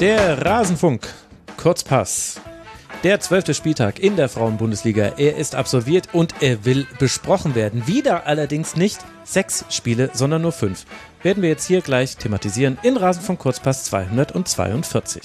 Der 0.00 0.44
Rasenfunk, 0.44 1.08
Kurzpass. 1.56 2.38
Der 3.02 3.18
zwölfte 3.20 3.54
Spieltag 3.54 3.98
in 3.98 4.14
der 4.14 4.28
Frauenbundesliga. 4.28 5.14
Er 5.16 5.36
ist 5.36 5.54
absolviert 5.54 6.10
und 6.12 6.34
er 6.42 6.66
will 6.66 6.86
besprochen 6.98 7.54
werden. 7.54 7.86
Wieder 7.86 8.26
allerdings 8.26 8.76
nicht 8.76 8.98
sechs 9.24 9.64
Spiele, 9.70 10.10
sondern 10.12 10.42
nur 10.42 10.52
fünf. 10.52 10.84
Werden 11.22 11.42
wir 11.42 11.48
jetzt 11.48 11.66
hier 11.66 11.80
gleich 11.80 12.18
thematisieren 12.18 12.76
in 12.82 12.98
Rasenfunk 12.98 13.38
Kurzpass 13.38 13.84
242. 13.84 15.22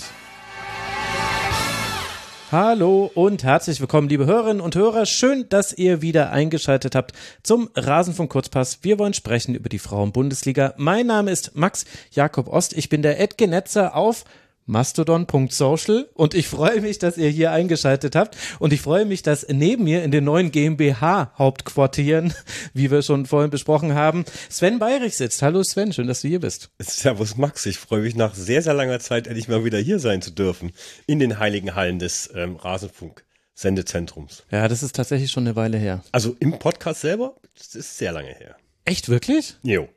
Hallo 2.52 3.10
und 3.14 3.46
herzlich 3.46 3.80
willkommen, 3.80 4.10
liebe 4.10 4.26
Hörerinnen 4.26 4.60
und 4.60 4.76
Hörer. 4.76 5.06
Schön, 5.06 5.48
dass 5.48 5.72
ihr 5.72 6.02
wieder 6.02 6.32
eingeschaltet 6.32 6.96
habt 6.96 7.14
zum 7.44 7.70
Rasenfunk 7.76 8.30
Kurzpass. 8.30 8.80
Wir 8.82 9.00
wollen 9.00 9.14
sprechen 9.14 9.56
über 9.56 9.70
die 9.70 9.80
Frauenbundesliga. 9.80 10.74
Mein 10.76 11.08
Name 11.08 11.32
ist 11.32 11.56
Max 11.56 11.86
Jakob 12.12 12.50
Ost. 12.50 12.74
Ich 12.74 12.90
bin 12.90 13.04
der 13.04 13.22
Edgenetzer 13.22 13.96
auf 13.96 14.26
mastodon.social 14.66 16.10
und 16.14 16.34
ich 16.34 16.48
freue 16.48 16.82
mich, 16.82 17.00
dass 17.00 17.18
ihr 17.18 17.30
hier 17.30 17.52
eingeschaltet 17.52 18.16
habt 18.16 18.38
und 18.60 18.74
ich 18.74 18.82
freue 18.82 19.06
mich, 19.06 19.22
dass 19.22 19.48
neben 19.50 19.84
mir 19.84 20.04
in 20.04 20.12
den 20.12 20.24
neuen 20.24 20.52
GmbH 20.52 21.34
Hauptquartieren, 21.38 22.34
wie 22.74 22.92
wir 22.92 23.02
schon 23.02 23.26
vorhin 23.26 23.50
besprochen 23.52 23.94
haben, 23.94 24.26
Sven 24.50 24.80
Bayrich 24.80 25.18
sitzt. 25.18 25.42
Hallo 25.42 25.64
Sven, 25.64 25.94
schön, 25.94 26.08
dass 26.08 26.22
du 26.22 26.28
hier 26.28 26.40
bist. 26.40 26.70
Servus 26.80 27.38
Max, 27.38 27.66
ich 27.66 27.78
freue 27.78 28.02
mich 28.02 28.16
nach 28.16 28.36
sehr, 28.36 28.62
sehr 28.62 28.74
langer 28.74 29.00
Zeit 29.00 29.28
endlich 29.28 29.48
mal 29.48 29.66
wieder 29.66 29.80
hier 29.80 30.00
sein 30.00 30.22
zu 30.22 30.32
dürfen 30.32 30.72
in 31.08 31.20
den 31.20 31.40
heiligen 31.40 31.76
Hallen 31.76 32.00
des 32.00 32.30
ähm, 32.36 32.56
Rasenfunk. 32.56 33.26
Sendezentrums. 33.54 34.44
Ja, 34.50 34.68
das 34.68 34.82
ist 34.82 34.96
tatsächlich 34.96 35.30
schon 35.30 35.46
eine 35.46 35.56
Weile 35.56 35.78
her. 35.78 36.04
Also 36.12 36.36
im 36.40 36.58
Podcast 36.58 37.02
selber, 37.02 37.36
das 37.56 37.76
ist 37.76 37.98
sehr 37.98 38.12
lange 38.12 38.34
her. 38.34 38.56
Echt, 38.86 39.10
wirklich? 39.10 39.56
Jo. 39.62 39.88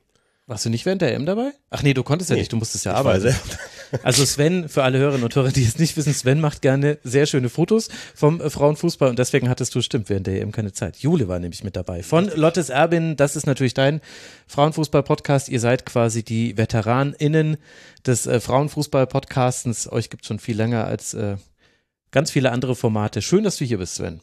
Warst 0.46 0.66
du 0.66 0.70
nicht 0.70 0.84
während 0.84 1.00
der 1.00 1.14
M 1.14 1.24
dabei? 1.24 1.52
Ach 1.70 1.82
nee, 1.82 1.95
du 1.95 2.02
konntest 2.02 2.28
ja 2.28 2.37
nee, 2.37 2.42
nicht, 2.42 2.52
du 2.52 2.56
musstest 2.56 2.84
ja 2.84 2.95
arbeiten. 2.95 3.34
Also 4.02 4.24
Sven, 4.24 4.68
für 4.68 4.82
alle 4.82 4.98
Hörerinnen 4.98 5.23
und 5.23 5.37
Hörer, 5.37 5.52
die 5.52 5.62
es 5.62 5.78
nicht 5.78 5.96
wissen, 5.96 6.12
Sven 6.12 6.40
macht 6.40 6.62
gerne 6.62 6.98
sehr 7.04 7.26
schöne 7.26 7.48
Fotos 7.48 7.88
vom 8.12 8.40
äh, 8.40 8.50
Frauenfußball 8.50 9.09
und 9.09 9.20
deswegen 9.20 9.48
hattest 9.48 9.72
du, 9.74 9.82
stimmt, 9.82 10.09
während 10.09 10.26
der 10.26 10.40
EM 10.40 10.50
keine 10.50 10.72
Zeit. 10.72 10.96
Jule 10.96 11.28
war 11.28 11.38
nämlich 11.38 11.62
mit 11.62 11.76
dabei. 11.76 12.02
Von 12.02 12.28
Lottes 12.34 12.70
Erbin, 12.70 13.16
das 13.16 13.37
ist 13.37 13.46
natürlich 13.46 13.74
dein 13.74 14.00
Frauenfußball-Podcast. 14.48 15.48
Ihr 15.48 15.60
seid 15.60 15.87
quasi 15.87 16.24
die 16.24 16.56
VeteranInnen 16.56 17.56
des 18.04 18.26
äh, 18.26 18.40
Frauenfußball-Podcastens. 18.40 19.92
Euch 19.92 20.10
gibt 20.10 20.26
schon 20.26 20.40
viel 20.40 20.56
länger 20.56 20.87
als 20.87 21.15
äh, 21.15 21.37
ganz 22.10 22.32
viele 22.32 22.50
andere 22.50 22.74
Formate. 22.74 23.22
Schön, 23.22 23.45
dass 23.45 23.59
du 23.59 23.65
hier 23.65 23.78
bist, 23.78 23.95
Sven. 23.95 24.20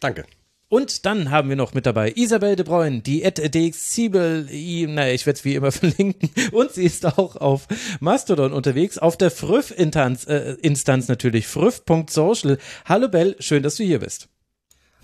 Danke. 0.00 0.26
Und 0.70 1.04
dann 1.04 1.32
haben 1.32 1.48
wir 1.48 1.56
noch 1.56 1.74
mit 1.74 1.84
dabei 1.84 2.12
Isabel 2.14 2.54
de 2.54 2.64
Bruyne, 2.64 3.00
die 3.00 3.22
DXibel, 3.22 4.46
naja, 4.86 5.12
ich 5.12 5.26
werde 5.26 5.36
es 5.36 5.44
wie 5.44 5.56
immer 5.56 5.72
verlinken. 5.72 6.30
Und 6.52 6.70
sie 6.70 6.84
ist 6.84 7.04
auch 7.04 7.34
auf 7.34 7.66
Mastodon 7.98 8.52
unterwegs, 8.52 8.96
auf 8.96 9.16
der 9.16 9.32
Früff-Instanz 9.32 10.26
äh, 10.26 10.54
Instanz 10.62 11.08
natürlich, 11.08 11.48
früff.social. 11.48 12.58
Hallo 12.84 13.08
Bell, 13.08 13.34
schön, 13.40 13.64
dass 13.64 13.76
du 13.76 13.82
hier 13.82 13.98
bist. 13.98 14.29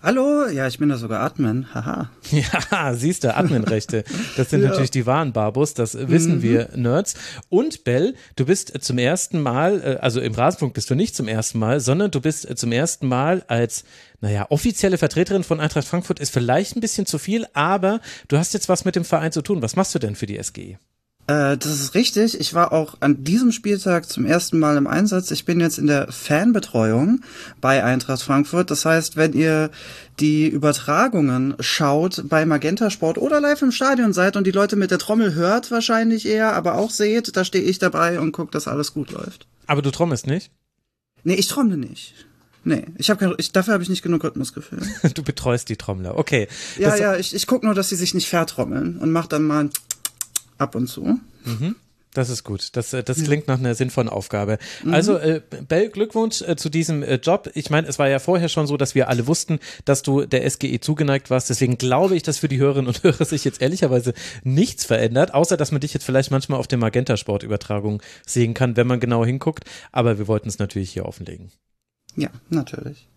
Hallo, 0.06 0.46
ja, 0.46 0.68
ich 0.68 0.78
bin 0.78 0.88
da 0.88 0.98
sogar 0.98 1.20
Admin, 1.22 1.66
haha. 1.74 2.12
Ja, 2.30 2.94
siehst 2.94 3.24
du, 3.24 3.34
Adminrechte. 3.34 4.04
Das 4.36 4.50
sind 4.50 4.62
ja. 4.62 4.68
natürlich 4.68 4.92
die 4.92 5.04
wahren 5.04 5.32
Barbus, 5.32 5.74
das 5.74 5.98
wissen 6.08 6.36
mhm. 6.36 6.42
wir 6.42 6.68
Nerds. 6.76 7.14
Und 7.48 7.82
Bell, 7.82 8.14
du 8.36 8.46
bist 8.46 8.84
zum 8.84 8.98
ersten 8.98 9.40
Mal, 9.40 9.82
äh, 9.82 9.96
also 10.00 10.20
im 10.20 10.32
Rasenfunk 10.32 10.74
bist 10.74 10.88
du 10.90 10.94
nicht 10.94 11.16
zum 11.16 11.26
ersten 11.26 11.58
Mal, 11.58 11.80
sondern 11.80 12.12
du 12.12 12.20
bist 12.20 12.56
zum 12.56 12.70
ersten 12.70 13.08
Mal 13.08 13.42
als, 13.48 13.82
naja, 14.20 14.46
offizielle 14.48 14.96
Vertreterin 14.96 15.42
von 15.42 15.58
Eintracht 15.58 15.88
Frankfurt 15.88 16.20
ist 16.20 16.32
vielleicht 16.32 16.76
ein 16.76 16.80
bisschen 16.80 17.06
zu 17.06 17.18
viel, 17.18 17.44
aber 17.52 18.00
du 18.28 18.38
hast 18.38 18.54
jetzt 18.54 18.68
was 18.68 18.84
mit 18.84 18.94
dem 18.94 19.04
Verein 19.04 19.32
zu 19.32 19.42
tun. 19.42 19.60
Was 19.60 19.74
machst 19.74 19.92
du 19.92 19.98
denn 19.98 20.14
für 20.14 20.26
die 20.26 20.40
SGE? 20.40 20.78
Äh, 21.26 21.56
das 21.56 21.80
ist 21.80 21.94
richtig. 21.94 22.38
Ich 22.38 22.54
war 22.54 22.72
auch 22.72 22.96
an 23.00 23.24
diesem 23.24 23.50
Spieltag 23.50 24.08
zum 24.08 24.24
ersten 24.24 24.58
Mal 24.58 24.76
im 24.76 24.86
Einsatz. 24.86 25.30
Ich 25.30 25.44
bin 25.44 25.60
jetzt 25.60 25.78
in 25.78 25.86
der 25.86 26.10
Fanbetreuung 26.12 27.20
bei 27.60 27.82
Eintracht 27.82 28.22
Frankfurt. 28.22 28.70
Das 28.70 28.84
heißt, 28.84 29.16
wenn 29.16 29.32
ihr 29.32 29.70
die 30.20 30.48
Übertragungen 30.48 31.54
schaut 31.60 32.24
bei 32.28 32.46
Magenta 32.46 32.90
Sport 32.90 33.18
oder 33.18 33.40
live 33.40 33.62
im 33.62 33.72
Stadion 33.72 34.12
seid 34.12 34.36
und 34.36 34.46
die 34.46 34.52
Leute 34.52 34.76
mit 34.76 34.90
der 34.90 34.98
Trommel 34.98 35.34
hört 35.34 35.70
wahrscheinlich 35.70 36.26
eher, 36.26 36.54
aber 36.54 36.76
auch 36.76 36.90
seht, 36.90 37.36
da 37.36 37.44
stehe 37.44 37.64
ich 37.64 37.78
dabei 37.78 38.20
und 38.20 38.32
gucke, 38.32 38.52
dass 38.52 38.68
alles 38.68 38.94
gut 38.94 39.10
läuft. 39.10 39.46
Aber 39.66 39.82
du 39.82 39.90
trommelst 39.90 40.26
nicht? 40.26 40.50
Nee, 41.24 41.34
ich 41.34 41.48
trommle 41.48 41.76
nicht. 41.76 42.14
Nee, 42.62 42.84
ich 42.98 43.10
habe 43.10 43.36
ich, 43.38 43.52
dafür 43.52 43.74
habe 43.74 43.82
ich 43.84 43.88
nicht 43.88 44.02
genug 44.02 44.24
Rhythmusgefühl. 44.24 44.80
du 45.14 45.22
betreust 45.22 45.68
die 45.68 45.76
Trommler, 45.76 46.18
okay. 46.18 46.48
Ja, 46.78 46.90
das, 46.90 46.98
ja, 46.98 47.16
ich, 47.16 47.34
ich 47.34 47.46
guck 47.46 47.62
nur, 47.62 47.74
dass 47.74 47.88
sie 47.88 47.96
sich 47.96 48.12
nicht 48.12 48.28
vertrommeln 48.28 48.98
und 48.98 49.12
mach 49.12 49.26
dann 49.26 49.44
mal 49.44 49.70
ab 50.58 50.74
und 50.74 50.86
zu. 50.86 51.20
Mhm. 51.44 51.76
Das 52.16 52.30
ist 52.30 52.44
gut. 52.44 52.70
Das, 52.72 52.94
äh, 52.94 53.04
das 53.04 53.22
klingt 53.22 53.46
nach 53.46 53.58
einer 53.58 53.74
sinnvollen 53.74 54.08
Aufgabe. 54.08 54.58
Mhm. 54.82 54.94
Also, 54.94 55.18
äh, 55.18 55.42
Bell, 55.68 55.90
Glückwunsch 55.90 56.40
äh, 56.40 56.56
zu 56.56 56.70
diesem 56.70 57.02
äh, 57.02 57.16
Job. 57.16 57.50
Ich 57.54 57.68
meine, 57.68 57.86
es 57.88 57.98
war 57.98 58.08
ja 58.08 58.18
vorher 58.18 58.48
schon 58.48 58.66
so, 58.66 58.78
dass 58.78 58.94
wir 58.94 59.08
alle 59.08 59.26
wussten, 59.26 59.58
dass 59.84 60.00
du 60.00 60.24
der 60.24 60.48
SGE 60.48 60.80
zugeneigt 60.80 61.28
warst. 61.28 61.50
Deswegen 61.50 61.76
glaube 61.76 62.16
ich, 62.16 62.22
dass 62.22 62.38
für 62.38 62.48
die 62.48 62.58
Hörerinnen 62.58 62.88
und 62.88 63.02
Hörer 63.02 63.24
sich 63.26 63.44
jetzt 63.44 63.60
ehrlicherweise 63.60 64.14
nichts 64.44 64.86
verändert, 64.86 65.34
außer 65.34 65.58
dass 65.58 65.72
man 65.72 65.82
dich 65.82 65.92
jetzt 65.92 66.04
vielleicht 66.04 66.30
manchmal 66.30 66.58
auf 66.58 66.66
der 66.66 66.78
Magenta-Sport-Übertragung 66.78 68.02
sehen 68.26 68.54
kann, 68.54 68.76
wenn 68.78 68.86
man 68.86 68.98
genau 68.98 69.24
hinguckt. 69.24 69.64
Aber 69.92 70.16
wir 70.18 70.26
wollten 70.26 70.48
es 70.48 70.58
natürlich 70.58 70.90
hier 70.90 71.04
offenlegen. 71.04 71.50
Ja, 72.16 72.30
natürlich. 72.48 73.08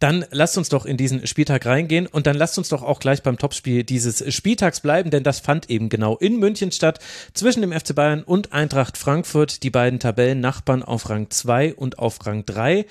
Dann 0.00 0.24
lasst 0.30 0.56
uns 0.56 0.70
doch 0.70 0.86
in 0.86 0.96
diesen 0.96 1.26
Spieltag 1.26 1.66
reingehen 1.66 2.06
und 2.06 2.26
dann 2.26 2.34
lasst 2.34 2.56
uns 2.56 2.70
doch 2.70 2.82
auch 2.82 3.00
gleich 3.00 3.22
beim 3.22 3.36
Topspiel 3.36 3.84
dieses 3.84 4.34
Spieltags 4.34 4.80
bleiben, 4.80 5.10
denn 5.10 5.22
das 5.22 5.40
fand 5.40 5.68
eben 5.68 5.90
genau 5.90 6.16
in 6.16 6.38
München 6.38 6.72
statt, 6.72 7.00
zwischen 7.34 7.60
dem 7.60 7.72
FC 7.72 7.94
Bayern 7.94 8.22
und 8.22 8.52
Eintracht 8.54 8.96
Frankfurt, 8.96 9.62
die 9.62 9.68
beiden 9.68 10.00
Tabellennachbarn 10.00 10.82
auf 10.82 11.10
Rang 11.10 11.28
2 11.28 11.74
und 11.74 11.98
auf 11.98 12.24
Rang 12.26 12.46
3. 12.46 12.86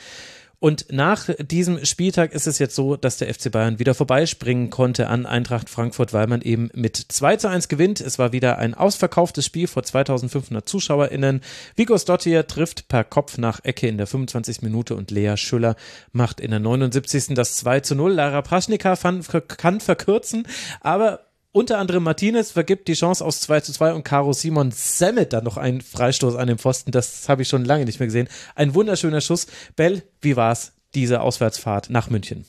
Und 0.61 0.87
nach 0.91 1.29
diesem 1.39 1.85
Spieltag 1.85 2.33
ist 2.33 2.45
es 2.45 2.59
jetzt 2.59 2.75
so, 2.75 2.97
dass 2.97 3.17
der 3.17 3.33
FC 3.33 3.49
Bayern 3.49 3.79
wieder 3.79 3.93
vorbeispringen 3.93 4.69
konnte 4.69 5.07
an 5.07 5.25
Eintracht 5.25 5.69
Frankfurt, 5.69 6.11
weil 6.11 6.27
man 6.27 6.41
eben 6.41 6.69
mit 6.73 6.97
2 6.97 7.37
zu 7.37 7.47
1 7.49 7.69
gewinnt. 7.69 8.01
Es 8.01 8.19
war 8.19 8.33
wieder 8.33 8.57
ein 8.57 8.73
ausverkauftes 8.73 9.45
Spiel 9.45 9.67
vor 9.67 9.83
2500 9.83 10.67
ZuschauerInnen. 10.67 11.39
Vigo 11.77 11.97
Stottier 11.97 12.45
trifft 12.45 12.89
per 12.89 13.05
Kopf 13.05 13.37
nach 13.37 13.63
Ecke 13.63 13.87
in 13.87 13.97
der 13.97 14.07
25. 14.07 14.61
Minute 14.61 14.95
und 14.95 15.11
Lea 15.11 15.37
Schüller 15.37 15.77
macht 16.11 16.41
in 16.41 16.51
der 16.51 16.59
79. 16.59 17.35
das 17.35 17.55
2 17.55 17.79
zu 17.79 17.95
0. 17.95 18.11
Lara 18.11 18.41
Praschnika 18.41 18.97
kann 18.97 19.79
verkürzen, 19.79 20.45
aber 20.81 21.28
unter 21.51 21.79
anderem 21.79 22.03
Martinez 22.03 22.51
vergibt 22.51 22.87
die 22.87 22.93
Chance 22.93 23.25
aus 23.25 23.41
2 23.41 23.61
zu 23.61 23.73
2 23.73 23.93
und 23.93 24.03
Caro 24.03 24.33
Simon 24.33 24.71
sammelt 24.71 25.33
dann 25.33 25.43
noch 25.43 25.57
einen 25.57 25.81
Freistoß 25.81 26.35
an 26.35 26.47
dem 26.47 26.59
Pfosten. 26.59 26.91
Das 26.91 27.27
habe 27.27 27.41
ich 27.41 27.47
schon 27.47 27.65
lange 27.65 27.85
nicht 27.85 27.99
mehr 27.99 28.07
gesehen. 28.07 28.29
Ein 28.55 28.75
wunderschöner 28.75 29.21
Schuss. 29.21 29.47
Bell, 29.75 30.03
wie 30.21 30.35
war's, 30.35 30.73
diese 30.93 31.21
Auswärtsfahrt 31.21 31.89
nach 31.89 32.09
München? 32.09 32.45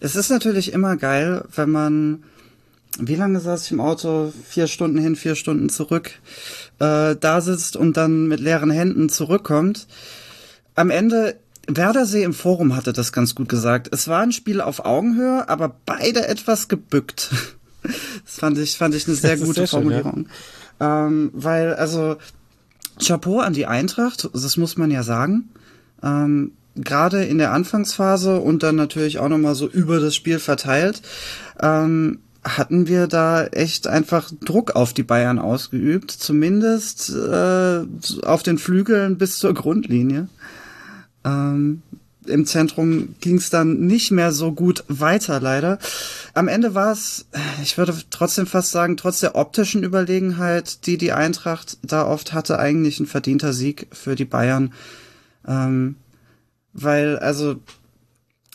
Es 0.00 0.16
ist 0.16 0.28
natürlich 0.28 0.72
immer 0.72 0.96
geil, 0.96 1.44
wenn 1.54 1.70
man, 1.70 2.24
wie 2.98 3.14
lange 3.14 3.38
saß 3.38 3.66
ich 3.66 3.72
im 3.72 3.80
Auto? 3.80 4.32
Vier 4.44 4.66
Stunden 4.66 4.98
hin, 4.98 5.14
vier 5.14 5.36
Stunden 5.36 5.68
zurück, 5.68 6.10
äh, 6.80 7.14
da 7.14 7.40
sitzt 7.40 7.76
und 7.76 7.96
dann 7.96 8.26
mit 8.26 8.40
leeren 8.40 8.70
Händen 8.70 9.08
zurückkommt. 9.08 9.86
Am 10.74 10.90
Ende 10.90 11.36
Werdersee 11.68 12.24
im 12.24 12.34
Forum 12.34 12.74
hatte 12.74 12.92
das 12.92 13.12
ganz 13.12 13.34
gut 13.34 13.48
gesagt. 13.48 13.88
Es 13.92 14.08
war 14.08 14.20
ein 14.20 14.32
Spiel 14.32 14.60
auf 14.60 14.84
Augenhöhe, 14.84 15.48
aber 15.48 15.76
beide 15.86 16.26
etwas 16.26 16.68
gebückt. 16.68 17.30
Das 18.24 18.38
fand 18.38 18.58
ich, 18.58 18.76
fand 18.76 18.94
ich 18.94 19.06
eine 19.06 19.16
sehr 19.16 19.36
gute 19.36 19.60
sehr 19.60 19.68
Formulierung. 19.68 20.14
Schön, 20.14 20.26
ja. 20.80 21.06
ähm, 21.06 21.30
weil, 21.32 21.74
also, 21.74 22.16
Chapeau 22.98 23.40
an 23.40 23.52
die 23.52 23.66
Eintracht, 23.66 24.28
das 24.32 24.56
muss 24.56 24.76
man 24.76 24.90
ja 24.90 25.02
sagen. 25.02 25.50
Ähm, 26.02 26.52
Gerade 26.76 27.24
in 27.24 27.38
der 27.38 27.52
Anfangsphase 27.52 28.40
und 28.40 28.64
dann 28.64 28.74
natürlich 28.74 29.20
auch 29.20 29.28
nochmal 29.28 29.54
so 29.54 29.68
über 29.68 30.00
das 30.00 30.16
Spiel 30.16 30.40
verteilt, 30.40 31.02
ähm, 31.60 32.18
hatten 32.42 32.88
wir 32.88 33.06
da 33.06 33.46
echt 33.46 33.86
einfach 33.86 34.30
Druck 34.44 34.74
auf 34.74 34.92
die 34.92 35.04
Bayern 35.04 35.38
ausgeübt, 35.38 36.10
zumindest 36.10 37.10
äh, 37.10 37.84
auf 38.22 38.42
den 38.42 38.58
Flügeln 38.58 39.18
bis 39.18 39.38
zur 39.38 39.54
Grundlinie. 39.54 40.28
Ähm, 41.24 41.82
im 42.26 42.46
Zentrum 42.46 43.14
ging 43.20 43.36
es 43.36 43.50
dann 43.50 43.86
nicht 43.86 44.10
mehr 44.10 44.32
so 44.32 44.52
gut 44.52 44.84
weiter, 44.88 45.40
leider. 45.40 45.78
Am 46.32 46.48
Ende 46.48 46.74
war 46.74 46.92
es, 46.92 47.26
ich 47.62 47.78
würde 47.78 47.94
trotzdem 48.10 48.46
fast 48.46 48.70
sagen, 48.70 48.96
trotz 48.96 49.20
der 49.20 49.36
optischen 49.36 49.82
Überlegenheit, 49.82 50.86
die 50.86 50.98
die 50.98 51.12
Eintracht 51.12 51.78
da 51.82 52.06
oft 52.06 52.32
hatte, 52.32 52.58
eigentlich 52.58 53.00
ein 53.00 53.06
verdienter 53.06 53.52
Sieg 53.52 53.86
für 53.92 54.14
die 54.14 54.24
Bayern. 54.24 54.72
Ähm, 55.46 55.96
weil, 56.72 57.18
also, 57.18 57.56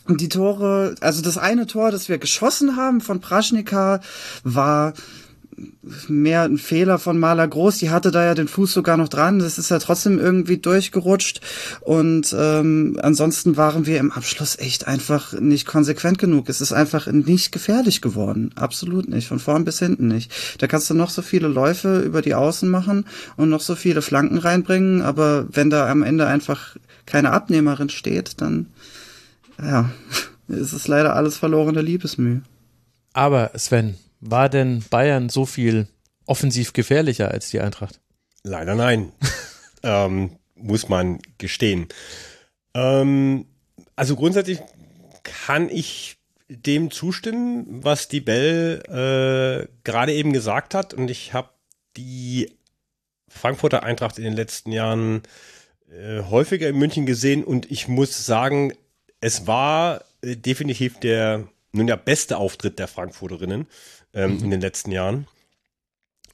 die 0.08 0.30
Tore, 0.30 0.96
also 1.02 1.22
das 1.22 1.38
eine 1.38 1.68
Tor, 1.68 1.92
das 1.92 2.10
wir 2.10 2.18
geschossen 2.18 2.76
haben 2.76 3.00
von 3.02 3.22
Praschnika, 3.22 4.02
war 4.44 4.94
mehr 6.08 6.44
ein 6.44 6.58
Fehler 6.58 7.00
von 7.00 7.20
Maler 7.20 7.48
Groß. 7.48 7.78
Die 7.78 7.90
hatte 7.90 8.12
da 8.12 8.26
ja 8.26 8.34
den 8.34 8.48
Fuß 8.48 8.74
sogar 8.74 8.98
noch 8.98 9.10
dran. 9.10 9.40
Das 9.40 9.58
ist 9.58 9.70
ja 9.70 9.80
trotzdem 9.80 10.20
irgendwie 10.20 10.58
durchgerutscht. 10.58 11.42
Und 11.82 12.36
ähm, 12.38 12.98
ansonsten 13.02 13.58
waren 13.58 13.86
wir 13.86 14.00
im 14.00 14.12
Abschluss 14.12 14.58
echt 14.58 14.88
einfach 14.88 15.34
nicht 15.34 15.66
konsequent 15.66 16.18
genug. 16.18 16.50
Es 16.50 16.62
ist 16.62 16.74
einfach 16.74 17.08
nicht 17.08 17.52
gefährlich 17.52 18.02
geworden. 18.02 18.52
Absolut 18.56 19.10
nicht. 19.10 19.28
Von 19.28 19.40
vorn 19.40 19.66
bis 19.66 19.80
hinten 19.80 20.08
nicht. 20.08 20.32
Da 20.60 20.68
kannst 20.68 20.90
du 20.90 20.94
noch 20.94 21.10
so 21.10 21.22
viele 21.22 21.48
Läufe 21.48 22.00
über 22.00 22.22
die 22.22 22.36
Außen 22.36 22.70
machen 22.70 23.06
und 23.38 23.50
noch 23.50 23.62
so 23.62 23.76
viele 23.76 24.02
Flanken 24.02 24.38
reinbringen. 24.38 25.02
Aber 25.02 25.46
wenn 25.52 25.70
da 25.70 25.90
am 25.90 26.04
Ende 26.04 26.28
einfach 26.28 26.76
keine 27.06 27.32
Abnehmerin 27.32 27.90
steht, 27.90 28.42
dann 28.42 28.68
ja, 29.62 29.90
ist 30.48 30.74
es 30.74 30.88
leider 30.88 31.16
alles 31.16 31.38
verlorene 31.38 31.82
Liebesmühe. 31.82 32.42
Aber 33.14 33.52
Sven, 33.58 33.96
war 34.20 34.50
denn 34.50 34.84
Bayern 34.90 35.30
so 35.30 35.46
viel 35.46 35.88
offensiv 36.26 36.74
gefährlicher 36.74 37.32
als 37.32 37.50
die 37.50 37.60
Eintracht? 37.60 38.00
Leider 38.44 38.76
nein. 38.76 39.12
ähm, 39.84 40.38
muss 40.56 40.90
man 40.90 41.20
gestehen. 41.38 41.88
Ähm, 42.74 43.46
also 43.96 44.16
grundsätzlich 44.16 44.60
kann 45.24 45.70
ich 45.70 46.18
dem 46.50 46.92
zustimmen, 46.92 47.84
was 47.84 48.08
die 48.08 48.22
Bell 48.22 48.82
äh, 48.88 49.68
gerade 49.84 50.14
eben 50.14 50.34
gesagt 50.34 50.74
hat. 50.74 50.94
Und 50.94 51.10
ich 51.10 51.34
habe 51.34 51.50
die 51.96 52.52
Frankfurter 53.28 53.84
Eintracht 53.84 54.18
in 54.18 54.24
den 54.24 54.34
letzten 54.34 54.72
Jahren 54.72 55.22
äh, 55.92 56.24
häufiger 56.24 56.68
in 56.68 56.78
München 56.78 57.06
gesehen 57.06 57.44
und 57.44 57.70
ich 57.72 57.88
muss 57.88 58.26
sagen, 58.26 58.74
es 59.22 59.48
war 59.48 60.04
äh, 60.22 60.36
definitiv 60.36 61.00
der 61.00 61.48
nun 61.72 61.88
ja 61.88 61.96
beste 61.96 62.38
Auftritt 62.38 62.80
der 62.80 62.88
Frankfurterinnen 62.88 63.68
ähm, 64.14 64.38
mhm. 64.38 64.44
in 64.46 64.52
den 64.52 64.62
letzten 64.62 64.92
Jahren. 64.92 65.28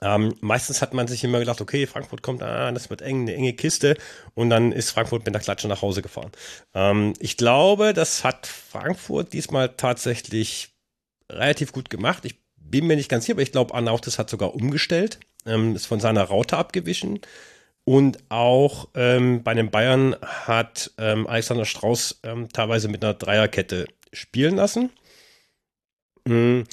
Ähm, 0.01 0.35
meistens 0.41 0.81
hat 0.81 0.93
man 0.93 1.07
sich 1.07 1.23
immer 1.23 1.39
gedacht, 1.39 1.61
okay, 1.61 1.87
Frankfurt 1.87 2.21
kommt, 2.21 2.43
ah, 2.43 2.71
das 2.71 2.89
wird 2.89 3.01
eng, 3.01 3.21
eine 3.21 3.33
enge 3.33 3.53
Kiste 3.53 3.97
und 4.33 4.49
dann 4.49 4.71
ist 4.71 4.91
Frankfurt 4.91 5.25
mit 5.25 5.33
der 5.33 5.41
Klatsche 5.41 5.67
nach 5.67 5.81
Hause 5.81 6.01
gefahren. 6.01 6.31
Ähm, 6.73 7.13
ich 7.19 7.37
glaube, 7.37 7.93
das 7.93 8.23
hat 8.23 8.45
Frankfurt 8.45 9.33
diesmal 9.33 9.69
tatsächlich 9.69 10.69
relativ 11.31 11.71
gut 11.71 11.89
gemacht. 11.89 12.25
Ich 12.25 12.35
bin 12.57 12.87
mir 12.87 12.95
nicht 12.95 13.09
ganz 13.09 13.25
sicher, 13.25 13.35
aber 13.35 13.41
ich 13.41 13.51
glaube, 13.51 13.73
Anautis 13.73 14.19
hat 14.19 14.29
sogar 14.29 14.53
umgestellt, 14.53 15.19
ähm, 15.45 15.75
ist 15.75 15.85
von 15.85 15.99
seiner 15.99 16.23
Raute 16.23 16.57
abgewichen. 16.57 17.21
Und 17.83 18.17
auch 18.29 18.89
ähm, 18.95 19.43
bei 19.43 19.53
den 19.53 19.69
Bayern 19.69 20.15
hat 20.21 20.91
ähm, 20.97 21.27
Alexander 21.27 21.65
Strauß 21.65 22.21
ähm, 22.23 22.49
teilweise 22.51 22.87
mit 22.87 23.03
einer 23.03 23.13
Dreierkette 23.13 23.85
spielen 24.11 24.55
lassen. 24.55 24.89
Mm. 26.25 26.63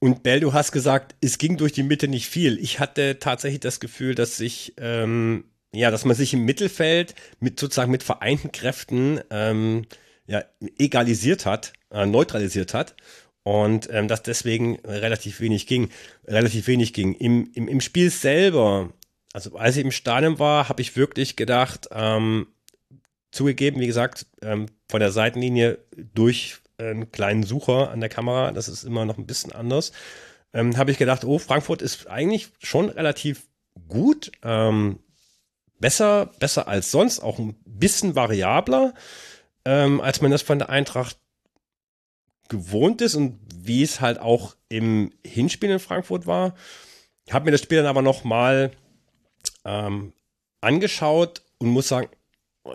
Und 0.00 0.22
Bell, 0.22 0.40
du 0.40 0.52
hast 0.52 0.72
gesagt, 0.72 1.16
es 1.20 1.38
ging 1.38 1.56
durch 1.56 1.72
die 1.72 1.82
Mitte 1.82 2.06
nicht 2.06 2.28
viel. 2.28 2.58
Ich 2.58 2.78
hatte 2.78 3.18
tatsächlich 3.18 3.60
das 3.60 3.80
Gefühl, 3.80 4.14
dass 4.14 4.36
sich, 4.36 4.74
ähm, 4.78 5.44
ja, 5.72 5.90
dass 5.90 6.04
man 6.04 6.14
sich 6.14 6.34
im 6.34 6.44
Mittelfeld 6.44 7.14
mit 7.40 7.58
sozusagen 7.58 7.90
mit 7.90 8.04
vereinten 8.04 8.52
Kräften 8.52 9.20
ähm, 9.30 9.86
ja, 10.26 10.44
egalisiert 10.78 11.46
hat, 11.46 11.72
äh, 11.90 12.06
neutralisiert 12.06 12.74
hat 12.74 12.94
und 13.42 13.88
ähm, 13.90 14.08
dass 14.08 14.22
deswegen 14.22 14.76
relativ 14.84 15.40
wenig 15.40 15.66
ging, 15.66 15.88
relativ 16.26 16.68
wenig 16.68 16.92
ging. 16.92 17.14
Im, 17.14 17.50
im, 17.54 17.66
im 17.66 17.80
Spiel 17.80 18.10
selber, 18.10 18.92
also 19.32 19.56
als 19.56 19.76
ich 19.76 19.84
im 19.84 19.90
Stadion 19.90 20.38
war, 20.38 20.68
habe 20.68 20.82
ich 20.82 20.96
wirklich 20.96 21.34
gedacht, 21.34 21.88
ähm, 21.92 22.46
zugegeben, 23.32 23.80
wie 23.80 23.86
gesagt, 23.86 24.26
ähm, 24.42 24.66
von 24.88 25.00
der 25.00 25.12
Seitenlinie 25.12 25.78
durch 26.14 26.58
einen 26.78 27.10
kleinen 27.10 27.42
Sucher 27.42 27.90
an 27.90 28.00
der 28.00 28.08
Kamera, 28.08 28.52
das 28.52 28.68
ist 28.68 28.84
immer 28.84 29.04
noch 29.04 29.18
ein 29.18 29.26
bisschen 29.26 29.52
anders, 29.52 29.92
ähm, 30.52 30.76
habe 30.76 30.90
ich 30.90 30.98
gedacht, 30.98 31.24
oh, 31.24 31.38
Frankfurt 31.38 31.82
ist 31.82 32.06
eigentlich 32.06 32.48
schon 32.60 32.88
relativ 32.88 33.46
gut, 33.88 34.32
ähm, 34.42 35.00
besser, 35.78 36.26
besser 36.38 36.68
als 36.68 36.90
sonst, 36.90 37.20
auch 37.20 37.38
ein 37.38 37.56
bisschen 37.64 38.14
variabler, 38.14 38.94
ähm, 39.64 40.00
als 40.00 40.20
man 40.20 40.30
das 40.30 40.42
von 40.42 40.58
der 40.58 40.70
Eintracht 40.70 41.18
gewohnt 42.48 43.02
ist 43.02 43.14
und 43.14 43.38
wie 43.54 43.82
es 43.82 44.00
halt 44.00 44.18
auch 44.18 44.56
im 44.68 45.12
Hinspiel 45.24 45.70
in 45.70 45.80
Frankfurt 45.80 46.26
war. 46.26 46.54
Ich 47.26 47.32
habe 47.32 47.44
mir 47.46 47.50
das 47.50 47.60
Spiel 47.60 47.78
dann 47.78 47.86
aber 47.86 48.00
noch 48.00 48.24
mal 48.24 48.70
ähm, 49.64 50.14
angeschaut 50.60 51.42
und 51.58 51.68
muss 51.68 51.88
sagen, 51.88 52.08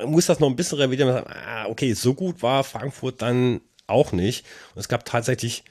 muss 0.06 0.28
das 0.28 0.40
noch 0.40 0.50
ein 0.50 0.56
bisschen 0.56 0.78
revidieren. 0.78 1.24
Ah, 1.28 1.66
okay, 1.68 1.94
so 1.94 2.14
gut 2.14 2.44
war 2.44 2.64
Frankfurt 2.64 3.22
dann 3.22 3.62
auch 3.88 4.12
nicht. 4.12 4.46
Und 4.76 4.80
es 4.80 4.88
gab 4.88 5.06
tatsächlich 5.06 5.64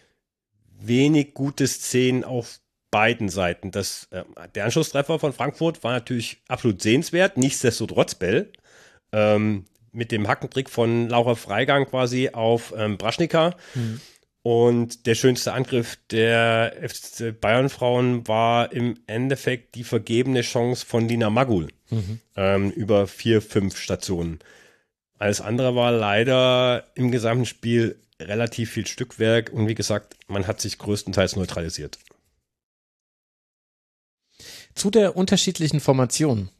wenig 0.80 1.34
gute 1.34 1.66
Szenen 1.66 2.24
auf 2.24 2.60
beiden 2.90 3.28
Seiten. 3.28 3.70
Das, 3.70 4.08
äh, 4.10 4.24
der 4.54 4.64
Anschlusstreffer 4.64 5.18
von 5.18 5.32
Frankfurt 5.32 5.82
war 5.82 5.92
natürlich 5.92 6.42
absolut 6.48 6.82
sehenswert, 6.82 7.36
nichtsdestotrotz 7.36 8.14
Bell. 8.14 8.52
Ähm, 9.12 9.64
mit 9.92 10.10
dem 10.10 10.26
Hackentrick 10.26 10.70
von 10.70 11.08
Laura 11.08 11.34
Freigang 11.34 11.86
quasi 11.86 12.30
auf 12.32 12.72
ähm, 12.76 12.96
Braschnika. 12.96 13.54
Mhm. 13.74 14.00
Und 14.42 15.06
der 15.06 15.14
schönste 15.14 15.52
Angriff 15.52 15.98
der 16.10 16.74
FC 16.80 17.38
Bayern 17.38 17.68
Frauen 17.68 18.26
war 18.26 18.72
im 18.72 18.98
Endeffekt 19.06 19.76
die 19.76 19.84
vergebene 19.84 20.40
Chance 20.40 20.84
von 20.84 21.08
Lina 21.08 21.30
Magul 21.30 21.68
mhm. 21.90 22.20
ähm, 22.36 22.70
über 22.70 23.06
vier, 23.06 23.40
fünf 23.40 23.76
Stationen. 23.76 24.40
Alles 25.22 25.40
andere 25.40 25.76
war 25.76 25.92
leider 25.92 26.90
im 26.96 27.12
gesamten 27.12 27.46
Spiel 27.46 27.96
relativ 28.18 28.72
viel 28.72 28.88
Stückwerk 28.88 29.52
und 29.52 29.68
wie 29.68 29.76
gesagt, 29.76 30.16
man 30.26 30.48
hat 30.48 30.60
sich 30.60 30.78
größtenteils 30.78 31.36
neutralisiert. 31.36 32.00
Zu 34.74 34.90
der 34.90 35.16
unterschiedlichen 35.16 35.78
Formation. 35.78 36.50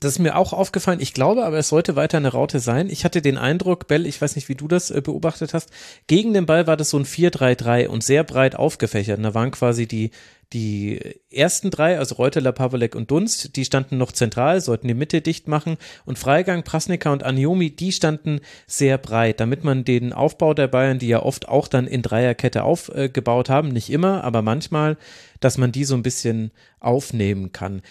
Das 0.00 0.12
ist 0.12 0.18
mir 0.18 0.36
auch 0.36 0.52
aufgefallen. 0.52 1.00
Ich 1.00 1.14
glaube 1.14 1.44
aber, 1.44 1.58
es 1.58 1.68
sollte 1.68 1.96
weiter 1.96 2.18
eine 2.18 2.32
Raute 2.32 2.60
sein. 2.60 2.90
Ich 2.90 3.04
hatte 3.04 3.22
den 3.22 3.38
Eindruck, 3.38 3.86
Bell, 3.86 4.06
ich 4.06 4.20
weiß 4.20 4.36
nicht, 4.36 4.48
wie 4.48 4.54
du 4.54 4.68
das 4.68 4.90
äh, 4.90 5.00
beobachtet 5.00 5.54
hast, 5.54 5.70
gegen 6.06 6.34
den 6.34 6.46
Ball 6.46 6.66
war 6.66 6.76
das 6.76 6.90
so 6.90 6.98
ein 6.98 7.04
4-3-3 7.04 7.88
und 7.88 8.02
sehr 8.02 8.24
breit 8.24 8.56
aufgefächert. 8.56 9.18
Und 9.18 9.24
da 9.24 9.34
waren 9.34 9.50
quasi 9.50 9.86
die, 9.86 10.10
die 10.52 11.00
ersten 11.30 11.70
drei, 11.70 11.98
also 11.98 12.16
Reuteler, 12.16 12.52
Pawelek 12.52 12.94
und 12.94 13.10
Dunst, 13.10 13.56
die 13.56 13.64
standen 13.64 13.98
noch 13.98 14.12
zentral, 14.12 14.60
sollten 14.60 14.86
die 14.86 14.94
Mitte 14.94 15.20
dicht 15.20 15.48
machen 15.48 15.76
und 16.04 16.18
Freigang, 16.18 16.62
Prasnika 16.62 17.12
und 17.12 17.24
Aniomi, 17.24 17.70
die 17.70 17.92
standen 17.92 18.40
sehr 18.66 18.96
breit, 18.98 19.40
damit 19.40 19.64
man 19.64 19.84
den 19.84 20.12
Aufbau 20.12 20.54
der 20.54 20.68
Bayern, 20.68 20.98
die 20.98 21.08
ja 21.08 21.22
oft 21.22 21.48
auch 21.48 21.68
dann 21.68 21.86
in 21.86 22.02
Dreierkette 22.02 22.62
aufgebaut 22.62 23.50
haben, 23.50 23.68
nicht 23.68 23.90
immer, 23.90 24.22
aber 24.22 24.42
manchmal, 24.42 24.96
dass 25.40 25.58
man 25.58 25.72
die 25.72 25.84
so 25.84 25.94
ein 25.94 26.02
bisschen 26.02 26.52
aufnehmen 26.78 27.50
kann. 27.52 27.82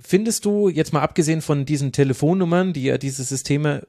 Findest 0.00 0.44
du, 0.44 0.68
jetzt 0.68 0.92
mal 0.92 1.02
abgesehen 1.02 1.42
von 1.42 1.64
diesen 1.66 1.92
Telefonnummern, 1.92 2.72
die 2.72 2.84
ja 2.84 2.98
diese 2.98 3.22
Systeme 3.22 3.86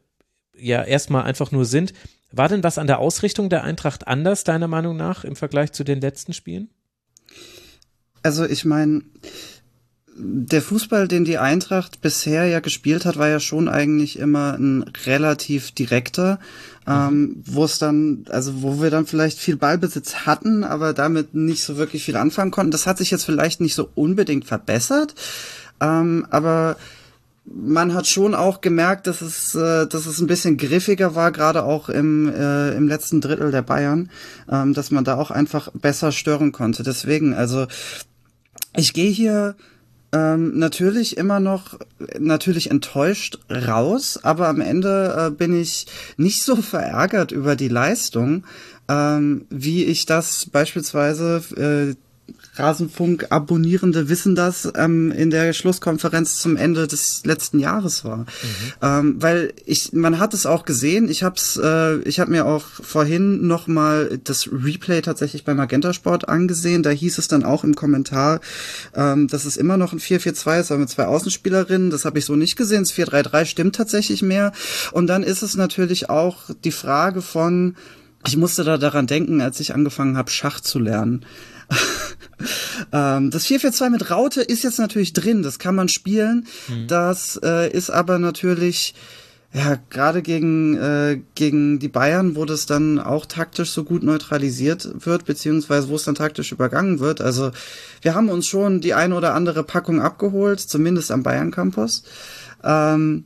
ja 0.58 0.84
erstmal 0.84 1.24
einfach 1.24 1.52
nur 1.52 1.66
sind, 1.66 1.94
war 2.32 2.48
denn 2.48 2.64
was 2.64 2.78
an 2.78 2.88
der 2.88 3.00
Ausrichtung 3.00 3.50
der 3.50 3.64
Eintracht 3.64 4.08
anders, 4.08 4.44
deiner 4.44 4.68
Meinung 4.68 4.96
nach, 4.96 5.24
im 5.24 5.36
Vergleich 5.36 5.72
zu 5.72 5.84
den 5.84 6.02
letzten 6.02 6.34
Spielen? 6.34 6.70
Also 8.24 8.46
ich 8.46 8.66
meine, 8.66 9.02
der 10.16 10.62
Fußball, 10.62 11.08
den 11.08 11.26
die 11.26 11.38
Eintracht 11.38 12.02
bisher 12.02 12.46
ja 12.46 12.60
gespielt 12.60 13.06
hat, 13.06 13.18
war 13.18 13.30
ja 13.30 13.40
schon 13.40 13.68
eigentlich 13.68 14.20
immer 14.20 14.54
ein 14.54 14.84
relativ 15.06 15.72
direkter, 15.72 16.40
mhm. 16.86 16.92
ähm, 16.94 17.44
wo 17.46 17.64
es 17.66 17.80
dann, 17.80 18.26
also 18.30 18.62
wo 18.62 18.82
wir 18.82 18.90
dann 18.90 19.08
vielleicht 19.08 19.40
viel 19.40 19.56
Ballbesitz 19.56 20.26
hatten, 20.26 20.64
aber 20.64 20.94
damit 20.94 21.34
nicht 21.34 21.64
so 21.64 21.78
wirklich 21.78 22.04
viel 22.04 22.18
anfangen 22.18 22.52
konnten. 22.52 22.72
Das 22.72 22.88
hat 22.88 22.98
sich 22.98 23.12
jetzt 23.12 23.26
vielleicht 23.26 23.62
nicht 23.62 23.76
so 23.76 23.90
unbedingt 23.96 24.46
verbessert, 24.46 25.16
ähm, 25.82 26.26
aber 26.30 26.78
man 27.44 27.94
hat 27.94 28.08
schon 28.08 28.36
auch 28.36 28.62
gemerkt, 28.62 29.08
dass 29.08 29.22
es, 29.22 29.56
äh, 29.56 29.88
dass 29.88 30.06
es 30.06 30.20
ein 30.20 30.28
bisschen 30.28 30.58
griffiger 30.58 31.16
war, 31.16 31.32
gerade 31.32 31.64
auch 31.64 31.90
im, 31.90 32.30
äh, 32.30 32.72
im 32.76 32.88
letzten 32.88 33.20
Drittel 33.20 33.52
der 33.52 33.64
Bayern, 33.64 34.10
ähm, 34.50 34.74
dass 34.74 34.92
man 34.92 35.04
da 35.04 35.16
auch 35.16 35.32
einfach 35.32 35.70
besser 35.74 36.12
stören 36.12 36.52
konnte. 36.52 36.84
Deswegen, 36.84 37.34
also 37.34 37.68
ich 38.76 38.94
gehe 38.94 39.10
hier 39.10 39.56
ähm, 40.14 40.58
natürlich 40.58 41.18
immer 41.18 41.40
noch 41.40 41.80
natürlich 42.20 42.70
enttäuscht 42.70 43.40
raus, 43.50 44.20
aber 44.22 44.48
am 44.48 44.62
Ende 44.62 45.28
äh, 45.28 45.32
bin 45.32 45.60
ich 45.60 45.88
nicht 46.18 46.44
so 46.44 46.58
verärgert 46.58 47.32
über 47.32 47.56
die 47.56 47.70
Leistung, 47.70 48.44
ähm, 48.88 49.46
wie 49.50 49.86
ich 49.86 50.06
das 50.06 50.46
beispielsweise 50.46 51.42
äh, 51.56 51.96
Rasenfunk-Abonnierende 52.56 54.10
wissen 54.10 54.36
das, 54.36 54.72
ähm, 54.76 55.12
in 55.12 55.30
der 55.30 55.54
Schlusskonferenz 55.54 56.40
zum 56.40 56.58
Ende 56.58 56.88
des 56.88 57.26
letzten 57.26 57.60
Jahres 57.60 58.04
war. 58.04 58.18
Mhm. 58.18 58.26
Ähm, 58.82 59.16
weil 59.20 59.54
ich, 59.66 59.94
man 59.94 60.20
hat 60.20 60.34
es 60.34 60.46
auch 60.46 60.66
gesehen, 60.66 61.10
ich 61.10 61.24
hab's, 61.24 61.58
äh, 61.58 62.00
ich 62.00 62.20
habe 62.20 62.32
mir 62.32 62.46
auch 62.46 62.66
vorhin 62.66 63.48
noch 63.48 63.68
mal 63.68 64.20
das 64.24 64.50
Replay 64.52 65.02
tatsächlich 65.02 65.46
beim 65.46 65.58
Magenta 65.58 65.94
Sport 65.94 66.28
angesehen, 66.28 66.84
da 66.84 66.90
hieß 66.90 67.18
es 67.18 67.28
dann 67.28 67.44
auch 67.44 67.64
im 67.64 67.76
Kommentar, 67.76 68.42
ähm, 68.96 69.28
dass 69.28 69.46
es 69.46 69.56
immer 69.56 69.78
noch 69.78 69.94
ein 69.94 70.00
4-4-2 70.00 70.60
ist, 70.60 70.72
aber 70.72 70.82
mit 70.82 70.90
zwei 70.90 71.06
Außenspielerinnen, 71.06 71.90
das 71.90 72.06
habe 72.06 72.20
ich 72.20 72.26
so 72.26 72.36
nicht 72.36 72.58
gesehen, 72.58 72.84
das 72.84 72.94
4-3-3 72.94 73.46
stimmt 73.46 73.76
tatsächlich 73.76 74.22
mehr 74.22 74.52
und 74.92 75.08
dann 75.08 75.24
ist 75.24 75.42
es 75.42 75.56
natürlich 75.56 76.10
auch 76.10 76.50
die 76.64 76.72
Frage 76.72 77.22
von, 77.22 77.76
ich 78.28 78.38
musste 78.38 78.64
da 78.64 78.78
daran 78.78 79.08
denken, 79.08 79.42
als 79.42 79.60
ich 79.60 79.74
angefangen 79.74 80.18
habe, 80.18 80.30
Schach 80.30 80.60
zu 80.60 80.80
lernen. 80.80 81.26
Ähm, 82.92 83.30
das 83.30 83.46
4-4-2 83.46 83.90
mit 83.92 84.10
Raute 84.10 84.42
ist 84.42 84.64
jetzt 84.64 84.80
natürlich 84.80 85.14
drin, 85.14 85.44
das 85.44 85.60
kann 85.60 85.76
man 85.76 85.88
spielen. 85.88 86.48
Mhm. 86.68 86.88
Das 86.88 87.40
äh, 87.42 87.72
ist 87.72 87.92
aber 87.92 88.18
natürlich 88.18 88.96
ja, 89.54 89.78
gerade 89.90 90.22
gegen, 90.22 90.78
äh, 90.78 91.22
gegen 91.36 91.80
die 91.80 91.90
Bayern, 91.90 92.36
wo 92.36 92.46
das 92.46 92.66
dann 92.66 93.00
auch 93.00 93.26
taktisch 93.26 93.72
so 93.72 93.84
gut 93.84 94.02
neutralisiert 94.02 95.06
wird, 95.06 95.26
beziehungsweise 95.26 95.90
wo 95.90 95.96
es 95.96 96.04
dann 96.04 96.16
taktisch 96.16 96.54
übergangen 96.54 97.00
wird. 97.00 97.20
Also 97.20 97.52
wir 98.02 98.16
haben 98.16 98.30
uns 98.30 98.48
schon 98.48 98.80
die 98.80 98.94
eine 98.94 99.16
oder 99.16 99.34
andere 99.36 99.64
Packung 99.64 100.02
abgeholt, 100.02 100.62
zumindest 100.62 101.12
am 101.12 101.24
Bayern 101.24 101.52
Campus. 101.52 102.04
Ähm, 102.64 103.26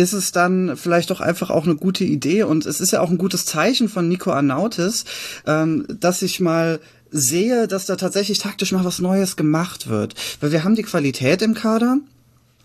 ist 0.00 0.12
es 0.12 0.32
dann 0.32 0.76
vielleicht 0.76 1.10
doch 1.10 1.20
einfach 1.20 1.50
auch 1.50 1.64
eine 1.64 1.76
gute 1.76 2.04
Idee 2.04 2.42
und 2.42 2.66
es 2.66 2.80
ist 2.80 2.90
ja 2.90 3.00
auch 3.00 3.10
ein 3.10 3.18
gutes 3.18 3.44
Zeichen 3.44 3.88
von 3.88 4.08
Nico 4.08 4.32
Arnautis, 4.32 5.04
ähm, 5.46 5.86
dass 5.88 6.22
ich 6.22 6.40
mal 6.40 6.80
sehe, 7.10 7.68
dass 7.68 7.86
da 7.86 7.96
tatsächlich 7.96 8.38
taktisch 8.38 8.72
mal 8.72 8.84
was 8.84 9.00
Neues 9.00 9.36
gemacht 9.36 9.88
wird. 9.88 10.14
Weil 10.40 10.52
wir 10.52 10.64
haben 10.64 10.74
die 10.74 10.82
Qualität 10.82 11.42
im 11.42 11.54
Kader, 11.54 11.98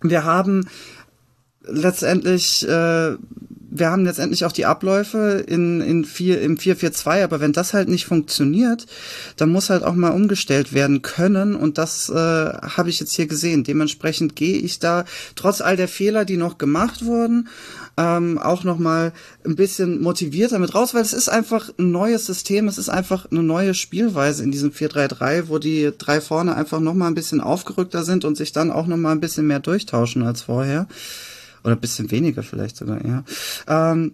wir 0.02 0.24
haben 0.24 0.68
letztendlich, 1.62 2.66
äh, 2.68 3.16
wir 3.78 3.90
haben 3.90 4.04
letztendlich 4.04 4.44
auch 4.44 4.52
die 4.52 4.66
Abläufe 4.66 5.44
in, 5.46 5.80
in 5.80 6.04
vier, 6.04 6.40
im 6.40 6.56
442, 6.56 7.24
aber 7.24 7.40
wenn 7.40 7.52
das 7.52 7.74
halt 7.74 7.88
nicht 7.88 8.06
funktioniert, 8.06 8.86
dann 9.36 9.50
muss 9.50 9.70
halt 9.70 9.82
auch 9.82 9.94
mal 9.94 10.10
umgestellt 10.10 10.72
werden 10.72 11.02
können 11.02 11.54
und 11.54 11.78
das 11.78 12.08
äh, 12.08 12.14
habe 12.14 12.88
ich 12.88 13.00
jetzt 13.00 13.14
hier 13.14 13.26
gesehen. 13.26 13.64
Dementsprechend 13.64 14.36
gehe 14.36 14.58
ich 14.58 14.78
da 14.78 15.04
trotz 15.34 15.60
all 15.60 15.76
der 15.76 15.88
Fehler, 15.88 16.24
die 16.24 16.36
noch 16.36 16.58
gemacht 16.58 17.04
wurden, 17.04 17.48
ähm, 17.96 18.38
auch 18.38 18.64
noch 18.64 18.78
mal 18.78 19.12
ein 19.44 19.56
bisschen 19.56 20.02
motivierter 20.02 20.58
mit 20.58 20.74
raus, 20.74 20.94
weil 20.94 21.02
es 21.02 21.12
ist 21.12 21.28
einfach 21.28 21.70
ein 21.78 21.90
neues 21.92 22.26
System, 22.26 22.68
es 22.68 22.78
ist 22.78 22.88
einfach 22.88 23.30
eine 23.30 23.42
neue 23.42 23.74
Spielweise 23.74 24.42
in 24.42 24.50
diesem 24.50 24.70
4-3-3, 24.70 25.48
wo 25.48 25.58
die 25.58 25.92
drei 25.96 26.20
vorne 26.20 26.56
einfach 26.56 26.80
noch 26.80 26.94
mal 26.94 27.06
ein 27.06 27.14
bisschen 27.14 27.40
aufgerückter 27.40 28.04
sind 28.04 28.24
und 28.24 28.36
sich 28.36 28.52
dann 28.52 28.70
auch 28.70 28.86
noch 28.86 28.96
mal 28.96 29.12
ein 29.12 29.20
bisschen 29.20 29.46
mehr 29.46 29.60
durchtauschen 29.60 30.22
als 30.22 30.42
vorher. 30.42 30.86
Oder 31.66 31.74
ein 31.74 31.80
bisschen 31.80 32.12
weniger 32.12 32.44
vielleicht 32.44 32.76
sogar, 32.76 33.04
ja. 33.04 33.24
Ähm, 33.66 34.12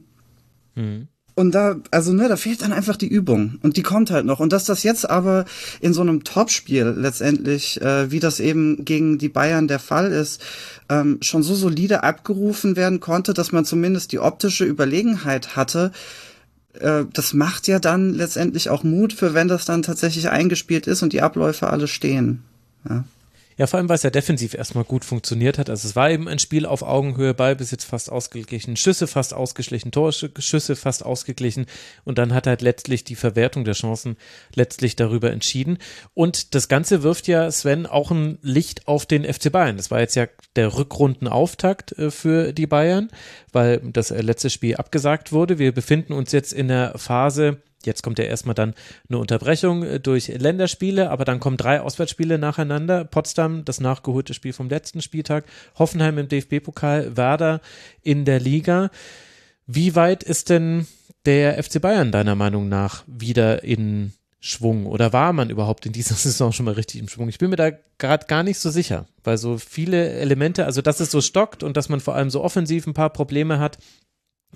mhm. 0.75 1.09
Und 1.35 1.55
da, 1.55 1.77
also 1.91 2.15
ne, 2.15 2.29
da 2.29 2.37
fehlt 2.37 2.63
dann 2.63 2.73
einfach 2.73 2.97
die 2.97 3.09
Übung 3.09 3.59
und 3.63 3.77
die 3.77 3.83
kommt 3.83 4.11
halt 4.11 4.25
noch. 4.25 4.41
Und 4.41 4.55
dass 4.55 4.65
das 4.65 4.83
jetzt 4.83 5.09
aber 5.09 5.45
in 5.81 5.93
so 5.93 6.01
einem 6.01 6.25
Topspiel 6.25 6.95
letztendlich, 6.97 7.81
äh, 7.83 8.11
wie 8.11 8.21
das 8.21 8.41
eben 8.41 8.87
gegen 8.87 9.19
die 9.19 9.29
Bayern 9.29 9.69
der 9.69 9.79
Fall 9.79 10.13
ist, 10.13 10.43
ähm, 10.89 11.19
schon 11.21 11.43
so 11.43 11.55
solide 11.55 12.05
abgerufen 12.05 12.75
werden 12.75 13.01
konnte, 13.01 13.35
dass 13.35 13.53
man 13.53 13.67
zumindest 13.67 14.13
die 14.13 14.19
optische 14.19 14.65
Überlegenheit 14.65 15.57
hatte, 15.57 15.93
äh, 16.81 17.05
das 17.13 17.35
macht 17.35 17.69
ja 17.69 17.79
dann 17.79 18.15
letztendlich 18.15 18.71
auch 18.71 18.83
Mut 18.83 19.13
für, 19.13 19.35
wenn 19.35 19.49
das 19.49 19.67
dann 19.67 19.83
tatsächlich 19.83 20.31
eingespielt 20.31 20.87
ist 20.87 21.03
und 21.03 21.13
die 21.13 21.21
Abläufe 21.21 21.69
alle 21.69 21.87
stehen. 21.87 22.43
Ja. 22.89 23.05
Ja, 23.59 23.67
vor 23.67 23.79
allem, 23.79 23.89
weil 23.89 23.97
es 23.97 24.03
ja 24.03 24.11
defensiv 24.11 24.55
erstmal 24.55 24.85
gut 24.85 25.05
funktioniert 25.05 25.59
hat. 25.59 25.69
Also 25.69 25.87
es 25.87 25.97
war 25.97 26.11
eben 26.11 26.29
ein 26.29 26.39
Spiel 26.39 26.67
auf 26.67 26.83
Augenhöhe, 26.83 27.35
Ball 27.35 27.57
bis 27.57 27.71
jetzt 27.71 27.85
fast 27.85 28.11
ausgeglichen, 28.11 28.77
Schüsse 28.77 29.07
fast 29.07 29.35
ausgeglichen, 29.35 29.93
Torschüsse 29.93 30.77
fast 30.77 31.05
ausgeglichen 31.05 31.67
und 32.05 32.19
dann 32.19 32.35
hat 32.35 32.47
halt 32.47 32.63
letztlich 32.63 33.05
die 33.05 33.15
Verwertung 33.15 33.65
der 33.65 33.75
Chancen 33.75 34.17
letztlich 34.55 34.97
darüber 34.97 35.31
entschieden. 35.31 35.79
Und 36.15 36.55
das 36.55 36.69
Ganze 36.69 37.03
wirft 37.03 37.29
ja 37.29 37.51
Sven 37.51 37.87
auch 37.87 38.11
ein 38.11 38.39
Licht 38.43 38.89
auf 38.89 39.07
den 39.07 39.25
FC 39.25 39.53
Bayern. 39.53 39.77
Das 39.77 39.91
war 39.91 40.01
jetzt 40.01 40.17
ja 40.17 40.27
der 40.57 40.77
Rückrundenauftakt 40.77 41.93
äh, 41.99 42.11
für 42.11 42.53
die 42.53 42.67
Bayern, 42.67 43.09
weil 43.53 43.79
das 43.79 44.11
äh, 44.11 44.21
letzte 44.21 44.51
Spiel 44.51 44.77
abgesagt 44.77 45.33
wurde. 45.33 45.59
Wir 45.59 45.73
befinden 45.73 46.13
uns 46.13 46.33
jetzt 46.33 46.53
in 46.53 46.69
der 46.69 46.99
Phase, 46.99 47.63
Jetzt 47.87 48.03
kommt 48.03 48.19
ja 48.19 48.25
erstmal 48.25 48.55
dann 48.55 48.75
eine 49.09 49.19
Unterbrechung 49.19 49.83
äh, 49.83 50.01
durch 50.01 50.29
Länderspiele, 50.29 51.11
aber 51.11 51.25
dann 51.25 51.41
kommen 51.41 51.57
drei 51.57 51.81
Auswärtsspiele 51.81 52.39
nacheinander. 52.39 53.05
Potsdam, 53.05 53.65
das 53.65 53.81
nachgeholte 53.81 54.35
Spiel 54.35 54.53
vom 54.53 54.69
letzten 54.69 55.03
Spieltag, 55.03 55.45
Hoffenheim 55.79 56.19
im 56.19 56.29
DFB-Pokal, 56.29 57.17
Werder 57.17 57.61
in 58.03 58.25
der 58.25 58.41
Liga. 58.41 58.91
Wie 59.67 59.95
weit 59.95 60.23
ist 60.23 60.51
denn 60.51 60.87
der 61.25 61.63
FC 61.63 61.81
Bayern 61.81 62.13
deiner 62.13 62.35
Meinung 62.35 62.69
nach 62.69 63.05
wieder 63.07 63.63
in 63.63 64.13
Schwung 64.45 64.87
oder 64.87 65.13
war 65.13 65.33
man 65.33 65.51
überhaupt 65.51 65.87
in 65.87 65.93
dieser 65.93 66.15
Saison 66.17 66.53
schon 66.53 66.67
mal 66.67 66.75
richtig 66.75 67.01
im 67.01 67.09
Schwung? 67.09 67.29
Ich 67.29 67.39
bin 67.39 67.51
mir 67.51 67.57
da 67.57 67.71
gerade 67.99 68.27
gar 68.27 68.43
nicht 68.43 68.59
so 68.59 68.71
sicher, 68.71 69.07
weil 69.23 69.39
so 69.39 69.57
viele 69.57 70.11
Elemente, 70.15 70.67
also 70.67 70.83
dass 70.83 71.01
es 71.01 71.13
so 71.13 71.21
stockt 71.21 71.63
und 71.63 71.77
dass 71.77 71.89
man 71.89 72.01
vor 72.01 72.17
allem 72.17 72.29
so 72.29 72.43
offensiv 72.43 72.87
ein 72.87 72.95
paar 72.95 73.11
Probleme 73.11 73.61
hat, 73.61 73.79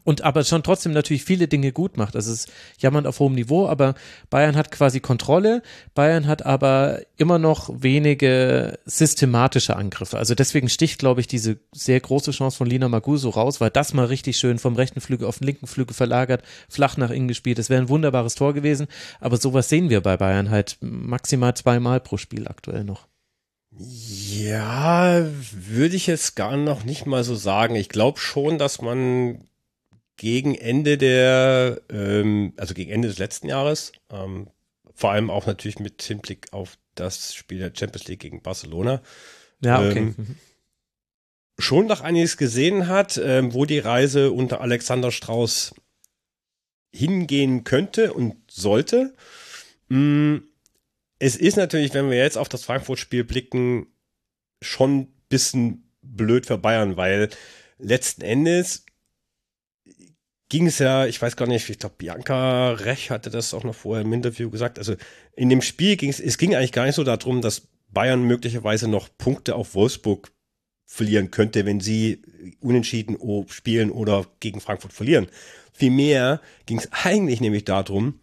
und 0.06 0.22
aber 0.22 0.44
schon 0.44 0.62
trotzdem 0.62 0.92
natürlich 0.92 1.24
viele 1.24 1.48
Dinge 1.48 1.72
gut 1.72 1.96
macht. 1.96 2.14
Also 2.14 2.32
es 2.32 2.46
ist 2.46 2.52
jammern 2.78 3.06
auf 3.06 3.18
hohem 3.18 3.34
Niveau, 3.34 3.66
aber 3.66 3.96
Bayern 4.30 4.54
hat 4.54 4.70
quasi 4.70 5.00
Kontrolle. 5.00 5.62
Bayern 5.94 6.28
hat 6.28 6.46
aber 6.46 7.00
immer 7.16 7.40
noch 7.40 7.68
wenige 7.82 8.78
systematische 8.84 9.74
Angriffe. 9.74 10.16
Also 10.16 10.36
deswegen 10.36 10.68
sticht, 10.68 11.00
glaube 11.00 11.20
ich, 11.20 11.26
diese 11.26 11.58
sehr 11.72 11.98
große 11.98 12.30
Chance 12.30 12.56
von 12.56 12.68
Lina 12.68 12.88
Maguso 12.88 13.30
raus, 13.30 13.60
weil 13.60 13.70
das 13.70 13.94
mal 13.94 14.06
richtig 14.06 14.36
schön 14.36 14.60
vom 14.60 14.76
rechten 14.76 15.00
Flügel 15.00 15.26
auf 15.26 15.38
den 15.38 15.46
linken 15.46 15.66
Flügel 15.66 15.92
verlagert, 15.92 16.42
flach 16.68 16.96
nach 16.96 17.10
innen 17.10 17.26
gespielt. 17.26 17.58
Das 17.58 17.68
wäre 17.68 17.82
ein 17.82 17.88
wunderbares 17.88 18.36
Tor 18.36 18.54
gewesen. 18.54 18.86
Aber 19.18 19.38
sowas 19.38 19.68
sehen 19.68 19.90
wir 19.90 20.02
bei 20.02 20.16
Bayern 20.16 20.50
halt 20.50 20.78
maximal 20.80 21.54
zweimal 21.54 21.98
pro 21.98 22.16
Spiel 22.16 22.46
aktuell 22.46 22.84
noch. 22.84 23.08
Ja, 23.78 25.26
würde 25.50 25.96
ich 25.96 26.06
jetzt 26.06 26.36
gar 26.36 26.56
noch 26.56 26.84
nicht 26.84 27.06
mal 27.06 27.24
so 27.24 27.34
sagen. 27.34 27.74
Ich 27.74 27.88
glaube 27.88 28.20
schon, 28.20 28.56
dass 28.56 28.80
man 28.80 29.48
gegen 30.16 30.54
Ende 30.54 30.98
der, 30.98 31.80
ähm, 31.90 32.52
also 32.56 32.74
gegen 32.74 32.90
Ende 32.90 33.08
des 33.08 33.18
letzten 33.18 33.48
Jahres, 33.48 33.92
ähm, 34.10 34.48
vor 34.94 35.10
allem 35.12 35.30
auch 35.30 35.46
natürlich 35.46 35.78
mit 35.78 36.02
Hinblick 36.02 36.52
auf 36.52 36.78
das 36.94 37.34
Spiel 37.34 37.58
der 37.58 37.72
Champions 37.76 38.08
League 38.08 38.20
gegen 38.20 38.42
Barcelona. 38.42 39.02
Ja, 39.62 39.78
okay. 39.78 39.98
Ähm, 39.98 40.14
mhm. 40.16 40.36
schon 41.58 41.86
noch 41.86 42.00
einiges 42.00 42.36
gesehen 42.36 42.88
hat, 42.88 43.20
ähm, 43.22 43.52
wo 43.52 43.66
die 43.66 43.78
Reise 43.78 44.32
unter 44.32 44.60
Alexander 44.60 45.10
Strauß 45.10 45.74
hingehen 46.94 47.64
könnte 47.64 48.14
und 48.14 48.36
sollte. 48.50 49.14
Mm, 49.88 50.36
es 51.18 51.36
ist 51.36 51.56
natürlich, 51.56 51.92
wenn 51.94 52.10
wir 52.10 52.16
jetzt 52.16 52.38
auf 52.38 52.48
das 52.48 52.64
Frankfurt-Spiel 52.64 53.24
blicken, 53.24 53.86
schon 54.62 55.00
ein 55.00 55.12
bisschen 55.28 55.90
blöd 56.02 56.46
für 56.46 56.58
Bayern, 56.58 56.96
weil 56.96 57.28
letzten 57.78 58.22
Endes 58.22 58.85
ging 60.48 60.66
es 60.66 60.78
ja, 60.78 61.06
ich 61.06 61.20
weiß 61.20 61.36
gar 61.36 61.48
nicht, 61.48 61.68
ich 61.68 61.78
glaube, 61.78 61.96
Bianca 61.98 62.72
Rech 62.72 63.10
hatte 63.10 63.30
das 63.30 63.54
auch 63.54 63.64
noch 63.64 63.74
vorher 63.74 64.04
im 64.04 64.12
Interview 64.12 64.50
gesagt. 64.50 64.78
Also 64.78 64.94
in 65.34 65.48
dem 65.48 65.62
Spiel 65.62 65.96
ging 65.96 66.10
es, 66.10 66.20
es 66.20 66.38
ging 66.38 66.54
eigentlich 66.54 66.72
gar 66.72 66.86
nicht 66.86 66.94
so 66.94 67.04
darum, 67.04 67.42
dass 67.42 67.68
Bayern 67.88 68.22
möglicherweise 68.24 68.88
noch 68.88 69.08
Punkte 69.16 69.54
auf 69.54 69.74
Wolfsburg 69.74 70.32
verlieren 70.84 71.30
könnte, 71.30 71.66
wenn 71.66 71.80
sie 71.80 72.22
unentschieden 72.60 73.18
spielen 73.48 73.90
oder 73.90 74.26
gegen 74.40 74.60
Frankfurt 74.60 74.92
verlieren. 74.92 75.26
Vielmehr 75.72 76.40
ging 76.66 76.78
es 76.78 76.88
eigentlich 76.92 77.40
nämlich 77.40 77.64
darum, 77.64 78.20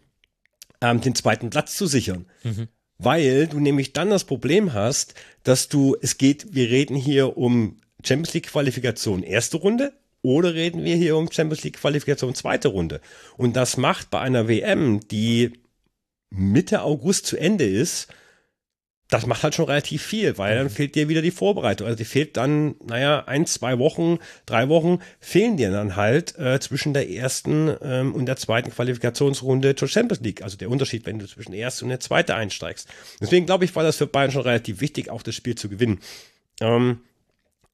ähm, 0.80 1.00
den 1.00 1.14
zweiten 1.14 1.50
Platz 1.50 1.76
zu 1.76 1.86
sichern. 1.86 2.26
Mhm. 2.42 2.68
Weil 2.98 3.48
du 3.48 3.60
nämlich 3.60 3.92
dann 3.92 4.10
das 4.10 4.24
Problem 4.24 4.72
hast, 4.72 5.14
dass 5.42 5.68
du, 5.68 5.96
es 6.00 6.16
geht, 6.16 6.54
wir 6.54 6.70
reden 6.70 6.96
hier 6.96 7.36
um 7.36 7.80
Champions 8.02 8.34
League 8.34 8.46
Qualifikation 8.46 9.22
erste 9.22 9.58
Runde, 9.58 9.92
oder 10.24 10.54
reden 10.54 10.84
wir 10.84 10.96
hier 10.96 11.16
um 11.18 11.30
Champions 11.30 11.64
League 11.64 11.78
Qualifikation 11.78 12.34
zweite 12.34 12.68
Runde? 12.68 13.00
Und 13.36 13.56
das 13.56 13.76
macht 13.76 14.10
bei 14.10 14.20
einer 14.20 14.48
WM, 14.48 15.06
die 15.08 15.52
Mitte 16.30 16.82
August 16.82 17.26
zu 17.26 17.36
Ende 17.36 17.66
ist, 17.66 18.08
das 19.08 19.26
macht 19.26 19.42
halt 19.42 19.54
schon 19.54 19.66
relativ 19.66 20.02
viel, 20.02 20.38
weil 20.38 20.56
dann 20.56 20.70
fehlt 20.70 20.94
dir 20.94 21.10
wieder 21.10 21.20
die 21.20 21.30
Vorbereitung. 21.30 21.86
Also 21.86 21.98
die 21.98 22.06
fehlt 22.06 22.38
dann, 22.38 22.74
naja, 22.82 23.24
ein, 23.26 23.44
zwei 23.44 23.78
Wochen, 23.78 24.18
drei 24.46 24.70
Wochen 24.70 24.98
fehlen 25.20 25.58
dir 25.58 25.70
dann 25.70 25.94
halt 25.94 26.38
äh, 26.38 26.58
zwischen 26.58 26.94
der 26.94 27.10
ersten 27.10 27.76
ähm, 27.82 28.14
und 28.14 28.24
der 28.24 28.36
zweiten 28.36 28.70
Qualifikationsrunde 28.70 29.76
zur 29.76 29.88
Champions 29.88 30.22
League. 30.22 30.42
Also 30.42 30.56
der 30.56 30.70
Unterschied, 30.70 31.04
wenn 31.04 31.18
du 31.18 31.28
zwischen 31.28 31.52
der 31.52 31.60
ersten 31.60 31.84
und 31.84 31.90
der 31.90 32.00
zweiten 32.00 32.32
einsteigst. 32.32 32.88
Deswegen 33.20 33.44
glaube 33.44 33.66
ich, 33.66 33.76
war 33.76 33.82
das 33.82 33.98
für 33.98 34.06
Bayern 34.06 34.30
schon 34.30 34.42
relativ 34.42 34.80
wichtig, 34.80 35.10
auch 35.10 35.22
das 35.22 35.34
Spiel 35.34 35.54
zu 35.54 35.68
gewinnen. 35.68 36.00
Ähm, 36.62 37.02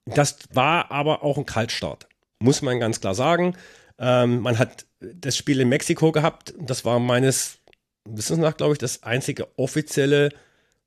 das 0.04 0.36
war 0.52 0.90
aber 0.90 1.22
auch 1.22 1.38
ein 1.38 1.46
Kaltstart 1.46 2.09
muss 2.40 2.62
man 2.62 2.80
ganz 2.80 3.00
klar 3.00 3.14
sagen. 3.14 3.54
Ähm, 3.98 4.40
man 4.40 4.58
hat 4.58 4.86
das 5.00 5.36
Spiel 5.36 5.60
in 5.60 5.68
Mexiko 5.68 6.10
gehabt. 6.10 6.54
Das 6.58 6.84
war 6.84 6.98
meines 6.98 7.58
Wissens 8.04 8.38
nach, 8.38 8.56
glaube 8.56 8.72
ich, 8.72 8.78
das 8.78 9.02
einzige 9.02 9.46
offizielle 9.56 10.30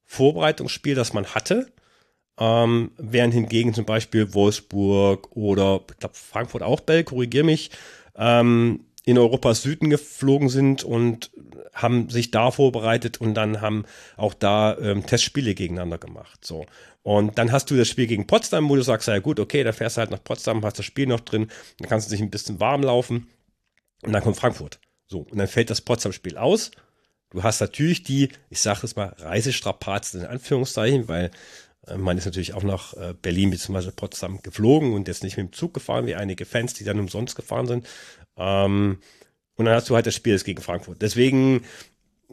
Vorbereitungsspiel, 0.04 0.96
das 0.96 1.14
man 1.14 1.28
hatte. 1.28 1.72
Ähm, 2.40 2.92
während 2.98 3.34
hingegen 3.34 3.74
zum 3.76 3.86
Beispiel 3.86 4.34
Wolfsburg 4.34 5.36
oder 5.36 5.82
ich 5.92 6.00
glaube 6.00 6.16
Frankfurt 6.16 6.64
auch 6.64 6.80
Bell, 6.80 7.04
korrigier 7.04 7.44
mich, 7.44 7.70
ähm, 8.16 8.86
in 9.06 9.20
Europas 9.20 9.62
Süden 9.62 9.90
geflogen 9.90 10.50
sind 10.50 10.84
und 10.84 11.32
haben 11.74 12.10
sich 12.10 12.32
da 12.32 12.52
vorbereitet 12.52 13.20
und 13.22 13.36
dann 13.36 13.62
haben 13.62 13.86
auch 14.18 14.34
da 14.34 14.78
ähm, 14.80 15.06
Testspiele 15.06 15.54
gegeneinander 15.54 15.98
gemacht. 15.98 16.44
So. 16.46 16.66
Und 17.04 17.38
dann 17.38 17.52
hast 17.52 17.70
du 17.70 17.76
das 17.76 17.90
Spiel 17.90 18.08
gegen 18.08 18.28
Potsdam, 18.28 18.70
wo 18.70 18.76
du 18.76 18.82
sagst, 18.82 19.08
ja 19.10 19.20
gut, 19.20 19.40
okay, 19.40 19.64
da 19.64 19.74
fährst 19.74 19.98
du 19.98 20.00
halt 20.00 20.12
nach 20.12 20.24
Potsdam, 20.24 20.64
hast 20.64 20.80
das 20.80 20.86
Spiel 20.86 21.06
noch 21.06 21.20
drin, 21.20 21.52
dann 21.78 21.90
kannst 21.90 22.08
du 22.08 22.12
dich 22.12 22.22
ein 22.22 22.32
bisschen 22.32 22.60
warm 22.60 22.82
laufen 22.82 23.28
und 24.04 24.14
dann 24.14 24.24
kommt 24.24 24.38
Frankfurt. 24.38 24.80
So, 25.08 25.20
und 25.20 25.38
dann 25.38 25.48
fällt 25.48 25.70
das 25.70 25.82
Potsdam-Spiel 25.82 26.38
aus. 26.38 26.72
Du 27.30 27.44
hast 27.44 27.60
natürlich 27.60 28.04
die, 28.04 28.30
ich 28.50 28.62
sage 28.62 28.82
es 28.84 28.96
mal, 28.96 29.14
Reisestrapazen 29.18 30.22
in 30.22 30.28
Anführungszeichen, 30.28 31.08
weil 31.08 31.32
äh, 31.88 31.98
man 31.98 32.18
ist 32.18 32.26
natürlich 32.26 32.54
auch 32.54 32.64
nach 32.64 32.94
äh, 32.94 33.14
Berlin 33.22 33.50
bzw. 33.50 33.92
Potsdam 33.92 34.42
geflogen 34.42 34.94
und 34.94 35.08
jetzt 35.08 35.24
nicht 35.24 35.38
mit 35.38 35.48
dem 35.48 35.54
Zug 35.54 35.74
gefahren, 35.74 36.06
wie 36.06 36.16
einige 36.16 36.46
Fans, 36.46 36.74
die 36.74 36.84
dann 36.84 37.00
umsonst 37.00 37.36
gefahren 37.36 37.68
sind. 37.68 37.88
Ähm, 38.38 39.00
und 39.56 39.66
dann 39.66 39.76
hast 39.76 39.90
du 39.90 39.96
halt 39.96 40.06
das 40.06 40.16
Spiel 40.16 40.34
jetzt 40.34 40.46
gegen 40.46 40.62
Frankfurt. 40.62 41.02
Deswegen, 41.02 41.64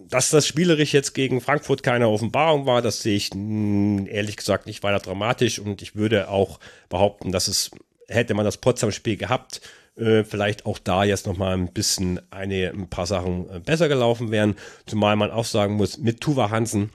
dass 0.08 0.30
das 0.30 0.46
spielerisch 0.46 0.92
jetzt 0.92 1.14
gegen 1.14 1.40
Frankfurt 1.40 1.82
keine 1.82 2.08
Offenbarung 2.08 2.66
war, 2.66 2.82
das 2.82 3.02
sehe 3.02 3.16
ich 3.16 3.30
mh, 3.34 4.08
ehrlich 4.08 4.36
gesagt 4.36 4.66
nicht 4.66 4.82
weiter 4.82 4.98
dramatisch 4.98 5.58
und 5.58 5.82
ich 5.82 5.96
würde 5.96 6.28
auch 6.28 6.60
behaupten, 6.88 7.32
dass 7.32 7.48
es, 7.48 7.70
hätte 8.08 8.34
man 8.34 8.44
das 8.44 8.56
Potsdam-Spiel 8.56 9.16
gehabt, 9.16 9.60
äh, 9.96 10.24
vielleicht 10.24 10.66
auch 10.66 10.78
da 10.78 11.04
jetzt 11.04 11.26
nochmal 11.26 11.54
ein 11.54 11.72
bisschen 11.72 12.20
eine, 12.30 12.70
ein 12.70 12.88
paar 12.88 13.06
Sachen 13.06 13.48
äh, 13.50 13.60
besser 13.60 13.88
gelaufen 13.88 14.30
wären. 14.30 14.56
Zumal 14.86 15.16
man 15.16 15.30
auch 15.30 15.44
sagen 15.44 15.74
muss, 15.74 15.98
mit 15.98 16.20
Tuva 16.20 16.50
Hansen, 16.50 16.90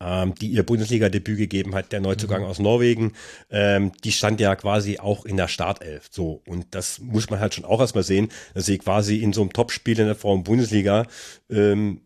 ähm, 0.00 0.34
die 0.34 0.48
ihr 0.48 0.62
Bundesliga-Debüt 0.64 1.38
gegeben 1.38 1.74
hat, 1.74 1.92
der 1.92 2.00
Neuzugang 2.00 2.42
mhm. 2.42 2.48
aus 2.48 2.58
Norwegen, 2.58 3.12
ähm, 3.50 3.92
die 4.02 4.12
stand 4.12 4.40
ja 4.40 4.54
quasi 4.56 4.98
auch 4.98 5.24
in 5.24 5.36
der 5.36 5.48
Startelf. 5.48 6.08
So, 6.10 6.42
und 6.46 6.66
das 6.72 6.98
muss 6.98 7.30
man 7.30 7.40
halt 7.40 7.54
schon 7.54 7.64
auch 7.64 7.80
erstmal 7.80 8.04
sehen, 8.04 8.28
dass 8.54 8.66
sie 8.66 8.78
quasi 8.78 9.18
in 9.18 9.32
so 9.32 9.40
einem 9.40 9.52
Topspiel 9.52 9.98
in 9.98 10.06
der 10.06 10.16
Frauen-Bundesliga, 10.16 11.06
ähm, 11.50 12.00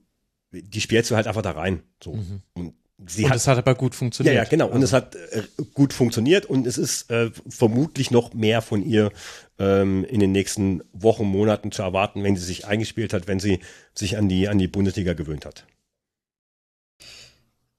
die 0.50 0.80
spielst 0.80 1.11
du 1.11 1.16
halt 1.16 1.26
einfach 1.26 1.42
da 1.42 1.52
rein. 1.52 1.83
So. 2.02 2.14
Mhm. 2.14 2.42
Und 2.54 2.75
Sie 3.07 3.25
und 3.25 3.30
hat, 3.30 3.37
es 3.37 3.47
hat 3.47 3.59
aber 3.59 3.76
gut 3.76 3.95
funktioniert. 3.95 4.35
Ja, 4.35 4.42
ja, 4.42 4.49
genau. 4.49 4.66
Und 4.66 4.83
also. 4.83 4.87
es 4.87 4.92
hat 4.92 5.14
äh, 5.14 5.42
gut 5.73 5.92
funktioniert 5.92 6.47
und 6.47 6.66
es 6.66 6.78
ist 6.78 7.09
äh, 7.12 7.30
vermutlich 7.49 8.11
noch 8.11 8.35
mehr 8.35 8.61
von 8.61 8.83
ihr 8.85 9.12
ähm, 9.61 10.04
in 10.04 10.18
den 10.18 10.33
nächsten 10.33 10.83
Wochen, 10.92 11.25
Monaten 11.25 11.71
zu 11.71 11.83
erwarten, 11.83 12.25
wenn 12.25 12.35
sie 12.35 12.45
sich 12.45 12.66
eingespielt 12.66 13.12
hat, 13.12 13.28
wenn 13.28 13.38
sie 13.38 13.61
sich 13.95 14.16
an 14.16 14.28
die, 14.28 14.49
an 14.49 14.59
die 14.59 14.66
Bundesliga 14.66 15.12
gewöhnt 15.12 15.47
hat. 15.47 15.64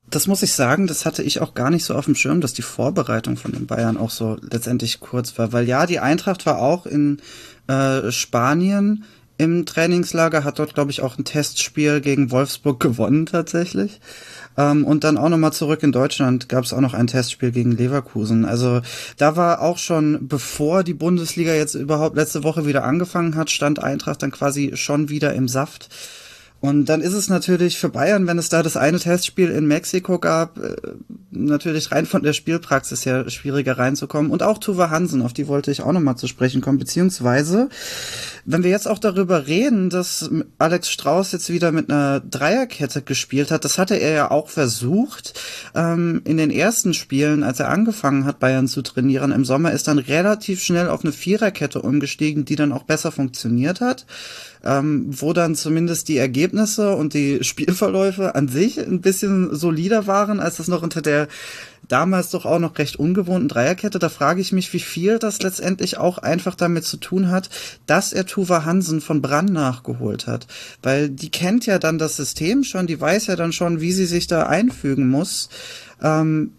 Das 0.10 0.28
muss 0.28 0.44
ich 0.44 0.54
sagen, 0.54 0.88
das 0.88 1.06
hatte 1.06 1.24
ich 1.24 1.42
auch 1.42 1.54
gar 1.54 1.70
nicht 1.70 1.86
so 1.86 1.94
auf 1.96 2.06
dem 2.06 2.16
Schirm, 2.16 2.42
dass 2.42 2.54
die 2.54 2.62
Vorbereitung 2.62 3.38
von 3.38 3.52
den 3.52 3.68
Bayern 3.68 3.98
auch 3.98 4.10
so 4.10 4.38
letztendlich 4.42 5.00
kurz 5.00 5.38
war. 5.38 5.54
Weil 5.54 5.68
ja, 5.68 5.86
die 5.86 6.00
Eintracht 6.00 6.46
war 6.46 6.60
auch 6.60 6.86
in 6.86 7.22
äh, 7.68 8.12
Spanien 8.12 9.06
im 9.38 9.66
Trainingslager, 9.66 10.44
hat 10.44 10.60
dort, 10.60 10.74
glaube 10.74 10.92
ich, 10.92 11.02
auch 11.02 11.18
ein 11.18 11.24
Testspiel 11.24 12.02
gegen 12.02 12.30
Wolfsburg 12.30 12.80
gewonnen 12.82 13.26
tatsächlich. 13.26 14.02
Ähm, 14.58 14.84
und 14.84 15.06
dann 15.06 15.18
auch 15.18 15.30
nochmal 15.30 15.54
zurück 15.54 15.82
in 15.82 15.94
Deutschland 15.94 16.50
gab 16.50 16.66
es 16.66 16.74
auch 16.74 16.82
noch 16.82 16.94
ein 16.94 17.08
Testspiel 17.08 17.52
gegen 17.52 17.72
Leverkusen. 17.72 18.44
Also 18.44 18.82
da 19.18 19.38
war 19.38 19.62
auch 19.62 19.78
schon, 19.78 20.28
bevor 20.28 20.84
die 20.84 20.94
Bundesliga 20.94 21.54
jetzt 21.54 21.76
überhaupt 21.76 22.18
letzte 22.18 22.44
Woche 22.44 22.66
wieder 22.66 22.84
angefangen 22.84 23.36
hat, 23.36 23.50
stand 23.50 23.82
Eintracht 23.82 24.22
dann 24.22 24.32
quasi 24.32 24.72
schon 24.76 25.08
wieder 25.08 25.34
im 25.34 25.48
Saft. 25.48 25.88
Und 26.62 26.86
dann 26.86 27.02
ist 27.02 27.14
es 27.14 27.30
natürlich 27.30 27.78
für 27.78 27.88
Bayern, 27.88 28.28
wenn 28.28 28.38
es 28.38 28.50
da 28.50 28.64
das 28.64 28.76
eine 28.76 29.00
Testspiel 29.00 29.50
in 29.50 29.66
Mexiko 29.66 30.20
gab, 30.20 30.58
äh, 30.58 30.76
natürlich 31.32 31.92
rein 31.92 32.06
von 32.06 32.22
der 32.22 32.34
Spielpraxis 32.34 33.06
her 33.06 33.30
schwieriger 33.30 33.78
reinzukommen. 33.78 34.30
Und 34.30 34.44
auch 34.44 34.58
Tuva 34.58 34.90
Hansen, 34.90 35.22
auf 35.22 35.32
die 35.32 35.48
wollte 35.48 35.72
ich 35.72 35.82
auch 35.82 35.94
nochmal 35.94 36.18
zu 36.18 36.28
sprechen 36.28 36.60
kommen. 36.60 36.78
Beziehungsweise, 36.78 37.70
wenn 38.44 38.64
wir 38.64 38.72
jetzt 38.72 38.90
auch 38.90 39.00
darüber 39.00 39.48
reden, 39.48 39.90
dass 39.90 40.30
Alex 40.58 40.90
Strauß 40.90 41.32
jetzt 41.32 41.50
wieder 41.50 41.72
mit 41.72 41.90
einer 41.90 42.20
Dreierkette 42.20 43.04
gespielt 43.04 43.52
hat, 43.52 43.64
das 43.64 43.78
hatte 43.78 43.96
er 43.96 44.12
ja 44.12 44.32
auch 44.32 44.50
versucht. 44.50 45.40
Ähm, 45.76 46.22
in 46.26 46.36
den 46.36 46.52
ersten 46.52 46.94
Spielen, 46.94 47.44
als 47.44 47.62
er 47.62 47.70
angefangen 47.70 48.26
hat, 48.26 48.40
Bayern 48.40 48.68
zu 48.68 48.82
trainieren 48.82 49.32
im 49.32 49.46
Sommer, 49.46 49.72
ist 49.72 49.88
dann 49.88 50.00
relativ 50.00 50.62
schnell 50.62 50.90
auf 50.90 51.06
eine 51.06 51.14
Viererkette 51.14 51.82
umgestiegen, 51.82 52.44
die 52.44 52.58
dann 52.58 52.74
auch 52.74 52.84
besser 52.84 53.14
funktioniert 53.14 53.80
hat 53.80 54.06
ähm, 54.64 55.08
wo 55.10 55.34
dann 55.34 55.56
zumindest 55.56 56.08
die 56.08 56.18
Ergebnisse 56.18 56.96
und 56.96 57.14
die 57.14 57.40
Spielverläufe 57.44 58.36
an 58.36 58.48
sich 58.48 58.80
ein 58.80 59.02
bisschen 59.02 59.56
solider 59.56 60.08
waren, 60.08 60.40
als 60.40 60.58
das 60.58 60.68
noch 60.68 60.82
unter 60.82 61.02
der 61.02 61.28
damals 61.88 62.30
doch 62.30 62.46
auch 62.46 62.60
noch 62.60 62.78
recht 62.78 62.98
ungewohnten 62.98 63.48
Dreierkette. 63.48 64.00
Da 64.00 64.10
frage 64.10 64.42
ich 64.42 64.52
mich, 64.52 64.72
wie 64.74 64.80
viel 64.80 65.20
das 65.20 65.42
letztendlich 65.42 65.98
auch 65.98 66.20
einfach 66.20 66.56
damit 66.56 66.86
zu 66.86 66.98
tun 66.98 67.30
hat, 67.30 67.50
dass 67.88 68.14
er 68.14 68.26
Tuva 68.26 68.64
Hansen 68.64 69.02
von 69.02 69.22
Brann 69.22 69.46
nachgeholt 69.48 70.28
hat. 70.28 70.48
Weil 70.84 71.10
die 71.10 71.32
kennt 71.32 71.66
ja 71.66 71.80
dann 71.80 71.98
das 71.98 72.16
System 72.16 72.64
schon, 72.64 72.88
die 72.88 73.02
weiß 73.02 73.28
ja 73.28 73.36
dann 73.36 73.52
schon, 73.52 73.82
wie 73.82 73.92
sie 73.92 74.06
sich 74.06 74.28
da 74.28 74.44
einfügen 74.44 75.10
muss. 75.10 75.50
Ähm, 76.02 76.54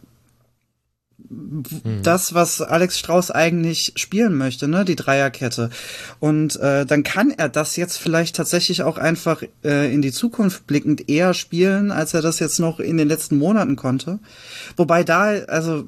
Mhm. 1.30 2.02
das, 2.02 2.34
was 2.34 2.60
Alex 2.60 2.98
Strauß 2.98 3.30
eigentlich 3.30 3.92
spielen 3.94 4.36
möchte, 4.36 4.66
ne, 4.66 4.84
die 4.84 4.96
Dreierkette. 4.96 5.70
Und 6.18 6.56
äh, 6.56 6.84
dann 6.84 7.04
kann 7.04 7.30
er 7.30 7.48
das 7.48 7.76
jetzt 7.76 7.98
vielleicht 7.98 8.34
tatsächlich 8.34 8.82
auch 8.82 8.98
einfach 8.98 9.44
äh, 9.64 9.94
in 9.94 10.02
die 10.02 10.10
Zukunft 10.10 10.66
blickend 10.66 11.08
eher 11.08 11.32
spielen, 11.32 11.92
als 11.92 12.14
er 12.14 12.22
das 12.22 12.40
jetzt 12.40 12.58
noch 12.58 12.80
in 12.80 12.96
den 12.96 13.06
letzten 13.06 13.38
Monaten 13.38 13.76
konnte. 13.76 14.18
Wobei 14.76 15.04
da, 15.04 15.28
also 15.46 15.84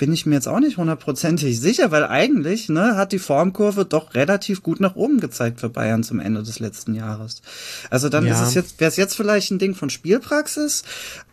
bin 0.00 0.14
ich 0.14 0.24
mir 0.24 0.36
jetzt 0.36 0.48
auch 0.48 0.60
nicht 0.60 0.78
hundertprozentig 0.78 1.60
sicher, 1.60 1.90
weil 1.90 2.06
eigentlich 2.06 2.70
ne, 2.70 2.96
hat 2.96 3.12
die 3.12 3.18
Formkurve 3.18 3.84
doch 3.84 4.14
relativ 4.14 4.62
gut 4.62 4.80
nach 4.80 4.96
oben 4.96 5.20
gezeigt 5.20 5.60
für 5.60 5.68
Bayern 5.68 6.02
zum 6.02 6.20
Ende 6.20 6.42
des 6.42 6.58
letzten 6.58 6.94
Jahres. 6.94 7.42
Also 7.90 8.08
dann 8.08 8.24
ja. 8.24 8.32
ist 8.32 8.40
es 8.40 8.54
jetzt, 8.54 8.80
wäre 8.80 8.88
es 8.88 8.96
jetzt 8.96 9.14
vielleicht 9.14 9.50
ein 9.50 9.58
Ding 9.58 9.74
von 9.74 9.90
Spielpraxis, 9.90 10.84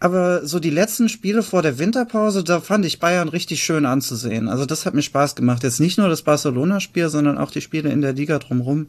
aber 0.01 0.45
so 0.45 0.59
die 0.59 0.69
letzten 0.69 1.07
Spiele 1.07 1.43
vor 1.43 1.61
der 1.61 1.79
Winterpause, 1.79 2.43
da 2.43 2.59
fand 2.59 2.85
ich 2.85 2.99
Bayern 2.99 3.29
richtig 3.29 3.63
schön 3.63 3.85
anzusehen. 3.85 4.49
Also 4.49 4.65
das 4.65 4.85
hat 4.85 4.93
mir 4.93 5.01
Spaß 5.01 5.35
gemacht. 5.35 5.63
Jetzt 5.63 5.79
nicht 5.79 5.97
nur 5.97 6.09
das 6.09 6.23
Barcelona-Spiel, 6.23 7.07
sondern 7.07 7.37
auch 7.37 7.51
die 7.51 7.61
Spiele 7.61 7.89
in 7.89 8.01
der 8.01 8.11
Liga 8.11 8.37
drumherum 8.37 8.87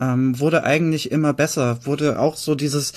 ähm, 0.00 0.38
wurde 0.38 0.64
eigentlich 0.64 1.10
immer 1.10 1.32
besser. 1.32 1.78
Wurde 1.84 2.18
auch 2.18 2.36
so 2.36 2.54
dieses, 2.54 2.92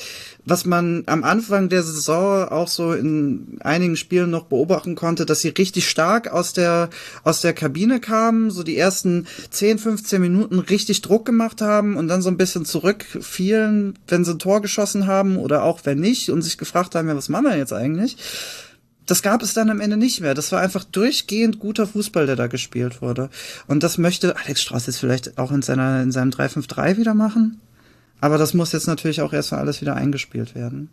was 0.46 0.66
man 0.66 1.04
am 1.06 1.24
Anfang 1.24 1.70
der 1.70 1.84
Saison 1.84 2.48
auch 2.50 2.68
so 2.68 2.94
in 2.94 3.58
einigen 3.62 3.96
Spielen 3.96 4.30
noch 4.30 4.46
beobachten 4.46 4.96
konnte, 4.96 5.26
dass 5.26 5.42
sie 5.42 5.50
richtig 5.50 5.88
stark 5.90 6.32
aus 6.32 6.54
der, 6.54 6.90
aus 7.24 7.42
der 7.42 7.54
Kabine 7.54 8.00
kamen, 8.00 8.52
so 8.52 8.64
die 8.64 8.78
ersten 8.78 9.28
10, 9.50 9.80
15 9.80 10.22
Minuten 10.22 10.60
richtig 10.60 11.02
Druck 11.02 11.26
gemacht 11.26 11.62
haben 11.62 11.98
und 11.98 12.08
dann 12.08 12.22
so 12.22 12.30
ein 12.30 12.38
bisschen 12.38 12.66
zurückfielen, 12.66 13.98
wenn 14.08 14.26
sie 14.26 14.32
ein 14.32 14.40
Tor 14.40 14.62
geschossen 14.62 15.08
haben 15.08 15.38
oder 15.38 15.64
auch 15.64 15.82
wenn 15.84 16.00
nicht 16.00 16.30
und 16.30 16.42
sich 16.42 16.58
gefragt 16.58 16.96
haben, 16.96 17.08
ja, 17.08 17.16
was 17.16 17.30
machen 17.30 17.46
wir 17.46 17.58
jetzt 17.58 17.74
eigentlich? 17.74 18.18
Das 19.06 19.22
gab 19.22 19.42
es 19.42 19.54
dann 19.54 19.70
am 19.70 19.82
Ende 19.82 19.98
nicht 19.98 20.22
mehr. 20.22 20.34
Das 20.34 20.52
war 20.52 20.62
einfach 20.62 20.84
durchgehend 20.84 21.60
guter 21.60 21.88
Fußball, 21.88 22.26
der 22.26 22.36
da 22.36 22.48
gespielt 22.48 23.02
wurde. 23.02 23.30
Und 23.68 23.84
das 23.84 23.98
möchte 23.98 24.36
Alex 24.38 24.62
Strauß 24.62 24.88
jetzt 24.88 25.00
vielleicht 25.00 25.38
auch 25.38 25.52
in 25.52 25.62
seiner, 25.62 26.02
in 26.02 26.12
seinem 26.12 26.32
3-5-3 26.32 26.98
wieder 26.98 27.14
machen. 27.14 27.62
Aber 28.22 28.38
das 28.38 28.54
muss 28.54 28.72
jetzt 28.72 28.88
natürlich 28.88 29.22
auch 29.22 29.34
erstmal 29.34 29.62
alles 29.62 29.82
wieder 29.82 29.96
eingespielt 29.96 30.56
werden. 30.56 30.90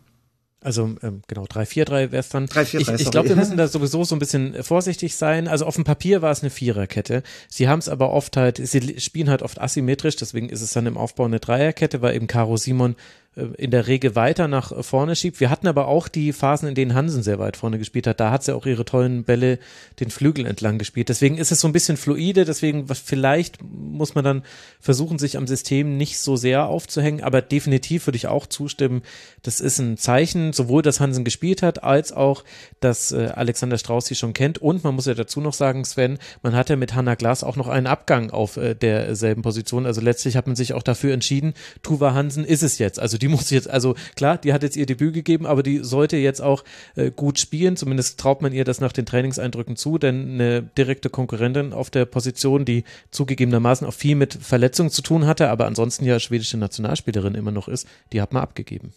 Also 0.65 0.95
ähm, 1.03 1.23
genau, 1.27 1.45
3-4-3 1.45 1.89
wäre 2.13 2.17
es 2.19 2.29
dann. 2.29 2.47
3, 2.47 2.65
4, 2.65 2.81
3, 2.81 2.95
ich 2.95 3.01
ich 3.01 3.11
glaube, 3.11 3.31
wir 3.31 3.37
müssen 3.37 3.57
da 3.57 3.67
sowieso 3.67 4.05
so 4.05 4.15
ein 4.15 4.21
bisschen 4.21 4.63
vorsichtig 4.63 5.17
sein. 5.17 5.49
Also 5.49 5.67
auf 5.67 5.75
dem 5.75 5.85
Papier 5.85 6.23
war 6.23 6.31
es 6.31 6.43
eine 6.43 6.51
Viererkette. 6.51 7.23
Sie 7.49 7.69
haben 7.69 7.81
es 7.81 7.89
aber 7.89 8.11
oft 8.11 8.37
halt, 8.37 8.61
sie 8.65 9.01
spielen 9.01 9.29
halt 9.29 9.43
oft 9.43 9.61
asymmetrisch, 9.61 10.17
deswegen 10.17 10.49
ist 10.49 10.63
es 10.63 10.73
dann 10.73 10.87
im 10.87 10.97
Aufbau 10.97 11.25
eine 11.25 11.41
Dreierkette, 11.41 12.01
weil 12.01 12.15
eben 12.15 12.29
Caro 12.29 12.57
Simon 12.57 12.93
äh, 12.93 12.97
in 13.35 13.71
der 13.71 13.87
Regel 13.87 14.15
weiter 14.15 14.47
nach 14.47 14.85
vorne 14.85 15.17
schiebt. 15.17 15.41
Wir 15.41 15.49
hatten 15.49 15.67
aber 15.67 15.89
auch 15.89 16.09
die 16.09 16.35
Phasen, 16.35 16.69
in 16.69 16.75
denen 16.75 16.93
Hansen 16.93 17.23
sehr 17.23 17.39
weit 17.39 17.57
vorne 17.57 17.79
gespielt 17.79 18.07
hat. 18.07 18.21
Da 18.21 18.31
hat 18.31 18.45
sie 18.45 18.55
auch 18.55 18.67
ihre 18.67 18.85
tollen 18.85 19.25
Bälle 19.25 19.59
den 20.01 20.11
Flügel 20.11 20.45
entlang 20.45 20.77
gespielt. 20.77 21.09
Deswegen 21.09 21.39
ist 21.39 21.51
es 21.51 21.61
so 21.61 21.67
ein 21.67 21.73
bisschen 21.73 21.97
fluide. 21.97 22.45
Deswegen 22.45 22.87
vielleicht 22.89 23.59
muss 23.63 24.15
man 24.15 24.23
dann 24.23 24.43
versuchen, 24.81 25.19
sich 25.19 25.39
am 25.39 25.47
System 25.47 25.97
nicht 25.97 26.19
so 26.19 26.37
sehr 26.37 26.67
aufzuhängen. 26.67 27.23
Aber 27.23 27.41
definitiv 27.41 28.07
würde 28.07 28.17
ich 28.17 28.27
auch 28.27 28.47
zustimmen. 28.47 29.01
Das 29.43 29.61
ist 29.61 29.79
ein 29.79 29.97
Zeichen, 29.97 30.53
sowohl, 30.53 30.83
dass 30.83 31.01
Hansen 31.01 31.25
gespielt 31.25 31.63
hat, 31.63 31.83
als 31.83 32.13
auch, 32.13 32.45
dass 32.81 33.13
äh, 33.13 33.31
Alexander 33.35 33.79
Strauß 33.79 34.05
sie 34.05 34.15
schon 34.15 34.35
kennt. 34.35 34.59
Und 34.59 34.85
man 34.85 34.95
muss 34.95 35.07
ja 35.07 35.15
dazu 35.15 35.41
noch 35.41 35.55
sagen, 35.55 35.87
Sven, 35.87 36.19
man 36.43 36.55
hat 36.55 36.69
ja 36.69 36.77
mit 36.77 36.95
Hanna 36.95 37.15
Glas 37.15 37.45
auch 37.45 37.57
noch 37.57 37.69
einen 37.69 37.87
Abgang 37.87 38.31
auf 38.31 38.59
äh, 38.59 38.75
derselben 38.75 39.41
Position. 39.41 39.87
Also 39.87 40.03
letztlich 40.03 40.37
hat 40.37 40.47
man 40.47 40.57
sich 40.57 40.75
auch 40.75 40.83
dafür 40.83 41.15
entschieden, 41.15 41.55
Tuva 41.83 42.13
Hansen 42.13 42.45
ist 42.45 42.63
es 42.63 42.79
jetzt. 42.79 43.01
Also 43.01 43.22
die 43.23 43.29
muss 43.29 43.51
jetzt, 43.51 43.71
also 43.71 43.95
klar, 44.17 44.37
die 44.37 44.53
hat 44.53 44.63
jetzt 44.63 44.77
ihr 44.77 44.87
Debüt 44.87 45.15
gegeben, 45.15 45.47
aber 45.47 45.63
die 45.63 45.79
sollte 45.79 46.17
jetzt 46.17 46.43
auch 46.43 46.65
äh, 46.97 47.11
gut 47.11 47.39
spielen. 47.39 47.77
Zumindest 47.77 48.19
traut 48.19 48.43
man 48.43 48.53
ihr 48.53 48.65
das 48.65 48.81
nach 48.81 48.93
den 48.93 49.07
Trainingseindrücken 49.07 49.77
zu, 49.77 49.99
denn 49.99 50.35
eine 50.35 50.63
direkte 50.63 51.09
Konkurrentin 51.09 51.73
auf 51.73 51.89
der 51.91 52.05
Position, 52.05 52.65
die 52.65 52.85
zugegebenermaßen 53.11 53.87
auch 53.87 53.95
viel 53.95 54.17
mit 54.17 54.35
Verletzungen 54.35 54.91
zu 54.91 55.03
tun 55.03 55.27
hatte, 55.27 55.49
aber 55.49 55.67
ansonsten 55.67 56.05
ja 56.05 56.19
schwedische 56.19 56.59
Nationalspielerin 56.59 57.35
immer 57.35 57.53
noch 57.53 57.69
ist, 57.69 57.87
die 58.13 58.21
hat 58.21 58.33
man 58.33 58.43
abgegeben. 58.43 58.93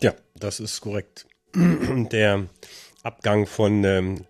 Ja, 0.00 0.14
das 0.38 0.60
ist 0.60 0.80
korrekt. 0.80 1.26
Der 1.54 2.46
Abgang 3.02 3.46
von 3.46 3.84
ähm, 3.84 4.24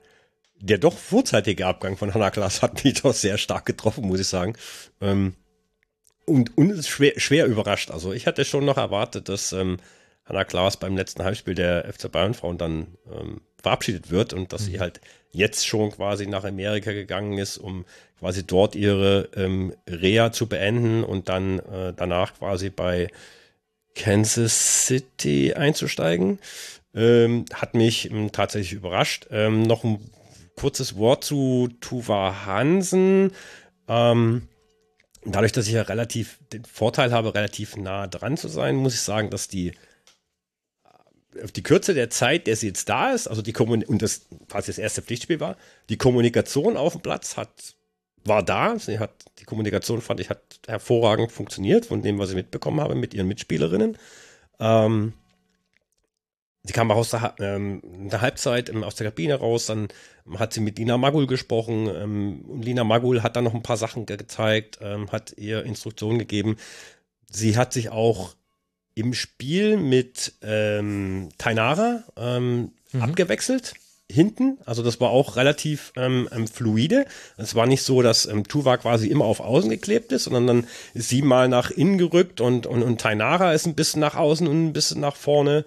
der 0.61 0.79
doch 0.79 0.97
vorzeitige 0.97 1.67
Abgang 1.67 1.99
von 1.99 2.15
Hannah 2.15 2.31
Klaas 2.31 2.63
hat 2.63 2.85
mich 2.85 3.03
doch 3.03 3.13
sehr 3.13 3.37
stark 3.37 3.67
getroffen, 3.67 4.07
muss 4.07 4.21
ich 4.21 4.29
sagen. 4.29 4.55
Ähm, 5.03 5.35
und, 6.27 6.57
und 6.57 6.85
schwer, 6.87 7.13
schwer 7.17 7.47
überrascht. 7.47 7.91
Also 7.91 8.13
ich 8.13 8.27
hatte 8.27 8.45
schon 8.45 8.65
noch 8.65 8.77
erwartet, 8.77 9.29
dass 9.29 9.53
ähm, 9.53 9.79
Hanna 10.25 10.45
Klaas 10.45 10.79
beim 10.79 10.97
letzten 10.97 11.23
Heimspiel 11.23 11.55
der 11.55 11.93
FC 11.93 12.11
Bayern 12.11 12.35
Frauen 12.35 12.59
dann 12.59 12.87
ähm, 13.13 13.41
verabschiedet 13.63 14.11
wird 14.11 14.33
und 14.33 14.53
dass 14.53 14.63
mhm. 14.63 14.67
sie 14.67 14.81
halt 14.81 15.01
jetzt 15.31 15.67
schon 15.67 15.91
quasi 15.91 16.27
nach 16.27 16.45
Amerika 16.45 16.93
gegangen 16.93 17.39
ist, 17.39 17.59
um 17.59 17.85
quasi 18.19 18.47
dort 18.47 18.77
ihre 18.77 19.29
ähm, 19.37 19.75
Reha 19.89 20.33
zu 20.33 20.47
beenden 20.47 21.05
und 21.05 21.29
dann 21.29 21.59
äh, 21.59 21.93
danach 21.95 22.39
quasi 22.39 22.71
bei 22.71 23.09
Kansas 23.95 24.87
City 24.87 25.55
einzusteigen. 25.55 26.39
Ähm, 26.95 27.45
hat 27.53 27.75
mich 27.75 28.11
ähm, 28.11 28.31
tatsächlich 28.33 28.73
überrascht. 28.73 29.27
Ähm, 29.31 29.63
noch 29.63 29.83
ein 29.83 29.99
kurzes 30.57 30.97
Wort 30.97 31.25
zu 31.25 31.69
Tuva 31.81 32.47
Hansen. 32.47 33.33
Ähm, 33.89 34.49
dadurch, 35.25 35.53
dass 35.53 35.67
ich 35.67 35.73
ja 35.75 35.83
relativ 35.83 36.39
den 36.53 36.65
Vorteil 36.65 37.13
habe, 37.13 37.35
relativ 37.35 37.77
nah 37.77 38.07
dran 38.07 38.37
zu 38.37 38.49
sein, 38.49 38.77
muss 38.77 38.95
ich 38.95 39.01
sagen, 39.01 39.31
dass 39.31 39.49
die 39.49 39.73
auf 41.43 41.51
die 41.51 41.63
Kürze 41.63 41.95
der 41.95 42.11
Zeit, 42.11 42.47
der 42.47 42.55
sie 42.55 42.69
jetzt 42.69 42.89
da 42.89 43.11
ist, 43.13 43.27
also 43.27 43.43
die 43.43 43.53
Kommunikation, 43.53 43.95
und 43.95 44.03
das 44.03 44.27
quasi 44.49 44.69
das 44.69 44.79
erste 44.79 45.03
Pflichtspiel 45.03 45.41
war, 45.41 45.57
die 45.89 45.97
Kommunikation 45.97 46.77
auf 46.77 46.93
dem 46.93 47.03
Platz 47.03 47.37
hat, 47.37 47.75
war 48.25 48.43
da. 48.43 48.79
Sie 48.79 48.99
hat, 48.99 49.11
die 49.39 49.45
Kommunikation 49.45 50.01
fand 50.01 50.21
ich, 50.21 50.31
hat 50.31 50.41
hervorragend 50.67 51.33
funktioniert, 51.33 51.87
von 51.87 52.03
dem, 52.03 52.19
was 52.19 52.31
ich 52.31 52.37
mitbekommen 52.37 52.81
habe 52.81 52.95
mit 52.95 53.15
ihren 53.15 53.29
Mitspielerinnen. 53.29 53.99
Ähm, 54.61 55.13
sie 56.65 56.73
kam 56.73 56.91
auch 56.91 56.97
aus 56.97 57.11
der, 57.11 57.35
ähm, 57.39 57.83
der 58.11 58.21
Halbzeit 58.21 58.71
ähm, 58.71 58.83
aus 58.83 58.95
der 58.97 59.09
Kabine 59.09 59.35
raus, 59.35 59.67
dann 59.67 59.89
hat 60.39 60.53
sie 60.53 60.61
mit 60.61 60.79
Lina 60.79 60.97
Magul 60.97 61.27
gesprochen. 61.27 61.89
Ähm, 61.95 62.45
und 62.49 62.65
Lina 62.65 62.85
Magul 62.85 63.23
hat 63.23 63.37
dann 63.37 63.45
noch 63.45 63.55
ein 63.55 63.63
paar 63.63 63.77
Sachen 63.77 64.07
ge 64.07 64.17
gezeigt, 64.17 64.79
ähm, 64.81 65.13
hat 65.13 65.35
ihr 65.37 65.65
Instruktionen 65.65 66.19
gegeben. 66.19 66.57
Sie 67.31 67.57
hat 67.57 67.73
sich 67.73 67.91
auch 67.91 68.35
im 68.95 69.13
Spiel 69.13 69.77
mit 69.77 70.35
ähm, 70.43 71.29
Tainara 71.37 72.05
ähm, 72.17 72.73
mhm. 72.93 73.03
abgewechselt 73.03 73.75
hinten. 74.11 74.59
Also 74.65 74.83
das 74.83 75.01
war 75.01 75.11
auch 75.11 75.37
relativ 75.37 75.93
ähm, 75.97 76.29
fluide. 76.47 77.07
Es 77.37 77.55
war 77.55 77.67
nicht 77.67 77.83
so, 77.83 78.03
dass 78.03 78.27
ähm, 78.27 78.47
Tuva 78.47 78.77
quasi 78.77 79.09
immer 79.09 79.25
auf 79.25 79.41
außen 79.41 79.71
geklebt 79.71 80.13
ist, 80.13 80.25
sondern 80.25 80.47
dann 80.47 80.67
ist 80.93 81.09
sie 81.09 81.23
mal 81.23 81.49
nach 81.49 81.71
innen 81.71 81.99
gerückt 81.99 82.41
und, 82.41 82.67
und, 82.67 82.83
und 82.83 83.01
Tainara 83.01 83.53
ist 83.53 83.67
ein 83.67 83.75
bisschen 83.75 84.01
nach 84.01 84.15
außen 84.15 84.47
und 84.47 84.67
ein 84.67 84.73
bisschen 84.73 85.01
nach 85.01 85.17
vorne. 85.17 85.65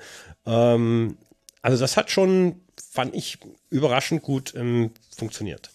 Ähm, 0.48 1.18
also 1.62 1.80
das 1.80 1.98
hat 1.98 2.10
schon, 2.10 2.62
fand 2.92 3.14
ich, 3.14 3.38
überraschend 3.70 4.24
gut 4.24 4.56
ähm, 4.56 4.92
funktioniert. 5.16 5.72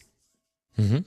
Mhm. 0.76 1.04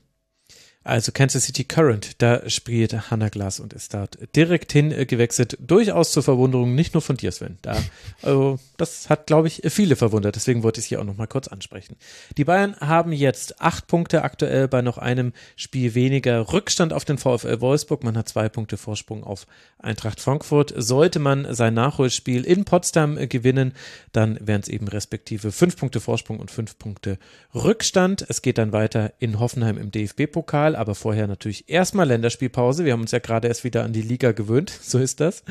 Also 0.86 1.12
Kansas 1.12 1.46
City 1.46 1.64
Current, 1.64 2.22
da 2.22 2.48
spielt 2.48 3.10
Hannah 3.10 3.30
Glass 3.30 3.60
und 3.60 3.74
ist 3.74 3.96
dort 3.96 4.20
direkt 4.36 4.72
hingewechselt. 4.72 5.58
Durchaus 5.60 6.12
zur 6.12 6.22
Verwunderung, 6.22 6.76
nicht 6.76 6.94
nur 6.94 7.02
von 7.02 7.18
dir, 7.18 7.32
Sven. 7.32 7.58
Da, 7.64 7.76
also, 8.22 8.60
das 8.78 9.10
hat, 9.10 9.26
glaube 9.26 9.48
ich, 9.48 9.64
viele 9.70 9.96
verwundert. 9.96 10.36
Deswegen 10.36 10.62
wollte 10.62 10.80
ich 10.80 10.86
es 10.86 10.90
hier 10.90 11.02
auch 11.02 11.04
noch 11.04 11.18
mal 11.18 11.26
kurz 11.26 11.48
ansprechen. 11.48 11.96
Die 12.38 12.44
Bayern 12.44 12.76
haben 12.80 13.14
jetzt 13.14 13.60
acht 13.62 13.88
Punkte 13.88 14.22
aktuell 14.22 14.68
bei 14.68 14.84
noch 14.84 15.00
einem 15.00 15.34
Spiel 15.56 15.96
weniger 15.96 16.54
Rückstand 16.54 16.94
auf 16.94 17.04
den 17.04 17.18
VfL 17.18 17.62
Wolfsburg. 17.62 18.04
Man 18.04 18.16
hat 18.16 18.30
zwei 18.30 18.48
Punkte 18.48 18.78
Vorsprung 18.78 19.24
auf 19.24 19.48
Eintracht 19.80 20.22
Frankfurt. 20.22 20.72
Sollte 20.78 21.18
man 21.18 21.52
sein 21.56 21.74
Nachholspiel 21.74 22.46
in 22.46 22.64
Potsdam 22.64 23.18
gewinnen, 23.28 23.74
dann 24.12 24.38
wären 24.40 24.62
es 24.62 24.68
eben 24.68 24.88
respektive 24.88 25.52
fünf 25.52 25.78
Punkte 25.78 26.00
Vorsprung 26.00 26.40
und 26.40 26.52
fünf 26.52 26.78
Punkte 26.78 27.18
Rückstand. 27.56 28.24
Es 28.30 28.44
geht 28.44 28.60
dann 28.60 28.72
weiter 28.72 29.14
in 29.18 29.40
Hoffenheim 29.40 29.80
im 29.80 29.90
DFB-Pokal 29.90 30.75
aber 30.76 30.96
vorher 30.96 31.28
natürlich 31.28 31.70
erstmal 31.70 32.08
Länderspielpause. 32.08 32.86
Wir 32.86 32.94
haben 32.94 33.02
uns 33.02 33.12
ja 33.12 33.20
gerade 33.20 33.48
erst 33.48 33.64
wieder 33.64 33.84
an 33.84 33.94
die 33.94 34.02
Liga 34.02 34.32
gewöhnt, 34.32 34.70
so 34.82 35.00
ist 35.00 35.20
das. 35.20 35.44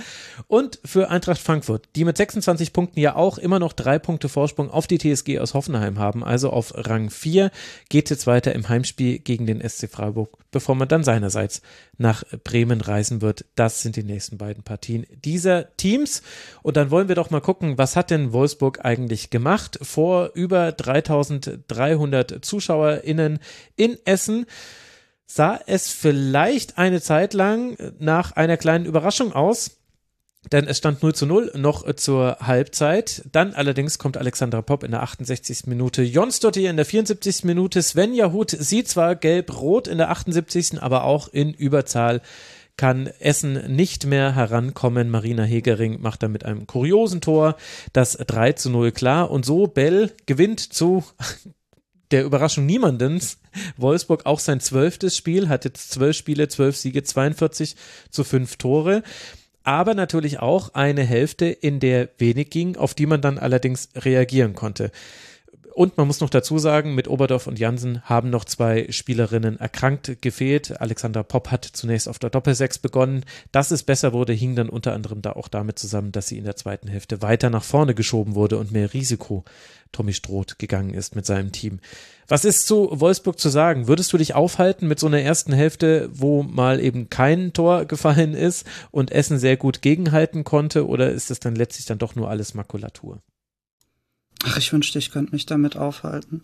Und 0.47 0.79
für 0.85 1.11
Eintracht 1.11 1.41
Frankfurt, 1.41 1.89
die 1.97 2.05
mit 2.05 2.17
26 2.17 2.73
Punkten 2.73 3.01
ja 3.01 3.17
auch 3.17 3.39
immer 3.39 3.59
noch 3.59 3.73
drei 3.73 3.99
Punkte 3.99 4.29
Vorsprung 4.29 4.71
auf 4.71 4.87
die 4.87 4.99
TSG 4.99 5.39
aus 5.39 5.55
Hoffenheim 5.55 5.99
haben, 5.99 6.25
also 6.25 6.51
auf 6.51 6.73
Rang 6.77 7.11
4, 7.11 7.51
geht 7.89 8.11
jetzt 8.11 8.27
weiter 8.27 8.55
im 8.55 8.69
Heimspiel 8.69 9.19
gegen 9.19 9.47
den 9.47 9.67
SC 9.67 9.89
Freiburg, 9.91 10.39
bevor 10.51 10.75
man 10.75 10.89
dann 10.89 11.05
seinerseits 11.05 11.63
nach 11.99 12.25
Bremen 12.45 12.81
reisen 12.81 13.23
wird. 13.23 13.45
Das 13.55 13.83
sind 13.83 13.97
die 13.97 14.03
nächsten 14.03 14.39
beiden 14.39 14.63
Partien 14.63 15.07
dieser 15.25 15.77
Teams. 15.77 16.23
Und 16.63 16.77
dann 16.77 16.91
wollen 16.91 17.09
wir 17.09 17.15
doch 17.15 17.31
mal 17.31 17.41
gucken, 17.41 17.79
was 17.79 17.97
hat 17.97 18.11
denn 18.11 18.33
Wolfsburg 18.33 18.85
eigentlich 18.85 19.31
gemacht 19.31 19.79
vor 19.83 20.31
über 20.35 20.73
3300 20.73 22.45
ZuschauerInnen 22.45 23.39
in 23.77 23.99
Essen? 24.05 24.47
Sah 25.27 25.59
es 25.67 25.89
vielleicht 25.89 26.79
eine 26.79 27.01
Zeit 27.01 27.35
lang 27.35 27.77
nach 27.99 28.33
einer 28.33 28.57
kleinen 28.57 28.87
Überraschung 28.87 29.33
aus. 29.33 29.79
Denn 30.53 30.67
es 30.67 30.79
stand 30.79 31.03
0 31.03 31.15
zu 31.15 31.25
0 31.27 31.53
noch 31.57 31.91
zur 31.95 32.37
Halbzeit. 32.41 33.23
Dann 33.33 33.55
allerdings 33.55 33.99
kommt 33.99 34.19
Alexandra 34.19 34.61
Popp 34.61 34.85
in 34.85 34.91
der 34.91 35.03
68. 35.03 35.67
Minute, 35.67 36.03
Jon 36.03 36.31
Stottier 36.31 36.69
in 36.69 36.77
der 36.77 36.85
74. 36.85 37.45
Minute, 37.45 37.83
Svenja 37.83 38.31
Huth 38.31 38.51
sieht 38.51 38.89
zwar 38.89 39.17
gelb-rot 39.17 39.89
in 39.89 39.99
der 39.99 40.11
78. 40.11 40.83
aber 40.83 41.05
auch 41.05 41.29
in 41.29 41.55
Überzahl 41.55 42.21
kann 42.77 43.07
Essen 43.07 43.75
nicht 43.75 44.05
mehr 44.05 44.35
herankommen. 44.35 45.09
Marina 45.09 45.45
Hegering 45.45 46.03
macht 46.03 46.23
da 46.23 46.29
mit 46.29 46.45
einem 46.45 46.67
kuriosen 46.67 47.21
Tor 47.21 47.57
das 47.93 48.13
3 48.13 48.53
zu 48.53 48.71
0 48.71 48.93
klar. 48.93 49.31
Und 49.31 49.47
so 49.47 49.67
Bell 49.67 50.13
gewinnt 50.27 50.61
zu 50.61 51.05
der 52.15 52.25
Überraschung 52.25 52.65
niemandens 52.65 53.39
Wolfsburg 53.77 54.25
auch 54.25 54.39
sein 54.39 54.61
zwölftes 54.61 55.17
Spiel, 55.17 55.49
hat 55.49 55.65
jetzt 55.65 55.91
zwölf 55.91 56.17
Spiele, 56.17 56.47
zwölf 56.47 56.77
Siege, 56.77 57.03
42 57.03 57.75
zu 58.09 58.23
fünf 58.23 58.55
Tore. 58.55 59.03
Aber 59.65 59.95
natürlich 59.95 60.39
auch 60.39 60.75
eine 60.75 61.03
Hälfte, 61.03 61.47
in 61.47 61.81
der 61.81 62.11
wenig 62.19 62.51
ging, 62.51 62.77
auf 62.77 62.95
die 62.95 63.07
man 63.07 63.21
dann 63.21 63.37
allerdings 63.37 63.89
reagieren 63.97 64.55
konnte. 64.55 64.93
Und 65.75 65.97
man 65.97 66.07
muss 66.07 66.21
noch 66.21 66.31
dazu 66.31 66.61
sagen, 66.61 66.95
mit 66.95 67.09
Oberdorf 67.09 67.49
und 67.49 67.59
Jansen 67.59 68.01
haben 68.03 68.31
noch 68.31 68.45
zwei 68.45 68.87
Spielerinnen 68.91 69.59
erkrankt 69.59 70.23
gefehlt. 70.23 70.81
Alexander 70.81 71.25
Popp 71.25 71.51
hat 71.51 71.65
zunächst 71.65 72.09
auf 72.09 72.21
der 72.21 72.31
Doppelsechs 72.31 72.79
begonnen. 72.79 73.25
Dass 73.51 73.73
es 73.73 73.83
besser 73.83 74.13
wurde, 74.13 74.33
hing 74.33 74.55
dann 74.55 74.69
unter 74.69 74.93
anderem 74.93 75.21
da 75.21 75.33
auch 75.33 75.49
damit 75.49 75.81
zusammen, 75.81 76.13
dass 76.13 76.29
sie 76.29 76.39
in 76.39 76.45
der 76.45 76.55
zweiten 76.55 76.87
Hälfte 76.87 77.23
weiter 77.23 77.51
nach 77.51 77.65
vorne 77.65 77.97
geschoben 77.97 78.37
wurde 78.37 78.57
und 78.59 78.71
mehr 78.71 78.95
Risiko 78.95 79.45
Tommy 79.95 80.13
Stroth 80.13 80.59
gegangen 80.59 80.93
ist 80.93 81.17
mit 81.17 81.25
seinem 81.25 81.53
Team. 81.53 81.81
Was 82.29 82.45
ist 82.45 82.67
zu 82.67 82.89
Wolfsburg 82.93 83.39
zu 83.39 83.49
sagen? 83.49 83.87
Würdest 83.87 84.13
du 84.13 84.19
dich 84.19 84.35
aufhalten 84.35 84.89
mit 84.89 84.99
so 84.99 85.07
einer 85.07 85.21
ersten 85.21 85.53
Hälfte, 85.53 86.11
wo 86.13 86.43
mal 86.43 86.81
eben 86.81 87.09
kein 87.09 87.53
Tor 87.53 87.85
gefallen 87.85 88.35
ist 88.35 88.67
und 88.91 89.13
Essen 89.13 89.39
sehr 89.39 89.57
gut 89.57 89.83
gegenhalten 89.83 90.45
konnte? 90.45 90.87
Oder 90.87 91.13
ist 91.13 91.31
es 91.31 91.41
dann 91.41 91.55
letztlich 91.55 91.87
dann 91.87 91.99
doch 91.99 92.15
nur 92.15 92.31
alles 92.31 92.55
Makulatur? 92.55 93.21
Ach, 94.45 94.57
ich 94.59 94.73
wünschte, 94.73 94.99
ich 94.99 95.11
könnte 95.11 95.33
mich 95.33 95.47
damit 95.47 95.77
aufhalten. 95.77 96.43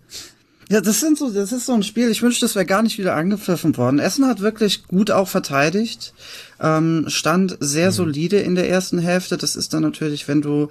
Ja, 0.71 0.81
das 0.81 1.01
sind 1.01 1.19
so, 1.19 1.31
das 1.31 1.51
ist 1.51 1.67
so 1.67 1.73
ein 1.73 1.83
Spiel. 1.83 2.11
Ich 2.11 2.23
wünschte, 2.23 2.47
es 2.47 2.55
wäre 2.55 2.65
gar 2.65 2.83
nicht 2.83 2.97
wieder 2.97 3.17
angepfiffen 3.17 3.77
worden. 3.77 3.99
Essen 3.99 4.27
hat 4.27 4.41
wirklich 4.41 4.85
gut 4.85 5.11
auch 5.11 5.27
verteidigt, 5.27 6.15
ähm, 6.61 7.07
stand 7.09 7.57
sehr 7.59 7.89
mhm. 7.89 7.95
solide 7.95 8.39
in 8.39 8.55
der 8.55 8.69
ersten 8.69 9.01
Hälfte. 9.01 9.37
Das 9.37 9.57
ist 9.57 9.75
dann 9.75 9.83
natürlich, 9.83 10.29
wenn 10.29 10.43
du 10.43 10.69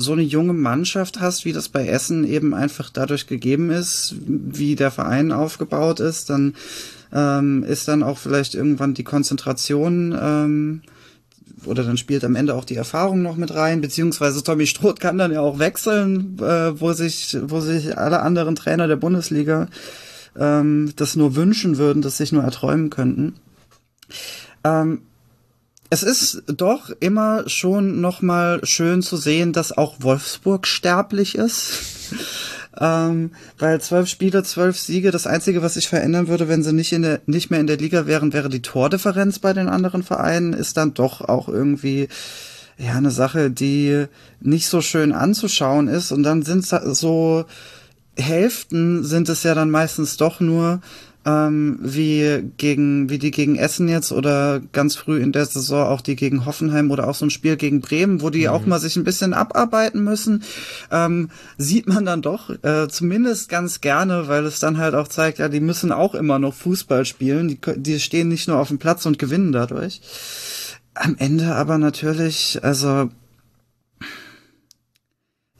so 0.00 0.12
eine 0.12 0.22
junge 0.22 0.52
Mannschaft 0.52 1.20
hast, 1.20 1.44
wie 1.44 1.52
das 1.52 1.68
bei 1.68 1.86
Essen 1.86 2.24
eben 2.24 2.54
einfach 2.54 2.90
dadurch 2.90 3.26
gegeben 3.26 3.70
ist, 3.70 4.14
wie 4.18 4.76
der 4.76 4.90
Verein 4.90 5.32
aufgebaut 5.32 6.00
ist, 6.00 6.30
dann 6.30 6.54
ähm, 7.12 7.64
ist 7.64 7.88
dann 7.88 8.02
auch 8.02 8.18
vielleicht 8.18 8.54
irgendwann 8.54 8.94
die 8.94 9.04
Konzentration 9.04 10.16
ähm, 10.20 10.82
oder 11.66 11.84
dann 11.84 11.96
spielt 11.96 12.24
am 12.24 12.36
Ende 12.36 12.54
auch 12.54 12.64
die 12.64 12.76
Erfahrung 12.76 13.22
noch 13.22 13.36
mit 13.36 13.54
rein, 13.54 13.80
beziehungsweise 13.80 14.42
Tommy 14.42 14.66
Stroth 14.66 15.00
kann 15.00 15.18
dann 15.18 15.32
ja 15.32 15.40
auch 15.40 15.58
wechseln, 15.58 16.38
äh, 16.40 16.80
wo 16.80 16.92
sich, 16.92 17.36
wo 17.42 17.60
sich 17.60 17.98
alle 17.98 18.20
anderen 18.20 18.56
Trainer 18.56 18.88
der 18.88 18.96
Bundesliga 18.96 19.68
ähm, 20.38 20.92
das 20.96 21.16
nur 21.16 21.36
wünschen 21.36 21.78
würden, 21.78 22.02
das 22.02 22.16
sich 22.16 22.32
nur 22.32 22.44
erträumen 22.44 22.90
könnten. 22.90 23.34
Ähm, 24.64 25.02
es 25.90 26.04
ist 26.04 26.44
doch 26.46 26.90
immer 27.00 27.48
schon 27.48 28.00
nochmal 28.00 28.60
schön 28.62 29.02
zu 29.02 29.16
sehen, 29.16 29.52
dass 29.52 29.76
auch 29.76 29.96
Wolfsburg 29.98 30.66
sterblich 30.66 31.34
ist. 31.34 31.72
ähm, 32.80 33.32
weil 33.58 33.80
zwölf 33.80 34.08
Spiele, 34.08 34.44
zwölf 34.44 34.78
Siege, 34.78 35.10
das 35.10 35.26
Einzige, 35.26 35.62
was 35.62 35.74
sich 35.74 35.88
verändern 35.88 36.28
würde, 36.28 36.48
wenn 36.48 36.62
sie 36.62 36.72
nicht, 36.72 36.92
in 36.92 37.02
der, 37.02 37.20
nicht 37.26 37.50
mehr 37.50 37.58
in 37.58 37.66
der 37.66 37.76
Liga 37.76 38.06
wären, 38.06 38.32
wäre 38.32 38.48
die 38.48 38.62
Tordifferenz 38.62 39.40
bei 39.40 39.52
den 39.52 39.68
anderen 39.68 40.04
Vereinen, 40.04 40.52
ist 40.52 40.76
dann 40.76 40.94
doch 40.94 41.22
auch 41.22 41.48
irgendwie 41.48 42.08
ja 42.78 42.94
eine 42.94 43.10
Sache, 43.10 43.50
die 43.50 44.06
nicht 44.40 44.68
so 44.68 44.80
schön 44.80 45.12
anzuschauen 45.12 45.88
ist. 45.88 46.12
Und 46.12 46.22
dann 46.22 46.42
sind 46.42 46.64
so 46.64 47.44
Hälften 48.16 49.04
sind 49.04 49.28
es 49.28 49.42
ja 49.42 49.54
dann 49.54 49.70
meistens 49.70 50.16
doch 50.16 50.40
nur, 50.40 50.80
ähm, 51.26 51.78
wie 51.82 52.50
gegen 52.56 53.10
wie 53.10 53.18
die 53.18 53.30
gegen 53.30 53.56
Essen 53.56 53.88
jetzt 53.88 54.10
oder 54.10 54.60
ganz 54.72 54.96
früh 54.96 55.20
in 55.20 55.32
der 55.32 55.44
Saison 55.44 55.86
auch 55.86 56.00
die 56.00 56.16
gegen 56.16 56.46
Hoffenheim 56.46 56.90
oder 56.90 57.08
auch 57.08 57.14
so 57.14 57.26
ein 57.26 57.30
Spiel 57.30 57.56
gegen 57.56 57.80
Bremen, 57.80 58.22
wo 58.22 58.30
die 58.30 58.46
mhm. 58.46 58.48
auch 58.48 58.66
mal 58.66 58.80
sich 58.80 58.96
ein 58.96 59.04
bisschen 59.04 59.34
abarbeiten 59.34 60.02
müssen, 60.02 60.42
ähm, 60.90 61.30
sieht 61.58 61.86
man 61.86 62.06
dann 62.06 62.22
doch 62.22 62.50
äh, 62.62 62.88
zumindest 62.88 63.48
ganz 63.48 63.80
gerne, 63.80 64.28
weil 64.28 64.46
es 64.46 64.60
dann 64.60 64.78
halt 64.78 64.94
auch 64.94 65.08
zeigt, 65.08 65.38
ja, 65.38 65.48
die 65.48 65.60
müssen 65.60 65.92
auch 65.92 66.14
immer 66.14 66.38
noch 66.38 66.54
Fußball 66.54 67.04
spielen, 67.04 67.48
die, 67.48 67.58
die 67.76 68.00
stehen 68.00 68.28
nicht 68.28 68.48
nur 68.48 68.58
auf 68.58 68.68
dem 68.68 68.78
Platz 68.78 69.04
und 69.04 69.18
gewinnen 69.18 69.52
dadurch. 69.52 70.00
Am 70.94 71.16
Ende 71.18 71.54
aber 71.54 71.78
natürlich, 71.78 72.60
also 72.62 73.10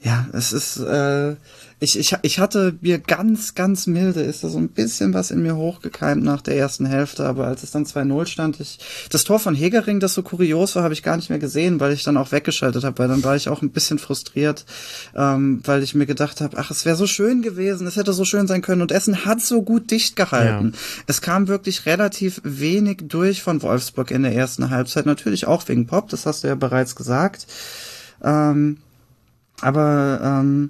Ja, 0.03 0.27
es 0.33 0.51
ist, 0.51 0.77
äh, 0.77 1.35
ich, 1.83 1.97
ich, 1.97 2.15
ich 2.21 2.37
hatte 2.37 2.77
mir 2.81 2.99
ganz, 2.99 3.55
ganz 3.55 3.87
milde, 3.87 4.21
ist 4.21 4.43
da 4.43 4.49
so 4.49 4.59
ein 4.59 4.69
bisschen 4.69 5.15
was 5.15 5.31
in 5.31 5.41
mir 5.41 5.55
hochgekeimt 5.55 6.23
nach 6.23 6.41
der 6.43 6.55
ersten 6.55 6.85
Hälfte, 6.85 7.25
aber 7.25 7.47
als 7.47 7.63
es 7.63 7.71
dann 7.71 7.85
2-0 7.85 8.27
stand, 8.27 8.59
ich, 8.59 8.77
das 9.09 9.23
Tor 9.23 9.39
von 9.39 9.55
Hegering, 9.55 9.99
das 9.99 10.13
so 10.13 10.21
kurios 10.21 10.75
war, 10.75 10.83
habe 10.83 10.93
ich 10.93 11.01
gar 11.01 11.15
nicht 11.15 11.31
mehr 11.31 11.39
gesehen, 11.39 11.79
weil 11.79 11.91
ich 11.91 12.03
dann 12.03 12.17
auch 12.17 12.31
weggeschaltet 12.31 12.83
habe, 12.83 12.99
weil 12.99 13.07
dann 13.07 13.23
war 13.23 13.35
ich 13.35 13.49
auch 13.49 13.63
ein 13.63 13.71
bisschen 13.71 13.97
frustriert, 13.97 14.63
ähm, 15.15 15.61
weil 15.65 15.81
ich 15.81 15.95
mir 15.95 16.05
gedacht 16.05 16.39
habe, 16.39 16.55
ach, 16.59 16.69
es 16.69 16.85
wäre 16.85 16.95
so 16.95 17.07
schön 17.07 17.41
gewesen, 17.41 17.87
es 17.87 17.95
hätte 17.95 18.13
so 18.13 18.25
schön 18.25 18.45
sein 18.45 18.61
können 18.61 18.83
und 18.83 18.91
Essen 18.91 19.25
hat 19.25 19.41
so 19.41 19.63
gut 19.63 19.89
dicht 19.89 20.15
gehalten. 20.15 20.73
Ja. 20.75 20.79
Es 21.07 21.21
kam 21.21 21.47
wirklich 21.47 21.87
relativ 21.87 22.41
wenig 22.43 23.05
durch 23.07 23.41
von 23.41 23.63
Wolfsburg 23.63 24.11
in 24.11 24.21
der 24.21 24.35
ersten 24.35 24.69
Halbzeit, 24.69 25.07
natürlich 25.07 25.47
auch 25.47 25.67
wegen 25.67 25.87
Pop, 25.87 26.09
das 26.09 26.27
hast 26.27 26.43
du 26.43 26.47
ja 26.47 26.53
bereits 26.53 26.95
gesagt. 26.95 27.47
Ähm, 28.23 28.77
aber 29.61 30.21
ähm, 30.23 30.69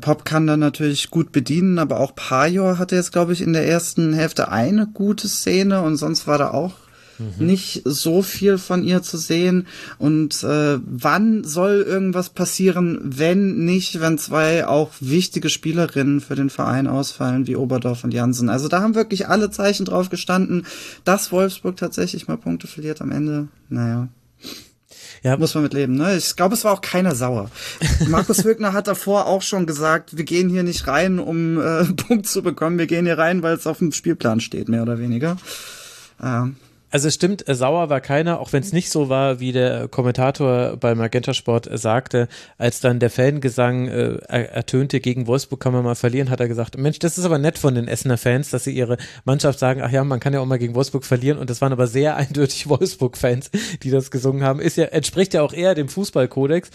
Pop 0.00 0.24
kann 0.24 0.46
dann 0.46 0.60
natürlich 0.60 1.10
gut 1.10 1.30
bedienen, 1.30 1.78
aber 1.78 2.00
auch 2.00 2.14
Pajor 2.14 2.78
hatte 2.78 2.96
jetzt, 2.96 3.12
glaube 3.12 3.32
ich, 3.32 3.42
in 3.42 3.52
der 3.52 3.66
ersten 3.68 4.14
Hälfte 4.14 4.50
eine 4.50 4.86
gute 4.86 5.28
Szene 5.28 5.82
und 5.82 5.96
sonst 5.96 6.26
war 6.26 6.38
da 6.38 6.52
auch 6.52 6.72
mhm. 7.18 7.46
nicht 7.46 7.82
so 7.84 8.22
viel 8.22 8.58
von 8.58 8.82
ihr 8.82 9.02
zu 9.02 9.18
sehen. 9.18 9.66
Und 9.98 10.42
äh, 10.42 10.78
wann 10.84 11.44
soll 11.44 11.84
irgendwas 11.86 12.30
passieren, 12.30 12.98
wenn 13.02 13.64
nicht, 13.64 14.00
wenn 14.00 14.18
zwei 14.18 14.66
auch 14.66 14.90
wichtige 15.00 15.50
Spielerinnen 15.50 16.20
für 16.20 16.34
den 16.34 16.50
Verein 16.50 16.86
ausfallen, 16.86 17.46
wie 17.46 17.56
Oberdorf 17.56 18.04
und 18.04 18.14
Jansen? 18.14 18.48
Also 18.48 18.68
da 18.68 18.80
haben 18.80 18.94
wirklich 18.94 19.28
alle 19.28 19.50
Zeichen 19.50 19.84
drauf 19.84 20.08
gestanden, 20.08 20.66
dass 21.04 21.32
Wolfsburg 21.32 21.76
tatsächlich 21.76 22.26
mal 22.26 22.38
Punkte 22.38 22.66
verliert 22.66 23.02
am 23.02 23.12
Ende. 23.12 23.48
Naja. 23.68 24.08
Ja. 25.24 25.38
Muss 25.38 25.54
man 25.54 25.62
mit 25.62 25.72
leben, 25.72 25.94
ne? 25.94 26.16
Ich 26.16 26.36
glaube, 26.36 26.54
es 26.54 26.64
war 26.64 26.74
auch 26.74 26.82
keiner 26.82 27.14
sauer. 27.14 27.50
Markus 28.08 28.44
Högner 28.44 28.74
hat 28.74 28.88
davor 28.88 29.26
auch 29.26 29.40
schon 29.40 29.66
gesagt, 29.66 30.18
wir 30.18 30.24
gehen 30.24 30.50
hier 30.50 30.62
nicht 30.62 30.86
rein, 30.86 31.18
um 31.18 31.58
äh, 31.58 31.84
Punkt 31.96 32.26
zu 32.26 32.42
bekommen. 32.42 32.78
Wir 32.78 32.86
gehen 32.86 33.06
hier 33.06 33.16
rein, 33.16 33.42
weil 33.42 33.54
es 33.54 33.66
auf 33.66 33.78
dem 33.78 33.90
Spielplan 33.90 34.40
steht, 34.40 34.68
mehr 34.68 34.82
oder 34.82 34.98
weniger. 34.98 35.38
Ähm, 36.22 36.56
also 36.94 37.08
es 37.08 37.14
stimmt, 37.14 37.48
äh, 37.48 37.56
sauer 37.56 37.90
war 37.90 38.00
keiner, 38.00 38.38
auch 38.38 38.52
wenn 38.52 38.62
es 38.62 38.72
nicht 38.72 38.88
so 38.88 39.08
war, 39.08 39.40
wie 39.40 39.50
der 39.50 39.88
Kommentator 39.88 40.76
bei 40.76 40.94
Magenta 40.94 41.34
Sport 41.34 41.66
äh, 41.66 41.76
sagte, 41.76 42.28
als 42.56 42.78
dann 42.78 43.00
der 43.00 43.10
Fangesang 43.10 43.88
äh, 43.88 44.18
ertönte, 44.28 45.00
gegen 45.00 45.26
Wolfsburg 45.26 45.58
kann 45.58 45.72
man 45.72 45.82
mal 45.82 45.96
verlieren, 45.96 46.30
hat 46.30 46.38
er 46.38 46.46
gesagt, 46.46 46.78
Mensch, 46.78 47.00
das 47.00 47.18
ist 47.18 47.24
aber 47.24 47.38
nett 47.38 47.58
von 47.58 47.74
den 47.74 47.88
Essener 47.88 48.16
Fans, 48.16 48.50
dass 48.50 48.62
sie 48.62 48.70
ihre 48.70 48.96
Mannschaft 49.24 49.58
sagen, 49.58 49.82
ach 49.82 49.90
ja, 49.90 50.04
man 50.04 50.20
kann 50.20 50.34
ja 50.34 50.38
auch 50.38 50.46
mal 50.46 50.60
gegen 50.60 50.76
Wolfsburg 50.76 51.04
verlieren 51.04 51.38
und 51.38 51.50
das 51.50 51.60
waren 51.60 51.72
aber 51.72 51.88
sehr 51.88 52.14
eindeutig 52.24 52.68
Wolfsburg-Fans, 52.68 53.50
die 53.82 53.90
das 53.90 54.12
gesungen 54.12 54.44
haben. 54.44 54.60
Ist 54.60 54.76
ja, 54.76 54.84
entspricht 54.84 55.34
ja 55.34 55.42
auch 55.42 55.52
eher 55.52 55.74
dem 55.74 55.88
Fußballkodex. 55.88 56.70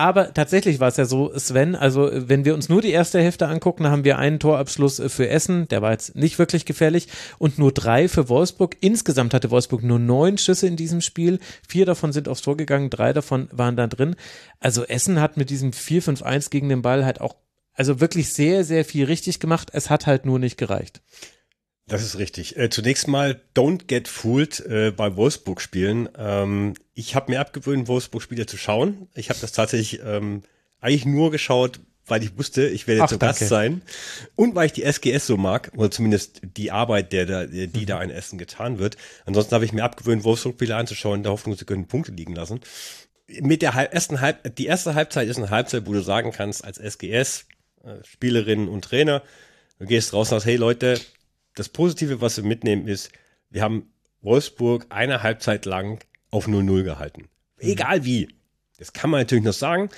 Aber 0.00 0.32
tatsächlich 0.32 0.80
war 0.80 0.88
es 0.88 0.96
ja 0.96 1.04
so, 1.04 1.30
Sven, 1.36 1.74
also 1.74 2.10
wenn 2.10 2.46
wir 2.46 2.54
uns 2.54 2.70
nur 2.70 2.80
die 2.80 2.90
erste 2.90 3.20
Hälfte 3.20 3.48
angucken, 3.48 3.86
haben 3.86 4.02
wir 4.02 4.16
einen 4.16 4.40
Torabschluss 4.40 5.02
für 5.08 5.28
Essen, 5.28 5.68
der 5.68 5.82
war 5.82 5.92
jetzt 5.92 6.16
nicht 6.16 6.38
wirklich 6.38 6.64
gefährlich, 6.64 7.08
und 7.36 7.58
nur 7.58 7.70
drei 7.70 8.08
für 8.08 8.30
Wolfsburg. 8.30 8.78
Insgesamt 8.80 9.34
hatte 9.34 9.50
Wolfsburg 9.50 9.82
nur 9.82 9.98
neun 9.98 10.38
Schüsse 10.38 10.66
in 10.66 10.76
diesem 10.76 11.02
Spiel. 11.02 11.38
Vier 11.68 11.84
davon 11.84 12.14
sind 12.14 12.30
aufs 12.30 12.40
Tor 12.40 12.56
gegangen, 12.56 12.88
drei 12.88 13.12
davon 13.12 13.50
waren 13.52 13.76
da 13.76 13.88
drin. 13.88 14.16
Also 14.58 14.84
Essen 14.84 15.20
hat 15.20 15.36
mit 15.36 15.50
diesem 15.50 15.72
4-5-1 15.72 16.48
gegen 16.48 16.70
den 16.70 16.80
Ball 16.80 17.04
halt 17.04 17.20
auch, 17.20 17.36
also 17.74 18.00
wirklich 18.00 18.32
sehr, 18.32 18.64
sehr 18.64 18.86
viel 18.86 19.04
richtig 19.04 19.38
gemacht. 19.38 19.68
Es 19.74 19.90
hat 19.90 20.06
halt 20.06 20.24
nur 20.24 20.38
nicht 20.38 20.56
gereicht. 20.56 21.02
Das 21.90 22.04
ist 22.04 22.18
richtig. 22.18 22.56
Äh, 22.56 22.70
zunächst 22.70 23.08
mal, 23.08 23.40
don't 23.54 23.86
get 23.88 24.06
fooled 24.06 24.60
äh, 24.60 24.92
bei 24.96 25.16
Wolfsburg-Spielen. 25.16 26.08
Ähm, 26.16 26.74
ich 26.94 27.14
habe 27.16 27.32
mir 27.32 27.40
abgewöhnt, 27.40 27.88
Wolfsburg-Spiele 27.88 28.46
zu 28.46 28.56
schauen. 28.56 29.08
Ich 29.14 29.28
habe 29.28 29.40
das 29.40 29.52
tatsächlich 29.52 30.00
ähm, 30.04 30.42
eigentlich 30.80 31.04
nur 31.04 31.30
geschaut, 31.32 31.80
weil 32.06 32.22
ich 32.22 32.36
wusste, 32.38 32.66
ich 32.68 32.86
werde 32.86 33.06
zu 33.08 33.18
Gast 33.18 33.46
sein 33.48 33.82
und 34.36 34.54
weil 34.54 34.66
ich 34.66 34.72
die 34.72 34.84
SGS 34.84 35.26
so 35.26 35.36
mag 35.36 35.72
oder 35.76 35.90
zumindest 35.90 36.40
die 36.42 36.70
Arbeit, 36.70 37.12
der 37.12 37.26
da, 37.26 37.46
die 37.46 37.66
mhm. 37.66 37.86
da 37.86 38.02
in 38.02 38.10
Essen 38.10 38.38
getan 38.38 38.78
wird. 38.78 38.96
Ansonsten 39.26 39.54
habe 39.54 39.64
ich 39.64 39.72
mir 39.72 39.84
abgewöhnt, 39.84 40.24
Wolfsburg-Spiele 40.24 40.76
anzuschauen, 40.76 41.18
in 41.18 41.22
der 41.24 41.32
Hoffnung, 41.32 41.56
sie 41.56 41.64
können 41.64 41.86
Punkte 41.88 42.12
liegen 42.12 42.34
lassen. 42.34 42.60
Mit 43.26 43.62
der 43.62 43.74
ersten 43.74 44.20
Halb, 44.20 44.56
die 44.56 44.66
erste 44.66 44.94
Halbzeit 44.94 45.28
ist 45.28 45.38
eine 45.38 45.50
Halbzeit, 45.50 45.86
wo 45.86 45.92
du 45.92 46.02
sagen 46.02 46.32
kannst, 46.32 46.64
als 46.64 46.78
SGS, 46.78 47.46
äh, 47.84 48.04
Spielerinnen 48.04 48.68
und 48.68 48.84
Trainer, 48.84 49.22
du 49.78 49.86
gehst 49.86 50.12
raus 50.12 50.28
und 50.28 50.36
sagst, 50.36 50.46
hey 50.46 50.56
Leute, 50.56 51.00
das 51.54 51.68
Positive, 51.68 52.20
was 52.20 52.36
wir 52.36 52.44
mitnehmen, 52.44 52.86
ist, 52.86 53.10
wir 53.50 53.62
haben 53.62 53.90
Wolfsburg 54.22 54.86
eine 54.90 55.22
Halbzeit 55.22 55.66
lang 55.66 56.04
auf 56.30 56.46
0-0 56.46 56.82
gehalten. 56.82 57.28
Egal 57.58 58.04
wie. 58.04 58.28
Das 58.78 58.92
kann 58.92 59.10
man 59.10 59.20
natürlich 59.20 59.44
noch 59.44 59.52
sagen. 59.52 59.90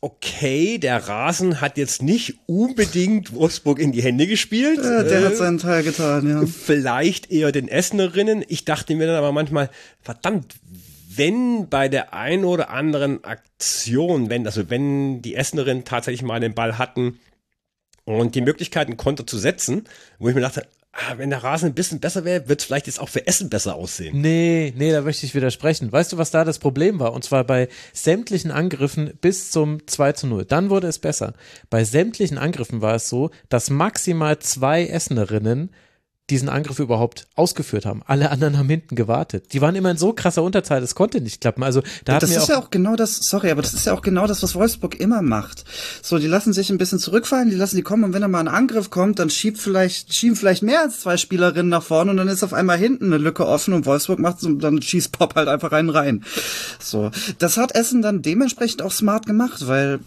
Okay, 0.00 0.78
der 0.78 0.96
Rasen 0.96 1.60
hat 1.60 1.78
jetzt 1.78 2.02
nicht 2.02 2.34
unbedingt 2.46 3.32
Wolfsburg 3.32 3.78
in 3.78 3.92
die 3.92 4.02
Hände 4.02 4.26
gespielt. 4.26 4.78
Ja, 4.82 5.04
der 5.04 5.20
äh, 5.20 5.24
hat 5.26 5.36
seinen 5.36 5.58
Teil 5.58 5.84
getan, 5.84 6.28
ja. 6.28 6.44
Vielleicht 6.44 7.30
eher 7.30 7.52
den 7.52 7.68
Essenerinnen. 7.68 8.44
Ich 8.48 8.64
dachte 8.64 8.96
mir 8.96 9.06
dann 9.06 9.14
aber 9.14 9.30
manchmal, 9.30 9.70
verdammt, 10.00 10.56
wenn 11.16 11.68
bei 11.68 11.88
der 11.88 12.14
einen 12.14 12.44
oder 12.44 12.70
anderen 12.70 13.22
Aktion, 13.22 14.28
wenn, 14.28 14.44
also 14.44 14.70
wenn 14.70 15.22
die 15.22 15.36
Essenerinnen 15.36 15.84
tatsächlich 15.84 16.22
mal 16.22 16.40
den 16.40 16.54
Ball 16.54 16.78
hatten, 16.78 17.20
und 18.04 18.34
die 18.34 18.40
Möglichkeit, 18.40 18.88
einen 18.88 18.96
Konter 18.96 19.26
zu 19.26 19.38
setzen, 19.38 19.84
wo 20.18 20.28
ich 20.28 20.34
mir 20.34 20.40
dachte, 20.40 20.66
ah, 20.92 21.14
wenn 21.16 21.30
der 21.30 21.42
Rasen 21.42 21.70
ein 21.70 21.74
bisschen 21.74 22.00
besser 22.00 22.24
wäre, 22.24 22.48
wird 22.48 22.60
es 22.60 22.66
vielleicht 22.66 22.86
jetzt 22.86 23.00
auch 23.00 23.08
für 23.08 23.26
Essen 23.26 23.48
besser 23.48 23.74
aussehen. 23.74 24.20
Nee, 24.20 24.72
nee, 24.76 24.92
da 24.92 25.00
möchte 25.00 25.26
ich 25.26 25.34
widersprechen. 25.34 25.90
Weißt 25.90 26.12
du, 26.12 26.18
was 26.18 26.30
da 26.30 26.44
das 26.44 26.58
Problem 26.58 27.00
war? 27.00 27.12
Und 27.12 27.24
zwar 27.24 27.44
bei 27.44 27.68
sämtlichen 27.92 28.50
Angriffen 28.50 29.12
bis 29.20 29.50
zum 29.50 29.86
2 29.86 30.12
zu 30.12 30.26
0. 30.26 30.44
Dann 30.44 30.70
wurde 30.70 30.88
es 30.88 30.98
besser. 30.98 31.34
Bei 31.70 31.84
sämtlichen 31.84 32.38
Angriffen 32.38 32.80
war 32.80 32.94
es 32.94 33.08
so, 33.08 33.30
dass 33.48 33.70
maximal 33.70 34.38
zwei 34.38 34.86
Essenerinnen 34.86 35.70
diesen 36.30 36.48
Angriff 36.48 36.78
überhaupt 36.78 37.26
ausgeführt 37.34 37.84
haben. 37.84 38.02
Alle 38.06 38.30
anderen 38.30 38.56
haben 38.56 38.68
hinten 38.68 38.94
gewartet. 38.94 39.52
Die 39.52 39.60
waren 39.60 39.74
immer 39.74 39.90
in 39.90 39.96
so 39.96 40.12
krasser 40.12 40.42
Unterzahl, 40.42 40.80
das 40.80 40.94
konnte 40.94 41.20
nicht 41.20 41.40
klappen. 41.40 41.62
Also 41.62 41.82
da 42.04 42.18
das 42.18 42.30
ist 42.30 42.48
ja 42.48 42.58
auch 42.58 42.70
genau 42.70 42.96
das, 42.96 43.16
sorry, 43.16 43.50
aber 43.50 43.60
das 43.60 43.74
ist 43.74 43.86
ja 43.86 43.92
auch 43.92 44.02
genau 44.02 44.26
das, 44.26 44.42
was 44.42 44.54
Wolfsburg 44.54 44.98
immer 44.98 45.20
macht. 45.20 45.64
So, 46.00 46.18
die 46.18 46.28
lassen 46.28 46.52
sich 46.52 46.70
ein 46.70 46.78
bisschen 46.78 47.00
zurückfallen, 47.00 47.50
die 47.50 47.56
lassen 47.56 47.76
die 47.76 47.82
kommen 47.82 48.04
und 48.04 48.12
wenn 48.12 48.22
da 48.22 48.28
mal 48.28 48.40
ein 48.40 48.48
Angriff 48.48 48.88
kommt, 48.88 49.18
dann 49.18 49.30
schiebt 49.30 49.58
vielleicht, 49.58 50.14
schieben 50.14 50.36
vielleicht 50.36 50.62
mehr 50.62 50.82
als 50.82 51.00
zwei 51.00 51.16
Spielerinnen 51.16 51.68
nach 51.68 51.82
vorne 51.82 52.12
und 52.12 52.16
dann 52.16 52.28
ist 52.28 52.44
auf 52.44 52.54
einmal 52.54 52.78
hinten 52.78 53.06
eine 53.06 53.18
Lücke 53.18 53.46
offen 53.46 53.74
und 53.74 53.84
Wolfsburg 53.84 54.20
macht 54.20 54.40
so, 54.40 54.52
dann 54.52 54.80
schießt 54.80 55.12
Pop 55.12 55.34
halt 55.34 55.48
einfach 55.48 55.72
rein 55.72 55.90
rein. 55.90 56.24
So, 56.80 57.10
das 57.38 57.56
hat 57.56 57.74
Essen 57.74 58.00
dann 58.00 58.22
dementsprechend 58.22 58.80
auch 58.80 58.92
smart 58.92 59.26
gemacht, 59.26 59.66
weil 59.66 59.98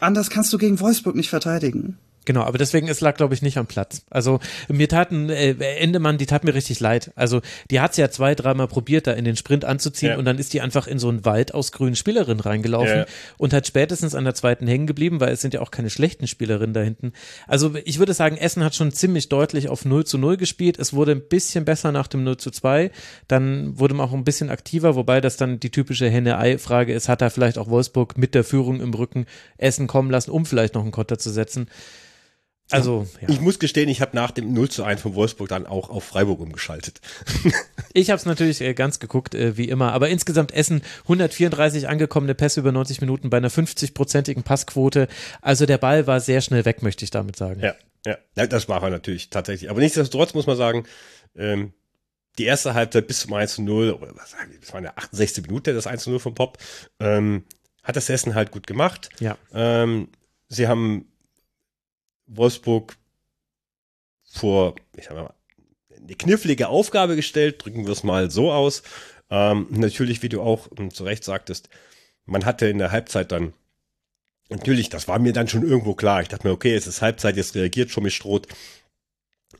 anders 0.00 0.30
kannst 0.30 0.52
du 0.52 0.58
gegen 0.58 0.80
Wolfsburg 0.80 1.16
nicht 1.16 1.28
verteidigen. 1.28 1.98
Genau, 2.26 2.42
aber 2.42 2.58
deswegen, 2.58 2.88
es 2.88 3.00
lag, 3.00 3.16
glaube 3.16 3.34
ich, 3.34 3.40
nicht 3.40 3.56
am 3.56 3.66
Platz. 3.66 4.02
Also 4.10 4.40
mir 4.68 4.88
taten, 4.88 5.30
äh, 5.30 5.52
Endemann, 5.78 6.18
die 6.18 6.26
tat 6.26 6.44
mir 6.44 6.54
richtig 6.54 6.80
leid. 6.80 7.12
Also 7.14 7.40
die 7.70 7.80
hat 7.80 7.92
es 7.92 7.96
ja 7.96 8.10
zwei, 8.10 8.34
dreimal 8.34 8.66
probiert, 8.66 9.06
da 9.06 9.12
in 9.12 9.24
den 9.24 9.36
Sprint 9.36 9.64
anzuziehen 9.64 10.10
ja. 10.10 10.18
und 10.18 10.24
dann 10.24 10.36
ist 10.38 10.52
die 10.52 10.60
einfach 10.60 10.88
in 10.88 10.98
so 10.98 11.08
einen 11.08 11.24
Wald 11.24 11.54
aus 11.54 11.70
grünen 11.70 11.94
Spielerinnen 11.94 12.40
reingelaufen 12.40 12.96
ja. 12.96 13.06
und 13.38 13.52
hat 13.52 13.68
spätestens 13.68 14.16
an 14.16 14.24
der 14.24 14.34
zweiten 14.34 14.66
hängen 14.66 14.88
geblieben, 14.88 15.20
weil 15.20 15.32
es 15.32 15.40
sind 15.40 15.54
ja 15.54 15.60
auch 15.60 15.70
keine 15.70 15.88
schlechten 15.88 16.26
Spielerinnen 16.26 16.74
da 16.74 16.80
hinten. 16.80 17.12
Also 17.46 17.74
ich 17.84 18.00
würde 18.00 18.12
sagen, 18.12 18.36
Essen 18.36 18.64
hat 18.64 18.74
schon 18.74 18.90
ziemlich 18.90 19.28
deutlich 19.28 19.68
auf 19.68 19.84
0 19.84 20.04
zu 20.04 20.18
0 20.18 20.36
gespielt. 20.36 20.80
Es 20.80 20.92
wurde 20.92 21.12
ein 21.12 21.22
bisschen 21.28 21.64
besser 21.64 21.92
nach 21.92 22.08
dem 22.08 22.24
0 22.24 22.38
zu 22.38 22.50
2. 22.50 22.90
Dann 23.28 23.78
wurde 23.78 23.94
man 23.94 24.08
auch 24.08 24.12
ein 24.12 24.24
bisschen 24.24 24.50
aktiver, 24.50 24.96
wobei 24.96 25.20
das 25.20 25.36
dann 25.36 25.60
die 25.60 25.70
typische 25.70 26.10
Henne-Ei-Frage 26.10 26.92
ist, 26.92 27.08
hat 27.08 27.22
da 27.22 27.30
vielleicht 27.30 27.56
auch 27.56 27.68
Wolfsburg 27.68 28.18
mit 28.18 28.34
der 28.34 28.42
Führung 28.42 28.80
im 28.80 28.92
Rücken 28.92 29.26
Essen 29.58 29.86
kommen 29.86 30.10
lassen, 30.10 30.32
um 30.32 30.44
vielleicht 30.44 30.74
noch 30.74 30.82
einen 30.82 30.90
Konter 30.90 31.18
zu 31.18 31.30
setzen. 31.30 31.68
Also, 32.70 33.06
ja. 33.20 33.28
Ich 33.28 33.40
muss 33.40 33.60
gestehen, 33.60 33.88
ich 33.88 34.00
habe 34.00 34.16
nach 34.16 34.32
dem 34.32 34.52
0 34.52 34.68
zu 34.68 34.82
1 34.82 35.00
von 35.00 35.14
Wolfsburg 35.14 35.48
dann 35.48 35.66
auch 35.66 35.88
auf 35.88 36.02
Freiburg 36.02 36.40
umgeschaltet. 36.40 37.00
ich 37.92 38.10
habe 38.10 38.18
es 38.18 38.26
natürlich 38.26 38.60
äh, 38.60 38.74
ganz 38.74 38.98
geguckt, 38.98 39.36
äh, 39.36 39.56
wie 39.56 39.68
immer. 39.68 39.92
Aber 39.92 40.08
insgesamt 40.08 40.52
Essen 40.52 40.82
134 41.02 41.88
angekommene 41.88 42.34
Pässe 42.34 42.60
über 42.60 42.72
90 42.72 43.00
Minuten 43.00 43.30
bei 43.30 43.36
einer 43.36 43.50
50-prozentigen 43.50 44.42
Passquote. 44.42 45.06
Also 45.40 45.64
der 45.64 45.78
Ball 45.78 46.08
war 46.08 46.18
sehr 46.18 46.40
schnell 46.40 46.64
weg, 46.64 46.82
möchte 46.82 47.04
ich 47.04 47.10
damit 47.10 47.36
sagen. 47.36 47.60
Ja, 47.60 47.74
ja. 48.04 48.46
das 48.46 48.68
war 48.68 48.82
er 48.82 48.90
natürlich 48.90 49.30
tatsächlich. 49.30 49.70
Aber 49.70 49.80
nichtsdestotrotz 49.80 50.34
muss 50.34 50.46
man 50.46 50.56
sagen, 50.56 50.86
ähm, 51.36 51.72
die 52.38 52.44
erste 52.44 52.74
Halbzeit 52.74 53.06
bis 53.06 53.20
zum 53.20 53.32
1 53.32 53.54
zu 53.54 53.62
0, 53.62 53.92
oder 53.92 54.14
was 54.16 54.32
sagen 54.32 54.52
das 54.60 54.72
war 54.72 54.78
eine 54.78 54.96
68. 54.96 55.46
Minute, 55.46 55.72
das 55.72 55.86
1 55.86 56.02
zu 56.02 56.10
0 56.10 56.18
vom 56.18 56.34
Pop, 56.34 56.58
ähm, 56.98 57.44
hat 57.84 57.94
das 57.94 58.10
Essen 58.10 58.34
halt 58.34 58.50
gut 58.50 58.66
gemacht. 58.66 59.08
Ja. 59.20 59.38
Ähm, 59.54 60.08
sie 60.48 60.66
haben 60.66 61.06
Wolfsburg 62.26 62.96
vor, 64.24 64.76
ich 64.96 65.04
sag 65.04 65.14
mal, 65.14 65.34
eine 65.96 66.14
knifflige 66.14 66.68
Aufgabe 66.68 67.16
gestellt, 67.16 67.64
drücken 67.64 67.86
wir 67.86 67.92
es 67.92 68.04
mal 68.04 68.30
so 68.30 68.52
aus. 68.52 68.82
Ähm, 69.30 69.66
natürlich, 69.70 70.22
wie 70.22 70.28
du 70.28 70.40
auch 70.40 70.68
ähm, 70.78 70.92
zu 70.92 71.04
Recht 71.04 71.24
sagtest, 71.24 71.68
man 72.26 72.44
hatte 72.44 72.66
in 72.66 72.78
der 72.78 72.92
Halbzeit 72.92 73.32
dann, 73.32 73.54
natürlich, 74.48 74.88
das 74.88 75.08
war 75.08 75.18
mir 75.18 75.32
dann 75.32 75.48
schon 75.48 75.66
irgendwo 75.66 75.94
klar. 75.94 76.22
Ich 76.22 76.28
dachte 76.28 76.46
mir, 76.46 76.52
okay, 76.52 76.74
es 76.74 76.86
ist 76.86 77.02
Halbzeit, 77.02 77.36
jetzt 77.36 77.54
reagiert 77.54 77.90
schon 77.90 78.04
mit 78.04 78.12
Stroth 78.12 78.46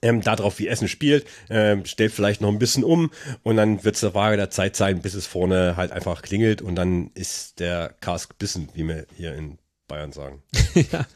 ähm, 0.03 0.21
darauf, 0.21 0.59
wie 0.59 0.69
Essen 0.69 0.89
spielt, 0.89 1.27
ähm, 1.49 1.85
stellt 1.85 2.13
vielleicht 2.13 2.41
noch 2.41 2.49
ein 2.49 2.59
bisschen 2.59 2.85
um 2.85 3.11
und 3.43 3.57
dann 3.57 3.85
wird 3.85 3.95
es 3.95 4.03
der 4.03 4.13
Frage 4.13 4.37
der 4.37 4.51
Zeit 4.51 4.77
sein, 4.77 5.01
bis 5.01 5.15
es 5.15 5.27
vorne 5.27 5.77
halt 5.77 5.93
einfach 5.93 6.23
klingelt 6.23 6.63
und 6.63 6.77
dann 6.77 7.11
ist 7.15 7.61
der 7.61 7.95
Cask 8.01 8.37
bissen, 8.39 8.69
wie 8.75 8.85
wir 8.85 9.07
hier 9.17 9.35
in 9.35 9.59
Bayern 9.89 10.13
sagen. 10.13 10.43
ja. 10.93 11.07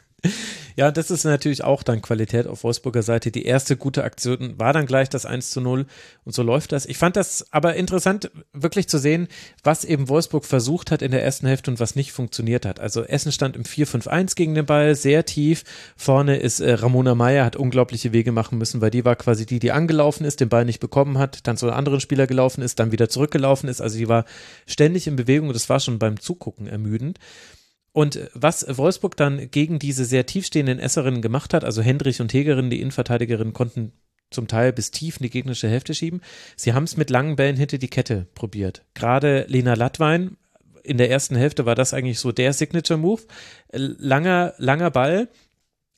Ja, 0.76 0.90
das 0.90 1.10
ist 1.10 1.24
natürlich 1.24 1.64
auch 1.64 1.82
dann 1.82 2.00
Qualität 2.00 2.46
auf 2.46 2.64
Wolfsburger 2.64 3.02
Seite. 3.02 3.30
Die 3.30 3.44
erste 3.44 3.76
gute 3.76 4.04
Aktion 4.04 4.58
war 4.58 4.72
dann 4.72 4.86
gleich 4.86 5.08
das 5.08 5.26
1 5.26 5.50
zu 5.50 5.60
0 5.60 5.86
und 6.24 6.34
so 6.34 6.42
läuft 6.42 6.72
das. 6.72 6.86
Ich 6.86 6.96
fand 6.96 7.16
das 7.16 7.52
aber 7.52 7.74
interessant, 7.74 8.30
wirklich 8.52 8.88
zu 8.88 8.98
sehen, 8.98 9.28
was 9.62 9.84
eben 9.84 10.08
Wolfsburg 10.08 10.44
versucht 10.44 10.90
hat 10.90 11.02
in 11.02 11.10
der 11.10 11.22
ersten 11.22 11.46
Hälfte 11.46 11.70
und 11.70 11.80
was 11.80 11.96
nicht 11.96 12.12
funktioniert 12.12 12.64
hat. 12.64 12.80
Also 12.80 13.02
Essen 13.02 13.32
stand 13.32 13.56
im 13.56 13.64
4-5-1 13.64 14.36
gegen 14.36 14.54
den 14.54 14.66
Ball, 14.66 14.94
sehr 14.94 15.24
tief. 15.24 15.64
Vorne 15.96 16.36
ist 16.36 16.60
äh, 16.60 16.72
Ramona 16.72 17.14
Meyer, 17.14 17.44
hat 17.44 17.56
unglaubliche 17.56 18.12
Wege 18.12 18.32
machen 18.32 18.58
müssen, 18.58 18.80
weil 18.80 18.90
die 18.90 19.04
war 19.04 19.16
quasi 19.16 19.46
die, 19.46 19.58
die 19.58 19.72
angelaufen 19.72 20.24
ist, 20.24 20.40
den 20.40 20.48
Ball 20.48 20.64
nicht 20.64 20.80
bekommen 20.80 21.18
hat, 21.18 21.46
dann 21.46 21.56
zu 21.56 21.66
einem 21.66 21.76
anderen 21.76 22.00
Spieler 22.00 22.26
gelaufen 22.26 22.62
ist, 22.62 22.78
dann 22.78 22.92
wieder 22.92 23.08
zurückgelaufen 23.08 23.68
ist. 23.68 23.80
Also 23.80 23.98
die 23.98 24.08
war 24.08 24.24
ständig 24.66 25.06
in 25.06 25.16
Bewegung 25.16 25.48
und 25.48 25.54
das 25.54 25.68
war 25.68 25.80
schon 25.80 25.98
beim 25.98 26.20
Zugucken 26.20 26.66
ermüdend. 26.66 27.18
Und 27.92 28.20
was 28.34 28.66
Wolfsburg 28.68 29.16
dann 29.16 29.50
gegen 29.50 29.78
diese 29.78 30.04
sehr 30.04 30.26
tiefstehenden 30.26 30.78
Esserinnen 30.78 31.22
gemacht 31.22 31.54
hat, 31.54 31.64
also 31.64 31.82
Hendrich 31.82 32.20
und 32.20 32.32
Hegerin, 32.32 32.70
die 32.70 32.80
Innenverteidigerinnen, 32.80 33.52
konnten 33.52 33.92
zum 34.30 34.46
Teil 34.46 34.72
bis 34.72 34.92
tief 34.92 35.16
in 35.16 35.24
die 35.24 35.30
gegnerische 35.30 35.68
Hälfte 35.68 35.92
schieben. 35.92 36.20
Sie 36.56 36.72
haben 36.72 36.84
es 36.84 36.96
mit 36.96 37.10
langen 37.10 37.34
Bällen 37.34 37.56
hinter 37.56 37.78
die 37.78 37.88
Kette 37.88 38.28
probiert. 38.34 38.84
Gerade 38.94 39.44
Lena 39.48 39.74
Lattwein, 39.74 40.36
in 40.84 40.98
der 40.98 41.10
ersten 41.10 41.36
Hälfte 41.36 41.66
war 41.66 41.74
das 41.74 41.92
eigentlich 41.92 42.20
so 42.20 42.32
der 42.32 42.52
Signature-Move. 42.52 43.22
Langer, 43.72 44.54
langer 44.58 44.90
Ball, 44.90 45.28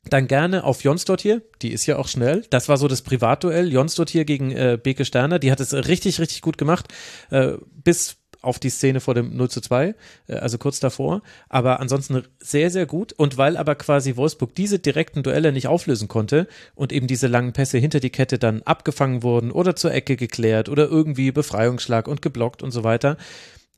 dann 0.09 0.27
gerne 0.27 0.63
auf 0.63 0.83
Jonsdott 0.83 1.21
hier, 1.21 1.41
die 1.61 1.71
ist 1.71 1.85
ja 1.85 1.97
auch 1.97 2.07
schnell. 2.07 2.43
Das 2.49 2.67
war 2.67 2.77
so 2.77 2.87
das 2.87 3.01
Privatduell. 3.01 3.71
Jonsdott 3.71 4.09
hier 4.09 4.25
gegen 4.25 4.51
äh, 4.51 4.77
Beke 4.81 5.05
Sterner, 5.05 5.39
die 5.39 5.51
hat 5.51 5.59
es 5.59 5.73
richtig, 5.73 6.19
richtig 6.19 6.41
gut 6.41 6.57
gemacht. 6.57 6.87
Äh, 7.29 7.53
bis 7.71 8.17
auf 8.43 8.59
die 8.59 8.69
Szene 8.69 8.99
vor 8.99 9.13
dem 9.13 9.35
0 9.35 9.49
zu 9.49 9.61
2, 9.61 9.95
äh, 10.27 10.33
also 10.35 10.57
kurz 10.57 10.79
davor. 10.79 11.21
Aber 11.49 11.79
ansonsten 11.79 12.23
sehr, 12.39 12.69
sehr 12.69 12.85
gut. 12.85 13.13
Und 13.13 13.37
weil 13.37 13.57
aber 13.57 13.75
quasi 13.75 14.15
Wolfsburg 14.15 14.53
diese 14.55 14.79
direkten 14.79 15.23
Duelle 15.23 15.51
nicht 15.51 15.67
auflösen 15.67 16.07
konnte 16.07 16.47
und 16.75 16.91
eben 16.91 17.07
diese 17.07 17.27
langen 17.27 17.53
Pässe 17.53 17.77
hinter 17.77 17.99
die 17.99 18.09
Kette 18.09 18.37
dann 18.37 18.61
abgefangen 18.63 19.23
wurden 19.23 19.51
oder 19.51 19.75
zur 19.75 19.93
Ecke 19.93 20.15
geklärt 20.15 20.69
oder 20.69 20.87
irgendwie 20.87 21.31
Befreiungsschlag 21.31 22.07
und 22.07 22.21
geblockt 22.21 22.63
und 22.63 22.71
so 22.71 22.83
weiter, 22.83 23.17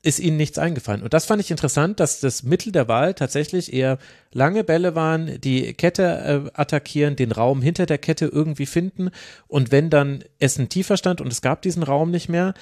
ist 0.06 0.20
ihnen 0.20 0.36
nichts 0.36 0.56
eingefallen. 0.56 1.02
Und 1.02 1.14
das 1.14 1.24
fand 1.24 1.40
ich 1.40 1.50
interessant, 1.50 1.98
dass 1.98 2.20
das 2.20 2.44
Mittel 2.44 2.70
der 2.70 2.86
Wahl 2.86 3.14
tatsächlich 3.14 3.72
eher 3.72 3.98
lange 4.32 4.62
Bälle 4.62 4.94
waren, 4.94 5.40
die 5.40 5.74
Kette 5.74 6.46
äh, 6.46 6.50
attackieren, 6.54 7.16
den 7.16 7.32
Raum 7.32 7.60
hinter 7.60 7.86
der 7.86 7.98
Kette 7.98 8.26
irgendwie 8.26 8.66
finden. 8.66 9.10
Und 9.48 9.72
wenn 9.72 9.90
dann 9.90 10.22
Essen 10.38 10.68
tiefer 10.68 10.96
stand 10.96 11.20
und 11.20 11.32
es 11.32 11.42
gab 11.42 11.60
diesen 11.62 11.82
Raum 11.82 12.12
nicht 12.12 12.28
mehr, 12.28 12.54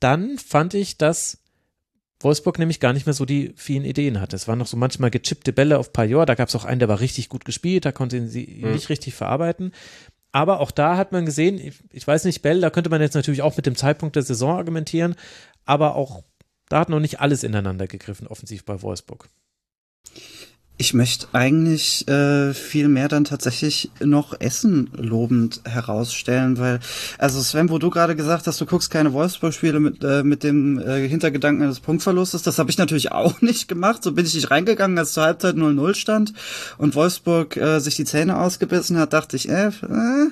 dann 0.00 0.38
fand 0.38 0.74
ich, 0.74 0.98
dass 0.98 1.38
Wolfsburg 2.20 2.58
nämlich 2.58 2.80
gar 2.80 2.92
nicht 2.92 3.06
mehr 3.06 3.12
so 3.12 3.24
die 3.24 3.52
vielen 3.56 3.84
Ideen 3.84 4.20
hatte. 4.20 4.34
Es 4.34 4.48
waren 4.48 4.58
noch 4.58 4.66
so 4.66 4.76
manchmal 4.76 5.10
gechippte 5.10 5.52
Bälle 5.52 5.78
auf 5.78 5.92
Pajor, 5.92 6.26
da 6.26 6.34
gab 6.34 6.48
es 6.48 6.56
auch 6.56 6.64
einen, 6.64 6.80
der 6.80 6.88
war 6.88 7.00
richtig 7.00 7.28
gut 7.28 7.44
gespielt, 7.44 7.84
da 7.84 7.92
konnte 7.92 8.26
sie 8.28 8.60
mhm. 8.62 8.72
nicht 8.72 8.88
richtig 8.88 9.14
verarbeiten. 9.14 9.72
Aber 10.32 10.60
auch 10.60 10.70
da 10.70 10.96
hat 10.96 11.12
man 11.12 11.24
gesehen, 11.24 11.58
ich, 11.58 11.76
ich 11.92 12.06
weiß 12.06 12.24
nicht, 12.24 12.42
Bell, 12.42 12.60
da 12.60 12.70
könnte 12.70 12.90
man 12.90 13.00
jetzt 13.00 13.14
natürlich 13.14 13.42
auch 13.42 13.56
mit 13.56 13.66
dem 13.66 13.76
Zeitpunkt 13.76 14.16
der 14.16 14.22
Saison 14.22 14.56
argumentieren, 14.56 15.14
aber 15.64 15.94
auch 15.94 16.22
da 16.68 16.80
hat 16.80 16.88
noch 16.90 17.00
nicht 17.00 17.20
alles 17.20 17.44
ineinander 17.44 17.86
gegriffen, 17.86 18.26
offensiv 18.26 18.64
bei 18.64 18.82
Wolfsburg. 18.82 19.28
Ich 20.80 20.94
möchte 20.94 21.26
eigentlich 21.32 22.06
äh, 22.06 22.54
viel 22.54 22.86
mehr 22.86 23.08
dann 23.08 23.24
tatsächlich 23.24 23.90
noch 23.98 24.40
Essen 24.40 24.88
lobend 24.96 25.60
herausstellen, 25.64 26.56
weil, 26.56 26.78
also 27.18 27.40
Sven, 27.40 27.68
wo 27.68 27.78
du 27.78 27.90
gerade 27.90 28.14
gesagt 28.14 28.46
hast, 28.46 28.60
du 28.60 28.66
guckst 28.66 28.88
keine 28.88 29.12
Wolfsburg-Spiele 29.12 29.80
mit, 29.80 30.04
äh, 30.04 30.22
mit 30.22 30.44
dem 30.44 30.78
äh, 30.78 31.08
Hintergedanken 31.08 31.64
eines 31.64 31.80
Punktverlustes, 31.80 32.42
das 32.42 32.60
habe 32.60 32.70
ich 32.70 32.78
natürlich 32.78 33.10
auch 33.18 33.40
nicht 33.42 33.66
gemacht. 33.66 34.04
So 34.04 34.12
bin 34.12 34.24
ich 34.24 34.34
nicht 34.34 34.52
reingegangen, 34.52 34.96
als 34.96 35.14
zur 35.14 35.24
Halbzeit 35.24 35.56
0-0 35.56 35.94
stand 35.96 36.32
und 36.78 36.94
Wolfsburg 36.94 37.56
äh, 37.56 37.80
sich 37.80 37.96
die 37.96 38.04
Zähne 38.04 38.38
ausgebissen 38.38 38.98
hat, 38.98 39.12
dachte 39.12 39.34
ich, 39.34 39.48
äh, 39.48 39.68
äh, 39.68 40.30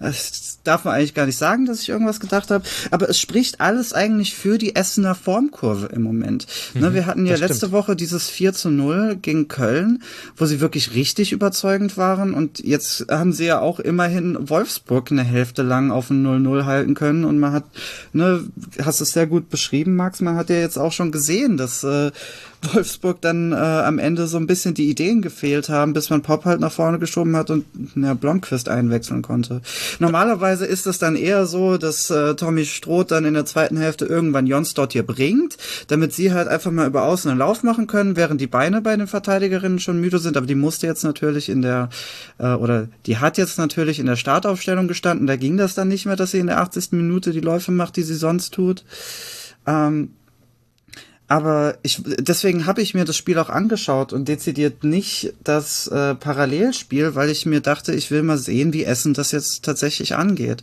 das 0.00 0.58
darf 0.64 0.84
man 0.84 0.94
eigentlich 0.94 1.14
gar 1.14 1.26
nicht 1.26 1.38
sagen, 1.38 1.66
dass 1.66 1.80
ich 1.80 1.88
irgendwas 1.88 2.20
gedacht 2.20 2.50
habe. 2.50 2.64
Aber 2.90 3.08
es 3.08 3.18
spricht 3.18 3.60
alles 3.60 3.92
eigentlich 3.92 4.34
für 4.34 4.58
die 4.58 4.74
Essener 4.74 5.14
Formkurve 5.14 5.86
im 5.86 6.02
Moment. 6.02 6.46
Ne, 6.74 6.80
mhm, 6.80 6.86
ne, 6.86 6.94
wir 6.94 7.06
hatten 7.06 7.26
ja 7.26 7.36
letzte 7.36 7.56
stimmt. 7.56 7.72
Woche 7.72 7.96
dieses 7.96 8.28
4 8.28 8.52
zu 8.52 8.70
0 8.70 9.16
gegen 9.20 9.48
Köln, 9.48 9.83
wo 10.36 10.46
sie 10.46 10.60
wirklich 10.60 10.94
richtig 10.94 11.32
überzeugend 11.32 11.96
waren. 11.96 12.34
Und 12.34 12.60
jetzt 12.60 13.06
haben 13.10 13.32
sie 13.32 13.46
ja 13.46 13.60
auch 13.60 13.80
immerhin 13.80 14.48
Wolfsburg 14.48 15.10
eine 15.10 15.24
Hälfte 15.24 15.62
lang 15.62 15.90
auf 15.90 16.10
ein 16.10 16.24
0-0 16.24 16.64
halten 16.64 16.94
können. 16.94 17.24
Und 17.24 17.38
man 17.38 17.52
hat, 17.52 17.64
ne, 18.12 18.44
hast 18.82 19.00
es 19.00 19.12
sehr 19.12 19.26
gut 19.26 19.48
beschrieben, 19.50 19.96
Max, 19.96 20.20
man 20.20 20.36
hat 20.36 20.50
ja 20.50 20.56
jetzt 20.56 20.78
auch 20.78 20.92
schon 20.92 21.12
gesehen, 21.12 21.56
dass 21.56 21.84
äh, 21.84 22.10
Wolfsburg 22.72 23.20
dann 23.20 23.52
äh, 23.52 23.56
am 23.56 23.98
Ende 23.98 24.26
so 24.26 24.36
ein 24.36 24.46
bisschen 24.46 24.74
die 24.74 24.88
Ideen 24.88 25.22
gefehlt 25.22 25.68
haben, 25.68 25.92
bis 25.92 26.10
man 26.10 26.22
Pop 26.22 26.44
halt 26.44 26.60
nach 26.60 26.72
vorne 26.72 26.98
geschoben 26.98 27.36
hat 27.36 27.50
und 27.50 27.64
ja, 27.96 28.14
Blomqvist 28.14 28.68
einwechseln 28.68 29.22
konnte. 29.22 29.60
Normalerweise 29.98 30.66
ist 30.66 30.86
es 30.86 30.98
dann 30.98 31.16
eher 31.16 31.46
so, 31.46 31.76
dass 31.76 32.10
äh, 32.10 32.34
Tommy 32.34 32.64
Stroh 32.64 33.04
dann 33.04 33.24
in 33.24 33.34
der 33.34 33.44
zweiten 33.44 33.76
Hälfte 33.76 34.06
irgendwann 34.06 34.46
Jons 34.46 34.74
dort 34.74 34.92
hier 34.92 35.02
bringt, 35.02 35.56
damit 35.88 36.12
sie 36.12 36.32
halt 36.32 36.48
einfach 36.48 36.70
mal 36.70 36.86
über 36.86 37.04
außen 37.04 37.30
einen 37.30 37.40
Lauf 37.40 37.62
machen 37.62 37.86
können, 37.86 38.16
während 38.16 38.40
die 38.40 38.46
Beine 38.46 38.80
bei 38.80 38.96
den 38.96 39.06
Verteidigerinnen 39.06 39.78
schon 39.78 40.00
müde 40.00 40.18
sind. 40.18 40.36
Aber 40.36 40.46
die 40.46 40.54
musste 40.54 40.86
jetzt 40.86 41.04
natürlich 41.04 41.48
in 41.48 41.62
der, 41.62 41.88
äh, 42.38 42.54
oder 42.54 42.88
die 43.06 43.18
hat 43.18 43.38
jetzt 43.38 43.58
natürlich 43.58 43.98
in 43.98 44.06
der 44.06 44.16
Startaufstellung 44.16 44.88
gestanden. 44.88 45.26
Da 45.26 45.36
ging 45.36 45.56
das 45.56 45.74
dann 45.74 45.88
nicht 45.88 46.06
mehr, 46.06 46.16
dass 46.16 46.30
sie 46.30 46.38
in 46.38 46.46
der 46.46 46.60
80. 46.60 46.92
Minute 46.92 47.32
die 47.32 47.40
Läufe 47.40 47.72
macht, 47.72 47.96
die 47.96 48.02
sie 48.02 48.14
sonst 48.14 48.54
tut. 48.54 48.84
Ähm, 49.66 50.10
aber 51.26 51.78
ich, 51.82 52.02
deswegen 52.04 52.66
habe 52.66 52.82
ich 52.82 52.94
mir 52.94 53.04
das 53.04 53.16
Spiel 53.16 53.38
auch 53.38 53.48
angeschaut 53.48 54.12
und 54.12 54.28
dezidiert 54.28 54.84
nicht 54.84 55.32
das 55.42 55.86
äh, 55.86 56.14
Parallelspiel, 56.14 57.14
weil 57.14 57.30
ich 57.30 57.46
mir 57.46 57.60
dachte, 57.60 57.94
ich 57.94 58.10
will 58.10 58.22
mal 58.22 58.36
sehen, 58.36 58.72
wie 58.72 58.84
Essen 58.84 59.14
das 59.14 59.32
jetzt 59.32 59.64
tatsächlich 59.64 60.16
angeht. 60.16 60.62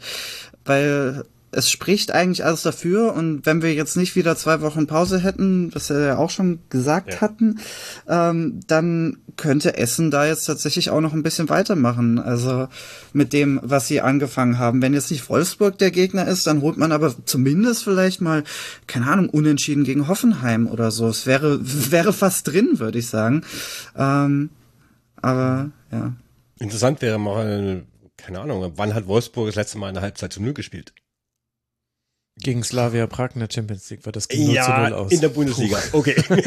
Weil 0.63 1.23
es 1.51 1.69
spricht 1.69 2.11
eigentlich 2.11 2.45
alles 2.45 2.61
dafür 2.61 3.13
und 3.13 3.45
wenn 3.45 3.61
wir 3.61 3.73
jetzt 3.73 3.97
nicht 3.97 4.15
wieder 4.15 4.35
zwei 4.37 4.61
Wochen 4.61 4.87
Pause 4.87 5.19
hätten, 5.19 5.73
was 5.75 5.89
wir 5.89 5.99
ja 5.99 6.17
auch 6.17 6.29
schon 6.29 6.59
gesagt 6.69 7.13
ja. 7.13 7.21
hatten, 7.21 7.59
ähm, 8.07 8.61
dann 8.67 9.17
könnte 9.37 9.77
Essen 9.77 10.11
da 10.11 10.25
jetzt 10.25 10.45
tatsächlich 10.45 10.89
auch 10.89 11.01
noch 11.01 11.13
ein 11.13 11.23
bisschen 11.23 11.49
weitermachen. 11.49 12.19
Also 12.19 12.67
mit 13.13 13.33
dem, 13.33 13.59
was 13.63 13.87
sie 13.87 14.01
angefangen 14.01 14.59
haben. 14.59 14.81
Wenn 14.81 14.93
jetzt 14.93 15.11
nicht 15.11 15.29
Wolfsburg 15.29 15.77
der 15.77 15.91
Gegner 15.91 16.27
ist, 16.27 16.47
dann 16.47 16.61
holt 16.61 16.77
man 16.77 16.91
aber 16.91 17.13
zumindest 17.25 17.83
vielleicht 17.83 18.21
mal, 18.21 18.43
keine 18.87 19.07
Ahnung, 19.07 19.29
unentschieden 19.29 19.83
gegen 19.83 20.07
Hoffenheim 20.07 20.67
oder 20.67 20.91
so. 20.91 21.07
Es 21.07 21.25
wäre, 21.25 21.59
wäre 21.61 22.13
fast 22.13 22.47
drin, 22.47 22.79
würde 22.79 22.99
ich 22.99 23.07
sagen. 23.07 23.43
Ähm, 23.97 24.49
aber 25.17 25.71
ja. 25.91 26.13
Interessant 26.59 27.01
wäre 27.01 27.19
mal, 27.19 27.83
keine 28.17 28.39
Ahnung, 28.39 28.71
wann 28.75 28.93
hat 28.93 29.07
Wolfsburg 29.07 29.47
das 29.47 29.55
letzte 29.55 29.77
Mal 29.77 29.87
eine 29.87 30.01
Halbzeit 30.01 30.31
zu 30.31 30.41
Null 30.41 30.53
gespielt? 30.53 30.93
Gegen 32.43 32.63
Slavia 32.63 33.07
Prag 33.07 33.31
in 33.35 33.39
der 33.39 33.49
Champions 33.51 33.89
League 33.89 34.05
war 34.05 34.11
das 34.11 34.27
ging 34.27 34.49
ja, 34.49 34.65
0 34.67 34.87
zu 34.87 34.91
0 34.91 34.93
aus. 34.93 35.11
in 35.11 35.21
der 35.21 35.29
Bundesliga. 35.29 35.77
Puh. 35.91 35.99
Okay. 35.99 36.15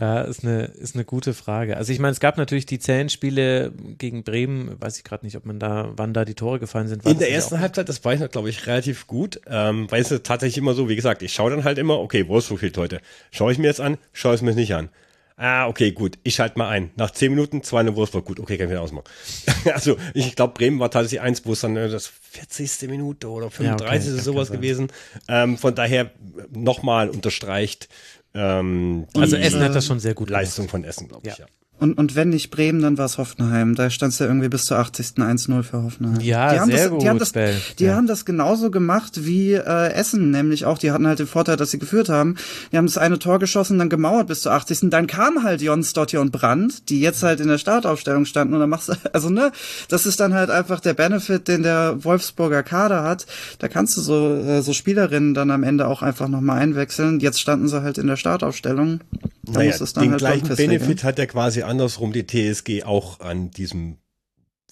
ja, 0.00 0.20
ist 0.22 0.44
eine, 0.44 0.64
ist 0.64 0.94
eine 0.94 1.04
gute 1.04 1.32
Frage. 1.32 1.76
Also 1.76 1.92
ich 1.92 1.98
meine, 1.98 2.12
es 2.12 2.20
gab 2.20 2.36
natürlich 2.36 2.66
die 2.66 2.78
zähen 2.78 3.08
Spiele 3.08 3.72
gegen 3.98 4.24
Bremen, 4.24 4.80
weiß 4.80 4.98
ich 4.98 5.04
gerade 5.04 5.24
nicht, 5.24 5.36
ob 5.36 5.46
man 5.46 5.58
da, 5.58 5.90
wann 5.96 6.12
da 6.12 6.26
die 6.26 6.34
Tore 6.34 6.58
gefallen 6.58 6.88
sind. 6.88 7.06
in 7.06 7.18
der 7.18 7.30
ersten 7.30 7.58
Halbzeit, 7.60 7.88
das 7.88 8.04
weiß 8.04 8.20
ich, 8.20 8.30
glaube 8.30 8.50
ich, 8.50 8.66
relativ 8.66 9.06
gut, 9.06 9.40
ähm, 9.46 9.86
weil 9.90 10.02
es 10.02 10.10
ist 10.10 10.26
tatsächlich 10.26 10.58
immer 10.58 10.74
so, 10.74 10.88
wie 10.90 10.96
gesagt, 10.96 11.22
ich 11.22 11.32
schaue 11.32 11.50
dann 11.50 11.64
halt 11.64 11.78
immer, 11.78 11.98
okay, 11.98 12.28
Wolfsburg 12.28 12.60
fehlt 12.60 12.76
heute. 12.76 13.00
Schaue 13.30 13.52
ich 13.52 13.58
mir 13.58 13.68
jetzt 13.68 13.80
an, 13.80 13.96
schaue 14.12 14.34
ich 14.34 14.42
mir 14.42 14.54
nicht 14.54 14.74
an. 14.74 14.90
Ah, 15.38 15.68
okay, 15.68 15.92
gut. 15.92 16.18
Ich 16.22 16.34
schalte 16.34 16.58
mal 16.58 16.68
ein. 16.68 16.90
Nach 16.96 17.10
zehn 17.10 17.30
Minuten 17.30 17.62
zwei 17.62 17.80
eine 17.80 17.94
Wolfsburg. 17.94 18.24
Gut, 18.24 18.40
okay, 18.40 18.56
kann 18.56 18.66
ich 18.66 18.70
wieder 18.70 18.80
ausmachen. 18.80 19.04
also 19.72 19.98
ich 20.14 20.34
glaube, 20.34 20.54
Bremen 20.54 20.80
war 20.80 20.90
tatsächlich 20.90 21.20
eins, 21.20 21.44
wo 21.44 21.52
es 21.52 21.60
dann 21.60 21.76
äh, 21.76 21.90
das 21.90 22.06
40. 22.06 22.88
Minute 22.88 23.28
oder 23.28 23.50
35. 23.50 24.06
Ja, 24.08 24.12
okay, 24.14 24.22
sowas 24.22 24.50
gewesen. 24.50 24.88
Ähm, 25.28 25.58
von 25.58 25.74
daher 25.74 26.10
nochmal 26.50 27.10
unterstreicht. 27.10 27.90
Ähm, 28.32 29.06
also 29.14 29.36
Essen 29.36 29.60
hat 29.60 29.74
das 29.74 29.86
schon 29.86 30.00
sehr 30.00 30.14
gut 30.14 30.30
Leistung 30.30 30.66
gemacht. 30.66 30.70
von 30.70 30.84
Essen, 30.84 31.08
glaube 31.08 31.28
ich, 31.28 31.36
ja. 31.36 31.46
Und, 31.78 31.98
und 31.98 32.16
wenn 32.16 32.30
nicht 32.30 32.50
Bremen, 32.50 32.80
dann 32.80 32.96
war 32.96 33.04
es 33.04 33.18
Hoffenheim. 33.18 33.74
Da 33.74 33.90
stand 33.90 34.14
es 34.14 34.18
ja 34.18 34.26
irgendwie 34.26 34.48
bis 34.48 34.64
zur 34.64 34.78
80. 34.78 35.16
1-0 35.16 35.62
für 35.62 35.82
Hoffenheim. 35.82 36.20
Ja, 36.20 36.52
die 36.52 36.60
haben 36.60 36.70
sehr 36.70 36.84
das, 36.84 36.90
gut. 36.90 37.02
Die, 37.02 37.08
haben 37.08 37.18
das, 37.18 37.32
die 37.32 37.84
ja. 37.84 37.94
haben 37.94 38.06
das 38.06 38.24
genauso 38.24 38.70
gemacht 38.70 39.26
wie 39.26 39.52
äh, 39.52 39.92
Essen, 39.92 40.30
nämlich 40.30 40.64
auch. 40.64 40.78
Die 40.78 40.90
hatten 40.90 41.06
halt 41.06 41.18
den 41.18 41.26
Vorteil, 41.26 41.56
dass 41.56 41.70
sie 41.70 41.78
geführt 41.78 42.08
haben. 42.08 42.36
Die 42.72 42.78
haben 42.78 42.86
das 42.86 42.96
eine 42.96 43.18
Tor 43.18 43.38
geschossen, 43.38 43.78
dann 43.78 43.90
gemauert 43.90 44.28
bis 44.28 44.40
zur 44.40 44.52
80. 44.52 44.88
Dann 44.90 45.06
kam 45.06 45.42
halt 45.42 45.60
Jons, 45.60 45.92
Dottir 45.92 46.22
und 46.22 46.32
Brandt, 46.32 46.88
die 46.88 47.00
jetzt 47.00 47.22
halt 47.22 47.40
in 47.40 47.48
der 47.48 47.58
Startaufstellung 47.58 48.24
standen. 48.24 48.54
Und 48.54 48.60
dann 48.60 48.70
machst 48.70 48.88
du, 48.88 48.94
also 49.12 49.28
ne, 49.28 49.52
das 49.88 50.06
ist 50.06 50.18
dann 50.18 50.32
halt 50.32 50.48
einfach 50.48 50.80
der 50.80 50.94
Benefit, 50.94 51.46
den 51.46 51.62
der 51.62 52.02
Wolfsburger 52.04 52.62
Kader 52.62 53.02
hat. 53.02 53.26
Da 53.58 53.68
kannst 53.68 53.98
du 53.98 54.00
so, 54.00 54.34
äh, 54.34 54.62
so 54.62 54.72
Spielerinnen 54.72 55.34
dann 55.34 55.50
am 55.50 55.62
Ende 55.62 55.88
auch 55.88 56.00
einfach 56.00 56.28
nochmal 56.28 56.58
einwechseln. 56.60 57.20
Jetzt 57.20 57.38
standen 57.38 57.68
sie 57.68 57.82
halt 57.82 57.98
in 57.98 58.06
der 58.06 58.16
Startaufstellung. 58.16 59.00
Da 59.42 59.60
naja, 59.60 59.76
den 59.76 60.10
halt 60.10 60.18
gleichen 60.18 60.56
Benefit 60.56 61.04
hat 61.04 61.18
er 61.18 61.26
quasi 61.28 61.62
andersrum 61.66 62.12
die 62.12 62.26
TSG 62.26 62.84
auch 62.84 63.20
an 63.20 63.50
diesem 63.50 63.98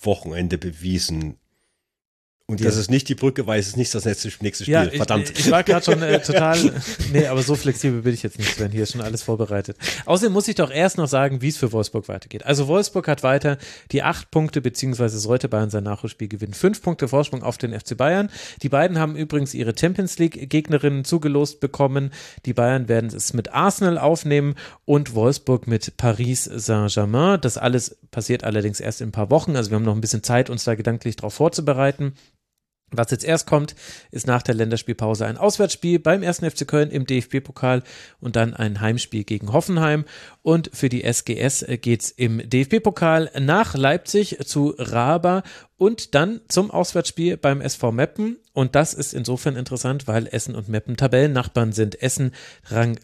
Wochenende 0.00 0.58
bewiesen. 0.58 1.38
Und 2.46 2.62
das 2.62 2.76
ist 2.76 2.90
nicht 2.90 3.08
die 3.08 3.14
Brücke, 3.14 3.46
weil 3.46 3.58
es 3.58 3.68
ist 3.68 3.78
nicht 3.78 3.94
das 3.94 4.04
nächste, 4.04 4.30
nächste 4.42 4.64
Spiel. 4.64 4.74
Ja, 4.74 4.84
Verdammt. 4.90 5.30
Ich, 5.30 5.46
ich 5.46 5.50
war 5.50 5.64
gerade 5.64 5.82
schon 5.82 6.02
äh, 6.02 6.20
total. 6.22 6.58
Nee, 7.10 7.26
aber 7.26 7.42
so 7.42 7.54
flexibel 7.54 8.02
bin 8.02 8.12
ich 8.12 8.22
jetzt 8.22 8.38
nicht, 8.38 8.54
Sven. 8.54 8.70
Hier 8.70 8.82
ist 8.82 8.92
schon 8.92 9.00
alles 9.00 9.22
vorbereitet. 9.22 9.78
Außerdem 10.04 10.30
muss 10.30 10.46
ich 10.46 10.54
doch 10.54 10.70
erst 10.70 10.98
noch 10.98 11.08
sagen, 11.08 11.40
wie 11.40 11.48
es 11.48 11.56
für 11.56 11.72
Wolfsburg 11.72 12.06
weitergeht. 12.06 12.44
Also 12.44 12.68
Wolfsburg 12.68 13.08
hat 13.08 13.22
weiter 13.22 13.56
die 13.92 14.02
acht 14.02 14.30
Punkte, 14.30 14.60
beziehungsweise 14.60 15.18
sollte 15.18 15.48
Bayern 15.48 15.70
sein 15.70 15.84
Nachholspiel 15.84 16.28
gewinnen. 16.28 16.52
Fünf 16.52 16.82
Punkte 16.82 17.08
Vorsprung 17.08 17.42
auf 17.42 17.56
den 17.56 17.72
FC 17.72 17.96
Bayern. 17.96 18.28
Die 18.60 18.68
beiden 18.68 18.98
haben 18.98 19.16
übrigens 19.16 19.54
ihre 19.54 19.72
Champions 19.74 20.18
League-Gegnerinnen 20.18 21.06
zugelost 21.06 21.60
bekommen. 21.60 22.10
Die 22.44 22.52
Bayern 22.52 22.88
werden 22.88 23.08
es 23.08 23.32
mit 23.32 23.54
Arsenal 23.54 23.96
aufnehmen 23.96 24.54
und 24.84 25.14
Wolfsburg 25.14 25.66
mit 25.66 25.96
Paris 25.96 26.44
Saint-Germain. 26.44 27.40
Das 27.40 27.56
alles 27.56 27.96
passiert 28.10 28.44
allerdings 28.44 28.80
erst 28.80 29.00
in 29.00 29.08
ein 29.08 29.12
paar 29.12 29.30
Wochen. 29.30 29.56
Also 29.56 29.70
wir 29.70 29.76
haben 29.76 29.84
noch 29.84 29.94
ein 29.94 30.02
bisschen 30.02 30.22
Zeit, 30.22 30.50
uns 30.50 30.64
da 30.64 30.74
gedanklich 30.74 31.16
darauf 31.16 31.32
vorzubereiten. 31.32 32.12
Was 32.96 33.10
jetzt 33.10 33.24
erst 33.24 33.46
kommt, 33.46 33.74
ist 34.10 34.26
nach 34.26 34.42
der 34.42 34.54
Länderspielpause 34.54 35.26
ein 35.26 35.38
Auswärtsspiel 35.38 35.98
beim 35.98 36.22
1. 36.22 36.38
FC 36.38 36.66
Köln 36.66 36.90
im 36.90 37.06
DFB-Pokal 37.06 37.82
und 38.20 38.36
dann 38.36 38.54
ein 38.54 38.80
Heimspiel 38.80 39.24
gegen 39.24 39.52
Hoffenheim. 39.52 40.04
Und 40.42 40.70
für 40.72 40.88
die 40.88 41.04
SGS 41.04 41.64
geht's 41.80 42.10
im 42.10 42.48
DFB-Pokal 42.48 43.30
nach 43.40 43.74
Leipzig 43.74 44.38
zu 44.44 44.74
Raba 44.78 45.42
und 45.76 46.14
dann 46.14 46.40
zum 46.48 46.70
Auswärtsspiel 46.70 47.36
beim 47.36 47.60
SV 47.60 47.92
Meppen. 47.92 48.38
Und 48.52 48.74
das 48.74 48.94
ist 48.94 49.14
insofern 49.14 49.56
interessant, 49.56 50.06
weil 50.06 50.28
Essen 50.28 50.54
und 50.54 50.68
Meppen 50.68 50.96
Tabellennachbarn 50.96 51.72
sind. 51.72 52.00
Essen 52.00 52.32
Rang 52.66 52.98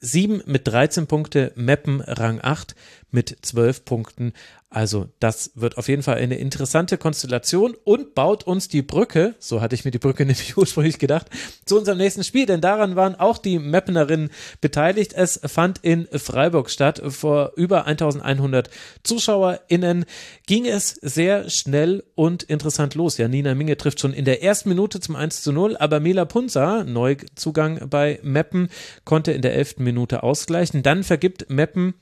7 0.00 0.42
mit 0.46 0.68
13 0.68 1.06
Punkte, 1.06 1.52
Meppen 1.56 2.00
Rang 2.00 2.40
8 2.42 2.74
mit 3.10 3.36
12 3.42 3.84
Punkten. 3.84 4.32
Also 4.68 5.08
das 5.20 5.52
wird 5.54 5.78
auf 5.78 5.88
jeden 5.88 6.02
Fall 6.02 6.16
eine 6.16 6.36
interessante 6.36 6.98
Konstellation 6.98 7.74
und 7.84 8.14
baut 8.14 8.44
uns 8.44 8.68
die 8.68 8.82
Brücke, 8.82 9.34
so 9.38 9.60
hatte 9.60 9.74
ich 9.74 9.84
mir 9.84 9.90
die 9.90 9.98
Brücke 9.98 10.26
nämlich 10.26 10.56
ursprünglich 10.56 10.98
gedacht, 10.98 11.30
zu 11.64 11.78
unserem 11.78 11.98
nächsten 11.98 12.24
Spiel, 12.24 12.46
denn 12.46 12.60
daran 12.60 12.96
waren 12.96 13.14
auch 13.14 13.38
die 13.38 13.58
Meppenerinnen 13.58 14.30
beteiligt. 14.60 15.12
Es 15.14 15.40
fand 15.44 15.78
in 15.82 16.06
Freiburg 16.12 16.68
statt. 16.68 17.00
Vor 17.08 17.52
über 17.56 17.86
1100 17.86 18.68
ZuschauerInnen 19.04 20.04
ging 20.46 20.66
es 20.66 20.90
sehr 20.90 21.48
schnell 21.48 22.04
und 22.14 22.42
interessant 22.42 22.94
los. 22.96 23.18
Ja, 23.18 23.28
Nina 23.28 23.54
Minge 23.54 23.76
trifft 23.76 24.00
schon 24.00 24.12
in 24.12 24.24
der 24.24 24.42
ersten 24.42 24.68
Minute 24.68 25.00
zum 25.00 25.16
1 25.16 25.42
zu 25.42 25.52
0, 25.52 25.76
aber 25.76 26.00
Mila 26.00 26.24
Punza, 26.24 26.84
Neuzugang 26.84 27.88
bei 27.88 28.18
Meppen, 28.22 28.68
konnte 29.04 29.32
in 29.32 29.42
der 29.42 29.54
elften 29.54 29.84
Minute 29.84 30.22
ausgleichen. 30.22 30.82
Dann 30.82 31.04
vergibt 31.04 31.48
Meppen 31.48 31.94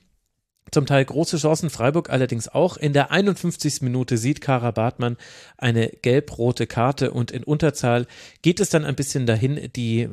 zum 0.71 0.87
Teil 0.87 1.05
große 1.05 1.37
Chancen, 1.37 1.71
Freiburg 1.71 2.11
allerdings 2.11 2.49
auch. 2.49 2.77
In 2.77 2.93
der 2.93 3.11
51. 3.11 3.83
Minute 3.83 4.19
sieht 4.19 4.41
Kara 4.41 4.71
Bartmann 4.71 5.17
eine 5.57 5.89
gelb-rote 5.89 6.67
Karte 6.67 7.11
und 7.11 7.31
in 7.31 7.45
Unterzahl 7.45 8.07
geht 8.43 8.61
es 8.61 8.71
dann 8.71 8.85
ein 8.85 8.97
bisschen 8.97 9.27
dahin. 9.27 9.71
Die 9.77 10.01
äh, 10.01 10.09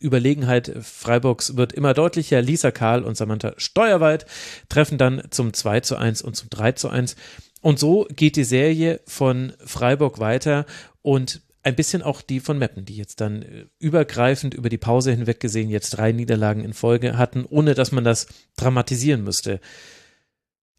Überlegenheit 0.00 0.72
Freiburgs 0.82 1.56
wird 1.56 1.72
immer 1.72 1.94
deutlicher. 1.94 2.42
Lisa 2.42 2.70
Karl 2.70 3.04
und 3.04 3.16
Samantha 3.16 3.54
Steuerwald 3.56 4.26
treffen 4.68 4.98
dann 4.98 5.22
zum 5.30 5.52
2 5.52 5.80
zu 5.80 5.96
1 5.96 6.22
und 6.22 6.34
zum 6.34 6.50
3 6.50 6.72
zu 6.72 6.88
1. 6.88 7.16
Und 7.60 7.78
so 7.78 8.06
geht 8.10 8.36
die 8.36 8.44
Serie 8.44 9.00
von 9.06 9.52
Freiburg 9.64 10.18
weiter 10.18 10.66
und 11.02 11.40
ein 11.62 11.76
bisschen 11.76 12.02
auch 12.02 12.22
die 12.22 12.40
von 12.40 12.58
Meppen, 12.58 12.84
die 12.84 12.96
jetzt 12.96 13.20
dann 13.20 13.42
äh, 13.42 13.66
übergreifend 13.78 14.54
über 14.54 14.68
die 14.68 14.78
Pause 14.78 15.12
hinweg 15.12 15.40
gesehen 15.40 15.70
jetzt 15.70 15.90
drei 15.90 16.12
Niederlagen 16.12 16.64
in 16.64 16.72
Folge 16.72 17.16
hatten, 17.16 17.44
ohne 17.48 17.74
dass 17.74 17.92
man 17.92 18.04
das 18.04 18.26
dramatisieren 18.56 19.22
müsste. 19.22 19.60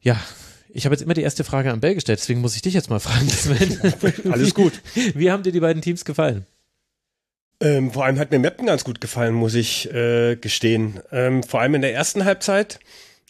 Ja, 0.02 0.20
ich 0.70 0.86
habe 0.86 0.96
jetzt 0.96 1.02
immer 1.02 1.14
die 1.14 1.22
erste 1.22 1.44
Frage 1.44 1.72
an 1.72 1.80
Bell 1.80 1.96
gestellt, 1.96 2.20
deswegen 2.20 2.42
muss 2.42 2.56
ich 2.56 2.62
dich 2.62 2.74
jetzt 2.74 2.90
mal 2.90 3.00
fragen. 3.00 3.30
Sven. 3.30 3.80
Alles 4.32 4.54
gut. 4.54 4.82
Wie, 4.94 5.16
wie 5.16 5.32
haben 5.32 5.44
dir 5.44 5.52
die 5.52 5.60
beiden 5.60 5.82
Teams 5.82 6.04
gefallen? 6.04 6.46
Ähm, 7.62 7.92
vor 7.92 8.04
allem 8.04 8.20
hat 8.20 8.32
mir 8.32 8.40
Meppen 8.40 8.66
ganz 8.66 8.84
gut 8.84 9.00
gefallen, 9.00 9.34
muss 9.34 9.54
ich 9.54 9.90
äh, 9.94 10.36
gestehen. 10.36 11.00
Ähm, 11.12 11.44
vor 11.44 11.62
allem 11.62 11.76
in 11.76 11.82
der 11.82 11.94
ersten 11.94 12.26
Halbzeit. 12.26 12.80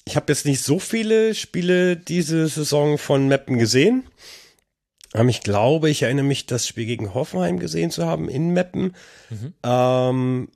Ich 0.05 0.15
habe 0.15 0.31
jetzt 0.31 0.45
nicht 0.45 0.61
so 0.61 0.79
viele 0.79 1.35
Spiele 1.35 1.95
diese 1.95 2.47
Saison 2.47 2.97
von 2.97 3.27
Meppen 3.27 3.59
gesehen. 3.59 4.03
Ähm, 5.13 5.29
ich 5.29 5.41
glaube, 5.41 5.89
ich 5.89 6.03
erinnere 6.03 6.25
mich, 6.25 6.45
das 6.45 6.67
Spiel 6.67 6.85
gegen 6.85 7.13
Hoffenheim 7.13 7.59
gesehen 7.59 7.91
zu 7.91 8.05
haben 8.05 8.29
in 8.29 8.51
Meppen. 8.51 8.95
Mhm. 9.29 9.53
Ähm, 9.63 10.47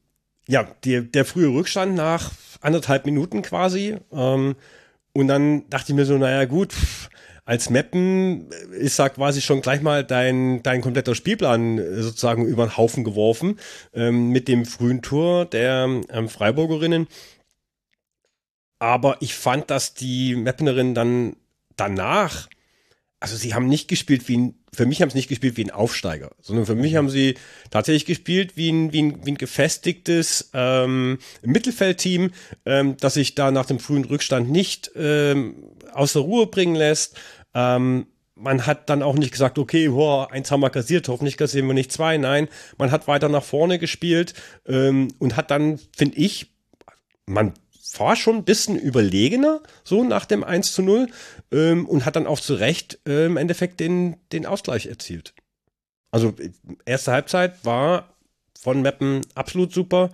ja, 0.47 0.67
die, 0.83 1.11
der 1.11 1.25
frühe 1.25 1.49
Rückstand 1.49 1.95
nach 1.95 2.31
anderthalb 2.61 3.05
Minuten 3.05 3.41
quasi. 3.41 3.97
Ähm, 4.11 4.55
und 5.13 5.27
dann 5.27 5.69
dachte 5.69 5.91
ich 5.91 5.95
mir 5.95 6.05
so, 6.05 6.17
naja 6.17 6.45
gut, 6.45 6.73
als 7.45 7.69
Meppen 7.69 8.51
ist 8.71 8.99
da 8.99 9.09
quasi 9.09 9.41
schon 9.41 9.61
gleich 9.61 9.81
mal 9.81 10.03
dein, 10.03 10.61
dein 10.63 10.81
kompletter 10.81 11.15
Spielplan 11.15 11.81
sozusagen 12.01 12.45
über 12.45 12.65
den 12.65 12.75
Haufen 12.75 13.05
geworfen 13.05 13.57
ähm, 13.93 14.31
mit 14.31 14.47
dem 14.49 14.65
frühen 14.65 15.01
Tor 15.01 15.45
der 15.45 16.01
ähm, 16.09 16.29
Freiburgerinnen. 16.29 17.07
Aber 18.79 19.17
ich 19.21 19.33
fand, 19.33 19.71
dass 19.71 19.93
die 19.93 20.35
Meppenerinnen 20.35 20.93
dann 20.93 21.35
danach 21.77 22.49
also 23.19 23.35
sie 23.35 23.53
haben 23.53 23.67
nicht 23.67 23.87
gespielt 23.87 24.27
wie 24.27 24.37
ein, 24.37 24.55
für 24.71 24.85
mich 24.85 25.01
haben 25.01 25.09
sie 25.09 25.17
nicht 25.17 25.29
gespielt 25.29 25.57
wie 25.57 25.65
ein 25.65 25.71
Aufsteiger, 25.71 26.31
sondern 26.41 26.65
für 26.65 26.75
mich 26.75 26.93
mhm. 26.93 26.97
haben 26.97 27.09
sie 27.09 27.35
tatsächlich 27.71 28.05
gespielt 28.05 28.55
wie 28.55 28.69
ein, 28.69 28.93
wie 28.93 29.01
ein, 29.01 29.25
wie 29.25 29.31
ein 29.31 29.37
gefestigtes 29.37 30.51
ähm, 30.53 31.17
Mittelfeldteam, 31.41 32.31
ähm, 32.65 32.97
das 32.97 33.15
sich 33.15 33.35
da 33.35 33.51
nach 33.51 33.65
dem 33.65 33.79
frühen 33.79 34.05
Rückstand 34.05 34.51
nicht 34.51 34.91
ähm, 34.95 35.71
aus 35.93 36.13
der 36.13 36.21
Ruhe 36.21 36.47
bringen 36.47 36.75
lässt. 36.75 37.17
Ähm, 37.53 38.07
man 38.35 38.67
hat 38.67 38.89
dann 38.89 39.01
auch 39.01 39.15
nicht 39.15 39.31
gesagt, 39.31 39.57
okay, 39.57 39.89
boah, 39.89 40.31
eins 40.31 40.51
haben 40.51 40.59
wir 40.59 40.69
kassiert, 40.69 41.07
hoffentlich 41.07 41.37
kassieren 41.37 41.65
wir 41.65 41.73
nicht 41.73 41.91
zwei. 41.91 42.17
Nein, 42.17 42.47
man 42.77 42.91
hat 42.91 43.07
weiter 43.07 43.29
nach 43.29 43.43
vorne 43.43 43.79
gespielt 43.79 44.35
ähm, 44.67 45.07
und 45.17 45.35
hat 45.35 45.49
dann, 45.49 45.79
finde 45.95 46.17
ich, 46.17 46.51
man 47.25 47.53
war 47.97 48.15
schon 48.15 48.37
ein 48.37 48.43
bisschen 48.43 48.77
überlegener, 48.77 49.61
so 49.83 50.03
nach 50.03 50.25
dem 50.25 50.43
1 50.43 50.73
zu 50.73 50.81
0 50.81 51.07
ähm, 51.51 51.87
und 51.87 52.05
hat 52.05 52.15
dann 52.15 52.27
auch 52.27 52.39
zu 52.39 52.55
Recht 52.55 52.99
äh, 53.07 53.25
im 53.25 53.37
Endeffekt 53.37 53.79
den, 53.79 54.17
den 54.31 54.45
Ausgleich 54.45 54.87
erzielt. 54.87 55.33
Also 56.11 56.33
erste 56.85 57.11
Halbzeit 57.11 57.63
war 57.63 58.13
von 58.59 58.81
Meppen 58.81 59.21
absolut 59.35 59.73
super. 59.73 60.09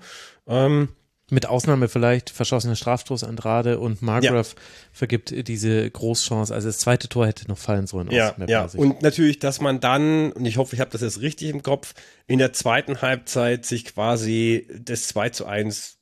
Ähm, 0.48 0.90
mit 1.30 1.48
Ausnahme 1.48 1.88
vielleicht 1.88 2.30
verschossene 2.30 2.76
Strafstoß 2.76 3.24
Andrade 3.24 3.80
und 3.80 4.02
Margrave 4.02 4.48
ja. 4.50 4.62
vergibt 4.92 5.48
diese 5.48 5.90
Großchance. 5.90 6.54
Also 6.54 6.68
das 6.68 6.80
zweite 6.80 7.10
Tor 7.10 7.26
hätte 7.26 7.48
noch 7.48 7.58
fallen 7.58 7.88
sollen. 7.88 8.12
Ja, 8.12 8.36
ja. 8.48 8.68
und 8.76 9.02
natürlich, 9.02 9.40
dass 9.40 9.60
man 9.60 9.80
dann, 9.80 10.32
und 10.34 10.46
ich 10.46 10.58
hoffe, 10.58 10.76
ich 10.76 10.82
habe 10.82 10.92
das 10.92 11.02
jetzt 11.02 11.22
richtig 11.22 11.50
im 11.50 11.64
Kopf, 11.64 11.94
in 12.28 12.40
der 12.40 12.54
zweiten 12.54 13.02
Halbzeit 13.02 13.66
sich 13.66 13.86
quasi 13.86 14.68
das 14.80 15.08
2 15.08 15.30
zu 15.30 15.46
1 15.46 15.98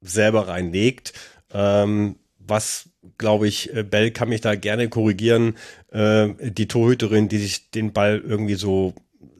selber 0.00 0.48
reinlegt. 0.48 1.12
Ähm, 1.52 2.16
was, 2.38 2.88
glaube 3.18 3.48
ich, 3.48 3.74
äh, 3.74 3.82
Bell 3.82 4.10
kann 4.10 4.28
mich 4.28 4.40
da 4.40 4.54
gerne 4.54 4.88
korrigieren. 4.88 5.56
Äh, 5.90 6.30
die 6.40 6.68
Torhüterin, 6.68 7.28
die 7.28 7.38
sich 7.38 7.70
den 7.70 7.92
Ball 7.92 8.18
irgendwie 8.18 8.54
so 8.54 8.94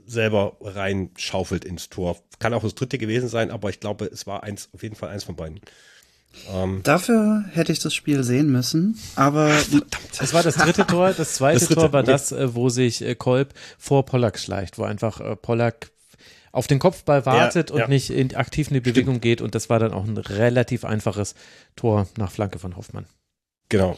selber 0.07 0.57
reinschaufelt 0.61 1.65
ins 1.65 1.89
Tor. 1.89 2.17
Kann 2.39 2.55
auch 2.55 2.63
das 2.63 2.75
dritte 2.75 2.99
gewesen 2.99 3.29
sein, 3.29 3.51
aber 3.51 3.71
ich 3.71 3.81
glaube, 3.81 4.07
es 4.07 4.27
war 4.27 4.43
eins, 4.43 4.69
auf 4.73 4.83
jeden 4.83 4.97
Fall 4.97 5.11
eins 5.11 5.25
von 5.25 5.37
beiden. 5.37 5.61
Ähm, 6.53 6.81
Dafür 6.83 7.45
hätte 7.51 7.73
ich 7.73 7.81
das 7.81 7.95
Spiel 7.95 8.23
sehen 8.23 8.53
müssen, 8.53 8.99
aber 9.17 9.53
das 10.19 10.33
war 10.33 10.45
das 10.45 10.57
dritte 10.57 10.87
Tor. 10.87 11.13
Das 11.13 11.35
zweite 11.35 11.59
das 11.59 11.69
dritte, 11.69 11.81
Tor 11.81 11.93
war 11.93 12.03
das, 12.05 12.31
äh, 12.31 12.55
wo 12.55 12.69
sich 12.69 13.05
Kolb 13.19 13.53
vor 13.79 14.05
Pollack 14.05 14.39
schleicht, 14.39 14.79
wo 14.79 14.85
einfach 14.85 15.21
Pollack 15.43 15.91
auf 16.53 16.67
den 16.67 16.79
Kopfball 16.79 17.27
wartet 17.27 17.71
ja, 17.71 17.75
und 17.75 17.81
ja. 17.83 17.89
nicht 17.89 18.11
in, 18.11 18.35
aktiv 18.35 18.69
in 18.69 18.75
die 18.75 18.81
Bewegung 18.81 19.15
Stimmt. 19.15 19.23
geht. 19.23 19.41
Und 19.41 19.55
das 19.55 19.71
war 19.71 19.79
dann 19.79 19.93
auch 19.93 20.05
ein 20.05 20.17
relativ 20.17 20.85
einfaches 20.85 21.35
Tor 21.77 22.09
nach 22.17 22.33
Flanke 22.33 22.59
von 22.59 22.77
Hoffmann. 22.77 23.07
Genau. 23.69 23.97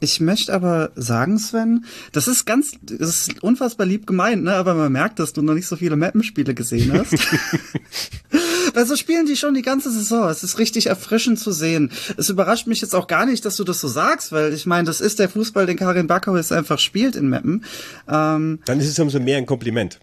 Ich 0.00 0.20
möchte 0.20 0.54
aber 0.54 0.92
sagen, 0.94 1.38
Sven, 1.38 1.84
das 2.12 2.28
ist 2.28 2.44
ganz, 2.44 2.72
das 2.82 3.28
ist 3.28 3.42
unfassbar 3.42 3.84
lieb 3.84 4.06
gemeint, 4.06 4.44
ne? 4.44 4.54
Aber 4.54 4.74
man 4.74 4.92
merkt, 4.92 5.18
dass 5.18 5.32
du 5.32 5.42
noch 5.42 5.54
nicht 5.54 5.66
so 5.66 5.74
viele 5.74 5.96
Mappenspiele 5.96 6.54
gesehen 6.54 6.92
hast. 6.92 7.14
Weil 8.74 8.86
so 8.86 8.94
spielen 8.94 9.26
die 9.26 9.34
schon 9.34 9.54
die 9.54 9.62
ganze 9.62 9.90
Saison. 9.90 10.28
Es 10.28 10.44
ist 10.44 10.58
richtig 10.58 10.86
erfrischend 10.86 11.40
zu 11.40 11.50
sehen. 11.50 11.90
Es 12.16 12.28
überrascht 12.28 12.68
mich 12.68 12.80
jetzt 12.80 12.94
auch 12.94 13.08
gar 13.08 13.26
nicht, 13.26 13.44
dass 13.44 13.56
du 13.56 13.64
das 13.64 13.80
so 13.80 13.88
sagst, 13.88 14.30
weil 14.30 14.52
ich 14.52 14.66
meine, 14.66 14.84
das 14.84 15.00
ist 15.00 15.18
der 15.18 15.28
Fußball, 15.28 15.66
den 15.66 15.76
Karin 15.76 16.06
Backhaus 16.06 16.52
einfach 16.52 16.78
spielt 16.78 17.16
in 17.16 17.28
Mappen. 17.28 17.64
Ähm, 18.08 18.60
Dann 18.66 18.78
ist 18.78 18.88
es 18.88 18.98
umso 18.98 19.18
mehr 19.18 19.38
ein 19.38 19.46
Kompliment. 19.46 19.98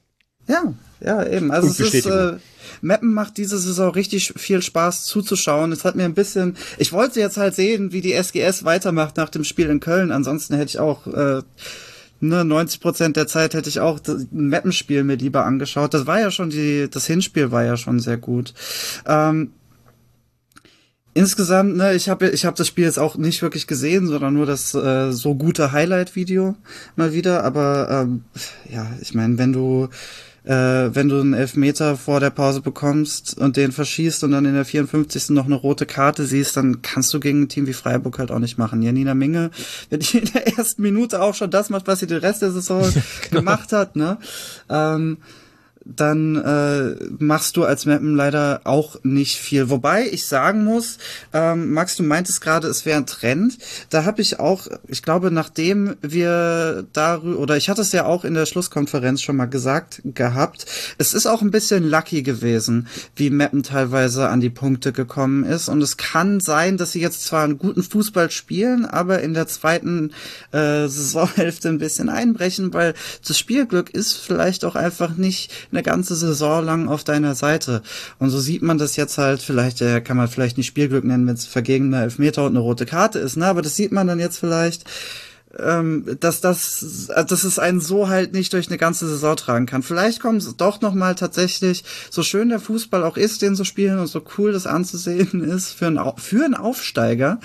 Ja, 0.48 0.74
ja, 1.02 1.26
eben. 1.26 1.52
Also 1.52 1.68
es 1.68 1.80
ist, 1.80 2.06
äh, 2.06 2.38
Mappen 2.82 3.14
macht 3.14 3.38
diese 3.38 3.58
Saison 3.58 3.91
richtig 3.91 4.34
viel 4.36 4.62
Spaß 4.62 5.06
zuzuschauen. 5.06 5.72
Es 5.72 5.86
hat 5.86 5.96
mir 5.96 6.06
ein 6.06 6.14
bisschen, 6.14 6.56
ich 6.78 6.93
wollte 6.93 7.20
jetzt 7.20 7.38
halt 7.38 7.56
sehen, 7.56 7.91
wie 7.91 8.02
die 8.02 8.14
SGS 8.14 8.64
weitermacht 8.64 9.18
nach 9.18 9.30
dem 9.30 9.43
Spiel 9.43 9.70
in 9.70 9.80
Köln. 9.80 10.12
Ansonsten 10.12 10.56
hätte 10.56 10.70
ich 10.70 10.80
auch, 10.80 11.08
äh, 11.08 11.41
ne, 12.20 12.46
90 12.46 12.80
Prozent 12.80 13.18
der 13.18 13.28
Zeit 13.28 13.54
hätte 13.54 13.70
ich 13.70 13.80
auch 13.80 14.00
ein 14.08 14.50
Mappenspiel 14.50 15.04
mir 15.04 15.16
lieber 15.16 15.46
angeschaut. 15.46 15.93
Das 15.93 16.08
war 16.08 16.20
ja 16.20 16.32
schon 16.32 16.50
die, 16.50 16.88
das 16.89 17.06
Hinspiel 17.08 17.52
war 17.52 17.64
ja 17.64 17.78
schon 17.78 18.00
sehr 18.00 18.18
gut. 18.18 18.54
Ähm, 19.06 19.52
insgesamt, 21.14 21.76
ne, 21.78 21.93
ich 21.93 22.10
habe 22.10 22.30
ich 22.30 22.46
hab 22.46 22.56
das 22.56 22.68
Spiel 22.68 22.86
jetzt 22.86 23.00
auch 23.00 23.16
nicht 23.16 23.41
wirklich 23.41 23.68
gesehen, 23.68 24.08
sondern 24.08 24.34
nur 24.34 24.46
das 24.46 24.74
äh, 24.76 25.12
so 25.12 25.36
gute 25.36 25.72
Highlight-Video 25.72 26.56
mal 26.96 27.14
wieder. 27.14 27.43
Aber 27.43 27.89
ähm, 27.89 28.24
ja, 28.72 28.88
ich 29.02 29.14
meine, 29.14 29.38
wenn 29.38 29.54
du 29.54 29.89
äh, 30.46 30.96
wenn 30.96 31.10
du 31.10 31.20
einen 31.20 31.34
Elfmeter 31.34 31.98
vor 31.98 32.20
der 32.20 32.30
Pause 32.30 32.62
bekommst 32.62 33.38
und 33.38 33.58
den 33.58 33.72
verschießt 33.72 34.24
und 34.24 34.32
dann 34.32 34.46
in 34.46 34.54
der 34.54 34.66
54. 34.66 35.30
noch 35.30 35.46
eine 35.46 35.56
rote 35.56 35.86
Karte 35.86 36.26
siehst, 36.26 36.56
dann 36.56 36.82
kannst 36.84 37.14
du 37.14 37.20
gegen 37.20 37.43
ein 37.43 37.50
Team 37.50 37.66
wie 37.68 37.74
Freiburg 37.74 38.20
halt 38.20 38.32
auch 38.32 38.39
nicht 38.39 38.58
machen. 38.58 38.82
Janina 38.82 39.16
Minge, 39.16 39.50
wenn 39.89 40.00
die 40.00 40.20
in 40.20 40.32
der 40.32 40.58
ersten 40.58 40.82
Minute 40.82 41.22
auch 41.22 41.34
schon 41.34 41.50
das 41.50 41.70
macht, 41.70 41.88
was 41.88 42.00
sie 42.00 42.08
den 42.08 42.20
Rest 42.20 42.43
der 42.43 42.52
Saison 42.52 42.82
genau. 43.30 43.39
gemacht 43.39 43.72
hat, 43.72 43.96
ne? 43.96 44.18
Ähm, 44.70 45.18
dann 45.86 46.36
äh, 46.36 46.95
machst 47.19 47.57
du 47.57 47.63
als 47.63 47.86
Mappen 47.86 48.15
leider 48.15 48.61
auch 48.63 48.97
nicht 49.03 49.38
viel. 49.38 49.69
Wobei 49.69 50.07
ich 50.07 50.25
sagen 50.25 50.63
muss, 50.63 50.97
ähm, 51.31 51.73
Max, 51.73 51.95
du 51.95 52.03
meintest 52.03 52.41
gerade, 52.41 52.67
es 52.67 52.86
wäre 52.86 52.97
ein 52.97 53.05
Trend. 53.05 53.59
Da 53.91 54.03
habe 54.03 54.21
ich 54.21 54.39
auch, 54.39 54.67
ich 54.88 55.03
glaube, 55.03 55.29
nachdem 55.29 55.95
wir 56.01 56.88
darüber, 56.91 57.39
oder 57.39 57.55
ich 57.55 57.69
hatte 57.69 57.81
es 57.81 57.91
ja 57.91 58.05
auch 58.05 58.25
in 58.25 58.33
der 58.33 58.47
Schlusskonferenz 58.47 59.21
schon 59.21 59.36
mal 59.36 59.45
gesagt 59.45 60.01
gehabt, 60.03 60.65
es 60.97 61.13
ist 61.13 61.27
auch 61.27 61.43
ein 61.43 61.51
bisschen 61.51 61.88
lucky 61.88 62.23
gewesen, 62.23 62.88
wie 63.15 63.29
Mappen 63.29 63.61
teilweise 63.61 64.29
an 64.29 64.41
die 64.41 64.49
Punkte 64.49 64.91
gekommen 64.91 65.43
ist. 65.43 65.69
Und 65.69 65.83
es 65.83 65.97
kann 65.97 66.39
sein, 66.39 66.77
dass 66.77 66.93
sie 66.93 67.01
jetzt 67.01 67.23
zwar 67.25 67.43
einen 67.43 67.59
guten 67.59 67.83
Fußball 67.83 68.31
spielen, 68.31 68.86
aber 68.86 69.21
in 69.21 69.36
der 69.36 69.45
zweiten 69.47 70.11
äh, 70.51 70.88
Saisonhälfte 70.88 71.69
ein 71.69 71.77
bisschen 71.77 72.09
einbrechen, 72.09 72.73
weil 72.73 72.95
das 73.25 73.38
Spielglück 73.38 73.91
ist 73.91 74.13
vielleicht 74.13 74.65
auch 74.65 74.75
einfach 74.75 75.15
nicht 75.15 75.51
eine 75.76 75.84
ganze 75.84 76.15
Saison 76.15 76.63
lang 76.63 76.88
auf 76.88 77.03
deiner 77.03 77.36
Seite. 77.36 77.82
Und 78.19 78.30
so 78.30 78.39
sieht 78.39 78.61
man 78.61 78.78
das 78.78 78.95
jetzt 78.95 79.17
halt, 79.17 79.41
vielleicht 79.41 79.82
äh, 79.82 80.01
kann 80.01 80.17
man 80.17 80.28
vielleicht 80.28 80.57
nicht 80.57 80.67
Spielglück 80.67 81.03
nennen, 81.03 81.28
wenn 81.28 81.36
es 81.36 81.45
vergegener 81.45 82.03
Elfmeter 82.03 82.43
und 82.43 82.51
eine 82.51 82.59
rote 82.59 82.86
Karte 82.86 83.19
ist, 83.19 83.38
ne? 83.38 83.45
Aber 83.45 83.61
das 83.61 83.76
sieht 83.76 83.91
man 83.91 84.07
dann 84.07 84.19
jetzt 84.19 84.38
vielleicht 84.38 84.86
ähm, 85.59 86.17
dass 86.19 86.41
das, 86.41 87.07
dass 87.07 87.43
es 87.43 87.59
einen 87.59 87.80
so 87.80 88.09
halt 88.09 88.34
nicht 88.34 88.53
durch 88.53 88.67
eine 88.67 88.78
ganze 88.78 89.07
Saison 89.07 89.36
tragen 89.36 89.65
kann. 89.65 89.84
Vielleicht 89.84 90.19
kommt 90.19 90.41
es 90.41 90.55
doch 90.57 90.82
noch 90.82 90.93
mal 90.93 91.15
tatsächlich, 91.15 91.84
so 92.09 92.23
schön 92.23 92.49
der 92.49 92.59
Fußball 92.59 93.03
auch 93.03 93.17
ist, 93.17 93.41
den 93.41 93.55
zu 93.55 93.63
spielen 93.63 93.99
und 93.99 94.07
so 94.07 94.21
cool 94.38 94.51
das 94.51 94.67
anzusehen 94.67 95.43
ist 95.49 95.71
für 95.71 95.88
einen, 95.88 95.99
für 96.17 96.45
einen 96.45 96.55
Aufsteiger, 96.55 97.39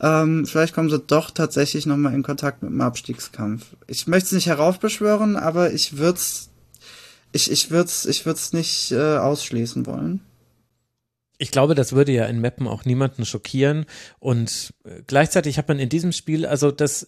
ähm, 0.00 0.46
vielleicht 0.46 0.74
kommen 0.74 0.90
sie 0.90 0.98
doch 0.98 1.30
tatsächlich 1.30 1.86
noch 1.86 1.96
mal 1.96 2.14
in 2.14 2.22
Kontakt 2.22 2.62
mit 2.62 2.72
dem 2.72 2.80
Abstiegskampf. 2.80 3.64
Ich 3.86 4.06
möchte 4.06 4.26
es 4.26 4.32
nicht 4.32 4.46
heraufbeschwören, 4.46 5.36
aber 5.36 5.72
ich 5.72 5.98
würde 5.98 6.18
es 6.18 6.50
ich, 7.32 7.50
ich 7.50 7.70
würde 7.70 7.86
es 7.86 8.06
ich 8.06 8.26
würd's 8.26 8.52
nicht 8.52 8.92
äh, 8.92 9.18
ausschließen 9.18 9.86
wollen. 9.86 10.20
Ich 11.38 11.50
glaube, 11.50 11.74
das 11.74 11.92
würde 11.92 12.12
ja 12.12 12.24
in 12.26 12.40
Mappen 12.40 12.66
auch 12.66 12.84
niemanden 12.84 13.26
schockieren. 13.26 13.84
Und 14.18 14.72
äh, 14.84 15.02
gleichzeitig 15.06 15.58
hat 15.58 15.68
man 15.68 15.78
in 15.78 15.88
diesem 15.88 16.12
Spiel, 16.12 16.46
also 16.46 16.70
das 16.70 17.06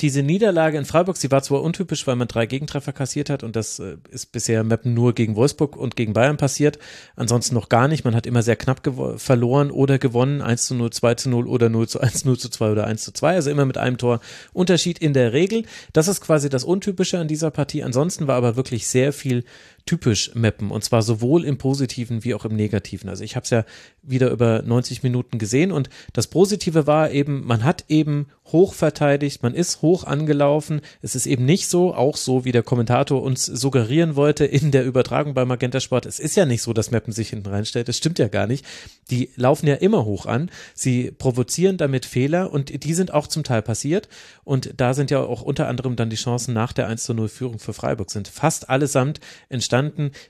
diese 0.00 0.22
Niederlage 0.22 0.78
in 0.78 0.84
Freiburg, 0.84 1.16
sie 1.16 1.30
war 1.30 1.42
zwar 1.42 1.62
untypisch, 1.62 2.06
weil 2.06 2.16
man 2.16 2.28
drei 2.28 2.46
Gegentreffer 2.46 2.92
kassiert 2.92 3.30
hat 3.30 3.42
und 3.42 3.56
das 3.56 3.78
äh, 3.78 3.96
ist 4.10 4.32
bisher 4.32 4.64
Mappen 4.64 4.94
nur 4.94 5.14
gegen 5.14 5.36
Wolfsburg 5.36 5.76
und 5.76 5.96
gegen 5.96 6.12
Bayern 6.12 6.36
passiert, 6.36 6.78
ansonsten 7.16 7.54
noch 7.54 7.68
gar 7.68 7.88
nicht. 7.88 8.04
Man 8.04 8.14
hat 8.14 8.26
immer 8.26 8.42
sehr 8.42 8.56
knapp 8.56 8.82
verloren 9.16 9.70
oder 9.70 9.98
gewonnen, 9.98 10.42
1 10.42 10.66
zu 10.66 10.74
0, 10.74 10.90
2 10.90 11.14
zu 11.14 11.30
0 11.30 11.46
oder 11.46 11.68
0 11.68 11.88
zu 11.88 12.00
1, 12.04 12.24
0 12.24 12.38
zu 12.38 12.48
2 12.48 12.72
oder 12.72 12.86
1 12.86 13.04
zu 13.04 13.12
2, 13.12 13.34
also 13.34 13.50
immer 13.50 13.64
mit 13.64 13.78
einem 13.78 13.98
Tor 13.98 14.20
Unterschied 14.52 14.98
in 14.98 15.12
der 15.12 15.32
Regel. 15.32 15.64
Das 15.92 16.08
ist 16.08 16.20
quasi 16.20 16.48
das 16.48 16.64
Untypische 16.64 17.18
an 17.18 17.28
dieser 17.28 17.50
Partie. 17.50 17.82
Ansonsten 17.82 18.26
war 18.26 18.36
aber 18.36 18.56
wirklich 18.56 18.86
sehr 18.86 19.12
viel 19.12 19.44
typisch 19.86 20.30
mappen 20.34 20.70
und 20.70 20.82
zwar 20.82 21.02
sowohl 21.02 21.44
im 21.44 21.58
positiven 21.58 22.24
wie 22.24 22.34
auch 22.34 22.46
im 22.46 22.56
negativen. 22.56 23.10
Also 23.10 23.22
ich 23.22 23.36
habe 23.36 23.44
es 23.44 23.50
ja 23.50 23.64
wieder 24.02 24.30
über 24.30 24.62
90 24.62 25.02
Minuten 25.02 25.38
gesehen 25.38 25.72
und 25.72 25.90
das 26.14 26.26
Positive 26.26 26.86
war 26.86 27.10
eben, 27.10 27.46
man 27.46 27.64
hat 27.64 27.84
eben 27.88 28.26
hoch 28.46 28.72
verteidigt, 28.72 29.42
man 29.42 29.54
ist 29.54 29.82
hoch 29.82 30.04
angelaufen. 30.04 30.80
Es 31.02 31.14
ist 31.14 31.26
eben 31.26 31.44
nicht 31.44 31.68
so, 31.68 31.94
auch 31.94 32.16
so 32.16 32.46
wie 32.46 32.52
der 32.52 32.62
Kommentator 32.62 33.22
uns 33.22 33.44
suggerieren 33.44 34.16
wollte 34.16 34.46
in 34.46 34.70
der 34.70 34.86
Übertragung 34.86 35.34
bei 35.34 35.44
Magenta 35.44 35.80
Sport. 35.80 36.06
Es 36.06 36.18
ist 36.18 36.34
ja 36.36 36.46
nicht 36.46 36.62
so, 36.62 36.72
dass 36.72 36.90
Mappen 36.90 37.12
sich 37.12 37.30
hinten 37.30 37.48
reinstellt. 37.48 37.88
Das 37.88 37.98
stimmt 37.98 38.18
ja 38.18 38.28
gar 38.28 38.46
nicht. 38.46 38.64
Die 39.10 39.30
laufen 39.36 39.66
ja 39.66 39.74
immer 39.74 40.06
hoch 40.06 40.24
an. 40.24 40.50
Sie 40.74 41.10
provozieren 41.10 41.76
damit 41.76 42.06
Fehler 42.06 42.52
und 42.52 42.84
die 42.84 42.94
sind 42.94 43.12
auch 43.12 43.26
zum 43.26 43.44
Teil 43.44 43.60
passiert. 43.60 44.08
Und 44.44 44.74
da 44.78 44.94
sind 44.94 45.10
ja 45.10 45.20
auch 45.20 45.42
unter 45.42 45.68
anderem 45.68 45.96
dann 45.96 46.10
die 46.10 46.16
Chancen 46.16 46.54
nach 46.54 46.72
der 46.72 46.86
1 46.88 47.04
zu 47.04 47.12
0 47.12 47.28
Führung 47.28 47.58
für 47.58 47.74
Freiburg 47.74 48.10
sind 48.10 48.28
fast 48.28 48.70
allesamt 48.70 49.20
entstanden 49.48 49.73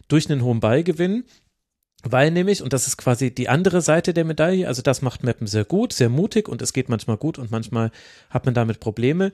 durch 0.09 0.31
einen 0.31 0.43
hohen 0.43 0.61
Ballgewinn. 0.61 1.25
Weil 2.07 2.31
nämlich, 2.31 2.63
und 2.63 2.75
das 2.75 2.87
ist 2.87 2.99
quasi 2.99 3.35
die 3.35 3.49
andere 3.49 3.81
Seite 3.81 4.13
der 4.13 4.25
Medaille, 4.25 4.69
also 4.69 4.83
das 4.83 5.01
macht 5.01 5.25
Mappen 5.25 5.47
sehr 5.47 5.65
gut, 5.65 5.95
sehr 5.95 6.11
mutig 6.11 6.49
und 6.49 6.61
es 6.61 6.75
geht 6.75 6.91
manchmal 6.91 7.17
gut 7.17 7.39
und 7.39 7.51
manchmal 7.51 7.91
hat 8.29 8.45
man 8.45 8.53
damit 8.53 8.79
Probleme. 8.79 9.33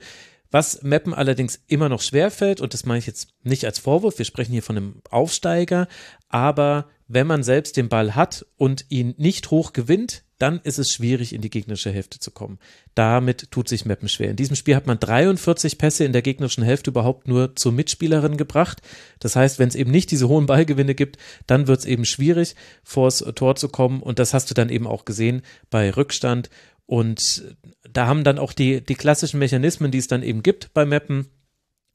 Was 0.52 0.82
Mappen 0.82 1.12
allerdings 1.12 1.60
immer 1.66 1.88
noch 1.88 2.00
schwerfällt, 2.00 2.60
und 2.60 2.72
das 2.72 2.84
meine 2.84 2.98
ich 2.98 3.06
jetzt 3.06 3.34
nicht 3.42 3.64
als 3.64 3.80
Vorwurf, 3.80 4.18
wir 4.18 4.24
sprechen 4.24 4.52
hier 4.52 4.62
von 4.62 4.76
einem 4.76 5.02
Aufsteiger, 5.10 5.88
aber 6.28 6.88
wenn 7.12 7.26
man 7.26 7.42
selbst 7.42 7.76
den 7.76 7.88
Ball 7.88 8.14
hat 8.14 8.46
und 8.56 8.86
ihn 8.88 9.14
nicht 9.18 9.50
hoch 9.50 9.72
gewinnt, 9.72 10.22
dann 10.38 10.60
ist 10.62 10.78
es 10.78 10.92
schwierig, 10.92 11.34
in 11.34 11.42
die 11.42 11.50
gegnerische 11.50 11.90
Hälfte 11.90 12.20
zu 12.20 12.30
kommen. 12.30 12.58
Damit 12.94 13.50
tut 13.50 13.68
sich 13.68 13.84
Meppen 13.84 14.08
schwer. 14.08 14.30
In 14.30 14.36
diesem 14.36 14.54
Spiel 14.54 14.76
hat 14.76 14.86
man 14.86 14.98
43 14.98 15.76
Pässe 15.76 16.04
in 16.04 16.12
der 16.12 16.22
gegnerischen 16.22 16.62
Hälfte 16.62 16.90
überhaupt 16.90 17.26
nur 17.26 17.56
zur 17.56 17.72
Mitspielerin 17.72 18.36
gebracht. 18.36 18.80
Das 19.18 19.34
heißt, 19.34 19.58
wenn 19.58 19.68
es 19.68 19.74
eben 19.74 19.90
nicht 19.90 20.12
diese 20.12 20.28
hohen 20.28 20.46
Ballgewinne 20.46 20.94
gibt, 20.94 21.18
dann 21.48 21.66
wird 21.66 21.80
es 21.80 21.84
eben 21.84 22.04
schwierig, 22.04 22.54
vors 22.84 23.18
Tor 23.34 23.56
zu 23.56 23.68
kommen. 23.68 24.00
Und 24.02 24.20
das 24.20 24.32
hast 24.32 24.48
du 24.48 24.54
dann 24.54 24.70
eben 24.70 24.86
auch 24.86 25.04
gesehen 25.04 25.42
bei 25.68 25.90
Rückstand. 25.90 26.48
Und 26.86 27.56
da 27.92 28.06
haben 28.06 28.22
dann 28.22 28.38
auch 28.38 28.52
die, 28.52 28.82
die 28.82 28.94
klassischen 28.94 29.40
Mechanismen, 29.40 29.90
die 29.90 29.98
es 29.98 30.08
dann 30.08 30.22
eben 30.22 30.42
gibt 30.44 30.72
bei 30.72 30.86
Meppen, 30.86 31.26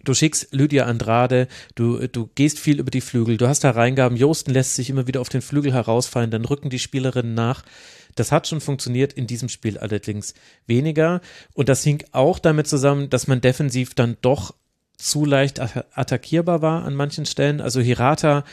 Du 0.05 0.13
schickst 0.13 0.47
Lydia 0.51 0.85
Andrade, 0.85 1.47
du, 1.75 2.07
du 2.07 2.29
gehst 2.35 2.59
viel 2.59 2.79
über 2.79 2.91
die 2.91 3.01
Flügel, 3.01 3.37
du 3.37 3.47
hast 3.47 3.63
da 3.63 3.71
Reingaben, 3.71 4.17
Josten 4.17 4.51
lässt 4.51 4.75
sich 4.75 4.89
immer 4.89 5.07
wieder 5.07 5.19
auf 5.19 5.29
den 5.29 5.41
Flügel 5.41 5.73
herausfallen, 5.73 6.31
dann 6.31 6.45
rücken 6.45 6.69
die 6.69 6.79
Spielerinnen 6.79 7.33
nach. 7.33 7.63
Das 8.15 8.31
hat 8.31 8.47
schon 8.47 8.61
funktioniert, 8.61 9.11
in 9.13 9.27
diesem 9.27 9.49
Spiel 9.49 9.77
allerdings 9.77 10.33
weniger. 10.67 11.19
Und 11.53 11.67
das 11.67 11.83
hing 11.83 12.03
auch 12.13 12.39
damit 12.39 12.67
zusammen, 12.67 13.09
dass 13.09 13.27
man 13.27 13.41
defensiv 13.41 13.93
dann 13.93 14.15
doch 14.21 14.53
zu 14.97 15.25
leicht 15.25 15.59
attackierbar 15.59 16.61
war 16.61 16.85
an 16.85 16.95
manchen 16.95 17.25
Stellen. 17.25 17.59
Also 17.59 17.81
Hirata 17.81 18.45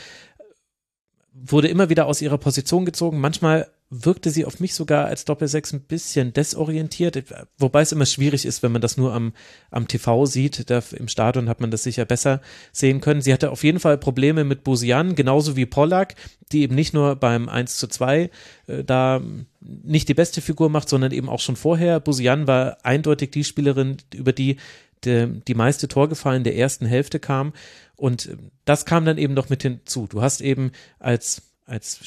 wurde 1.33 1.69
immer 1.69 1.89
wieder 1.89 2.05
aus 2.05 2.21
ihrer 2.21 2.37
Position 2.37 2.85
gezogen. 2.85 3.19
Manchmal 3.19 3.69
wirkte 3.93 4.29
sie 4.29 4.45
auf 4.45 4.59
mich 4.59 4.73
sogar 4.73 5.05
als 5.05 5.25
Doppelsechs 5.25 5.73
ein 5.73 5.81
bisschen 5.81 6.33
desorientiert, 6.33 7.23
wobei 7.57 7.81
es 7.81 7.91
immer 7.91 8.05
schwierig 8.05 8.45
ist, 8.45 8.63
wenn 8.63 8.71
man 8.71 8.81
das 8.81 8.97
nur 8.97 9.13
am, 9.13 9.33
am 9.71 9.87
TV 9.87 10.25
sieht. 10.25 10.69
Da, 10.69 10.81
Im 10.97 11.07
Stadion 11.07 11.49
hat 11.49 11.61
man 11.61 11.71
das 11.71 11.83
sicher 11.83 12.05
besser 12.05 12.41
sehen 12.71 13.01
können. 13.01 13.21
Sie 13.21 13.33
hatte 13.33 13.51
auf 13.51 13.63
jeden 13.63 13.79
Fall 13.79 13.97
Probleme 13.97 14.43
mit 14.43 14.63
Busian, 14.63 15.15
genauso 15.15 15.55
wie 15.55 15.65
Pollack, 15.65 16.15
die 16.51 16.63
eben 16.63 16.75
nicht 16.75 16.93
nur 16.93 17.15
beim 17.15 17.49
1 17.49 17.77
zu 17.77 17.87
2 17.87 18.29
äh, 18.67 18.83
da 18.83 19.21
nicht 19.59 20.09
die 20.09 20.13
beste 20.13 20.41
Figur 20.41 20.69
macht, 20.69 20.89
sondern 20.89 21.11
eben 21.11 21.29
auch 21.29 21.39
schon 21.39 21.55
vorher. 21.55 21.99
Busian 21.99 22.47
war 22.47 22.77
eindeutig 22.83 23.31
die 23.31 23.43
Spielerin, 23.43 23.97
über 24.13 24.33
die 24.33 24.57
die, 25.05 25.41
die 25.47 25.55
meiste 25.55 25.87
Torgefahr 25.87 26.35
in 26.35 26.43
der 26.43 26.55
ersten 26.55 26.85
Hälfte 26.85 27.19
kam. 27.19 27.53
Und 27.95 28.35
das 28.65 28.85
kam 28.85 29.05
dann 29.05 29.17
eben 29.17 29.33
noch 29.33 29.49
mit 29.49 29.61
hinzu. 29.61 30.07
Du 30.07 30.21
hast 30.21 30.41
eben 30.41 30.71
als, 30.99 31.41
als 31.65 31.99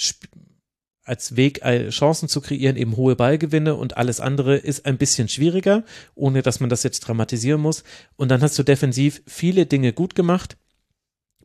als 1.06 1.36
Weg, 1.36 1.62
äh, 1.62 1.88
Chancen 1.90 2.28
zu 2.28 2.40
kreieren, 2.40 2.76
eben 2.76 2.96
hohe 2.96 3.16
Ballgewinne 3.16 3.74
und 3.76 3.96
alles 3.96 4.20
andere 4.20 4.56
ist 4.56 4.86
ein 4.86 4.98
bisschen 4.98 5.28
schwieriger, 5.28 5.84
ohne 6.14 6.42
dass 6.42 6.60
man 6.60 6.68
das 6.68 6.82
jetzt 6.82 7.00
dramatisieren 7.00 7.60
muss. 7.60 7.84
Und 8.16 8.28
dann 8.28 8.42
hast 8.42 8.58
du 8.58 8.62
defensiv 8.62 9.22
viele 9.26 9.66
Dinge 9.66 9.92
gut 9.92 10.14
gemacht 10.14 10.56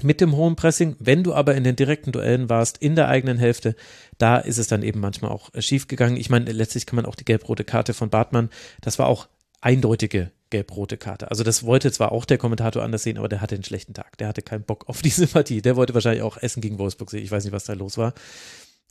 mit 0.01 0.20
dem 0.20 0.36
hohen 0.36 0.55
Pressing. 0.55 0.95
Wenn 0.99 1.24
du 1.24 1.34
aber 1.34 1.55
in 1.55 1.64
den 1.64 1.76
direkten 1.76 2.12
Duellen 2.12 2.49
warst, 2.49 2.80
in 2.80 2.95
der 2.95 3.07
eigenen 3.07 3.38
Hälfte, 3.38 3.76
da 4.18 4.38
ist 4.38 4.57
es 4.57 4.68
dann 4.68 4.82
eben 4.82 4.99
manchmal 4.99 5.32
auch 5.32 5.53
äh, 5.53 5.62
schief 5.62 5.88
gegangen. 5.88 6.18
Ich 6.18 6.30
meine, 6.30 6.51
letztlich 6.51 6.86
kann 6.86 6.95
man 6.95 7.05
auch 7.05 7.16
die 7.16 7.26
gelb-rote 7.26 7.64
Karte 7.64 7.93
von 7.93 8.09
Bartmann, 8.09 8.49
das 8.82 8.97
war 8.99 9.07
auch 9.07 9.28
eindeutige 9.62 10.32
gelb-rote 10.49 10.97
Karte. 10.97 11.32
Also 11.32 11.43
das 11.43 11.64
wollte 11.64 11.91
zwar 11.91 12.12
auch 12.12 12.26
der 12.26 12.38
Kommentator 12.38 12.84
anders 12.84 13.03
sehen, 13.03 13.18
aber 13.18 13.30
der 13.30 13.41
hatte 13.41 13.55
einen 13.55 13.64
schlechten 13.64 13.93
Tag. 13.93 14.18
Der 14.18 14.28
hatte 14.28 14.41
keinen 14.41 14.64
Bock 14.64 14.88
auf 14.88 15.01
diese 15.03 15.26
Partie. 15.28 15.62
Der 15.62 15.76
wollte 15.76 15.95
wahrscheinlich 15.95 16.24
auch 16.24 16.38
Essen 16.38 16.62
gegen 16.62 16.78
Wolfsburg 16.78 17.09
sehen. 17.09 17.24
Ich 17.24 17.32
weiß 17.32 17.43
nicht, 17.43 17.53
was 17.53 17.66
da 17.66 17.74
los 17.74 17.97
war. 17.97 18.14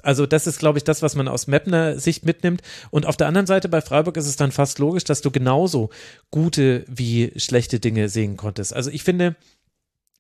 Also 0.03 0.27
das 0.27 0.47
ist, 0.47 0.59
glaube 0.59 0.79
ich, 0.79 0.85
das, 0.85 1.03
was 1.03 1.15
man 1.15 1.29
aus 1.29 1.47
Mapner 1.47 1.99
Sicht 1.99 2.25
mitnimmt. 2.25 2.63
Und 2.91 3.07
auf 3.07 3.17
der 3.17 3.27
anderen 3.27 3.47
Seite 3.47 3.69
bei 3.69 3.81
Freiburg 3.81 4.17
ist 4.17 4.27
es 4.27 4.37
dann 4.37 4.53
fast 4.53 4.79
logisch, 4.79 5.05
dass 5.05 5.21
du 5.21 5.31
genauso 5.31 5.91
gute 6.31 6.85
wie 6.89 7.33
schlechte 7.37 7.81
Dinge 7.81 8.09
sehen 8.09 8.37
konntest. 8.37 8.75
Also 8.75 8.91
ich 8.91 9.05
finde, 9.05 9.37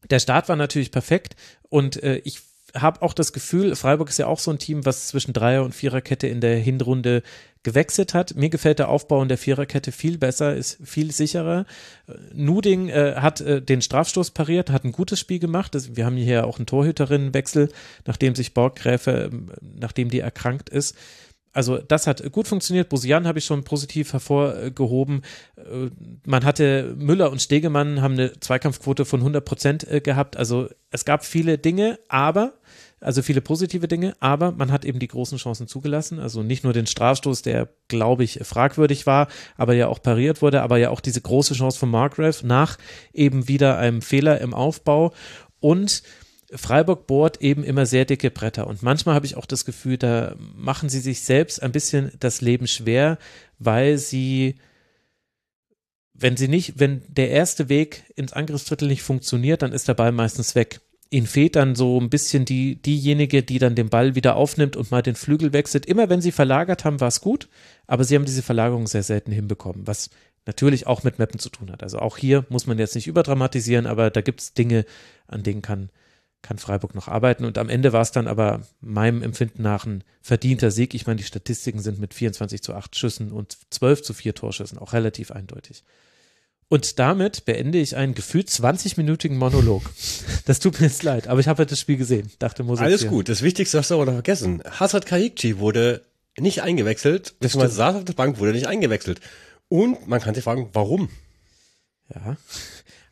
der 0.09 0.21
Start 0.21 0.49
war 0.49 0.57
natürlich 0.57 0.91
perfekt 0.91 1.37
und 1.69 2.03
äh, 2.03 2.17
ich 2.25 2.41
habe 2.77 3.03
auch 3.03 3.13
das 3.13 3.33
Gefühl, 3.33 3.75
Freiburg 3.77 4.09
ist 4.09 4.19
ja 4.19 4.27
auch 4.27 4.39
so 4.39 4.51
ein 4.51 4.59
Team, 4.59 4.85
was 4.87 5.09
zwischen 5.09 5.33
Dreier- 5.33 5.65
und 5.65 5.75
Viererkette 5.75 6.27
in 6.27 6.41
der 6.41 6.57
Hinrunde 6.57 7.23
gewechselt 7.63 8.15
hat. 8.15 8.35
Mir 8.37 8.49
gefällt 8.49 8.79
der 8.79 8.89
Aufbau 8.89 9.23
in 9.23 9.29
der 9.29 9.39
Viererkette 9.39 9.93
viel 9.93 10.19
besser, 10.19 10.57
ist 10.57 10.79
viel 10.83 11.13
sicherer. 11.13 11.67
Nuding 12.33 12.89
äh, 12.89 13.15
hat 13.17 13.41
äh, 13.41 13.61
den 13.61 13.83
Strafstoß 13.83 14.31
pariert, 14.31 14.71
hat 14.71 14.85
ein 14.85 14.93
gutes 14.93 15.21
Spiel 15.21 15.39
gemacht. 15.39 15.75
Das, 15.75 15.97
wir 15.97 16.07
haben 16.07 16.17
hier 16.17 16.47
auch 16.47 16.59
einen 16.59 16.67
Torhüterinnenwechsel, 16.67 17.69
nachdem 18.07 18.35
sich 18.35 18.55
Borggräfe, 18.55 19.31
äh, 19.31 19.31
nachdem 19.79 20.09
die 20.09 20.21
erkrankt 20.21 20.71
ist. 20.71 20.97
Also 21.53 21.79
das 21.79 22.07
hat 22.07 22.31
gut 22.33 22.47
funktioniert. 22.47 22.89
Bosian 22.89 23.27
habe 23.27 23.39
ich 23.39 23.45
schon 23.45 23.65
positiv 23.65 24.13
hervorgehoben. 24.13 25.23
Äh, 25.57 25.91
man 26.25 26.45
hatte 26.45 26.95
Müller 26.97 27.31
und 27.31 27.43
Stegemann 27.43 28.03
haben 28.03 28.15
eine 28.15 28.39
Zweikampfquote 28.39 29.05
von 29.05 29.21
100 29.21 29.45
Prozent 29.45 29.89
äh, 29.89 30.01
gehabt. 30.01 30.37
Also 30.37 30.69
es 30.91 31.05
gab 31.05 31.25
viele 31.25 31.59
Dinge, 31.59 31.99
aber 32.09 32.55
also 33.01 33.23
viele 33.23 33.41
positive 33.41 33.89
Dinge, 33.89 34.15
aber 34.21 34.53
man 34.53 34.71
hat 34.71 34.85
eben 34.85 34.99
die 34.99 35.09
großen 35.09 35.39
Chancen 35.39 35.67
zugelassen. 35.67 36.21
Also 36.21 36.43
nicht 36.43 36.65
nur 36.65 36.75
den 36.75 36.87
Strafstoß, 36.87 37.43
der, 37.43 37.69
glaube 37.89 38.25
ich, 38.25 38.41
fragwürdig 38.43 39.07
war, 39.07 39.29
aber 39.57 39.75
ja 39.75 39.89
auch 39.89 40.03
pariert 40.03 40.43
wurde, 40.43 40.61
aber 40.63 40.77
ja 40.77 40.91
auch 40.91 41.01
diese 41.01 41.23
große 41.23 41.55
Chance 41.55 41.79
von 41.79 41.91
Markgrave 41.91 42.47
nach 42.47 42.77
eben 43.15 43.49
wieder 43.49 43.79
einem 43.79 44.03
Fehler 44.03 44.41
im 44.41 44.53
Aufbau. 44.53 45.15
Und 45.61 46.03
Freiburg 46.55 47.07
bohrt 47.07 47.41
eben 47.41 47.63
immer 47.65 47.87
sehr 47.87 48.05
dicke 48.05 48.31
Bretter. 48.31 48.67
Und 48.67 48.83
manchmal 48.83 49.15
habe 49.15 49.27
ich 49.27 49.37
auch 49.37 49.47
das 49.47 49.65
Gefühl, 49.65 49.99
da 49.99 50.35
machen 50.57 50.89
sie 50.89 51.01
sich 51.01 51.21
selbst 51.23 51.63
ein 51.63 51.73
bisschen 51.73 52.13
das 52.19 52.41
Leben 52.41 52.67
schwer, 52.67 53.19
weil 53.59 53.99
sie 53.99 54.57
wenn 56.13 56.37
sie 56.37 56.49
nicht, 56.49 56.79
wenn 56.79 57.03
der 57.09 57.31
erste 57.31 57.71
Weg 57.71 58.13
ins 58.15 58.35
Angriffsdrittel 58.35 58.89
nicht 58.89 59.03
funktioniert, 59.03 59.63
dann 59.63 59.73
ist 59.73 59.89
der 59.89 59.95
Ball 59.95 60.13
meistens 60.13 60.55
weg 60.55 60.81
ihnen 61.11 61.27
fehlt 61.27 61.57
dann 61.57 61.75
so 61.75 62.01
ein 62.01 62.09
bisschen 62.09 62.45
die, 62.45 62.81
diejenige, 62.81 63.43
die 63.43 63.59
dann 63.59 63.75
den 63.75 63.91
Ball 63.91 64.15
wieder 64.15 64.37
aufnimmt 64.37 64.77
und 64.77 64.91
mal 64.93 65.03
den 65.03 65.17
Flügel 65.17 65.53
wechselt. 65.53 65.85
Immer 65.85 66.09
wenn 66.09 66.21
sie 66.21 66.33
verlagert 66.33 66.85
haben, 66.85 67.01
war 67.01 67.09
es 67.09 67.21
gut, 67.21 67.49
aber 67.87 68.05
sie 68.05 68.15
haben 68.15 68.25
diese 68.25 68.43
Verlagerung 68.43 68.87
sehr 68.87 69.03
selten 69.03 69.33
hinbekommen, 69.33 69.87
was 69.87 70.11
natürlich 70.47 70.87
auch 70.87 71.03
mit 71.03 71.19
Mappen 71.19 71.41
zu 71.41 71.51
tun 71.51 71.71
hat. 71.73 71.83
Also 71.83 71.99
auch 71.99 72.17
hier 72.17 72.47
muss 72.49 72.67
man 72.67 72.79
jetzt 72.79 72.95
nicht 72.95 73.09
überdramatisieren, 73.09 73.87
aber 73.87 74.11
da 74.11 74.21
gibt 74.21 74.41
es 74.41 74.55
Dinge, 74.55 74.87
an 75.27 75.43
denen 75.43 75.63
kann, 75.63 75.91
kann 76.43 76.59
Freiburg 76.59 76.95
noch 76.95 77.09
arbeiten. 77.09 77.45
Und 77.45 77.59
am 77.59 77.69
Ende 77.69 77.93
war 77.93 78.03
es 78.03 78.13
dann 78.13 78.27
aber 78.27 78.63
meinem 78.81 79.23
Empfinden 79.23 79.63
nach 79.63 79.87
ein 79.87 80.05
verdienter 80.23 80.71
Sieg. 80.71 80.95
Ich 80.95 81.07
meine, 81.07 81.19
die 81.19 81.25
Statistiken 81.25 81.81
sind 81.81 82.01
mit 82.01 82.15
24 82.15 82.63
zu 82.63 82.75
8 82.75 82.97
Schüssen 82.97 83.31
und 83.33 83.59
12 83.71 84.03
zu 84.03 84.15
4 84.15 84.35
Torschüssen 84.35 84.79
auch 84.79 84.93
relativ 84.93 85.31
eindeutig. 85.31 85.85
Und 86.69 87.01
damit 87.01 87.45
beende 87.47 87.79
ich 87.79 87.97
einen 87.97 88.15
gefühlt 88.15 88.49
20-minütigen 88.49 89.35
Monolog. 89.35 89.83
Das 90.47 90.59
tut 90.59 90.81
mir 90.81 90.87
jetzt 90.87 91.05
leid, 91.05 91.29
aber 91.29 91.39
ich 91.39 91.47
habe 91.47 91.59
halt 91.59 91.71
das 91.71 91.79
Spiel 91.79 91.97
gesehen. 91.97 92.29
Dachte, 92.41 92.65
muss 92.65 92.81
Alles 92.81 93.07
gut. 93.07 93.29
Das 93.29 93.43
Wichtigste 93.43 93.79
hast 93.79 93.91
du 93.91 93.95
aber 93.95 94.07
noch 94.07 94.15
vergessen. 94.15 94.63
Hazard 94.81 95.07
Kaikchi 95.07 95.59
wurde 95.59 96.03
nicht 96.39 96.63
eingewechselt, 96.63 97.39
beziehungsweise 97.39 97.75
saß 97.75 97.97
auf 97.97 98.05
der 98.05 98.15
Bank, 98.15 98.39
wurde 98.39 98.53
nicht 98.53 98.67
eingewechselt. 98.67 99.21
Und 99.69 100.09
man 100.09 100.21
kann 100.21 100.35
sich 100.35 100.43
fragen, 100.43 100.71
warum? 100.73 101.09
Ja. 102.13 102.37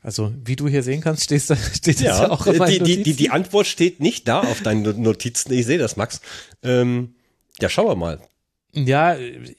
Also, 0.02 0.32
wie 0.44 0.56
du 0.56 0.68
hier 0.68 0.82
sehen 0.82 1.00
kannst, 1.00 1.24
stehst 1.24 1.50
da, 1.50 1.56
steht 1.74 2.00
ja, 2.00 2.22
ja 2.22 2.30
auch 2.30 2.46
in 2.46 2.64
die, 2.64 2.78
die, 2.78 3.02
die, 3.02 3.14
die 3.14 3.30
Antwort 3.30 3.66
steht 3.66 4.00
nicht 4.00 4.28
da 4.28 4.40
auf 4.40 4.62
deinen 4.62 5.02
Notizen. 5.02 5.52
Ich 5.52 5.66
sehe 5.66 5.78
das, 5.78 5.96
Max. 5.96 6.20
Ähm, 6.62 7.14
ja, 7.60 7.68
schauen 7.68 7.88
wir 7.88 7.96
mal. 7.96 8.20
Ja, 8.74 9.16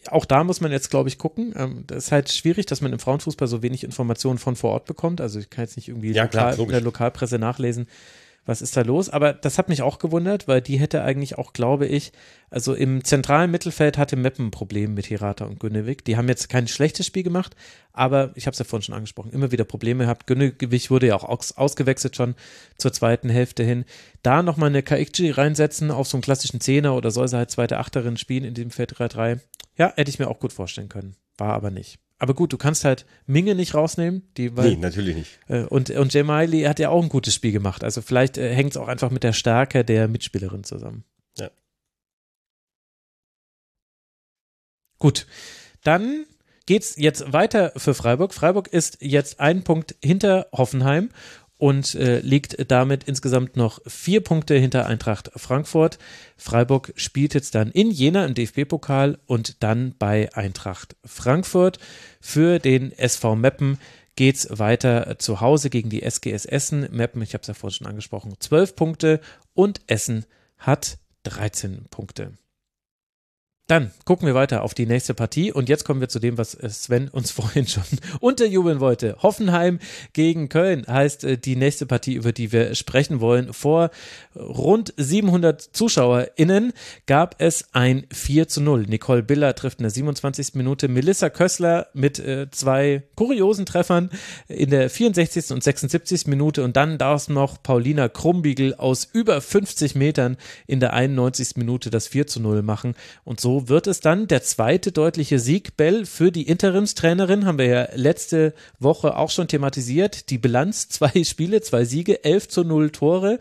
auch 0.07 0.25
da 0.25 0.43
muss 0.43 0.61
man 0.61 0.71
jetzt, 0.71 0.89
glaube 0.89 1.09
ich, 1.09 1.17
gucken. 1.17 1.53
Ähm, 1.57 1.83
das 1.87 2.05
ist 2.05 2.11
halt 2.11 2.31
schwierig, 2.31 2.67
dass 2.67 2.81
man 2.81 2.93
im 2.93 2.99
Frauenfußball 2.99 3.47
so 3.47 3.61
wenig 3.61 3.83
Informationen 3.83 4.37
von 4.37 4.55
vor 4.55 4.71
Ort 4.71 4.85
bekommt. 4.85 5.19
Also 5.19 5.39
ich 5.39 5.49
kann 5.49 5.63
jetzt 5.65 5.75
nicht 5.75 5.89
irgendwie 5.89 6.11
ja, 6.11 6.23
lokal, 6.23 6.53
klar, 6.53 6.65
in 6.65 6.71
der 6.71 6.81
Lokalpresse 6.81 7.39
nachlesen, 7.39 7.87
was 8.49 8.63
ist 8.63 8.75
da 8.75 8.81
los? 8.81 9.09
Aber 9.09 9.31
das 9.31 9.59
hat 9.59 9.69
mich 9.69 9.83
auch 9.83 9.99
gewundert, 9.99 10.47
weil 10.47 10.59
die 10.59 10.79
hätte 10.79 11.03
eigentlich 11.03 11.37
auch, 11.37 11.53
glaube 11.53 11.85
ich, 11.85 12.11
also 12.49 12.73
im 12.73 13.03
zentralen 13.03 13.51
Mittelfeld 13.51 13.99
hatte 13.99 14.15
Meppen 14.15 14.47
ein 14.47 14.51
Problem 14.51 14.95
mit 14.95 15.05
Hirata 15.05 15.45
und 15.45 15.59
Günnewig. 15.59 16.03
Die 16.03 16.17
haben 16.17 16.27
jetzt 16.27 16.49
kein 16.49 16.67
schlechtes 16.67 17.05
Spiel 17.05 17.21
gemacht, 17.21 17.55
aber 17.93 18.31
ich 18.33 18.47
habe 18.47 18.53
es 18.53 18.59
ja 18.59 18.65
vorhin 18.65 18.81
schon 18.81 18.95
angesprochen, 18.95 19.31
immer 19.31 19.51
wieder 19.51 19.65
Probleme 19.65 20.05
gehabt. 20.05 20.25
Günnewig 20.25 20.89
wurde 20.89 21.07
ja 21.07 21.15
auch 21.15 21.25
aus, 21.25 21.57
ausgewechselt 21.57 22.15
schon 22.15 22.33
zur 22.75 22.91
zweiten 22.91 23.29
Hälfte 23.29 23.63
hin. 23.63 23.85
Da 24.23 24.41
nochmal 24.41 24.69
eine 24.69 24.81
Kaikchi 24.81 25.29
reinsetzen 25.29 25.91
auf 25.91 26.07
so 26.07 26.17
einen 26.17 26.23
klassischen 26.23 26.59
Zehner 26.59 26.95
oder 26.95 27.11
soll 27.11 27.27
sie 27.27 27.37
halt 27.37 27.51
zweite 27.51 27.77
Achterin 27.77 28.17
spielen 28.17 28.45
in 28.45 28.55
dem 28.55 28.71
Feld 28.71 28.95
3-3. 28.95 29.41
Ja, 29.77 29.93
hätte 29.95 30.09
ich 30.09 30.17
mir 30.17 30.27
auch 30.27 30.39
gut 30.39 30.53
vorstellen 30.53 30.89
können. 30.89 31.15
War 31.37 31.53
aber 31.53 31.69
nicht. 31.69 31.99
Aber 32.19 32.33
gut, 32.33 32.51
du 32.51 32.57
kannst 32.57 32.83
halt 32.83 33.05
Minge 33.25 33.55
nicht 33.55 33.73
rausnehmen. 33.73 34.23
Die, 34.35 34.55
weil, 34.55 34.71
nee, 34.71 34.75
natürlich 34.75 35.15
nicht. 35.15 35.39
Äh, 35.47 35.63
und, 35.63 35.89
und 35.89 36.13
Miley 36.13 36.63
hat 36.63 36.77
ja 36.77 36.89
auch 36.89 37.01
ein 37.01 37.09
gutes 37.09 37.33
Spiel 37.33 37.53
gemacht. 37.53 37.83
Also 37.83 38.01
vielleicht 38.01 38.37
äh, 38.37 38.53
hängt 38.53 38.71
es 38.71 38.77
auch 38.77 38.89
einfach 38.89 39.09
mit 39.09 39.23
der 39.23 39.33
Stärke 39.33 39.85
der 39.85 40.09
Mitspielerin 40.09 40.65
zusammen. 40.65 41.05
Ja. 41.37 41.49
Gut, 44.99 45.27
dann 45.83 46.25
geht's 46.65 46.95
jetzt 46.97 47.31
weiter 47.31 47.71
für 47.77 47.93
Freiburg. 47.93 48.33
Freiburg 48.33 48.67
ist 48.67 48.97
jetzt 48.99 49.39
ein 49.39 49.63
Punkt 49.63 49.95
hinter 50.03 50.47
Hoffenheim 50.51 51.09
und 51.59 51.93
äh, 51.95 52.21
liegt 52.21 52.71
damit 52.71 53.03
insgesamt 53.03 53.57
noch 53.57 53.79
vier 53.85 54.21
Punkte 54.21 54.55
hinter 54.55 54.87
Eintracht 54.87 55.29
Frankfurt. 55.35 55.99
Freiburg 56.37 56.93
spielt 56.95 57.33
jetzt 57.33 57.53
dann 57.53 57.69
in 57.69 57.91
Jena 57.91 58.25
im 58.25 58.33
DFB-Pokal 58.33 59.19
und 59.27 59.61
dann 59.61 59.93
bei 59.99 60.33
Eintracht 60.33 60.95
Frankfurt. 61.05 61.77
Für 62.21 62.59
den 62.59 62.97
SV 62.97 63.35
Meppen 63.35 63.77
geht's 64.15 64.47
weiter 64.57 65.19
zu 65.19 65.41
Hause 65.41 65.69
gegen 65.69 65.89
die 65.89 66.01
SGS 66.01 66.45
Essen. 66.45 66.87
Meppen, 66.91 67.21
ich 67.21 67.33
habe 67.33 67.41
es 67.41 67.47
ja 67.47 67.53
vorhin 67.53 67.75
schon 67.75 67.87
angesprochen, 67.87 68.35
zwölf 68.39 68.77
Punkte 68.77 69.19
und 69.53 69.81
Essen 69.87 70.25
hat 70.57 70.97
13 71.23 71.87
Punkte. 71.89 72.31
Dann 73.69 73.91
gucken 74.03 74.25
wir 74.25 74.33
weiter 74.33 74.63
auf 74.63 74.73
die 74.73 74.87
nächste 74.87 75.13
Partie 75.13 75.51
und 75.51 75.69
jetzt 75.69 75.85
kommen 75.85 76.01
wir 76.01 76.09
zu 76.09 76.17
dem, 76.17 76.39
was 76.39 76.53
Sven 76.53 77.07
uns 77.07 77.29
vorhin 77.39 77.67
schon 77.67 77.83
unterjubeln 78.19 78.79
wollte. 78.79 79.17
Hoffenheim 79.21 79.77
gegen 80.13 80.49
Köln 80.49 80.87
heißt 80.87 81.23
äh, 81.23 81.37
die 81.37 81.55
nächste 81.55 81.85
Partie, 81.85 82.15
über 82.15 82.31
die 82.31 82.51
wir 82.51 82.73
sprechen 82.73 83.21
wollen. 83.21 83.53
Vor 83.53 83.91
rund 84.35 84.91
700 84.97 85.61
ZuschauerInnen 85.61 86.73
gab 87.05 87.35
es 87.37 87.65
ein 87.71 88.07
4 88.11 88.47
zu 88.47 88.61
0. 88.61 88.87
Nicole 88.87 89.21
Biller 89.21 89.53
trifft 89.53 89.77
in 89.77 89.83
der 89.83 89.91
27. 89.91 90.55
Minute 90.55 90.87
Melissa 90.87 91.29
Kössler 91.29 91.89
mit 91.93 92.17
äh, 92.17 92.49
zwei 92.49 93.03
kuriosen 93.13 93.67
Treffern 93.67 94.09
in 94.47 94.71
der 94.71 94.89
64. 94.89 95.51
und 95.51 95.63
76. 95.63 96.25
Minute 96.25 96.63
und 96.63 96.75
dann 96.75 96.97
darf 96.97 97.29
noch 97.29 97.61
Paulina 97.61 98.09
Krumbiegel 98.09 98.73
aus 98.73 99.07
über 99.13 99.39
50 99.41 99.93
Metern 99.93 100.37
in 100.65 100.79
der 100.79 100.93
91. 100.93 101.55
Minute 101.57 101.91
das 101.91 102.07
4 102.07 102.25
zu 102.25 102.39
0 102.39 102.63
machen 102.63 102.95
und 103.23 103.39
so 103.39 103.58
wird 103.67 103.87
es 103.87 103.99
dann 103.99 104.27
der 104.27 104.43
zweite 104.43 104.91
deutliche 104.91 105.39
Sieg, 105.39 105.75
Bell, 105.75 106.05
für 106.05 106.31
die 106.31 106.47
Interimstrainerin. 106.47 107.45
Haben 107.45 107.57
wir 107.57 107.65
ja 107.65 107.87
letzte 107.95 108.53
Woche 108.79 109.17
auch 109.17 109.29
schon 109.29 109.47
thematisiert. 109.47 110.29
Die 110.29 110.37
Bilanz, 110.37 110.87
zwei 110.89 111.23
Spiele, 111.23 111.61
zwei 111.61 111.83
Siege, 111.83 112.23
11 112.23 112.47
zu 112.47 112.63
0 112.63 112.91
Tore. 112.91 113.39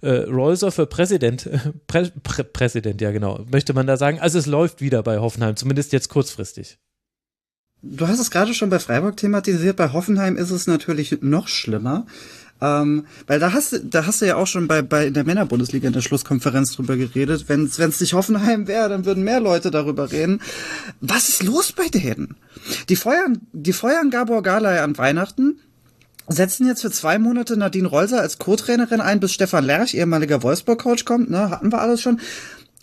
Äh, 0.00 0.10
Rolser 0.10 0.70
für 0.70 0.86
Präsident, 0.86 1.50
Prä, 1.88 2.08
Prä, 2.22 2.44
Präsident, 2.44 3.00
ja 3.00 3.10
genau, 3.10 3.44
möchte 3.50 3.72
man 3.72 3.88
da 3.88 3.96
sagen. 3.96 4.20
Also 4.20 4.38
es 4.38 4.46
läuft 4.46 4.80
wieder 4.80 5.02
bei 5.02 5.18
Hoffenheim, 5.18 5.56
zumindest 5.56 5.92
jetzt 5.92 6.08
kurzfristig. 6.08 6.78
Du 7.82 8.06
hast 8.06 8.20
es 8.20 8.30
gerade 8.30 8.54
schon 8.54 8.70
bei 8.70 8.78
Freiburg 8.78 9.16
thematisiert, 9.16 9.76
bei 9.76 9.92
Hoffenheim 9.92 10.36
ist 10.36 10.50
es 10.50 10.68
natürlich 10.68 11.18
noch 11.20 11.48
schlimmer. 11.48 12.06
Ähm, 12.60 13.06
weil 13.26 13.38
da 13.38 13.52
hast 13.52 13.72
du, 13.72 13.80
da 13.80 14.06
hast 14.06 14.20
du 14.20 14.26
ja 14.26 14.36
auch 14.36 14.46
schon 14.46 14.66
bei, 14.66 14.82
bei 14.82 15.06
in 15.06 15.14
der 15.14 15.24
Männerbundesliga 15.24 15.86
in 15.86 15.92
der 15.92 16.00
Schlusskonferenz 16.00 16.74
drüber 16.74 16.96
geredet. 16.96 17.48
Wenn 17.48 17.64
es 17.64 18.00
nicht 18.00 18.14
Hoffenheim 18.14 18.66
wäre, 18.66 18.88
dann 18.88 19.04
würden 19.04 19.22
mehr 19.22 19.40
Leute 19.40 19.70
darüber 19.70 20.10
reden. 20.10 20.40
Was 21.00 21.28
ist 21.28 21.42
los 21.42 21.72
bei 21.72 21.88
denen? 21.88 22.36
Die 22.88 22.96
feuern, 22.96 23.40
die 23.52 23.72
feuern 23.72 24.10
Gabor 24.10 24.42
Galay 24.42 24.78
an 24.80 24.98
Weihnachten, 24.98 25.60
setzen 26.26 26.66
jetzt 26.66 26.82
für 26.82 26.90
zwei 26.90 27.18
Monate 27.18 27.56
Nadine 27.56 27.88
Rolser 27.88 28.20
als 28.20 28.38
Co-Trainerin 28.38 29.00
ein, 29.00 29.20
bis 29.20 29.32
Stefan 29.32 29.64
Lerch, 29.64 29.94
ehemaliger 29.94 30.42
Wolfsburg-Coach, 30.42 31.04
kommt, 31.04 31.30
ne, 31.30 31.50
hatten 31.50 31.72
wir 31.72 31.80
alles 31.80 32.02
schon. 32.02 32.20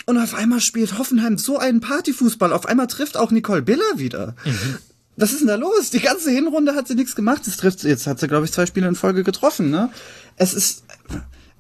Und 0.08 0.18
auf 0.18 0.36
einmal 0.36 0.62
spielt 0.62 0.98
Hoffenheim 0.98 1.38
so 1.38 1.58
einen 1.58 1.82
Partyfußball. 1.82 2.54
Auf 2.54 2.68
einmal 2.68 2.88
trifft 2.88 3.18
auch 3.18 3.32
Nicole 3.32 3.62
Biller 3.62 3.98
wieder. 3.98 4.36
Mhm 4.46 4.78
was 5.18 5.32
ist 5.32 5.40
denn 5.40 5.48
da 5.48 5.56
los? 5.56 5.90
Die 5.92 6.02
ganze 6.02 6.30
Hinrunde 6.30 6.76
hat 6.76 6.88
sie 6.88 6.96
nichts 6.96 7.16
gemacht. 7.16 7.44
Das 7.46 7.58
trifft, 7.58 7.84
jetzt 7.84 8.08
hat 8.08 8.20
sie, 8.20 8.28
glaube 8.28 8.46
ich, 8.46 8.52
zwei 8.52 8.66
Spiele 8.66 8.88
in 8.88 8.96
Folge 8.96 9.24
getroffen, 9.24 9.70
ne? 9.70 9.90
Es 10.36 10.54
ist, 10.54 10.84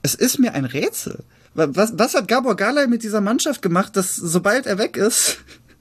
es 0.01 0.16
ist 0.16 0.39
mir 0.39 0.53
ein 0.53 0.66
Rätsel. 0.66 1.24
Was, 1.53 1.97
was 1.97 2.16
hat 2.16 2.28
Gabor 2.28 2.58
Galay 2.58 2.88
mit 2.88 3.03
dieser 3.03 3.22
Mannschaft 3.22 3.62
gemacht, 3.62 3.95
dass 3.95 4.16
sobald 4.16 4.66
er 4.66 4.78
weg 4.78 4.97
ist, 4.97 5.38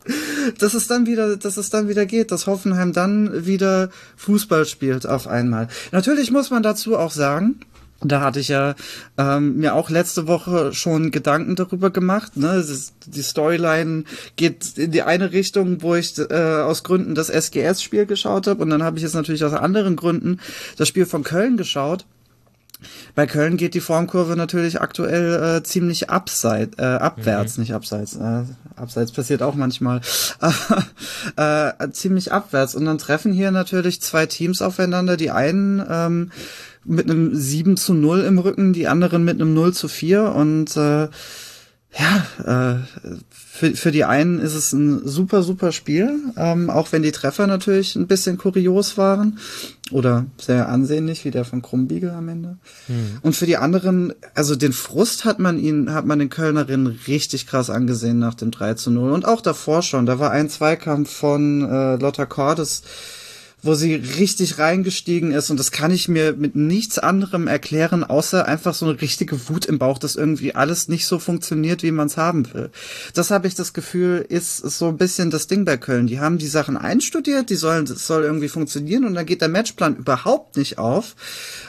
dass 0.58 0.74
es 0.74 0.86
dann 0.86 1.06
wieder, 1.06 1.36
dass 1.36 1.56
es 1.56 1.70
dann 1.70 1.88
wieder 1.88 2.06
geht, 2.06 2.30
dass 2.30 2.46
Hoffenheim 2.46 2.92
dann 2.92 3.44
wieder 3.44 3.90
Fußball 4.16 4.66
spielt 4.66 5.06
auf 5.06 5.26
einmal. 5.26 5.68
Natürlich 5.90 6.30
muss 6.30 6.50
man 6.50 6.62
dazu 6.62 6.96
auch 6.96 7.10
sagen, 7.10 7.60
da 8.12 8.20
hatte 8.20 8.40
ich 8.40 8.48
ja 8.48 8.74
ähm, 9.18 9.56
mir 9.56 9.74
auch 9.74 9.90
letzte 9.90 10.26
Woche 10.26 10.72
schon 10.72 11.10
Gedanken 11.10 11.56
darüber 11.56 11.90
gemacht. 11.90 12.36
Ne? 12.36 12.64
Die 13.06 13.22
Storyline 13.22 14.04
geht 14.36 14.78
in 14.78 14.90
die 14.90 15.02
eine 15.02 15.32
Richtung, 15.32 15.82
wo 15.82 15.94
ich 15.94 16.18
äh, 16.18 16.62
aus 16.62 16.84
Gründen 16.84 17.14
das 17.14 17.30
SGS-Spiel 17.30 18.06
geschaut 18.06 18.46
habe. 18.46 18.62
Und 18.62 18.70
dann 18.70 18.82
habe 18.82 18.96
ich 18.96 19.02
jetzt 19.02 19.14
natürlich 19.14 19.44
aus 19.44 19.52
anderen 19.52 19.96
Gründen 19.96 20.40
das 20.76 20.88
Spiel 20.88 21.06
von 21.06 21.22
Köln 21.22 21.56
geschaut. 21.56 22.04
Bei 23.14 23.26
Köln 23.26 23.56
geht 23.56 23.74
die 23.74 23.80
Formkurve 23.80 24.36
natürlich 24.36 24.80
aktuell 24.80 25.58
äh, 25.58 25.62
ziemlich 25.62 26.10
abseit, 26.10 26.78
äh, 26.78 26.82
abwärts, 26.82 27.56
mhm. 27.56 27.62
nicht 27.62 27.74
abseits. 27.74 28.16
Äh, 28.16 28.42
abseits 28.76 29.12
passiert 29.12 29.42
auch 29.42 29.54
manchmal. 29.54 30.00
äh, 31.36 31.90
ziemlich 31.90 32.32
abwärts. 32.32 32.74
Und 32.74 32.84
dann 32.84 32.98
treffen 32.98 33.32
hier 33.32 33.50
natürlich 33.50 34.00
zwei 34.00 34.26
Teams 34.26 34.62
aufeinander. 34.62 35.16
Die 35.16 35.30
einen 35.30 35.84
ähm, 35.88 36.32
mit 36.84 37.10
einem 37.10 37.34
7 37.34 37.76
zu 37.76 37.94
0 37.94 38.20
im 38.20 38.38
Rücken, 38.38 38.72
die 38.72 38.88
anderen 38.88 39.24
mit 39.24 39.40
einem 39.40 39.54
0 39.54 39.72
zu 39.72 39.88
4 39.88 40.32
und 40.34 40.76
äh, 40.76 41.08
ja, 41.96 42.80
äh, 42.82 43.18
für, 43.30 43.76
für 43.76 43.92
die 43.92 44.04
einen 44.04 44.40
ist 44.40 44.54
es 44.54 44.72
ein 44.72 45.06
super, 45.06 45.44
super 45.44 45.70
Spiel, 45.70 46.18
ähm, 46.36 46.68
auch 46.68 46.90
wenn 46.90 47.02
die 47.02 47.12
Treffer 47.12 47.46
natürlich 47.46 47.94
ein 47.94 48.08
bisschen 48.08 48.36
kurios 48.36 48.98
waren 48.98 49.38
oder 49.92 50.26
sehr 50.36 50.68
ansehnlich, 50.68 51.24
wie 51.24 51.30
der 51.30 51.44
von 51.44 51.62
Krumbiegel 51.62 52.10
am 52.10 52.28
Ende. 52.28 52.58
Mhm. 52.88 53.18
Und 53.22 53.36
für 53.36 53.46
die 53.46 53.58
anderen, 53.58 54.12
also 54.34 54.56
den 54.56 54.72
Frust 54.72 55.24
hat 55.24 55.38
man 55.38 55.56
ihn, 55.56 55.94
hat 55.94 56.04
man 56.04 56.18
den 56.18 56.30
Kölnerinnen 56.30 56.98
richtig 57.06 57.46
krass 57.46 57.70
angesehen 57.70 58.18
nach 58.18 58.34
dem 58.34 58.50
3 58.50 58.74
zu 58.74 58.90
0 58.90 59.12
und 59.12 59.24
auch 59.24 59.40
davor 59.40 59.82
schon. 59.82 60.04
Da 60.04 60.18
war 60.18 60.32
ein 60.32 60.48
Zweikampf 60.48 61.10
von 61.10 61.62
äh, 61.62 61.96
Lotta 61.96 62.26
Cordes, 62.26 62.82
wo 63.64 63.74
sie 63.74 63.94
richtig 63.94 64.58
reingestiegen 64.58 65.32
ist 65.32 65.50
und 65.50 65.58
das 65.58 65.70
kann 65.70 65.90
ich 65.90 66.08
mir 66.08 66.34
mit 66.34 66.54
nichts 66.54 66.98
anderem 66.98 67.46
erklären, 67.46 68.04
außer 68.04 68.46
einfach 68.46 68.74
so 68.74 68.86
eine 68.86 69.00
richtige 69.00 69.48
Wut 69.48 69.66
im 69.66 69.78
Bauch, 69.78 69.98
dass 69.98 70.16
irgendwie 70.16 70.54
alles 70.54 70.88
nicht 70.88 71.06
so 71.06 71.18
funktioniert, 71.18 71.82
wie 71.82 71.90
man 71.90 72.06
es 72.06 72.16
haben 72.16 72.52
will. 72.52 72.70
Das 73.14 73.30
habe 73.30 73.48
ich 73.48 73.54
das 73.54 73.72
Gefühl, 73.72 74.24
ist 74.28 74.58
so 74.58 74.88
ein 74.88 74.96
bisschen 74.96 75.30
das 75.30 75.46
Ding 75.46 75.64
bei 75.64 75.76
Köln. 75.76 76.06
Die 76.06 76.20
haben 76.20 76.38
die 76.38 76.46
Sachen 76.46 76.76
einstudiert, 76.76 77.50
die 77.50 77.56
sollen, 77.56 77.86
das 77.86 78.06
soll 78.06 78.24
irgendwie 78.24 78.48
funktionieren 78.48 79.04
und 79.04 79.14
dann 79.14 79.26
geht 79.26 79.40
der 79.40 79.48
Matchplan 79.48 79.96
überhaupt 79.96 80.56
nicht 80.56 80.78
auf 80.78 81.16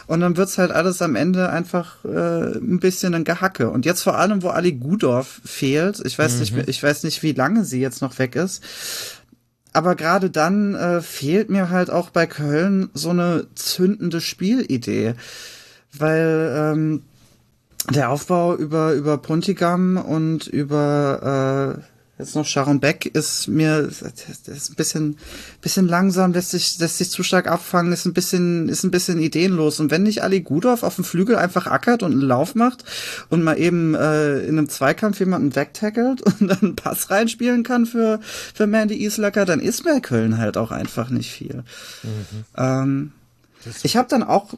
und 0.07 0.19
dann 0.19 0.37
wird's 0.37 0.57
halt 0.57 0.71
alles 0.71 1.01
am 1.01 1.15
Ende 1.15 1.49
einfach 1.49 2.03
äh, 2.05 2.57
ein 2.57 2.79
bisschen 2.79 3.13
ein 3.13 3.23
Gehacke. 3.23 3.69
Und 3.69 3.85
jetzt 3.85 4.03
vor 4.03 4.17
allem, 4.17 4.43
wo 4.43 4.49
Ali 4.49 4.73
Gudorf 4.73 5.41
fehlt, 5.45 6.01
ich 6.05 6.17
weiß 6.17 6.33
mhm. 6.33 6.39
nicht, 6.39 6.69
ich 6.69 6.83
weiß 6.83 7.03
nicht, 7.03 7.23
wie 7.23 7.31
lange 7.33 7.65
sie 7.65 7.79
jetzt 7.79 8.01
noch 8.01 8.19
weg 8.19 8.35
ist 8.35 8.61
aber 9.75 9.95
gerade 9.95 10.29
dann 10.29 10.73
äh, 10.73 11.01
fehlt 11.01 11.49
mir 11.49 11.69
halt 11.69 11.89
auch 11.89 12.09
bei 12.09 12.25
Köln 12.27 12.89
so 12.93 13.09
eine 13.09 13.47
zündende 13.55 14.21
Spielidee, 14.21 15.15
weil 15.91 16.55
ähm, 16.57 17.01
der 17.93 18.09
Aufbau 18.09 18.55
über 18.55 18.93
über 18.93 19.17
Puntigam 19.17 19.97
und 19.97 20.47
über 20.47 21.77
äh, 21.77 21.94
Jetzt 22.17 22.33
noch 22.33 22.45
Sharon 22.45 22.79
Beck 22.79 23.05
ist 23.05 23.49
mir 23.49 23.79
ist 23.79 24.69
ein 24.69 24.75
bisschen 24.75 25.17
bisschen 25.59 25.85
langsam, 25.85 26.31
lässt 26.31 26.51
sich 26.51 26.79
lässt 26.79 26.97
sich 26.97 27.09
zu 27.09 27.23
stark 27.23 27.47
abfangen, 27.47 27.91
ist 27.91 28.05
ein 28.05 28.13
bisschen 28.13 28.69
ist 28.69 28.85
ein 28.85 28.91
bisschen 28.91 29.19
ideenlos 29.19 29.81
und 29.81 29.91
wenn 29.91 30.03
nicht 30.03 30.23
Ali 30.23 30.39
Gudorf 30.39 30.83
auf 30.83 30.95
dem 30.95 31.03
Flügel 31.03 31.35
einfach 31.35 31.67
ackert 31.67 32.03
und 32.03 32.13
einen 32.13 32.21
Lauf 32.21 32.55
macht 32.55 32.85
und 33.29 33.43
mal 33.43 33.59
eben 33.59 33.95
äh, 33.95 34.39
in 34.39 34.57
einem 34.57 34.69
Zweikampf 34.69 35.19
jemanden 35.19 35.57
wegtackelt 35.57 36.21
und 36.39 36.47
dann 36.47 36.61
einen 36.61 36.75
Pass 36.77 37.09
reinspielen 37.09 37.63
kann 37.63 37.85
für 37.85 38.21
für 38.21 38.65
Mandy 38.65 39.03
Islacker, 39.03 39.43
dann 39.43 39.59
ist 39.59 39.83
mir 39.83 39.99
Köln 39.99 40.37
halt 40.37 40.55
auch 40.55 40.71
einfach 40.71 41.09
nicht 41.09 41.33
viel. 41.33 41.63
Mhm. 42.03 42.45
Ähm, 42.55 43.11
ich 43.83 43.97
habe 43.97 44.07
dann 44.07 44.23
auch 44.23 44.53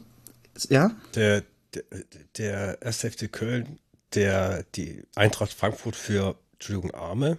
ja 0.68 0.92
der 1.16 1.42
der, 1.74 1.82
der 2.36 2.78
1. 2.82 2.98
FC 2.98 3.32
Köln, 3.32 3.80
der 4.14 4.62
die 4.76 5.02
Eintracht 5.16 5.52
Frankfurt 5.52 5.96
für 5.96 6.36
Entschuldigung, 6.52 6.94
Arme 6.94 7.36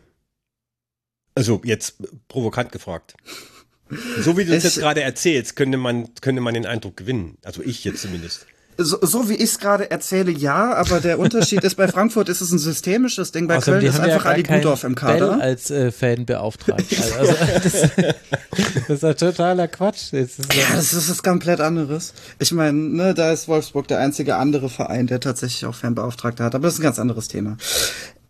also 1.39 1.61
jetzt 1.63 1.95
provokant 2.27 2.71
gefragt. 2.71 3.15
So 4.19 4.37
wie 4.37 4.45
du 4.45 4.53
es 4.53 4.63
jetzt 4.63 4.79
gerade 4.79 5.01
erzählst, 5.01 5.55
könnte 5.55 5.77
man, 5.77 6.09
könnte 6.21 6.41
man 6.41 6.53
den 6.53 6.65
Eindruck 6.65 6.97
gewinnen. 6.97 7.37
Also 7.43 7.63
ich 7.63 7.85
jetzt 7.85 8.01
zumindest. 8.01 8.45
So, 8.77 8.97
so 9.01 9.29
wie 9.29 9.33
ich 9.33 9.43
es 9.43 9.59
gerade 9.59 9.89
erzähle, 9.89 10.31
ja, 10.31 10.73
aber 10.73 11.01
der 11.01 11.19
Unterschied 11.19 11.63
ist, 11.63 11.75
bei 11.75 11.87
Frankfurt 11.87 12.29
ist 12.29 12.39
es 12.39 12.51
ein 12.51 12.59
systemisches 12.59 13.33
Ding, 13.33 13.47
bei 13.47 13.57
Außerdem, 13.57 13.81
Köln 13.81 13.93
ist 13.93 13.99
einfach 13.99 14.25
ja 14.25 14.31
Ali 14.31 14.43
Gudorf 14.43 14.85
im 14.85 14.95
Kader. 14.95 15.31
Bell 15.31 15.41
als 15.41 15.69
äh, 15.69 15.91
Fan 15.91 16.25
beauftragt. 16.25 16.85
Also, 17.17 17.33
das, 17.63 17.73
das, 18.87 18.89
ist 18.89 19.03
ja 19.03 19.13
totaler 19.15 19.67
Quatsch. 19.67 20.13
Das 20.13 20.39
ist, 20.39 20.53
ja, 20.53 20.63
das 20.75 20.93
ist 20.93 21.09
was 21.09 21.23
komplett 21.23 21.59
anderes. 21.59 22.13
Ich 22.39 22.53
meine, 22.53 22.77
ne, 22.77 23.13
da 23.13 23.33
ist 23.33 23.49
Wolfsburg 23.49 23.87
der 23.87 23.99
einzige 23.99 24.37
andere 24.37 24.69
Verein, 24.69 25.07
der 25.07 25.19
tatsächlich 25.19 25.65
auch 25.65 25.75
Fanbeauftragte 25.75 26.43
hat, 26.43 26.55
aber 26.55 26.67
das 26.67 26.75
ist 26.75 26.79
ein 26.79 26.83
ganz 26.83 26.99
anderes 26.99 27.27
Thema. 27.27 27.57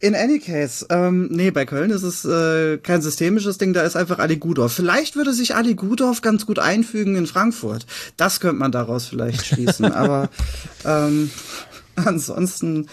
In 0.02 0.16
any 0.16 0.39
case, 0.39 0.86
ähm, 0.89 1.28
nee, 1.30 1.52
bei 1.52 1.66
Köln 1.66 1.91
ist 1.91 2.04
es 2.04 2.24
äh, 2.24 2.78
kein 2.78 3.02
systemisches 3.02 3.58
Ding, 3.58 3.74
da 3.74 3.82
ist 3.82 3.97
einfach 3.97 4.20
Ali 4.20 4.38
Gudorf. 4.38 4.72
Vielleicht 4.72 5.18
würde 5.18 5.34
sich 5.34 5.56
Ali 5.56 5.76
Gudorf 5.76 6.22
ganz 6.22 6.45
gut 6.45 6.58
einfügen 6.58 7.18
in 7.18 7.28
Frankfurt. 7.28 7.86
Das 8.16 8.39
könnte 8.39 8.56
man 8.56 8.72
daraus 8.72 9.08
vielleicht 9.08 9.45
schließen. 9.45 9.86
Aber 9.91 10.30
ähm, 10.86 11.30
ansonsten 11.95 12.88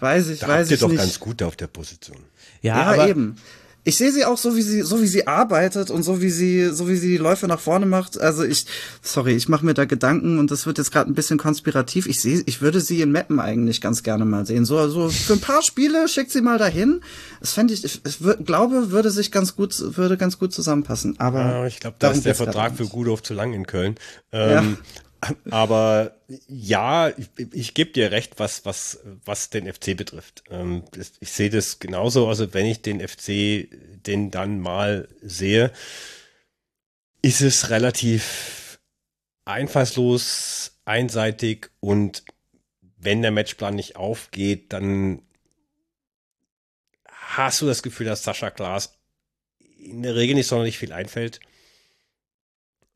weiß 0.00 0.28
ich, 0.30 0.40
da 0.40 0.48
weiß 0.48 0.70
ich 0.72 0.80
doch 0.80 0.88
nicht. 0.88 0.98
ganz 0.98 1.20
gut 1.20 1.44
auf 1.44 1.54
der 1.54 1.68
Position. 1.68 2.18
Ja, 2.60 2.76
ja 2.76 2.86
aber 2.90 3.08
eben 3.08 3.36
ich 3.88 3.96
sehe 3.96 4.12
sie 4.12 4.26
auch 4.26 4.36
so, 4.36 4.54
wie 4.54 4.60
sie, 4.60 4.82
so 4.82 5.00
wie 5.00 5.06
sie 5.06 5.26
arbeitet 5.26 5.90
und 5.90 6.02
so 6.02 6.20
wie 6.20 6.28
sie, 6.28 6.68
so 6.68 6.90
wie 6.90 6.96
sie 6.96 7.08
die 7.08 7.16
Läufe 7.16 7.48
nach 7.48 7.58
vorne 7.58 7.86
macht. 7.86 8.20
Also 8.20 8.44
ich, 8.44 8.66
sorry, 9.00 9.34
ich 9.34 9.48
mache 9.48 9.64
mir 9.64 9.72
da 9.72 9.86
Gedanken 9.86 10.38
und 10.38 10.50
das 10.50 10.66
wird 10.66 10.76
jetzt 10.76 10.92
gerade 10.92 11.10
ein 11.10 11.14
bisschen 11.14 11.38
konspirativ. 11.38 12.06
Ich 12.06 12.20
sehe, 12.20 12.42
ich 12.44 12.60
würde 12.60 12.82
sie 12.82 13.00
in 13.00 13.12
Mappen 13.12 13.40
eigentlich 13.40 13.80
ganz 13.80 14.02
gerne 14.02 14.26
mal 14.26 14.44
sehen. 14.44 14.66
So, 14.66 14.76
also 14.76 15.08
für 15.08 15.32
ein 15.32 15.40
paar 15.40 15.62
Spiele 15.62 16.06
schickt 16.06 16.30
sie 16.32 16.42
mal 16.42 16.58
dahin. 16.58 17.00
Das 17.40 17.54
fände 17.54 17.72
ich, 17.72 17.82
ich, 17.82 18.02
ich 18.04 18.18
glaube, 18.44 18.90
würde 18.90 19.10
sich 19.10 19.32
ganz 19.32 19.56
gut, 19.56 19.74
würde 19.96 20.18
ganz 20.18 20.38
gut 20.38 20.52
zusammenpassen. 20.52 21.18
Aber 21.18 21.40
ja, 21.40 21.66
ich 21.66 21.80
glaube, 21.80 21.96
da 21.98 22.10
ist 22.10 22.26
der 22.26 22.34
Vertrag 22.34 22.76
für 22.76 22.84
Gudorf 22.84 23.22
zu 23.22 23.32
lang 23.32 23.54
in 23.54 23.66
Köln. 23.66 23.94
Ähm, 24.32 24.50
ja. 24.50 24.64
Aber 25.50 26.16
ja, 26.46 27.08
ich, 27.08 27.28
ich 27.52 27.74
gebe 27.74 27.90
dir 27.90 28.10
recht, 28.12 28.38
was, 28.38 28.64
was, 28.64 29.00
was 29.24 29.50
den 29.50 29.72
FC 29.72 29.96
betrifft. 29.96 30.44
Ähm, 30.50 30.84
ich 31.20 31.32
sehe 31.32 31.50
das 31.50 31.80
genauso. 31.80 32.28
Also 32.28 32.54
wenn 32.54 32.66
ich 32.66 32.82
den 32.82 33.06
FC 33.06 33.68
den 34.06 34.30
dann 34.30 34.60
mal 34.60 35.08
sehe, 35.22 35.72
ist 37.22 37.40
es 37.40 37.70
relativ 37.70 38.78
einfallslos, 39.44 40.78
einseitig 40.84 41.70
und 41.80 42.24
wenn 42.96 43.22
der 43.22 43.30
Matchplan 43.30 43.74
nicht 43.74 43.96
aufgeht, 43.96 44.72
dann 44.72 45.22
hast 47.06 47.60
du 47.60 47.66
das 47.66 47.82
Gefühl, 47.82 48.06
dass 48.06 48.24
Sascha 48.24 48.50
Klaas 48.50 48.98
in 49.78 50.02
der 50.02 50.16
Regel 50.16 50.34
nicht 50.34 50.48
sonderlich 50.48 50.78
viel 50.78 50.92
einfällt. 50.92 51.40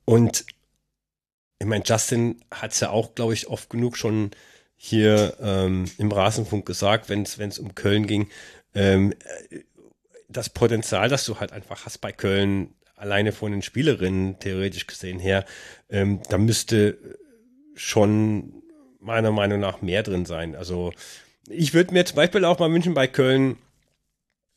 Und 0.05 0.45
ich 1.63 1.69
meine, 1.69 1.85
Justin 1.87 2.41
hat 2.51 2.73
es 2.73 2.81
ja 2.81 2.91
auch, 2.91 3.15
glaube 3.15 3.35
ich, 3.35 3.47
oft 3.47 3.71
genug 3.71 3.97
schon 3.97 4.33
hier 4.75 5.37
ähm, 5.41 5.85
im 5.97 6.11
Rasenfunk 6.11 6.67
gesagt, 6.67 7.09
wenn 7.09 7.23
es 7.23 7.59
um 7.61 7.77
Köln 7.77 8.09
ging. 8.09 8.29
Ähm, 8.75 9.15
das 10.29 10.51
Potenzial, 10.51 11.09
das 11.09 11.25
du 11.25 11.39
halt 11.39 11.53
einfach 11.53 11.85
hast 11.85 11.99
bei 11.99 12.11
Köln, 12.11 12.75
alleine 12.97 13.31
von 13.31 13.53
den 13.53 13.63
Spielerinnen 13.63 14.41
theoretisch 14.41 14.89
gesehen 14.89 15.21
her, 15.21 15.45
ähm, 15.89 16.21
da 16.29 16.37
müsste 16.37 16.99
schon 17.77 18.55
meiner 18.99 19.31
Meinung 19.31 19.61
nach 19.61 19.83
mehr 19.83 20.03
drin 20.03 20.27
sein. 20.27 20.57
Also 20.57 20.93
ich 21.49 21.75
würde 21.75 21.95
mir 21.95 22.05
zum 22.05 22.17
Beispiel 22.17 22.45
auch 22.45 22.59
mal 22.59 22.73
wünschen, 22.73 22.95
bei 22.95 23.07
Köln 23.07 23.57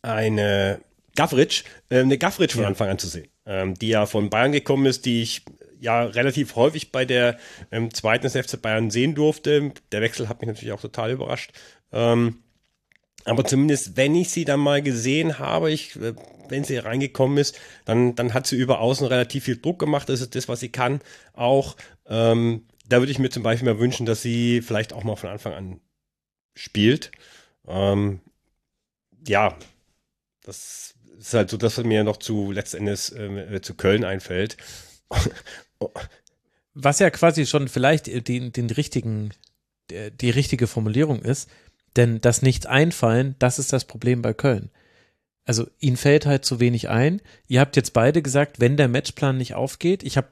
eine 0.02 0.82
Gavric, 1.16 1.66
äh, 1.90 2.00
eine 2.00 2.18
Gavric 2.18 2.54
von 2.54 2.66
Anfang 2.66 2.90
an 2.90 2.98
zu 2.98 3.08
sehen, 3.08 3.28
ähm, 3.46 3.76
die 3.76 3.90
ja 3.90 4.08
von 4.08 4.32
Bayern 4.32 4.54
gekommen 4.54 4.88
ist, 4.88 5.06
die 5.06 5.22
ich 5.22 5.44
ja 5.80 6.04
relativ 6.04 6.56
häufig 6.56 6.92
bei 6.92 7.06
der 7.06 7.38
ähm, 7.72 7.94
zweiten 7.94 8.24
des 8.24 8.34
FC 8.34 8.62
Bayern 8.62 8.92
sehen 8.92 9.16
durfte. 9.16 9.72
Der 9.92 10.02
Wechsel 10.02 10.30
hat 10.30 10.42
mich 10.42 10.48
natürlich 10.48 10.74
auch 10.74 10.82
total 10.82 11.12
überrascht. 11.12 11.52
Ähm, 11.92 12.44
aber 13.26 13.44
zumindest, 13.44 13.98
wenn 13.98 14.16
ich 14.16 14.30
sie 14.30 14.46
dann 14.46 14.60
mal 14.60 14.82
gesehen 14.82 15.40
habe, 15.40 15.72
ich, 15.72 15.96
äh, 15.96 16.14
wenn 16.48 16.64
sie 16.64 16.78
reingekommen 16.78 17.38
ist, 17.38 17.60
dann, 17.86 18.16
dann 18.16 18.34
hat 18.34 18.48
sie 18.48 18.56
über 18.56 18.80
außen 18.80 19.08
relativ 19.08 19.46
viel 19.46 19.58
Druck 19.58 19.80
gemacht. 19.80 20.10
Das 20.10 20.22
ist 20.22 20.36
das, 20.36 20.48
was 20.48 20.60
sie 20.60 20.70
kann. 20.70 21.02
Auch 21.34 21.76
ähm, 22.08 22.66
da 22.88 23.00
würde 23.00 23.12
ich 23.12 23.20
mir 23.20 23.30
zum 23.30 23.44
Beispiel 23.44 23.72
mal 23.72 23.80
wünschen, 23.80 24.06
dass 24.06 24.22
sie 24.22 24.62
vielleicht 24.62 24.94
auch 24.94 25.04
mal 25.04 25.16
von 25.16 25.30
Anfang 25.30 25.54
an 25.54 25.82
spielt. 26.54 27.12
Ähm, 27.68 28.22
ja, 29.28 29.58
das 30.44 30.94
ist 31.18 31.34
halt 31.34 31.50
so, 31.50 31.58
dass 31.58 31.78
mir 31.78 32.04
noch 32.04 32.18
zu 32.18 32.52
letztendlich 32.52 33.12
äh, 33.16 33.62
zu 33.62 33.74
Köln 33.74 34.04
einfällt. 34.04 34.58
Was 36.74 37.00
ja 37.00 37.10
quasi 37.10 37.46
schon 37.46 37.68
vielleicht 37.68 38.28
den, 38.28 38.52
den 38.52 38.70
richtigen, 38.70 39.32
die 39.90 40.30
richtige 40.30 40.68
Formulierung 40.68 41.22
ist, 41.22 41.50
denn 41.96 42.20
das 42.22 42.42
Nichts 42.42 42.66
einfallen, 42.66 43.36
das 43.40 43.60
ist 43.60 43.72
das 43.72 43.86
Problem 43.86 44.22
bei 44.22 44.34
Köln. 44.34 44.70
Also 45.46 45.68
ihnen 45.80 45.98
fällt 45.98 46.26
halt 46.26 46.44
zu 46.44 46.60
wenig 46.60 46.90
ein. 46.90 47.22
Ihr 47.48 47.60
habt 47.60 47.76
jetzt 47.76 47.94
beide 47.94 48.22
gesagt, 48.22 48.60
wenn 48.60 48.78
der 48.78 48.88
Matchplan 48.88 49.38
nicht 49.38 49.54
aufgeht, 49.54 50.04
ich 50.04 50.18
habe 50.18 50.28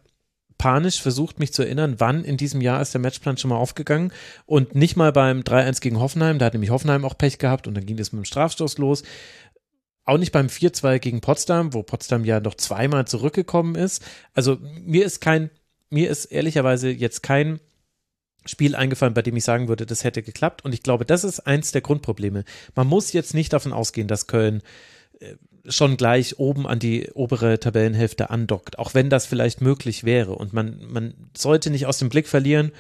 panisch 0.57 1.01
versucht, 1.01 1.39
mich 1.39 1.53
zu 1.53 1.63
erinnern, 1.63 1.95
wann 1.97 2.23
in 2.23 2.37
diesem 2.37 2.61
Jahr 2.61 2.81
ist 2.81 2.93
der 2.93 3.01
Matchplan 3.01 3.37
schon 3.37 3.49
mal 3.49 3.57
aufgegangen 3.57 4.11
und 4.45 4.75
nicht 4.75 4.95
mal 4.95 5.11
beim 5.11 5.41
3-1 5.41 5.81
gegen 5.81 5.99
Hoffenheim, 5.99 6.39
da 6.39 6.45
hat 6.45 6.53
nämlich 6.53 6.69
Hoffenheim 6.69 7.05
auch 7.05 7.17
Pech 7.17 7.37
gehabt 7.37 7.67
und 7.67 7.75
dann 7.75 7.85
ging 7.85 7.99
es 7.99 8.11
mit 8.11 8.23
dem 8.23 8.25
Strafstoß 8.25 8.77
los. 8.77 9.03
Auch 10.05 10.17
nicht 10.17 10.31
beim 10.31 10.47
4-2 10.47 10.99
gegen 10.99 11.21
Potsdam, 11.21 11.73
wo 11.73 11.83
Potsdam 11.83 12.25
ja 12.25 12.39
noch 12.39 12.55
zweimal 12.55 13.07
zurückgekommen 13.07 13.75
ist. 13.75 14.03
Also 14.33 14.57
mir 14.81 15.05
ist 15.05 15.21
kein, 15.21 15.49
mir 15.89 16.09
ist 16.09 16.25
ehrlicherweise 16.25 16.89
jetzt 16.89 17.23
kein 17.23 17.59
Spiel 18.45 18.75
eingefallen, 18.75 19.13
bei 19.13 19.21
dem 19.21 19.37
ich 19.37 19.45
sagen 19.45 19.69
würde, 19.69 19.85
das 19.85 20.03
hätte 20.03 20.21
geklappt. 20.21 20.65
Und 20.65 20.73
ich 20.73 20.83
glaube, 20.83 21.05
das 21.05 21.23
ist 21.23 21.41
eins 21.41 21.71
der 21.71 21.81
Grundprobleme. 21.81 22.43
Man 22.75 22.87
muss 22.87 23.13
jetzt 23.13 23.33
nicht 23.33 23.53
davon 23.53 23.71
ausgehen, 23.71 24.09
dass 24.09 24.27
Köln 24.27 24.61
äh, 25.19 25.35
schon 25.65 25.95
gleich 25.95 26.39
oben 26.39 26.67
an 26.67 26.79
die 26.79 27.09
obere 27.13 27.57
Tabellenhälfte 27.57 28.29
andockt, 28.29 28.79
auch 28.79 28.93
wenn 28.93 29.09
das 29.09 29.25
vielleicht 29.25 29.61
möglich 29.61 30.03
wäre. 30.03 30.33
Und 30.33 30.51
man, 30.51 30.79
man 30.85 31.13
sollte 31.37 31.69
nicht 31.69 31.85
aus 31.85 31.99
dem 31.99 32.09
Blick 32.09 32.27
verlieren, 32.27 32.73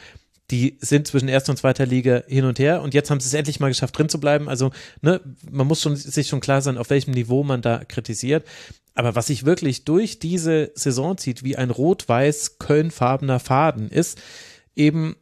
die 0.51 0.77
sind 0.81 1.07
zwischen 1.07 1.29
erster 1.29 1.51
und 1.51 1.57
zweiter 1.57 1.85
Liga 1.85 2.23
hin 2.27 2.45
und 2.45 2.59
her 2.59 2.81
und 2.81 2.93
jetzt 2.93 3.09
haben 3.09 3.19
sie 3.19 3.27
es 3.27 3.33
endlich 3.33 3.59
mal 3.59 3.69
geschafft, 3.69 3.97
drin 3.97 4.09
zu 4.09 4.19
bleiben. 4.19 4.49
Also, 4.49 4.71
ne, 5.01 5.21
man 5.49 5.67
muss 5.67 5.81
schon, 5.81 5.95
sich 5.95 6.27
schon 6.27 6.41
klar 6.41 6.61
sein, 6.61 6.77
auf 6.77 6.89
welchem 6.89 7.11
Niveau 7.11 7.43
man 7.43 7.61
da 7.61 7.83
kritisiert. 7.85 8.45
Aber 8.95 9.15
was 9.15 9.27
sich 9.27 9.45
wirklich 9.45 9.85
durch 9.85 10.19
diese 10.19 10.71
Saison 10.75 11.17
zieht, 11.17 11.43
wie 11.43 11.55
ein 11.55 11.71
rot-weiß 11.71 12.59
Köln-farbener 12.59 13.39
Faden 13.39 13.89
ist, 13.89 14.21
eben, 14.75 15.15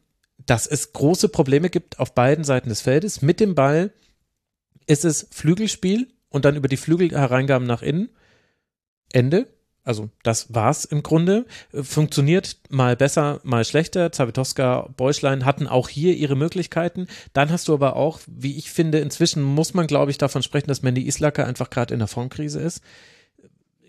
dass 0.45 0.67
es 0.67 0.91
große 0.91 1.29
Probleme 1.29 1.69
gibt 1.69 1.99
auf 1.99 2.13
beiden 2.13 2.43
Seiten 2.43 2.69
des 2.69 2.81
Feldes. 2.81 3.21
Mit 3.21 3.39
dem 3.39 3.55
Ball 3.55 3.91
ist 4.87 5.05
es 5.05 5.27
Flügelspiel 5.31 6.07
und 6.29 6.45
dann 6.45 6.55
über 6.55 6.67
die 6.67 6.77
Flügel 6.77 7.11
hereingaben 7.11 7.67
nach 7.67 7.81
innen. 7.81 8.09
Ende. 9.13 9.47
Also 9.83 10.09
das 10.23 10.53
war's 10.53 10.85
im 10.85 11.01
Grunde. 11.01 11.45
Funktioniert 11.73 12.57
mal 12.69 12.95
besser, 12.95 13.39
mal 13.43 13.65
schlechter. 13.65 14.11
Zawitowska, 14.11 14.89
Beuschlein 14.95 15.45
hatten 15.45 15.67
auch 15.67 15.89
hier 15.89 16.15
ihre 16.15 16.35
Möglichkeiten. 16.35 17.07
Dann 17.33 17.51
hast 17.51 17.67
du 17.67 17.73
aber 17.73 17.95
auch, 17.95 18.19
wie 18.27 18.57
ich 18.57 18.71
finde, 18.71 18.99
inzwischen 18.99 19.41
muss 19.41 19.73
man, 19.73 19.87
glaube 19.87 20.11
ich, 20.11 20.19
davon 20.19 20.43
sprechen, 20.43 20.67
dass 20.67 20.83
Mandy 20.83 21.07
Islacker 21.07 21.47
einfach 21.47 21.71
gerade 21.71 21.93
in 21.93 21.99
der 21.99 22.07
Formkrise 22.07 22.59
ist. 22.59 22.81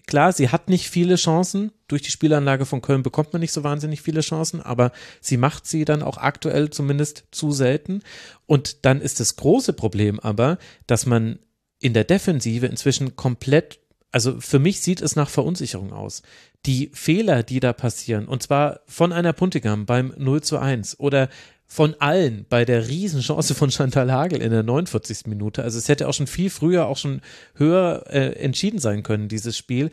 Klar, 0.06 0.32
sie 0.32 0.48
hat 0.48 0.68
nicht 0.68 0.88
viele 0.88 1.16
Chancen. 1.16 1.72
Durch 1.88 2.02
die 2.02 2.10
Spielanlage 2.10 2.66
von 2.66 2.82
Köln 2.82 3.02
bekommt 3.02 3.32
man 3.32 3.40
nicht 3.40 3.52
so 3.52 3.62
wahnsinnig 3.62 4.02
viele 4.02 4.20
Chancen, 4.20 4.60
aber 4.60 4.92
sie 5.20 5.36
macht 5.36 5.66
sie 5.66 5.84
dann 5.84 6.02
auch 6.02 6.16
aktuell 6.16 6.70
zumindest 6.70 7.24
zu 7.30 7.52
selten. 7.52 8.02
Und 8.46 8.84
dann 8.84 9.00
ist 9.00 9.20
das 9.20 9.36
große 9.36 9.74
Problem 9.74 10.18
aber, 10.18 10.58
dass 10.86 11.06
man 11.06 11.38
in 11.78 11.94
der 11.94 12.04
Defensive 12.04 12.66
inzwischen 12.66 13.16
komplett 13.16 13.78
also 14.12 14.40
für 14.40 14.58
mich 14.58 14.80
sieht 14.80 15.00
es 15.00 15.16
nach 15.16 15.30
Verunsicherung 15.30 15.92
aus. 15.92 16.22
Die 16.66 16.90
Fehler, 16.92 17.42
die 17.42 17.58
da 17.58 17.72
passieren, 17.72 18.28
und 18.28 18.42
zwar 18.42 18.80
von 18.86 19.12
einer 19.12 19.32
Puntigam 19.32 19.86
beim 19.86 20.14
0 20.16 20.42
zu 20.42 20.58
1 20.58 21.00
oder 21.00 21.28
von 21.66 21.96
allen 22.00 22.44
bei 22.50 22.66
der 22.66 22.86
Riesenchance 22.86 23.54
von 23.54 23.70
Chantal 23.70 24.12
Hagel 24.12 24.42
in 24.42 24.50
der 24.50 24.62
49. 24.62 25.26
Minute. 25.26 25.62
Also 25.62 25.78
es 25.78 25.88
hätte 25.88 26.06
auch 26.06 26.12
schon 26.12 26.26
viel 26.26 26.50
früher, 26.50 26.86
auch 26.86 26.98
schon 26.98 27.22
höher 27.54 28.04
äh, 28.10 28.34
entschieden 28.34 28.78
sein 28.78 29.02
können, 29.02 29.28
dieses 29.28 29.56
Spiel 29.56 29.90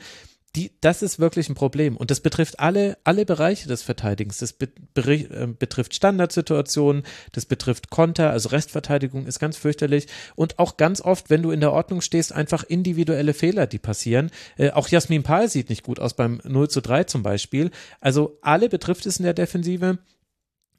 die, 0.56 0.72
das 0.82 1.02
ist 1.02 1.20
wirklich 1.20 1.50
ein 1.50 1.56
Problem. 1.56 1.96
Und 1.96 2.10
das 2.12 2.22
betrifft 2.22 2.60
alle, 2.60 2.98
alle 3.04 3.26
Bereiche 3.26 3.68
des 3.68 3.84
Verteidigens. 3.84 4.38
Das 4.38 4.54
be, 4.54 4.70
äh, 4.96 5.48
betrifft 5.48 5.94
Standardsituationen, 5.94 7.04
das 7.34 7.46
betrifft 7.46 7.90
Konter, 7.90 8.32
also 8.32 8.50
Restverteidigung 8.50 9.28
ist 9.28 9.40
ganz 9.40 9.58
fürchterlich. 9.58 10.08
Und 10.36 10.58
auch 10.58 10.78
ganz 10.78 11.02
oft, 11.02 11.30
wenn 11.30 11.44
du 11.44 11.52
in 11.52 11.60
der 11.60 11.72
Ordnung 11.72 12.02
stehst, 12.02 12.34
einfach 12.34 12.64
individuelle 12.64 13.34
Fehler, 13.34 13.68
die 13.68 13.80
passieren. 13.80 14.32
Äh, 14.58 14.72
auch 14.72 14.88
Jasmin 14.88 15.24
Pahl 15.24 15.50
sieht 15.50 15.70
nicht 15.70 15.84
gut 15.84 16.00
aus 16.00 16.16
beim 16.16 16.42
0 16.44 16.70
zu 16.70 16.82
3 16.82 17.04
zum 17.04 17.22
Beispiel. 17.22 17.70
Also 18.02 18.38
alle 18.42 18.70
betrifft 18.70 19.06
es 19.06 19.18
in 19.18 19.26
der 19.26 19.34
Defensive. 19.34 20.00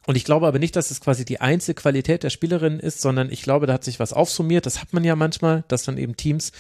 Und 0.06 0.16
ich 0.16 0.24
glaube 0.24 0.48
aber 0.48 0.58
nicht, 0.58 0.74
dass 0.76 0.90
es 0.90 1.00
quasi 1.00 1.24
die 1.24 1.40
einzige 1.40 1.80
Qualität 1.80 2.22
der 2.22 2.30
Spielerin 2.30 2.80
ist, 2.80 3.00
sondern 3.00 3.30
ich 3.30 3.42
glaube, 3.42 3.66
da 3.66 3.74
hat 3.74 3.84
sich 3.84 4.00
was 4.00 4.12
aufsummiert. 4.12 4.66
Das 4.66 4.80
hat 4.80 4.92
man 4.92 5.04
ja 5.04 5.14
manchmal, 5.14 5.64
dass 5.68 5.84
dann 5.84 5.98
eben 5.98 6.16
Teams 6.16 6.52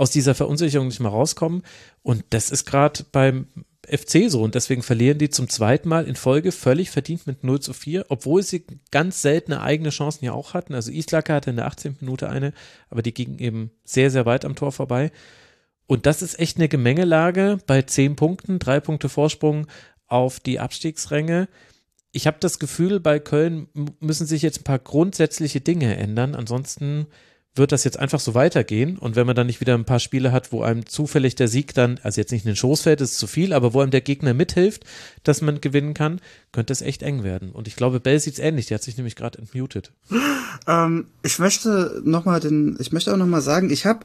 aus 0.00 0.10
dieser 0.10 0.34
Verunsicherung 0.34 0.88
nicht 0.88 1.00
mehr 1.00 1.10
rauskommen. 1.10 1.62
Und 2.02 2.24
das 2.30 2.50
ist 2.50 2.64
gerade 2.64 3.04
beim 3.12 3.46
FC 3.86 4.30
so 4.30 4.42
und 4.42 4.54
deswegen 4.54 4.82
verlieren 4.82 5.18
die 5.18 5.28
zum 5.28 5.50
zweiten 5.50 5.90
Mal 5.90 6.06
in 6.06 6.16
Folge 6.16 6.52
völlig 6.52 6.90
verdient 6.90 7.26
mit 7.26 7.44
0 7.44 7.60
zu 7.60 7.74
4, 7.74 8.06
obwohl 8.08 8.42
sie 8.42 8.64
ganz 8.90 9.20
seltene 9.20 9.60
eigene 9.60 9.90
Chancen 9.90 10.24
ja 10.24 10.32
auch 10.32 10.54
hatten. 10.54 10.74
Also 10.74 10.90
Islacker 10.90 11.34
hatte 11.34 11.50
in 11.50 11.56
der 11.56 11.66
18. 11.66 11.98
Minute 12.00 12.30
eine, 12.30 12.54
aber 12.88 13.02
die 13.02 13.12
ging 13.12 13.38
eben 13.38 13.72
sehr, 13.84 14.10
sehr 14.10 14.24
weit 14.24 14.46
am 14.46 14.54
Tor 14.54 14.72
vorbei. 14.72 15.12
Und 15.86 16.06
das 16.06 16.22
ist 16.22 16.38
echt 16.38 16.56
eine 16.56 16.68
Gemengelage 16.68 17.58
bei 17.66 17.82
10 17.82 18.16
Punkten, 18.16 18.58
drei 18.58 18.80
Punkte 18.80 19.10
Vorsprung 19.10 19.66
auf 20.06 20.40
die 20.40 20.60
Abstiegsränge. 20.60 21.46
Ich 22.10 22.26
habe 22.26 22.38
das 22.40 22.58
Gefühl, 22.58 23.00
bei 23.00 23.18
Köln 23.18 23.68
müssen 24.00 24.26
sich 24.26 24.40
jetzt 24.40 24.60
ein 24.60 24.64
paar 24.64 24.78
grundsätzliche 24.78 25.60
Dinge 25.60 25.94
ändern. 25.98 26.34
Ansonsten 26.34 27.06
wird 27.54 27.72
das 27.72 27.84
jetzt 27.84 27.98
einfach 27.98 28.20
so 28.20 28.34
weitergehen 28.34 28.96
und 28.96 29.16
wenn 29.16 29.26
man 29.26 29.34
dann 29.34 29.48
nicht 29.48 29.60
wieder 29.60 29.74
ein 29.74 29.84
paar 29.84 29.98
Spiele 29.98 30.30
hat, 30.30 30.52
wo 30.52 30.62
einem 30.62 30.86
zufällig 30.86 31.34
der 31.34 31.48
Sieg 31.48 31.74
dann, 31.74 31.98
also 32.02 32.20
jetzt 32.20 32.30
nicht 32.30 32.44
in 32.44 32.50
den 32.50 32.56
Schoß 32.56 32.82
fällt, 32.82 33.00
ist 33.00 33.18
zu 33.18 33.26
viel, 33.26 33.52
aber 33.52 33.74
wo 33.74 33.80
einem 33.80 33.90
der 33.90 34.00
Gegner 34.00 34.34
mithilft, 34.34 34.84
dass 35.24 35.42
man 35.42 35.60
gewinnen 35.60 35.94
kann, 35.94 36.20
könnte 36.52 36.72
es 36.72 36.80
echt 36.80 37.02
eng 37.02 37.24
werden. 37.24 37.50
Und 37.50 37.66
ich 37.66 37.74
glaube, 37.74 37.98
Bell 37.98 38.20
sieht's 38.20 38.38
ähnlich, 38.38 38.66
der 38.66 38.76
hat 38.76 38.84
sich 38.84 38.96
nämlich 38.96 39.16
gerade 39.16 39.38
entmutet. 39.38 39.92
Ähm, 40.66 41.06
ich 41.22 41.38
möchte 41.38 42.00
noch 42.04 42.24
mal 42.24 42.38
den, 42.38 42.76
ich 42.78 42.92
möchte 42.92 43.12
auch 43.12 43.16
noch 43.16 43.26
mal 43.26 43.40
sagen, 43.40 43.70
ich 43.70 43.86
habe 43.86 44.04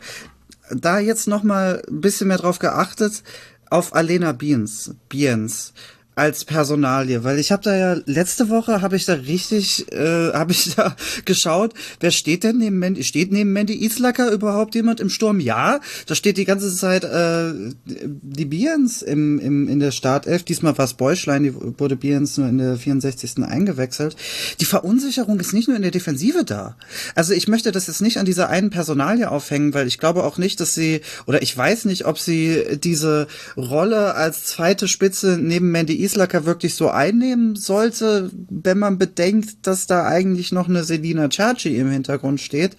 da 0.71 0.99
jetzt 0.99 1.27
noch 1.27 1.43
mal 1.43 1.83
ein 1.87 2.01
bisschen 2.01 2.27
mehr 2.27 2.37
drauf 2.37 2.59
geachtet, 2.59 3.23
auf 3.69 3.95
Alena 3.95 4.31
Biens, 4.31 4.95
Biens 5.09 5.73
als 6.15 6.45
Personalie, 6.45 7.25
weil 7.25 7.39
ich 7.39 7.51
habe 7.51 7.63
da 7.63 7.75
ja 7.75 7.97
letzte 8.05 8.47
Woche 8.47 8.81
habe 8.81 8.95
ich 8.95 9.03
da 9.03 9.13
richtig 9.13 9.91
äh, 9.91 10.31
habe 10.31 10.53
ich 10.53 10.73
da 10.75 10.95
geschaut, 11.25 11.73
wer 11.99 12.11
steht 12.11 12.45
denn 12.45 12.57
neben 12.57 12.79
Mandy 12.79 13.03
steht 13.03 13.33
neben 13.33 13.51
Mandy 13.51 13.85
Islacker 13.85 14.31
überhaupt 14.31 14.75
jemand 14.75 15.01
im 15.01 15.09
Sturm? 15.09 15.41
Ja, 15.41 15.81
da 16.07 16.15
steht 16.15 16.37
die 16.37 16.45
ganze 16.45 16.73
Zeit 16.73 17.03
äh, 17.03 17.53
die 17.85 18.45
Biens 18.45 19.01
im, 19.01 19.39
im 19.39 19.67
in 19.67 19.79
der 19.81 19.91
Startelf. 19.91 20.43
Diesmal 20.43 20.77
war 20.77 20.85
es 20.85 20.93
Beuschlein, 20.93 21.43
die 21.43 21.53
wurde 21.53 21.97
Biens 21.97 22.37
nur 22.37 22.47
in 22.47 22.59
der 22.59 22.77
64. 22.77 23.43
eingewechselt. 23.43 24.15
Die 24.61 24.65
Verunsicherung 24.65 25.39
ist 25.41 25.53
nicht 25.53 25.67
nur 25.67 25.75
in 25.75 25.83
der 25.83 25.91
Defensive 25.91 26.45
da. 26.45 26.77
Also 27.13 27.33
ich 27.33 27.49
möchte 27.49 27.73
das 27.73 27.87
jetzt 27.87 28.01
nicht 28.01 28.17
an 28.17 28.25
dieser 28.25 28.49
einen 28.49 28.69
Personalie 28.69 29.29
aufhängen, 29.29 29.73
weil 29.73 29.87
ich 29.87 29.97
glaube 29.97 30.23
auch 30.23 30.37
nicht, 30.37 30.61
dass 30.61 30.73
sie 30.73 31.01
oder 31.25 31.41
ich 31.41 31.55
weiß 31.55 31.85
nicht, 31.85 32.05
ob 32.05 32.19
sie 32.19 32.63
diese 32.81 33.27
Rolle 33.57 34.15
als 34.15 34.45
zweite 34.45 34.87
Spitze 34.87 35.37
neben 35.41 35.71
Mandy 35.71 36.04
Islacker 36.05 36.45
wirklich 36.45 36.75
so 36.75 36.89
einnehmen 36.89 37.55
sollte, 37.55 38.31
wenn 38.49 38.79
man 38.79 38.97
bedenkt, 38.97 39.67
dass 39.67 39.87
da 39.87 40.05
eigentlich 40.05 40.51
noch 40.51 40.69
eine 40.69 40.83
Selina 40.83 41.27
Chachi 41.27 41.77
im 41.77 41.89
Hintergrund 41.89 42.39
steht. 42.39 42.77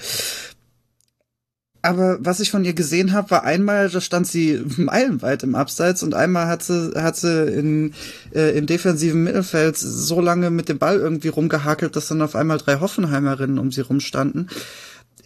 Aber 1.86 2.18
was 2.20 2.40
ich 2.40 2.50
von 2.50 2.64
ihr 2.64 2.72
gesehen 2.72 3.12
habe, 3.12 3.30
war 3.30 3.44
einmal, 3.44 3.88
da 3.88 4.00
stand 4.00 4.26
sie 4.26 4.60
meilenweit 4.76 5.44
im 5.44 5.54
Abseits 5.54 6.02
und 6.02 6.14
einmal 6.14 6.48
hat 6.48 6.64
sie, 6.64 6.92
hat 6.96 7.16
sie 7.16 7.46
in, 7.46 7.94
äh, 8.34 8.58
im 8.58 8.66
defensiven 8.66 9.22
Mittelfeld 9.22 9.76
so 9.76 10.20
lange 10.20 10.50
mit 10.50 10.68
dem 10.68 10.78
Ball 10.78 10.98
irgendwie 10.98 11.28
rumgehakelt, 11.28 11.94
dass 11.94 12.08
dann 12.08 12.22
auf 12.22 12.34
einmal 12.34 12.58
drei 12.58 12.80
Hoffenheimerinnen 12.80 13.58
um 13.58 13.70
sie 13.70 13.82
rumstanden 13.82 14.48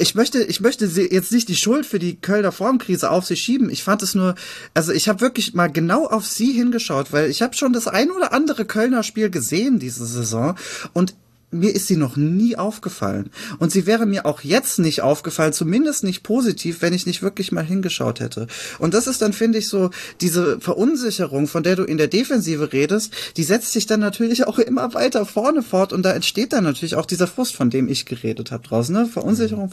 ich 0.01 0.15
möchte, 0.15 0.43
ich 0.43 0.61
möchte 0.61 0.87
jetzt 0.87 1.31
nicht 1.31 1.49
die 1.49 1.57
Schuld 1.57 1.85
für 1.85 1.99
die 1.99 2.17
Kölner 2.17 2.53
Formkrise 2.53 3.11
auf 3.11 3.27
sie 3.27 3.37
schieben. 3.37 3.69
Ich 3.69 3.85
fand 3.85 4.03
es 4.03 4.15
nur, 4.15 4.35
also 4.73 4.93
ich 4.93 5.09
habe 5.09 5.21
wirklich 5.21 5.53
mal 5.53 5.71
genau 5.71 6.07
auf 6.07 6.27
sie 6.27 6.53
hingeschaut, 6.53 7.13
weil 7.13 7.29
ich 7.29 7.43
habe 7.43 7.55
schon 7.55 7.75
das 7.75 7.87
ein 7.87 8.11
oder 8.11 8.33
andere 8.33 8.65
Kölner 8.65 9.03
Spiel 9.03 9.31
gesehen 9.31 9.79
diese 9.79 10.07
Saison 10.07 10.57
und 10.95 11.15
mir 11.51 11.75
ist 11.75 11.89
sie 11.89 11.97
noch 11.97 12.17
nie 12.17 12.57
aufgefallen. 12.57 13.31
Und 13.59 13.73
sie 13.73 13.87
wäre 13.87 14.07
mir 14.07 14.25
auch 14.27 14.43
jetzt 14.43 14.79
nicht 14.79 15.03
aufgefallen, 15.03 15.53
zumindest 15.53 16.05
nicht 16.05 16.23
positiv, 16.23 16.81
wenn 16.81 16.93
ich 16.93 17.07
nicht 17.07 17.23
wirklich 17.23 17.51
mal 17.51 17.65
hingeschaut 17.65 18.21
hätte. 18.21 18.47
Und 18.79 18.95
das 18.95 19.07
ist 19.07 19.21
dann, 19.23 19.33
finde 19.33 19.59
ich, 19.59 19.69
so 19.69 19.91
diese 20.21 20.61
Verunsicherung, 20.61 21.49
von 21.49 21.63
der 21.63 21.77
du 21.77 21.83
in 21.83 21.99
der 21.99 22.07
Defensive 22.07 22.73
redest, 22.73 23.13
die 23.37 23.43
setzt 23.43 23.73
sich 23.73 23.87
dann 23.87 24.01
natürlich 24.01 24.47
auch 24.47 24.59
immer 24.59 24.95
weiter 24.95 25.27
vorne 25.27 25.63
fort 25.63 25.93
und 25.93 26.03
da 26.05 26.13
entsteht 26.13 26.53
dann 26.53 26.65
natürlich 26.65 26.95
auch 26.95 27.07
dieser 27.07 27.27
Frust, 27.27 27.57
von 27.57 27.71
dem 27.71 27.89
ich 27.89 28.07
geredet 28.07 28.53
habe 28.53 28.67
draußen. 28.67 28.95
Ne? 28.95 29.07
Verunsicherung. 29.07 29.73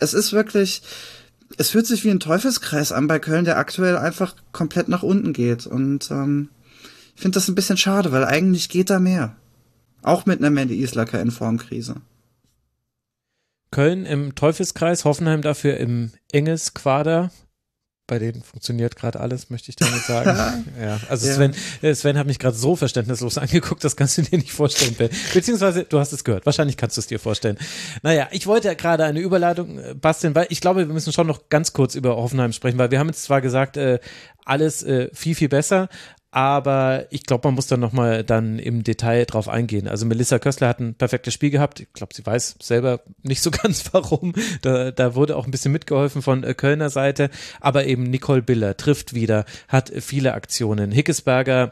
Es 0.00 0.14
ist 0.14 0.32
wirklich, 0.32 0.82
es 1.58 1.70
fühlt 1.70 1.86
sich 1.86 2.04
wie 2.04 2.10
ein 2.10 2.20
Teufelskreis 2.20 2.90
an 2.90 3.06
bei 3.06 3.20
Köln, 3.20 3.44
der 3.44 3.58
aktuell 3.58 3.96
einfach 3.96 4.34
komplett 4.52 4.88
nach 4.88 5.04
unten 5.04 5.32
geht. 5.32 5.66
Und 5.66 6.10
ähm, 6.10 6.48
ich 7.14 7.22
finde 7.22 7.36
das 7.36 7.48
ein 7.48 7.54
bisschen 7.54 7.76
schade, 7.76 8.10
weil 8.10 8.24
eigentlich 8.24 8.68
geht 8.68 8.90
da 8.90 8.98
mehr. 8.98 9.36
Auch 10.04 10.26
mit 10.26 10.38
einer 10.38 10.50
Mandy 10.50 10.82
Islacker 10.82 11.20
in 11.20 11.30
Formkrise. 11.30 11.96
Köln 13.70 14.04
im 14.04 14.34
Teufelskreis, 14.34 15.04
Hoffenheim 15.04 15.40
dafür 15.40 15.78
im 15.78 16.12
enges 16.30 16.74
Quader. 16.74 17.32
Bei 18.06 18.18
denen 18.18 18.42
funktioniert 18.42 18.96
gerade 18.96 19.18
alles, 19.18 19.48
möchte 19.48 19.70
ich 19.70 19.76
damit 19.76 20.02
sagen. 20.02 20.66
ja, 20.80 21.00
also 21.08 21.26
ja. 21.26 21.34
Sven, 21.34 21.54
äh, 21.80 21.94
Sven 21.94 22.18
hat 22.18 22.26
mich 22.26 22.38
gerade 22.38 22.54
so 22.54 22.76
verständnislos 22.76 23.38
angeguckt, 23.38 23.82
das 23.82 23.96
kannst 23.96 24.18
du 24.18 24.22
dir 24.22 24.36
nicht 24.36 24.52
vorstellen, 24.52 24.94
Ben. 24.94 25.08
Beziehungsweise, 25.32 25.84
du 25.84 25.98
hast 25.98 26.12
es 26.12 26.22
gehört, 26.22 26.44
wahrscheinlich 26.44 26.76
kannst 26.76 26.98
du 26.98 27.00
es 27.00 27.06
dir 27.06 27.18
vorstellen. 27.18 27.56
Naja, 28.02 28.28
ich 28.30 28.46
wollte 28.46 28.68
ja 28.68 28.74
gerade 28.74 29.04
eine 29.04 29.20
Überleitung 29.20 29.78
äh, 29.78 29.94
basteln, 29.94 30.34
weil 30.34 30.48
ich 30.50 30.60
glaube, 30.60 30.86
wir 30.86 30.92
müssen 30.92 31.14
schon 31.14 31.26
noch 31.26 31.48
ganz 31.48 31.72
kurz 31.72 31.94
über 31.94 32.14
Hoffenheim 32.16 32.52
sprechen, 32.52 32.76
weil 32.76 32.90
wir 32.90 32.98
haben 32.98 33.08
jetzt 33.08 33.22
zwar 33.22 33.40
gesagt, 33.40 33.78
äh, 33.78 34.00
alles 34.44 34.82
äh, 34.82 35.08
viel, 35.14 35.34
viel 35.34 35.48
besser, 35.48 35.88
aber 36.34 37.06
ich 37.10 37.22
glaube, 37.22 37.46
man 37.46 37.54
muss 37.54 37.68
dann 37.68 37.78
nochmal 37.78 38.24
dann 38.24 38.58
im 38.58 38.82
Detail 38.82 39.24
drauf 39.24 39.48
eingehen. 39.48 39.86
Also 39.86 40.04
Melissa 40.04 40.40
Köstler 40.40 40.66
hat 40.66 40.80
ein 40.80 40.96
perfektes 40.96 41.32
Spiel 41.32 41.50
gehabt. 41.50 41.78
Ich 41.78 41.92
glaube, 41.92 42.12
sie 42.12 42.26
weiß 42.26 42.56
selber 42.60 43.02
nicht 43.22 43.40
so 43.40 43.50
ganz 43.52 43.84
warum. 43.92 44.32
Da, 44.60 44.90
da 44.90 45.14
wurde 45.14 45.36
auch 45.36 45.44
ein 45.44 45.52
bisschen 45.52 45.70
mitgeholfen 45.70 46.22
von 46.22 46.42
äh, 46.42 46.54
Kölner 46.54 46.90
Seite. 46.90 47.30
Aber 47.60 47.86
eben 47.86 48.02
Nicole 48.02 48.42
Biller 48.42 48.76
trifft 48.76 49.14
wieder, 49.14 49.44
hat 49.68 49.92
viele 49.94 50.34
Aktionen. 50.34 50.90
Hickesberger 50.90 51.70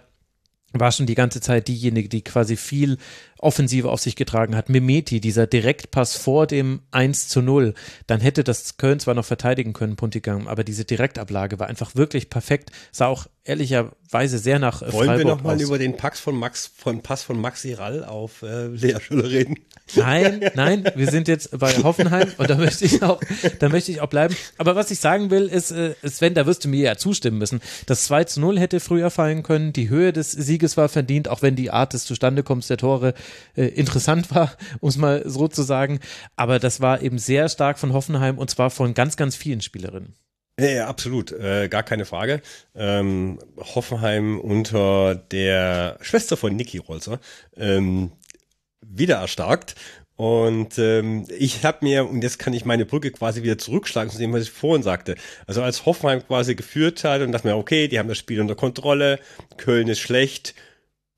war 0.72 0.92
schon 0.92 1.06
die 1.06 1.14
ganze 1.14 1.40
Zeit 1.40 1.68
diejenige, 1.68 2.08
die 2.08 2.22
quasi 2.22 2.56
viel 2.56 2.98
Offensive 3.38 3.90
auf 3.90 4.00
sich 4.00 4.16
getragen 4.16 4.56
hat. 4.56 4.68
Mimeti, 4.68 5.20
dieser 5.20 5.46
Direktpass 5.46 6.16
vor 6.16 6.46
dem 6.46 6.80
1 6.92 7.28
zu 7.28 7.42
0, 7.42 7.74
dann 8.06 8.20
hätte 8.20 8.44
das 8.44 8.76
Köln 8.76 9.00
zwar 9.00 9.14
noch 9.14 9.24
verteidigen 9.24 9.72
können, 9.72 9.96
Puntigam, 9.96 10.48
aber 10.48 10.64
diese 10.64 10.84
Direktablage 10.84 11.58
war 11.58 11.66
einfach 11.66 11.94
wirklich 11.94 12.30
perfekt, 12.30 12.70
sah 12.90 13.06
auch 13.06 13.26
ehrlicherweise 13.44 14.38
sehr 14.38 14.58
nach 14.58 14.82
äh, 14.82 14.92
Wollen 14.92 15.08
Freiburg 15.08 15.18
wir 15.18 15.24
nochmal 15.24 15.60
über 15.60 15.78
den 15.78 15.96
Pass 15.96 16.20
von 16.20 16.36
Max, 16.36 16.70
von 16.76 17.02
Pass 17.02 17.22
von 17.22 17.40
Maxi 17.40 17.74
Rall 17.74 18.04
auf 18.04 18.42
äh, 18.42 18.66
Lea 18.68 18.98
Schüller 19.00 19.28
reden? 19.28 19.56
Nein, 19.96 20.50
nein, 20.54 20.84
wir 20.94 21.10
sind 21.10 21.28
jetzt 21.28 21.58
bei 21.58 21.72
Hoffenheim 21.82 22.30
und 22.38 22.48
da 22.48 22.56
möchte 22.56 22.84
ich 22.84 23.02
auch, 23.02 23.20
da 23.58 23.68
möchte 23.68 23.90
ich 23.90 24.00
auch 24.00 24.08
bleiben. 24.08 24.36
Aber 24.58 24.76
was 24.76 24.90
ich 24.90 25.00
sagen 25.00 25.30
will, 25.30 25.46
ist, 25.48 25.72
äh, 25.72 25.94
Sven, 26.04 26.34
da 26.34 26.46
wirst 26.46 26.64
du 26.64 26.68
mir 26.68 26.82
ja 26.82 26.96
zustimmen 26.96 27.38
müssen. 27.38 27.60
Das 27.86 28.04
2 28.04 28.24
zu 28.24 28.40
0 28.40 28.58
hätte 28.58 28.80
früher 28.80 29.10
fallen 29.10 29.42
können. 29.42 29.72
Die 29.72 29.88
Höhe 29.88 30.12
des 30.12 30.30
Sieges 30.30 30.76
war 30.76 30.88
verdient, 30.88 31.28
auch 31.28 31.42
wenn 31.42 31.56
die 31.56 31.70
Art 31.70 31.92
des 31.94 32.04
Zustandekommens 32.04 32.68
der 32.68 32.76
Tore 32.76 33.14
äh, 33.56 33.66
interessant 33.66 34.32
war, 34.32 34.52
um 34.80 34.88
es 34.88 34.96
mal 34.96 35.22
so 35.26 35.48
zu 35.48 35.62
sagen. 35.62 35.98
Aber 36.36 36.58
das 36.58 36.80
war 36.80 37.02
eben 37.02 37.18
sehr 37.18 37.48
stark 37.48 37.78
von 37.78 37.92
Hoffenheim 37.92 38.38
und 38.38 38.50
zwar 38.50 38.70
von 38.70 38.94
ganz, 38.94 39.16
ganz 39.16 39.34
vielen 39.34 39.60
Spielerinnen. 39.60 40.14
Ja, 40.62 40.70
ja 40.70 40.86
absolut, 40.86 41.32
äh, 41.32 41.68
gar 41.68 41.82
keine 41.82 42.04
Frage. 42.04 42.40
Ähm, 42.76 43.38
Hoffenheim 43.58 44.38
unter 44.38 45.16
der 45.16 45.98
Schwester 46.00 46.36
von 46.36 46.54
Niki 46.54 46.78
Rolzer 46.78 47.18
ähm, 47.56 48.12
wieder 48.80 49.16
erstarkt. 49.16 49.74
Und 50.14 50.78
ähm, 50.78 51.26
ich 51.36 51.64
habe 51.64 51.78
mir, 51.80 52.08
und 52.08 52.22
jetzt 52.22 52.38
kann 52.38 52.52
ich 52.52 52.64
meine 52.64 52.86
Brücke 52.86 53.10
quasi 53.10 53.42
wieder 53.42 53.58
zurückschlagen 53.58 54.12
zu 54.12 54.18
dem, 54.18 54.32
was 54.32 54.42
ich 54.42 54.52
vorhin 54.52 54.84
sagte. 54.84 55.16
Also 55.48 55.62
als 55.62 55.84
Hoffenheim 55.84 56.24
quasi 56.24 56.54
geführt 56.54 57.02
hat 57.02 57.22
und 57.22 57.32
dachte 57.32 57.48
mir, 57.48 57.56
okay, 57.56 57.88
die 57.88 57.98
haben 57.98 58.08
das 58.08 58.18
Spiel 58.18 58.40
unter 58.40 58.54
Kontrolle, 58.54 59.18
Köln 59.56 59.88
ist 59.88 59.98
schlecht, 59.98 60.54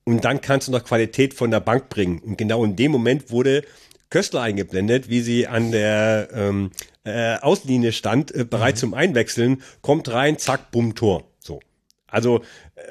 und 0.05 0.25
dann 0.25 0.41
kannst 0.41 0.69
du 0.69 0.73
noch 0.73 0.85
Qualität 0.85 1.35
von 1.35 1.51
der 1.51 1.61
Bank 1.61 1.89
bringen. 1.89 2.19
Und 2.21 2.39
genau 2.39 2.65
in 2.65 2.77
dem 2.77 2.93
Moment 2.93 3.31
wurde 3.31 3.63
Köstler 4.11 4.43
eingeblendet, 4.43 5.09
wie 5.09 5.21
sie 5.21 5.47
an 5.47 5.73
der 5.73 6.29
ähm, 6.33 6.71
äh, 7.05 7.37
Auslinie 7.37 7.93
stand, 7.93 8.35
äh, 8.35 8.45
bereit 8.45 8.77
mhm. 8.77 8.79
zum 8.79 8.95
Einwechseln, 8.95 9.63
kommt 9.83 10.09
rein, 10.11 10.39
zack, 10.39 10.71
bumm, 10.71 10.95
Tor. 10.95 11.25
So. 11.39 11.61
Also 12.07 12.43
äh, 12.77 12.83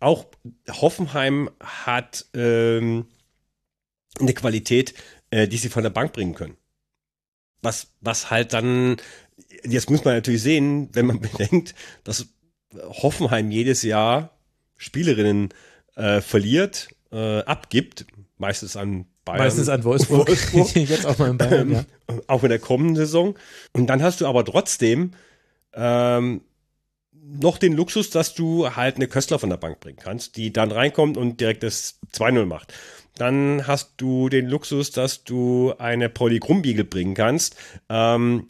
auch 0.00 0.26
Hoffenheim 0.70 1.50
hat 1.60 2.26
ähm, 2.34 3.06
eine 4.18 4.34
Qualität, 4.34 4.94
äh, 5.30 5.48
die 5.48 5.56
sie 5.56 5.68
von 5.68 5.82
der 5.82 5.90
Bank 5.90 6.12
bringen 6.12 6.34
können. 6.34 6.56
Was, 7.62 7.88
was 8.00 8.30
halt 8.30 8.52
dann, 8.52 8.96
jetzt 9.64 9.90
muss 9.90 10.04
man 10.04 10.14
natürlich 10.14 10.42
sehen, 10.42 10.88
wenn 10.92 11.06
man 11.06 11.20
bedenkt, 11.20 11.74
dass 12.04 12.28
Hoffenheim 12.72 13.50
jedes 13.50 13.82
Jahr 13.82 14.30
Spielerinnen 14.76 15.52
äh, 15.96 16.20
verliert, 16.20 16.90
äh, 17.10 17.40
abgibt, 17.40 18.06
meistens 18.36 18.76
an 18.76 19.06
Bayern. 19.32 19.44
Meistens 19.44 19.68
an 19.68 19.84
Wolfsburg. 19.84 20.28
Wolfsburg. 20.28 20.74
Jetzt 20.88 21.06
auch 21.06 21.18
mal 21.18 21.30
in 21.30 21.38
Bayern, 21.38 21.72
ja. 21.72 21.84
Ähm, 22.08 22.22
auch 22.26 22.42
in 22.42 22.48
der 22.48 22.58
kommenden 22.58 22.96
Saison. 22.96 23.34
Und 23.72 23.86
dann 23.88 24.02
hast 24.02 24.20
du 24.20 24.26
aber 24.26 24.44
trotzdem 24.44 25.12
ähm, 25.74 26.42
noch 27.12 27.58
den 27.58 27.74
Luxus, 27.74 28.10
dass 28.10 28.34
du 28.34 28.74
halt 28.74 28.96
eine 28.96 29.06
Köstler 29.06 29.38
von 29.38 29.50
der 29.50 29.56
Bank 29.56 29.80
bringen 29.80 29.98
kannst, 30.00 30.36
die 30.36 30.52
dann 30.52 30.72
reinkommt 30.72 31.16
und 31.16 31.40
direkt 31.40 31.62
das 31.62 31.98
2-0 32.14 32.46
macht. 32.46 32.72
Dann 33.16 33.66
hast 33.66 33.94
du 33.98 34.28
den 34.28 34.46
Luxus, 34.46 34.92
dass 34.92 35.24
du 35.24 35.74
eine 35.78 36.08
Pauli 36.08 36.38
Grumbiegel 36.38 36.84
bringen 36.84 37.14
kannst, 37.14 37.56
ähm, 37.88 38.46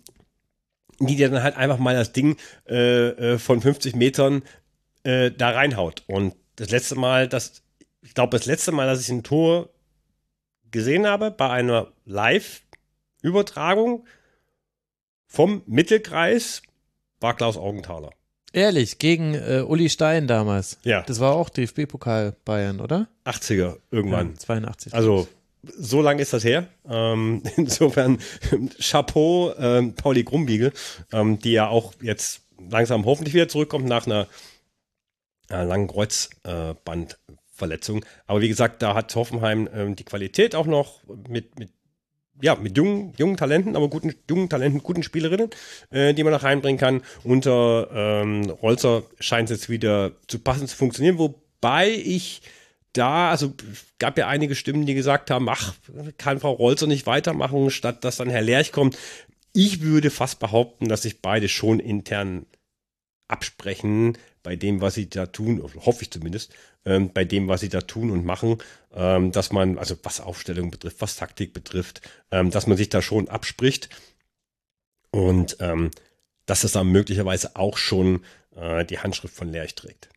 die 1.00 1.16
dir 1.16 1.30
dann 1.30 1.42
halt 1.42 1.56
einfach 1.56 1.78
mal 1.78 1.94
das 1.94 2.12
Ding 2.12 2.36
äh, 2.68 3.08
äh 3.08 3.38
von 3.38 3.60
50 3.60 3.96
Metern 3.96 4.42
äh, 5.04 5.30
da 5.30 5.50
reinhaut. 5.50 6.02
Und 6.06 6.34
das 6.56 6.70
letzte 6.70 6.96
Mal, 6.96 7.28
das, 7.28 7.62
ich 8.02 8.14
glaube, 8.14 8.36
das 8.36 8.46
letzte 8.46 8.72
Mal, 8.72 8.86
dass 8.86 9.00
ich 9.00 9.08
ein 9.08 9.22
Tor 9.22 9.70
gesehen 10.70 11.06
habe, 11.06 11.30
bei 11.30 11.50
einer 11.50 11.88
Live-Übertragung 12.04 14.06
vom 15.26 15.62
Mittelkreis, 15.66 16.62
war 17.20 17.36
Klaus 17.36 17.56
Augenthaler. 17.56 18.10
Ehrlich, 18.52 18.98
gegen 18.98 19.34
äh, 19.34 19.62
Uli 19.66 19.90
Stein 19.90 20.26
damals. 20.26 20.78
Ja. 20.82 21.02
Das 21.02 21.20
war 21.20 21.34
auch 21.34 21.50
DFB-Pokal 21.50 22.34
Bayern, 22.44 22.80
oder? 22.80 23.08
80er 23.24 23.76
irgendwann. 23.90 24.30
Ja, 24.30 24.38
82. 24.38 24.94
Also 24.94 25.28
so 25.62 26.00
lange 26.00 26.22
ist 26.22 26.32
das 26.32 26.44
her. 26.44 26.68
Ähm, 26.88 27.42
insofern 27.56 28.18
Chapeau, 28.80 29.54
ähm, 29.58 29.94
Pauli 29.94 30.24
Grumbiegel, 30.24 30.72
ähm, 31.12 31.38
die 31.38 31.52
ja 31.52 31.68
auch 31.68 31.92
jetzt 32.00 32.40
langsam 32.70 33.04
hoffentlich 33.04 33.34
wieder 33.34 33.48
zurückkommt 33.48 33.86
nach 33.86 34.06
einer 34.06 34.26
äh, 35.50 35.64
langen 35.64 35.88
Kreuzbandverletzung. 35.88 37.18
Äh, 37.27 37.27
Aber 38.26 38.40
wie 38.40 38.48
gesagt, 38.48 38.82
da 38.82 38.94
hat 38.94 39.14
Hoffenheim 39.14 39.68
ähm, 39.72 39.96
die 39.96 40.04
Qualität 40.04 40.54
auch 40.54 40.66
noch 40.66 41.02
mit, 41.28 41.58
mit 41.58 41.70
ja, 42.40 42.54
mit 42.54 42.76
jungen, 42.76 43.12
jungen 43.16 43.36
Talenten, 43.36 43.76
aber 43.76 43.88
guten, 43.88 44.14
jungen 44.28 44.48
Talenten, 44.48 44.82
guten 44.82 45.02
Spielerinnen, 45.02 45.50
äh, 45.90 46.14
die 46.14 46.22
man 46.22 46.32
noch 46.32 46.44
reinbringen 46.44 46.78
kann. 46.78 47.02
Unter 47.24 47.88
ähm, 47.92 48.50
Rolzer 48.50 49.02
scheint 49.18 49.50
es 49.50 49.58
jetzt 49.58 49.68
wieder 49.68 50.12
zu 50.28 50.38
passen 50.38 50.68
zu 50.68 50.76
funktionieren, 50.76 51.18
wobei 51.18 51.90
ich 51.90 52.42
da, 52.92 53.30
also 53.30 53.54
gab 53.98 54.18
ja 54.18 54.28
einige 54.28 54.54
Stimmen, 54.54 54.86
die 54.86 54.94
gesagt 54.94 55.30
haben, 55.30 55.48
ach, 55.48 55.74
kann 56.16 56.40
Frau 56.40 56.52
Rolzer 56.52 56.86
nicht 56.86 57.06
weitermachen, 57.06 57.70
statt 57.70 58.04
dass 58.04 58.16
dann 58.16 58.30
Herr 58.30 58.42
Lerch 58.42 58.72
kommt. 58.72 58.96
Ich 59.52 59.82
würde 59.82 60.10
fast 60.10 60.38
behaupten, 60.38 60.88
dass 60.88 61.02
sich 61.02 61.20
beide 61.20 61.48
schon 61.48 61.80
intern 61.80 62.46
absprechen 63.28 64.16
bei 64.42 64.56
dem, 64.56 64.80
was 64.80 64.94
sie 64.94 65.10
da 65.10 65.26
tun, 65.26 65.62
hoffe 65.84 66.02
ich 66.02 66.10
zumindest, 66.10 66.54
ähm, 66.84 67.12
bei 67.12 67.24
dem, 67.24 67.48
was 67.48 67.60
sie 67.60 67.68
da 67.68 67.80
tun 67.80 68.10
und 68.10 68.24
machen, 68.24 68.58
ähm, 68.92 69.32
dass 69.32 69.52
man, 69.52 69.78
also 69.78 69.96
was 70.02 70.20
Aufstellung 70.20 70.70
betrifft, 70.70 71.00
was 71.00 71.16
Taktik 71.16 71.52
betrifft, 71.52 72.00
ähm, 72.30 72.50
dass 72.50 72.66
man 72.66 72.76
sich 72.76 72.88
da 72.88 73.02
schon 73.02 73.28
abspricht 73.28 73.88
und 75.10 75.56
ähm, 75.60 75.90
dass 76.46 76.64
es 76.64 76.72
dann 76.72 76.88
möglicherweise 76.88 77.56
auch 77.56 77.76
schon 77.76 78.24
äh, 78.56 78.84
die 78.84 78.98
Handschrift 78.98 79.34
von 79.34 79.48
Lerch 79.48 79.74
trägt. 79.74 80.08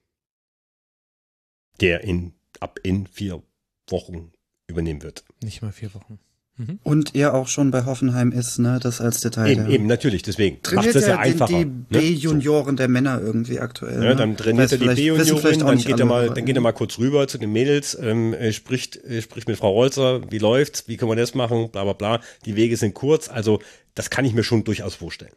Der 1.82 2.02
in, 2.04 2.34
ab 2.60 2.80
in 2.84 3.08
vier 3.08 3.42
Wochen 3.90 4.32
übernehmen 4.68 5.02
wird. 5.02 5.26
Nicht 5.44 5.62
mal 5.62 5.72
vier 5.72 5.94
Wochen. 5.94 6.20
Mhm. 6.58 6.80
Und 6.84 7.16
er 7.16 7.34
auch 7.34 7.48
schon 7.48 7.72
bei 7.72 7.86
Hoffenheim 7.86 8.32
ist, 8.32 8.60
ne, 8.60 8.80
das 8.82 9.00
als 9.00 9.22
Detail. 9.22 9.52
Eben, 9.52 9.70
eben 9.70 9.88
natürlich, 9.88 10.22
deswegen 10.22 10.60
macht 10.74 10.88
es 10.88 11.08
ja 11.08 11.18
einfacher. 11.18 11.54
Die, 11.54 11.66
die 11.66 11.98
B-Junioren 11.98 12.76
ne? 12.76 12.76
der 12.76 12.88
Männer 12.88 13.22
irgendwie 13.22 13.60
aktuell. 13.60 14.04
Ja, 14.04 14.10
ne? 14.10 14.16
dann 14.16 14.38
trainiert 14.38 14.72
er 14.72 14.78
die 14.78 14.88
B-Junioren, 14.88 15.60
dann 15.60 15.78
geht 15.78 16.00
er 16.00 16.06
mal, 16.06 16.30
dann 16.30 16.46
geht 16.46 16.56
er 16.56 16.62
mal 16.62 16.74
kurz 16.74 16.98
rüber 17.00 17.28
zu 17.28 17.38
den 17.38 17.52
Mädels, 17.54 17.98
ähm, 18.00 18.36
spricht, 18.52 18.98
äh, 18.98 19.22
spricht 19.22 19.48
mit 19.48 19.58
Frau 19.58 19.72
Rolzer, 19.72 20.30
wie 20.30 20.40
läuft's, 20.40 20.88
wie 20.88 20.98
können 20.98 21.12
wir 21.12 21.16
das 21.16 21.36
machen, 21.36 21.70
bla 21.72 21.84
bla 21.84 21.94
bla. 21.94 22.22
Die 22.46 22.56
Wege 22.56 22.76
sind 22.76 22.94
kurz, 22.94 23.30
also 23.30 23.62
das 23.96 24.10
kann 24.10 24.26
ich 24.26 24.34
mir 24.34 24.44
schon 24.44 24.64
durchaus 24.64 24.96
vorstellen. 24.96 25.34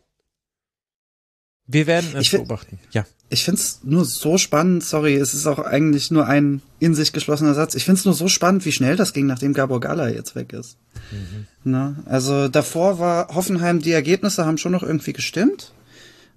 Wir 1.67 1.87
werden 1.87 2.11
es 2.17 2.31
beobachten. 2.31 2.79
Ja. 2.91 3.07
Ich 3.35 3.45
finde 3.45 3.61
es 3.61 3.81
nur 3.83 4.05
so 4.05 4.39
spannend, 4.39 4.85
sorry, 4.85 5.17
es 5.17 5.35
ist 5.35 5.47
auch 5.49 5.59
eigentlich 5.59 6.13
nur 6.13 6.27
ein 6.27 6.63
in 6.79 6.95
sich 6.95 7.13
geschlossener 7.13 7.55
Satz. 7.55 7.75
Ich 7.75 7.85
finde 7.85 7.99
es 7.99 8.05
nur 8.05 8.15
so 8.15 8.29
spannend, 8.29 8.65
wie 8.65 8.71
schnell 8.71 8.95
das 8.95 9.13
ging, 9.13 9.27
nachdem 9.27 9.55
Gabor 9.55 9.81
Gala 9.81 10.09
jetzt 10.09 10.37
weg 10.37 10.53
ist. 10.53 10.77
Mhm. 11.11 11.47
Na, 11.65 11.97
also 12.07 12.47
davor 12.47 13.01
war 13.01 13.35
Hoffenheim, 13.35 13.81
die 13.81 13.91
Ergebnisse 13.91 14.47
haben 14.47 14.57
schon 14.57 14.71
noch 14.71 14.85
irgendwie 14.85 15.13
gestimmt. 15.13 15.73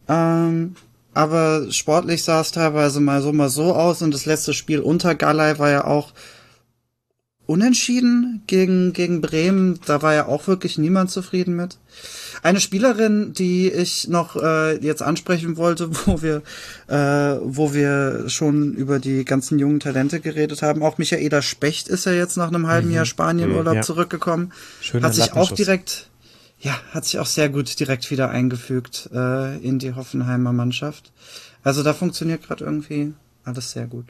Ähm, 0.10 0.76
aber 1.14 1.72
sportlich 1.72 2.24
sah 2.24 2.42
es 2.42 2.52
teilweise 2.52 3.00
mal 3.00 3.22
so, 3.22 3.32
mal 3.32 3.50
so 3.50 3.76
aus 3.76 4.02
und 4.02 4.12
das 4.12 4.26
letzte 4.26 4.54
Spiel 4.54 4.80
unter 4.80 5.14
Galay 5.14 5.60
war 5.60 5.70
ja 5.70 5.86
auch 5.86 6.14
unentschieden 7.48 8.44
gegen, 8.46 8.94
gegen 8.94 9.22
Bremen. 9.22 9.80
Da 9.86 10.02
war 10.02 10.14
ja 10.14 10.28
auch 10.28 10.48
wirklich 10.48 10.78
niemand 10.78 11.10
zufrieden 11.10 11.56
mit. 11.56 11.78
Eine 12.44 12.60
Spielerin, 12.60 13.34
die 13.34 13.72
ich 13.72 14.08
noch 14.10 14.36
äh, 14.36 14.78
jetzt 14.78 15.02
ansprechen 15.02 15.58
wollte, 15.58 15.90
wo 16.06 16.22
wir, 16.22 16.44
äh, 16.88 17.40
wo 17.42 17.74
wir 17.74 18.30
schon 18.30 18.74
über 18.74 19.00
die 19.00 19.26
ganzen 19.26 19.58
jungen 19.58 19.80
Talente 19.80 20.20
geredet 20.20 20.62
haben. 20.62 20.84
Auch 20.84 20.98
Michaela 20.98 21.42
Specht 21.42 21.88
ist 21.88 22.06
ja 22.06 22.12
jetzt 22.12 22.38
nach 22.38 22.50
einem 22.50 22.68
halben 22.68 22.90
mhm. 22.90 22.96
Jahr 22.96 23.06
Spanienurlaub 23.06 23.74
mhm, 23.74 23.78
ja. 23.78 23.82
zurückgekommen. 23.82 24.52
Schöner 24.82 25.08
hat 25.08 25.16
sich 25.16 25.34
auch 25.34 25.52
direkt, 25.52 26.10
ja, 26.60 26.78
hat 26.92 27.06
sich 27.06 27.18
auch 27.18 27.26
sehr 27.26 27.50
gut 27.50 27.80
direkt 27.80 28.12
wieder 28.12 28.30
eingefügt 28.30 29.10
äh, 29.14 29.58
in 29.60 29.80
die 29.80 29.94
Hoffenheimer 29.94 30.52
Mannschaft. 30.52 31.14
Also 31.64 31.82
da 31.82 31.94
funktioniert 31.94 32.44
gerade 32.44 32.66
irgendwie 32.66 33.14
alles 33.46 33.72
sehr 33.72 33.88
gut. 33.88 34.06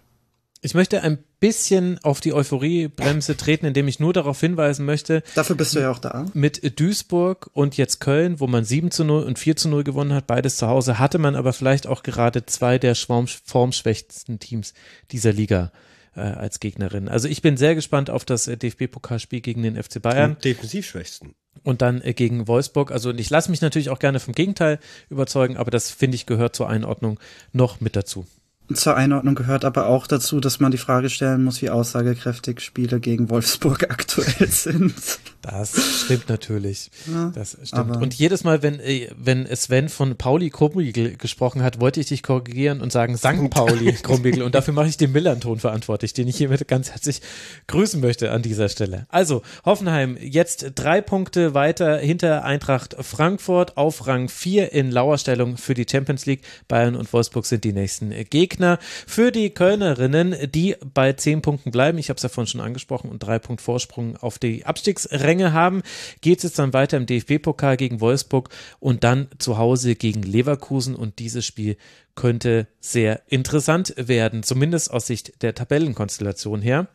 Ich 0.61 0.73
möchte 0.73 1.03
ein 1.03 1.19
bisschen 1.39 1.99
auf 2.03 2.19
die 2.19 2.33
Euphoriebremse 2.33 3.37
treten, 3.37 3.67
indem 3.67 3.87
ich 3.87 3.99
nur 3.99 4.11
darauf 4.11 4.39
hinweisen 4.39 4.85
möchte. 4.85 5.21
Dafür 5.35 5.55
bist 5.55 5.75
du 5.75 5.79
ja 5.79 5.91
auch 5.91 5.99
da. 5.99 6.25
Mit 6.33 6.79
Duisburg 6.79 7.49
und 7.53 7.77
jetzt 7.77 7.99
Köln, 7.99 8.39
wo 8.39 8.47
man 8.47 8.63
7 8.63 8.89
zu 8.89 9.03
0 9.03 9.23
und 9.23 9.37
4 9.37 9.55
zu 9.55 9.69
0 9.69 9.83
gewonnen 9.83 10.13
hat, 10.13 10.25
beides 10.25 10.57
zu 10.57 10.67
Hause, 10.67 10.97
hatte 10.97 11.19
man 11.19 11.35
aber 11.35 11.53
vielleicht 11.53 11.85
auch 11.85 12.01
gerade 12.01 12.45
zwei 12.45 12.79
der 12.79 12.95
formschwächsten 12.95 14.39
Teams 14.39 14.73
dieser 15.11 15.31
Liga 15.31 15.71
äh, 16.15 16.21
als 16.21 16.59
Gegnerin. 16.59 17.07
Also 17.07 17.27
ich 17.27 17.43
bin 17.43 17.55
sehr 17.57 17.75
gespannt 17.75 18.09
auf 18.09 18.25
das 18.25 18.47
äh, 18.47 18.57
DFB-Pokalspiel 18.57 19.41
gegen 19.41 19.61
den 19.61 19.81
FC 19.81 20.01
Bayern. 20.01 20.31
Und 20.31 20.43
defensivschwächsten. 20.43 21.35
Und 21.63 21.83
dann 21.83 22.01
äh, 22.01 22.13
gegen 22.13 22.47
Wolfsburg. 22.47 22.91
Also 22.91 23.13
ich 23.13 23.29
lasse 23.29 23.51
mich 23.51 23.61
natürlich 23.61 23.89
auch 23.91 23.99
gerne 23.99 24.19
vom 24.19 24.33
Gegenteil 24.33 24.79
überzeugen, 25.09 25.57
aber 25.57 25.69
das 25.69 25.91
finde 25.91 26.15
ich 26.15 26.25
gehört 26.25 26.55
zur 26.55 26.67
Einordnung 26.67 27.19
noch 27.53 27.79
mit 27.79 27.95
dazu. 27.95 28.25
Zur 28.73 28.97
Einordnung 28.97 29.35
gehört 29.35 29.63
aber 29.63 29.87
auch 29.87 30.07
dazu, 30.07 30.41
dass 30.41 30.59
man 30.59 30.71
die 30.71 30.77
Frage 30.77 31.09
stellen 31.09 31.43
muss, 31.43 31.61
wie 31.61 31.69
aussagekräftig 31.69 32.59
Spiele 32.59 32.99
gegen 32.99 33.29
Wolfsburg 33.29 33.83
aktuell 33.89 34.49
sind. 34.49 34.93
Das 35.41 36.03
stimmt 36.03 36.27
natürlich. 36.27 36.91
Ja, 37.09 37.31
das 37.33 37.57
stimmt. 37.63 37.95
Und 37.97 38.13
jedes 38.13 38.43
Mal, 38.43 38.63
wenn, 38.63 38.81
äh, 38.81 39.09
wenn 39.17 39.47
Sven 39.55 39.87
von 39.87 40.17
Pauli 40.17 40.49
Krummigel 40.49 41.15
gesprochen 41.15 41.63
hat, 41.63 41.79
wollte 41.79 42.01
ich 42.01 42.07
dich 42.07 42.21
korrigieren 42.21 42.81
und 42.81 42.91
sagen 42.91 43.15
St. 43.15 43.49
Pauli 43.49 43.93
Krummigel. 43.93 44.43
Und 44.43 44.55
dafür 44.55 44.73
mache 44.73 44.87
ich 44.87 44.97
den 44.97 45.13
Millanton 45.13 45.59
verantwortlich, 45.59 46.13
den 46.13 46.27
ich 46.27 46.35
hiermit 46.35 46.67
ganz 46.67 46.91
herzlich 46.91 47.21
grüßen 47.67 48.01
möchte 48.01 48.31
an 48.31 48.41
dieser 48.41 48.67
Stelle. 48.67 49.05
Also, 49.07 49.41
Hoffenheim 49.63 50.17
jetzt 50.19 50.71
drei 50.75 50.99
Punkte 50.99 51.53
weiter 51.53 51.97
hinter 51.97 52.43
Eintracht 52.43 52.97
Frankfurt 52.99 53.77
auf 53.77 54.05
Rang 54.05 54.27
4 54.27 54.73
in 54.73 54.91
Lauerstellung 54.91 55.55
für 55.55 55.75
die 55.75 55.85
Champions 55.89 56.25
League. 56.25 56.41
Bayern 56.67 56.95
und 56.95 57.13
Wolfsburg 57.13 57.45
sind 57.45 57.63
die 57.63 57.73
nächsten 57.73 58.09
Gegner. 58.29 58.56
Für 59.05 59.31
die 59.31 59.51
Kölnerinnen, 59.51 60.35
die 60.51 60.75
bei 60.93 61.13
zehn 61.13 61.41
Punkten 61.41 61.71
bleiben, 61.71 61.97
ich 61.97 62.09
habe 62.09 62.17
es 62.17 62.23
ja 62.23 62.29
vorhin 62.29 62.47
schon 62.49 62.61
angesprochen, 62.61 63.09
und 63.09 63.19
drei 63.19 63.39
Punkt 63.39 63.61
Vorsprung 63.61 64.17
auf 64.17 64.39
die 64.39 64.65
Abstiegsränge 64.65 65.27
Ränge 65.27 65.53
haben, 65.53 65.83
geht 66.21 66.39
es 66.39 66.43
jetzt 66.43 66.59
dann 66.59 66.73
weiter 66.73 66.97
im 66.97 67.05
DFB-Pokal 67.05 67.77
gegen 67.77 68.01
Wolfsburg 68.01 68.49
und 68.79 69.03
dann 69.03 69.27
zu 69.37 69.57
Hause 69.57 69.95
gegen 69.95 70.23
Leverkusen. 70.23 70.95
Und 70.95 71.19
dieses 71.19 71.45
Spiel 71.45 71.77
könnte 72.15 72.67
sehr 72.79 73.21
interessant 73.27 73.93
werden, 73.97 74.43
zumindest 74.43 74.91
aus 74.91 75.07
Sicht 75.07 75.41
der 75.43 75.53
Tabellenkonstellation 75.53 76.61
her. 76.61 76.87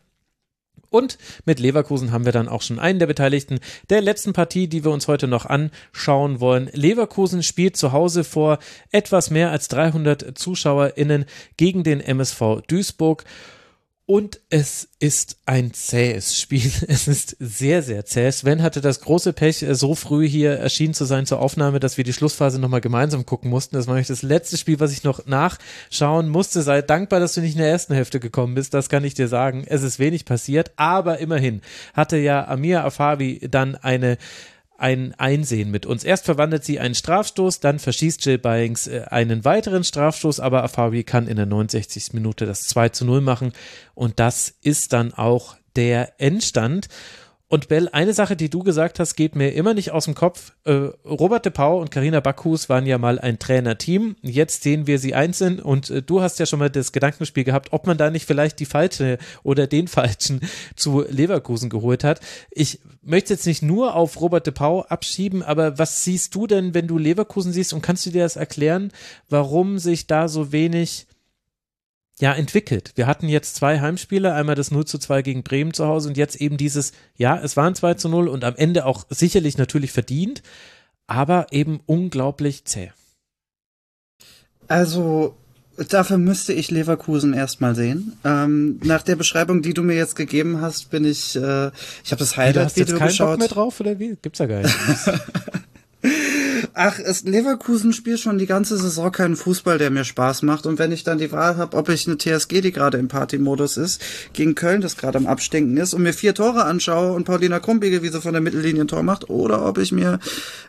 Und 0.93 1.17
mit 1.45 1.59
Leverkusen 1.59 2.11
haben 2.11 2.25
wir 2.25 2.31
dann 2.31 2.47
auch 2.47 2.61
schon 2.61 2.77
einen 2.77 2.99
der 2.99 3.07
Beteiligten 3.07 3.59
der 3.89 3.99
letzten 4.01 4.31
Partie, 4.31 4.67
die 4.67 4.83
wir 4.83 4.91
uns 4.91 5.07
heute 5.07 5.27
noch 5.27 5.47
anschauen 5.47 6.39
wollen. 6.39 6.69
Leverkusen 6.71 7.41
spielt 7.41 7.75
zu 7.75 7.91
Hause 7.91 8.23
vor 8.23 8.59
etwas 8.91 9.31
mehr 9.31 9.49
als 9.49 9.69
300 9.69 10.37
ZuschauerInnen 10.37 11.25
gegen 11.57 11.83
den 11.83 11.99
MSV 11.99 12.61
Duisburg. 12.67 13.23
Und 14.05 14.41
es 14.49 14.89
ist 14.99 15.37
ein 15.45 15.73
zähes 15.73 16.37
Spiel. 16.37 16.69
Es 16.87 17.07
ist 17.07 17.37
sehr, 17.39 17.81
sehr 17.81 18.03
zäh. 18.05 18.29
Sven 18.31 18.61
hatte 18.61 18.81
das 18.81 18.99
große 18.99 19.31
Pech, 19.31 19.63
äh, 19.63 19.75
so 19.75 19.95
früh 19.95 20.27
hier 20.27 20.57
erschienen 20.57 20.93
zu 20.93 21.05
sein 21.05 21.25
zur 21.25 21.39
Aufnahme, 21.39 21.79
dass 21.79 21.95
wir 21.95 22.03
die 22.03 22.11
Schlussphase 22.11 22.59
nochmal 22.59 22.81
gemeinsam 22.81 23.25
gucken 23.25 23.49
mussten. 23.49 23.77
Das 23.77 23.87
war 23.87 23.93
nämlich 23.93 24.07
das 24.07 24.21
letzte 24.21 24.57
Spiel, 24.57 24.81
was 24.81 24.91
ich 24.91 25.05
noch 25.05 25.25
nachschauen 25.25 26.27
musste. 26.27 26.63
Sei 26.63 26.81
dankbar, 26.81 27.21
dass 27.21 27.33
du 27.33 27.41
nicht 27.41 27.53
in 27.53 27.61
der 27.61 27.69
ersten 27.69 27.93
Hälfte 27.93 28.19
gekommen 28.19 28.55
bist. 28.55 28.73
Das 28.73 28.89
kann 28.89 29.05
ich 29.05 29.13
dir 29.13 29.29
sagen. 29.29 29.63
Es 29.65 29.83
ist 29.83 29.99
wenig 29.99 30.25
passiert, 30.25 30.71
aber 30.75 31.19
immerhin 31.19 31.61
hatte 31.93 32.17
ja 32.17 32.45
Amir 32.45 32.83
Afavi 32.83 33.47
dann 33.49 33.75
eine 33.75 34.17
ein 34.83 35.15
Einsehen 35.17 35.71
mit 35.71 35.85
uns. 35.85 36.03
Erst 36.03 36.25
verwandelt 36.25 36.65
sie 36.65 36.77
einen 36.77 36.93
Strafstoß, 36.93 37.61
dann 37.61 37.79
verschießt 37.79 38.25
Jill 38.25 38.37
Byings 38.37 38.87
äh, 38.87 39.05
einen 39.09 39.45
weiteren 39.45 39.85
Strafstoß, 39.85 40.41
aber 40.41 40.61
Afabi 40.61 41.05
kann 41.05 41.27
in 41.27 41.37
der 41.37 41.45
69. 41.45 42.11
Minute 42.11 42.45
das 42.45 42.63
2 42.63 42.89
zu 42.89 43.05
0 43.05 43.21
machen 43.21 43.53
und 43.95 44.19
das 44.19 44.53
ist 44.61 44.91
dann 44.91 45.13
auch 45.13 45.55
der 45.77 46.19
Endstand. 46.19 46.89
Und 47.53 47.67
Bell, 47.67 47.87
eine 47.91 48.15
Sache, 48.15 48.35
die 48.35 48.49
du 48.49 48.63
gesagt 48.63 48.99
hast, 48.99 49.13
geht 49.13 49.35
mir 49.35 49.51
immer 49.51 49.75
nicht 49.75 49.91
aus 49.91 50.05
dem 50.05 50.15
Kopf. 50.15 50.53
Äh, 50.63 50.89
Robert 51.05 51.45
de 51.45 51.51
Pau 51.51 51.79
und 51.79 51.91
Karina 51.91 52.19
Backhus 52.19 52.67
waren 52.67 52.87
ja 52.87 52.97
mal 52.97 53.19
ein 53.19 53.37
Trainerteam. 53.37 54.15
Jetzt 54.23 54.63
sehen 54.63 54.87
wir 54.87 54.97
sie 54.97 55.13
einzeln 55.13 55.59
und 55.59 55.91
äh, 55.91 56.01
du 56.01 56.19
hast 56.19 56.39
ja 56.39 56.47
schon 56.47 56.57
mal 56.57 56.71
das 56.71 56.93
Gedankenspiel 56.93 57.43
gehabt, 57.43 57.71
ob 57.71 57.85
man 57.85 57.95
da 57.95 58.09
nicht 58.09 58.25
vielleicht 58.25 58.59
die 58.59 58.65
falsche 58.65 59.19
oder 59.43 59.67
den 59.67 59.87
falschen 59.87 60.41
zu 60.75 61.05
Leverkusen 61.07 61.69
geholt 61.69 62.03
hat. 62.03 62.21
Ich 62.49 62.79
möchte 63.03 63.33
jetzt 63.33 63.45
nicht 63.45 63.61
nur 63.61 63.93
auf 63.93 64.19
Robert 64.19 64.47
de 64.47 64.53
Pau 64.55 64.81
abschieben, 64.81 65.43
aber 65.43 65.77
was 65.77 66.03
siehst 66.03 66.33
du 66.33 66.47
denn, 66.47 66.73
wenn 66.73 66.87
du 66.87 66.97
Leverkusen 66.97 67.53
siehst 67.53 67.71
und 67.71 67.83
kannst 67.83 68.03
du 68.07 68.09
dir 68.09 68.23
das 68.23 68.35
erklären, 68.35 68.91
warum 69.29 69.77
sich 69.77 70.07
da 70.07 70.27
so 70.27 70.51
wenig 70.51 71.05
ja, 72.19 72.33
entwickelt. 72.33 72.91
Wir 72.95 73.07
hatten 73.07 73.27
jetzt 73.27 73.55
zwei 73.55 73.79
Heimspiele, 73.79 74.33
einmal 74.33 74.55
das 74.55 74.71
0 74.71 74.85
zu 74.85 74.97
2 74.97 75.21
gegen 75.23 75.43
Bremen 75.43 75.73
zu 75.73 75.85
Hause 75.87 76.09
und 76.09 76.17
jetzt 76.17 76.35
eben 76.35 76.57
dieses, 76.57 76.93
ja, 77.15 77.39
es 77.39 77.57
waren 77.57 77.75
2 77.75 77.95
zu 77.95 78.09
0 78.09 78.27
und 78.27 78.43
am 78.43 78.55
Ende 78.55 78.85
auch 78.85 79.05
sicherlich 79.09 79.57
natürlich 79.57 79.91
verdient, 79.91 80.43
aber 81.07 81.47
eben 81.51 81.79
unglaublich 81.85 82.65
zäh. 82.65 82.91
Also, 84.67 85.35
dafür 85.89 86.17
müsste 86.17 86.53
ich 86.53 86.71
Leverkusen 86.71 87.33
erstmal 87.33 87.75
sehen. 87.75 88.13
Ähm, 88.23 88.79
nach 88.83 89.01
der 89.01 89.15
Beschreibung, 89.15 89.61
die 89.61 89.73
du 89.73 89.81
mir 89.81 89.95
jetzt 89.95 90.15
gegeben 90.15 90.61
hast, 90.61 90.91
bin 90.91 91.05
ich, 91.05 91.35
äh, 91.35 91.71
ich 92.03 92.11
habe 92.11 92.19
das 92.19 92.37
Highlight-Video 92.37 92.99
geschaut. 92.99 93.31
Bock 93.31 93.39
mehr 93.39 93.47
drauf 93.47 93.79
oder 93.79 93.99
wie? 93.99 94.17
Gibt's 94.21 94.39
ja 94.39 94.45
gar 94.45 94.61
nicht. 94.61 94.75
Ach, 96.73 96.99
es, 96.99 97.23
Leverkusen 97.23 97.93
spielt 97.93 98.19
schon 98.19 98.37
die 98.37 98.45
ganze 98.45 98.77
Saison 98.77 99.11
keinen 99.11 99.35
Fußball, 99.35 99.77
der 99.77 99.89
mir 99.89 100.03
Spaß 100.03 100.43
macht. 100.43 100.65
Und 100.65 100.79
wenn 100.79 100.91
ich 100.91 101.03
dann 101.03 101.17
die 101.17 101.31
Wahl 101.31 101.57
habe, 101.57 101.77
ob 101.77 101.89
ich 101.89 102.07
eine 102.07 102.17
TSG, 102.17 102.61
die 102.61 102.71
gerade 102.71 102.97
im 102.97 103.07
Partymodus 103.07 103.77
ist, 103.77 104.01
gegen 104.33 104.55
Köln, 104.55 104.81
das 104.81 104.97
gerade 104.97 105.17
am 105.17 105.27
Abstinken 105.27 105.77
ist, 105.77 105.93
und 105.93 106.03
mir 106.03 106.13
vier 106.13 106.33
Tore 106.33 106.65
anschaue 106.65 107.13
und 107.13 107.25
Paulina 107.25 107.59
Krumpige, 107.59 108.03
wie 108.03 108.09
sie 108.09 108.21
von 108.21 108.33
der 108.33 108.41
Mittellinie 108.41 108.83
ein 108.83 108.87
Tor 108.87 109.03
macht, 109.03 109.29
oder 109.29 109.65
ob 109.65 109.77
ich 109.77 109.91
mir 109.91 110.19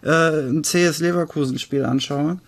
äh, 0.03 0.49
ein 0.49 0.63
CS 0.63 1.01
Leverkusen-Spiel 1.01 1.85
anschaue, 1.85 2.39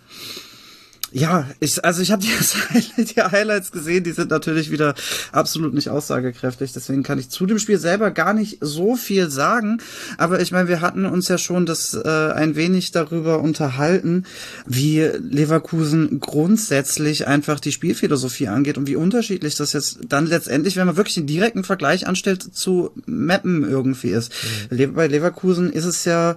ja, 1.17 1.49
ich, 1.59 1.83
also 1.83 2.03
ich 2.03 2.11
habe 2.11 2.21
die, 2.21 3.03
die 3.03 3.21
Highlights 3.21 3.71
gesehen, 3.71 4.03
die 4.03 4.11
sind 4.11 4.29
natürlich 4.29 4.69
wieder 4.69 4.93
absolut 5.31 5.73
nicht 5.73 5.89
aussagekräftig. 5.89 6.73
Deswegen 6.73 7.01
kann 7.01 7.17
ich 7.17 7.29
zu 7.29 7.47
dem 7.47 7.57
Spiel 7.57 7.79
selber 7.79 8.11
gar 8.11 8.33
nicht 8.33 8.59
so 8.61 8.95
viel 8.95 9.31
sagen. 9.31 9.81
Aber 10.19 10.39
ich 10.41 10.51
meine, 10.51 10.69
wir 10.69 10.81
hatten 10.81 11.05
uns 11.05 11.27
ja 11.27 11.39
schon 11.39 11.65
das 11.65 11.95
äh, 11.95 12.07
ein 12.07 12.55
wenig 12.55 12.91
darüber 12.91 13.39
unterhalten, 13.39 14.25
wie 14.67 15.01
Leverkusen 15.01 16.19
grundsätzlich 16.19 17.25
einfach 17.25 17.59
die 17.59 17.71
Spielphilosophie 17.71 18.47
angeht 18.47 18.77
und 18.77 18.87
wie 18.87 18.95
unterschiedlich 18.95 19.55
das 19.55 19.73
jetzt 19.73 19.99
dann 20.07 20.27
letztendlich, 20.27 20.75
wenn 20.75 20.85
man 20.85 20.97
wirklich 20.97 21.17
einen 21.17 21.27
direkten 21.27 21.63
Vergleich 21.63 22.05
anstellt, 22.05 22.43
zu 22.43 22.91
Mappen 23.07 23.67
irgendwie 23.67 24.09
ist. 24.09 24.31
Mhm. 24.69 24.93
Bei 24.93 25.07
Leverkusen 25.07 25.71
ist 25.73 25.85
es 25.85 26.05
ja 26.05 26.35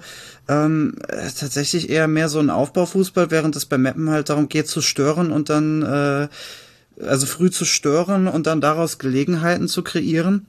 ähm, 0.51 0.95
äh, 1.07 1.31
tatsächlich 1.31 1.91
eher 1.91 2.09
mehr 2.09 2.29
so 2.29 2.41
ein 2.41 2.51
Aufbaufußball, 2.51 3.31
während 3.31 3.55
es 3.55 3.67
bei 3.67 3.79
Mappen 3.79 4.11
halt 4.11 4.31
darum 4.31 4.49
geht 4.49 4.67
zu 4.67 4.83
stören 4.83 5.31
und 5.31 5.49
dann 5.49 5.83
äh, 5.83 6.29
also 7.07 7.27
früh 7.27 7.51
zu 7.51 7.65
stören 7.65 8.27
und 8.27 8.47
dann 8.47 8.61
daraus 8.61 8.99
Gelegenheiten 8.99 9.69
zu 9.69 9.83
kreieren. 9.83 10.47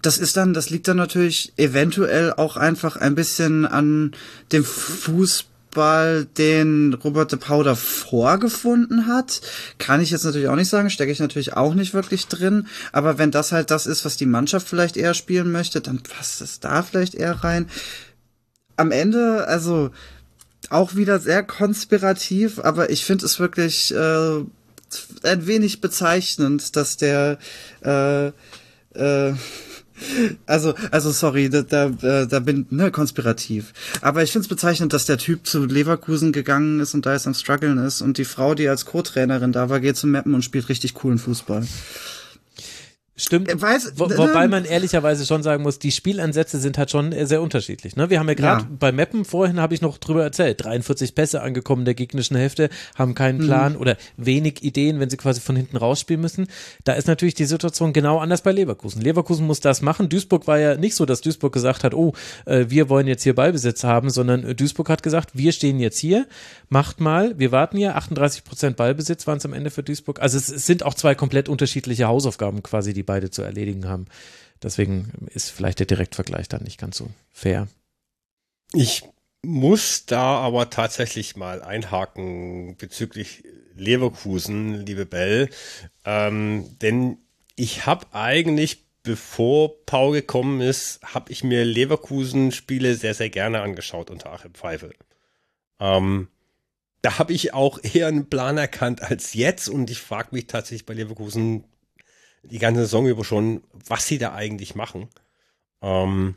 Das 0.00 0.18
ist 0.18 0.36
dann, 0.36 0.54
das 0.54 0.70
liegt 0.70 0.88
dann 0.88 0.96
natürlich 0.96 1.52
eventuell 1.58 2.32
auch 2.32 2.56
einfach 2.56 2.96
ein 2.96 3.14
bisschen 3.14 3.66
an 3.66 4.12
dem 4.50 4.64
Fußball, 4.64 6.26
den 6.38 6.94
Robert 6.94 7.30
de 7.30 7.38
Powder 7.38 7.76
vorgefunden 7.76 9.06
hat. 9.06 9.42
Kann 9.78 10.00
ich 10.00 10.10
jetzt 10.10 10.24
natürlich 10.24 10.48
auch 10.48 10.56
nicht 10.56 10.70
sagen, 10.70 10.90
stecke 10.90 11.12
ich 11.12 11.20
natürlich 11.20 11.52
auch 11.52 11.74
nicht 11.74 11.94
wirklich 11.94 12.26
drin. 12.26 12.66
Aber 12.90 13.18
wenn 13.18 13.30
das 13.30 13.52
halt 13.52 13.70
das 13.70 13.86
ist, 13.86 14.04
was 14.04 14.16
die 14.16 14.26
Mannschaft 14.26 14.66
vielleicht 14.66 14.96
eher 14.96 15.14
spielen 15.14 15.52
möchte, 15.52 15.80
dann 15.80 16.02
passt 16.02 16.40
es 16.40 16.58
da 16.58 16.82
vielleicht 16.82 17.14
eher 17.14 17.44
rein 17.44 17.68
am 18.82 18.90
Ende, 18.90 19.46
also 19.48 19.90
auch 20.68 20.94
wieder 20.94 21.18
sehr 21.18 21.42
konspirativ, 21.42 22.58
aber 22.58 22.90
ich 22.90 23.04
finde 23.04 23.24
es 23.24 23.40
wirklich 23.40 23.94
äh, 23.94 24.44
ein 25.22 25.46
wenig 25.46 25.80
bezeichnend, 25.80 26.76
dass 26.76 26.96
der 26.96 27.38
äh, 27.82 28.32
äh, 28.94 29.34
also, 30.46 30.74
also 30.90 31.12
sorry, 31.12 31.48
da, 31.48 31.62
da, 31.62 31.86
äh, 32.02 32.26
da 32.26 32.40
bin 32.40 32.66
ne 32.70 32.90
konspirativ. 32.90 33.72
Aber 34.00 34.22
ich 34.22 34.32
finde 34.32 34.44
es 34.44 34.48
bezeichnend, 34.48 34.92
dass 34.92 35.06
der 35.06 35.18
Typ 35.18 35.46
zu 35.46 35.64
Leverkusen 35.64 36.32
gegangen 36.32 36.80
ist 36.80 36.94
und 36.94 37.06
da 37.06 37.12
jetzt 37.12 37.26
am 37.26 37.34
struggeln 37.34 37.78
ist 37.78 38.00
und 38.00 38.18
die 38.18 38.24
Frau, 38.24 38.54
die 38.54 38.68
als 38.68 38.84
Co-Trainerin 38.84 39.52
da 39.52 39.68
war, 39.68 39.78
geht 39.78 39.96
zum 39.96 40.10
Mappen 40.10 40.34
und 40.34 40.44
spielt 40.44 40.68
richtig 40.68 40.94
coolen 40.94 41.18
Fußball. 41.18 41.64
Stimmt. 43.14 43.50
Äh, 43.50 43.60
weiß, 43.60 43.92
Wo, 43.96 44.08
wobei 44.08 44.48
man 44.48 44.64
ehrlicherweise 44.64 45.26
schon 45.26 45.42
sagen 45.42 45.62
muss, 45.62 45.78
die 45.78 45.92
Spielansätze 45.92 46.58
sind 46.58 46.78
halt 46.78 46.90
schon 46.90 47.12
sehr 47.26 47.42
unterschiedlich. 47.42 47.94
Ne? 47.94 48.08
Wir 48.08 48.18
haben 48.18 48.28
ja 48.28 48.34
gerade 48.34 48.62
ja. 48.62 48.68
bei 48.78 48.90
Mappen, 48.90 49.26
vorhin 49.26 49.60
habe 49.60 49.74
ich 49.74 49.82
noch 49.82 49.98
drüber 49.98 50.22
erzählt, 50.22 50.64
43 50.64 51.14
Pässe 51.14 51.42
angekommen 51.42 51.84
der 51.84 51.92
gegnerischen 51.92 52.38
Hälfte, 52.38 52.70
haben 52.94 53.14
keinen 53.14 53.38
mhm. 53.38 53.44
Plan 53.44 53.72
mhm. 53.74 53.80
oder 53.80 53.96
wenig 54.16 54.62
Ideen, 54.62 54.98
wenn 54.98 55.10
sie 55.10 55.18
quasi 55.18 55.42
von 55.42 55.56
hinten 55.56 55.76
rausspielen 55.76 56.22
müssen. 56.22 56.46
Da 56.84 56.94
ist 56.94 57.06
natürlich 57.06 57.34
die 57.34 57.44
Situation 57.44 57.92
genau 57.92 58.18
anders 58.18 58.40
bei 58.40 58.52
Leverkusen. 58.52 59.02
Leverkusen 59.02 59.46
muss 59.46 59.60
das 59.60 59.82
machen. 59.82 60.08
Duisburg 60.08 60.46
war 60.46 60.58
ja 60.58 60.76
nicht 60.76 60.94
so, 60.94 61.04
dass 61.04 61.20
Duisburg 61.20 61.52
gesagt 61.52 61.84
hat, 61.84 61.92
oh, 61.92 62.14
äh, 62.46 62.64
wir 62.68 62.88
wollen 62.88 63.06
jetzt 63.06 63.24
hier 63.24 63.34
Ballbesitz 63.34 63.84
haben, 63.84 64.08
sondern 64.08 64.56
Duisburg 64.56 64.88
hat 64.88 65.02
gesagt, 65.02 65.30
wir 65.34 65.52
stehen 65.52 65.80
jetzt 65.80 65.98
hier, 65.98 66.26
macht 66.70 66.98
mal, 66.98 67.38
wir 67.38 67.52
warten 67.52 67.76
ja, 67.76 67.94
38 67.94 68.44
Prozent 68.44 68.76
Ballbesitz 68.78 69.26
waren 69.26 69.36
es 69.36 69.44
am 69.44 69.52
Ende 69.52 69.70
für 69.70 69.82
Duisburg. 69.82 70.22
Also 70.22 70.38
es, 70.38 70.48
es 70.48 70.64
sind 70.64 70.82
auch 70.82 70.94
zwei 70.94 71.14
komplett 71.14 71.50
unterschiedliche 71.50 72.06
Hausaufgaben 72.06 72.62
quasi, 72.62 72.94
die 72.94 73.01
beide 73.02 73.30
zu 73.30 73.42
erledigen 73.42 73.88
haben. 73.88 74.06
Deswegen 74.62 75.12
ist 75.34 75.50
vielleicht 75.50 75.80
der 75.80 75.86
Direktvergleich 75.86 76.48
dann 76.48 76.62
nicht 76.62 76.78
ganz 76.78 76.96
so 76.96 77.08
fair. 77.32 77.68
Ich 78.72 79.04
muss 79.42 80.06
da 80.06 80.38
aber 80.38 80.70
tatsächlich 80.70 81.36
mal 81.36 81.62
einhaken 81.62 82.76
bezüglich 82.76 83.44
Leverkusen, 83.74 84.84
liebe 84.86 85.06
Bell, 85.06 85.48
ähm, 86.04 86.78
denn 86.80 87.18
ich 87.56 87.86
habe 87.86 88.06
eigentlich, 88.12 88.84
bevor 89.02 89.84
Paul 89.84 90.12
gekommen 90.12 90.60
ist, 90.60 91.00
habe 91.02 91.32
ich 91.32 91.42
mir 91.42 91.64
Leverkusen-Spiele 91.64 92.94
sehr, 92.94 93.14
sehr 93.14 93.30
gerne 93.30 93.62
angeschaut 93.62 94.10
unter 94.10 94.32
Achim 94.32 94.54
Pfeifel. 94.54 94.94
Ähm, 95.80 96.28
da 97.02 97.18
habe 97.18 97.32
ich 97.32 97.52
auch 97.52 97.80
eher 97.82 98.06
einen 98.06 98.30
Plan 98.30 98.56
erkannt 98.56 99.02
als 99.02 99.34
jetzt 99.34 99.68
und 99.68 99.90
ich 99.90 99.98
frage 99.98 100.28
mich 100.32 100.46
tatsächlich 100.46 100.86
bei 100.86 100.94
Leverkusen 100.94 101.64
die 102.42 102.58
ganze 102.58 102.82
Saison 102.82 103.06
über 103.06 103.24
schon, 103.24 103.62
was 103.72 104.06
sie 104.06 104.18
da 104.18 104.34
eigentlich 104.34 104.74
machen. 104.74 105.08
Ähm, 105.80 106.34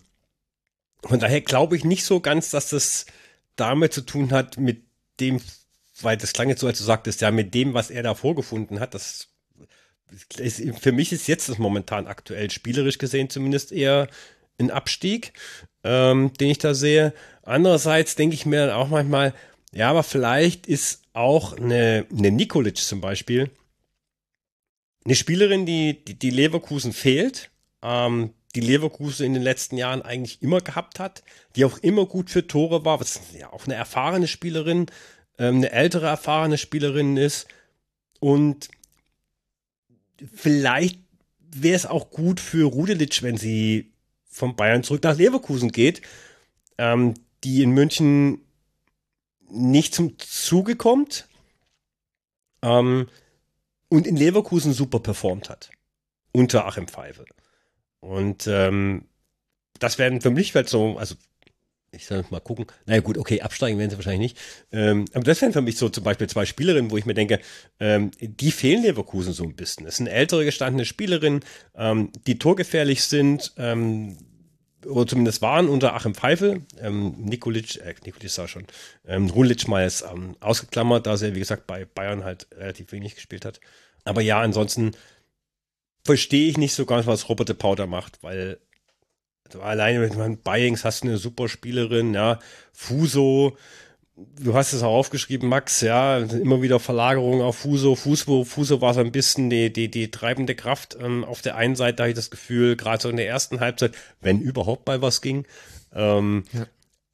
von 1.03 1.19
daher 1.19 1.41
glaube 1.41 1.75
ich 1.75 1.83
nicht 1.83 2.05
so 2.05 2.19
ganz, 2.19 2.49
dass 2.49 2.69
das 2.69 3.05
damit 3.55 3.93
zu 3.93 4.01
tun 4.01 4.31
hat 4.31 4.57
mit 4.57 4.83
dem, 5.19 5.39
weil 6.01 6.17
das 6.17 6.33
klang 6.33 6.49
jetzt 6.49 6.61
so, 6.61 6.67
als 6.67 6.77
du 6.77 6.83
sagtest, 6.83 7.21
ja, 7.21 7.31
mit 7.31 7.53
dem, 7.53 7.73
was 7.73 7.89
er 7.89 8.03
da 8.03 8.15
vorgefunden 8.15 8.79
hat, 8.79 8.93
das 8.93 9.29
ist, 10.37 10.61
für 10.79 10.91
mich 10.91 11.11
ist 11.11 11.27
jetzt 11.27 11.49
das 11.49 11.57
momentan 11.57 12.07
aktuell 12.07 12.51
spielerisch 12.51 12.97
gesehen 12.97 13.29
zumindest 13.29 13.71
eher 13.71 14.07
ein 14.59 14.71
Abstieg, 14.71 15.33
ähm, 15.83 16.31
den 16.39 16.49
ich 16.49 16.59
da 16.59 16.73
sehe. 16.73 17.13
Andererseits 17.43 18.15
denke 18.15 18.35
ich 18.35 18.45
mir 18.45 18.67
dann 18.67 18.75
auch 18.75 18.89
manchmal, 18.89 19.33
ja, 19.71 19.89
aber 19.89 20.03
vielleicht 20.03 20.67
ist 20.67 21.01
auch 21.13 21.57
eine, 21.57 22.05
eine 22.11 22.31
Nikolic 22.31 22.77
zum 22.77 23.01
Beispiel 23.01 23.49
eine 25.05 25.15
Spielerin, 25.15 25.65
die, 25.65 26.03
die, 26.03 26.17
die 26.17 26.31
Leverkusen 26.31 26.91
fehlt, 26.91 27.51
ähm, 27.81 28.33
die 28.55 28.61
Leverkusen 28.61 29.25
in 29.25 29.33
den 29.33 29.43
letzten 29.43 29.77
Jahren 29.77 30.01
eigentlich 30.01 30.41
immer 30.41 30.61
gehabt 30.61 30.99
hat, 30.99 31.23
die 31.55 31.65
auch 31.65 31.77
immer 31.79 32.05
gut 32.05 32.29
für 32.29 32.47
Tore 32.47 32.85
war, 32.85 32.99
was 32.99 33.19
ja 33.37 33.51
auch 33.51 33.65
eine 33.65 33.75
erfahrene 33.75 34.27
Spielerin, 34.27 34.87
ähm, 35.37 35.57
eine 35.57 35.71
ältere 35.71 36.07
erfahrene 36.07 36.57
Spielerin 36.57 37.17
ist. 37.17 37.47
Und 38.19 38.69
vielleicht 40.33 40.99
wäre 41.39 41.75
es 41.75 41.85
auch 41.85 42.09
gut 42.09 42.39
für 42.39 42.65
Rudelic, 42.65 43.21
wenn 43.21 43.37
sie 43.37 43.91
von 44.25 44.55
Bayern 44.55 44.83
zurück 44.83 45.03
nach 45.03 45.17
Leverkusen 45.17 45.71
geht, 45.71 46.01
ähm, 46.77 47.13
die 47.43 47.61
in 47.61 47.71
München 47.71 48.41
nicht 49.49 49.93
zum 49.93 50.17
Zuge 50.17 50.75
kommt. 50.75 51.27
Ähm, 52.61 53.07
und 53.89 54.07
in 54.07 54.15
Leverkusen 54.15 54.73
super 54.73 54.99
performt 54.99 55.49
hat. 55.49 55.69
Unter 56.31 56.65
Achim 56.65 56.87
Pfeife. 56.87 57.25
Und 57.99 58.47
ähm, 58.47 59.05
das 59.79 59.97
werden 59.97 60.21
für 60.21 60.29
mich 60.29 60.53
halt 60.55 60.69
so, 60.69 60.97
also 60.97 61.15
ich 61.95 62.05
soll 62.05 62.25
mal 62.29 62.39
gucken. 62.41 62.65
Naja 62.85 63.01
gut, 63.01 63.17
okay, 63.17 63.41
absteigen 63.41 63.79
werden 63.79 63.89
sie 63.89 63.95
wahrscheinlich 63.95 64.33
nicht. 64.33 64.37
Ähm, 64.71 65.05
aber 65.13 65.23
das 65.23 65.41
wären 65.41 65.53
für 65.53 65.61
mich 65.61 65.77
so 65.77 65.89
zum 65.89 66.03
Beispiel 66.03 66.27
zwei 66.27 66.45
Spielerinnen, 66.45 66.91
wo 66.91 66.97
ich 66.97 67.05
mir 67.05 67.13
denke, 67.13 67.39
ähm, 67.79 68.11
die 68.19 68.51
fehlen 68.51 68.83
Leverkusen 68.83 69.33
so 69.33 69.43
ein 69.43 69.55
bisschen. 69.55 69.87
Es 69.87 69.97
sind 69.97 70.07
ältere 70.07 70.45
gestandene 70.45 70.85
Spielerinnen, 70.85 71.41
ähm, 71.75 72.11
die 72.27 72.37
torgefährlich 72.37 73.03
sind, 73.03 73.53
ähm, 73.57 74.17
oder 74.85 75.07
zumindest 75.07 75.41
waren 75.41 75.67
unter 75.67 75.93
Achim 75.93 76.15
Pfeifel. 76.15 76.61
Ähm, 76.79 77.15
Nikolic, 77.17 77.77
äh, 77.77 77.95
Nikolic 78.05 78.29
sah 78.29 78.47
schon, 78.47 78.65
ähm, 79.05 79.29
Runlic 79.29 79.67
mal 79.67 79.85
ist 79.85 80.03
ähm, 80.03 80.35
ausgeklammert, 80.39 81.05
da 81.05 81.15
er, 81.15 81.35
wie 81.35 81.39
gesagt, 81.39 81.67
bei 81.67 81.85
Bayern 81.85 82.23
halt 82.23 82.47
relativ 82.55 82.91
wenig 82.91 83.15
gespielt 83.15 83.45
hat. 83.45 83.59
Aber 84.03 84.21
ja, 84.21 84.39
ansonsten 84.39 84.91
verstehe 86.03 86.49
ich 86.49 86.57
nicht 86.57 86.73
so 86.73 86.85
ganz, 86.85 87.07
was 87.07 87.29
Robert 87.29 87.49
de 87.49 87.55
Powder 87.55 87.87
macht, 87.87 88.21
weil 88.23 88.59
also 89.45 89.61
alleine 89.61 89.99
mit 89.99 90.43
Buyings 90.43 90.83
hast 90.83 91.03
du 91.03 91.07
eine 91.07 91.17
super 91.17 91.47
Spielerin, 91.47 92.13
ja, 92.13 92.39
Fuso, 92.73 93.57
du 94.17 94.53
hast 94.53 94.73
es 94.73 94.83
auch 94.83 94.93
aufgeschrieben, 94.93 95.49
Max, 95.49 95.81
ja, 95.81 96.19
immer 96.19 96.61
wieder 96.61 96.79
Verlagerung 96.79 97.41
auf 97.41 97.57
Fuso. 97.57 97.95
Fuso, 97.95 98.43
Fuso 98.43 98.81
war 98.81 98.93
so 98.93 99.01
ein 99.01 99.11
bisschen 99.11 99.49
die, 99.49 99.71
die, 99.71 99.89
die 99.89 100.11
treibende 100.11 100.55
Kraft. 100.55 100.97
Ähm, 100.99 101.23
auf 101.23 101.41
der 101.41 101.55
einen 101.55 101.75
Seite 101.75 102.03
habe 102.03 102.09
ich 102.11 102.15
das 102.15 102.31
Gefühl, 102.31 102.75
gerade 102.75 103.01
so 103.01 103.09
in 103.09 103.17
der 103.17 103.27
ersten 103.27 103.59
Halbzeit, 103.59 103.93
wenn 104.21 104.39
überhaupt 104.39 104.87
mal 104.87 105.01
was 105.01 105.21
ging. 105.21 105.45
Ähm, 105.93 106.45
ja. 106.53 106.65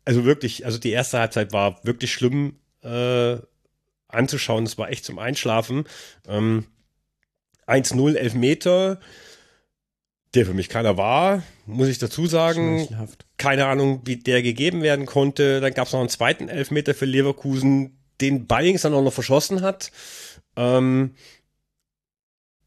Also 0.06 0.26
wirklich, 0.26 0.66
also 0.66 0.78
die 0.78 0.92
erste 0.92 1.20
Halbzeit 1.20 1.54
war 1.54 1.84
wirklich 1.84 2.12
schlimm 2.12 2.56
äh, 2.84 3.38
anzuschauen. 4.08 4.66
Es 4.66 4.78
war 4.78 4.90
echt 4.90 5.06
zum 5.06 5.20
Einschlafen. 5.20 5.86
Ähm, 6.28 6.66
1-0, 7.68 8.16
11 8.16 8.34
Meter 8.34 9.00
der 10.34 10.46
für 10.46 10.54
mich 10.54 10.70
keiner 10.70 10.98
war, 10.98 11.44
muss 11.66 11.90
ich 11.90 11.98
dazu 11.98 12.26
sagen. 12.26 12.88
Keine 13.38 13.66
Ahnung, 13.66 14.02
wie 14.06 14.18
der 14.18 14.42
gegeben 14.42 14.82
werden 14.82 15.06
konnte. 15.06 15.60
Dann 15.60 15.74
gab 15.74 15.88
es 15.88 15.94
noch 15.94 16.00
einen 16.00 16.10
zweiten 16.10 16.48
Elfmeter 16.48 16.94
für 16.94 17.06
Leverkusen, 17.06 17.98
den 18.22 18.48
Bayings 18.48 18.84
dann 18.84 18.94
auch 18.94 19.04
noch 19.04 19.14
verschossen 19.14 19.62
hat. 19.62 19.92
Ähm, 20.56 21.16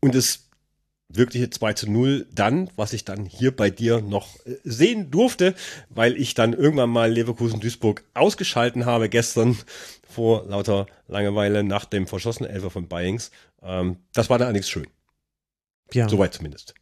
und 0.00 0.14
das 0.14 0.44
wirkliche 1.08 1.48
2 1.48 1.72
zu 1.74 1.90
0 1.90 2.26
dann, 2.32 2.70
was 2.76 2.92
ich 2.92 3.04
dann 3.04 3.24
hier 3.24 3.54
bei 3.54 3.70
dir 3.70 4.00
noch 4.00 4.36
äh, 4.46 4.56
sehen 4.64 5.10
durfte, 5.10 5.54
weil 5.88 6.16
ich 6.16 6.34
dann 6.34 6.52
irgendwann 6.52 6.90
mal 6.90 7.10
Leverkusen-Duisburg 7.12 8.04
ausgeschalten 8.14 8.84
habe 8.84 9.08
gestern 9.08 9.56
vor 10.08 10.44
lauter 10.46 10.86
Langeweile 11.08 11.62
nach 11.62 11.84
dem 11.84 12.06
verschossenen 12.06 12.50
Elfer 12.50 12.70
von 12.70 12.88
Bayings. 12.88 13.30
Ähm, 13.62 13.96
das 14.12 14.28
war 14.28 14.38
dann 14.38 14.46
allerdings 14.46 14.68
schön. 14.68 14.86
Ja. 15.92 16.08
Soweit 16.08 16.34
zumindest. 16.34 16.74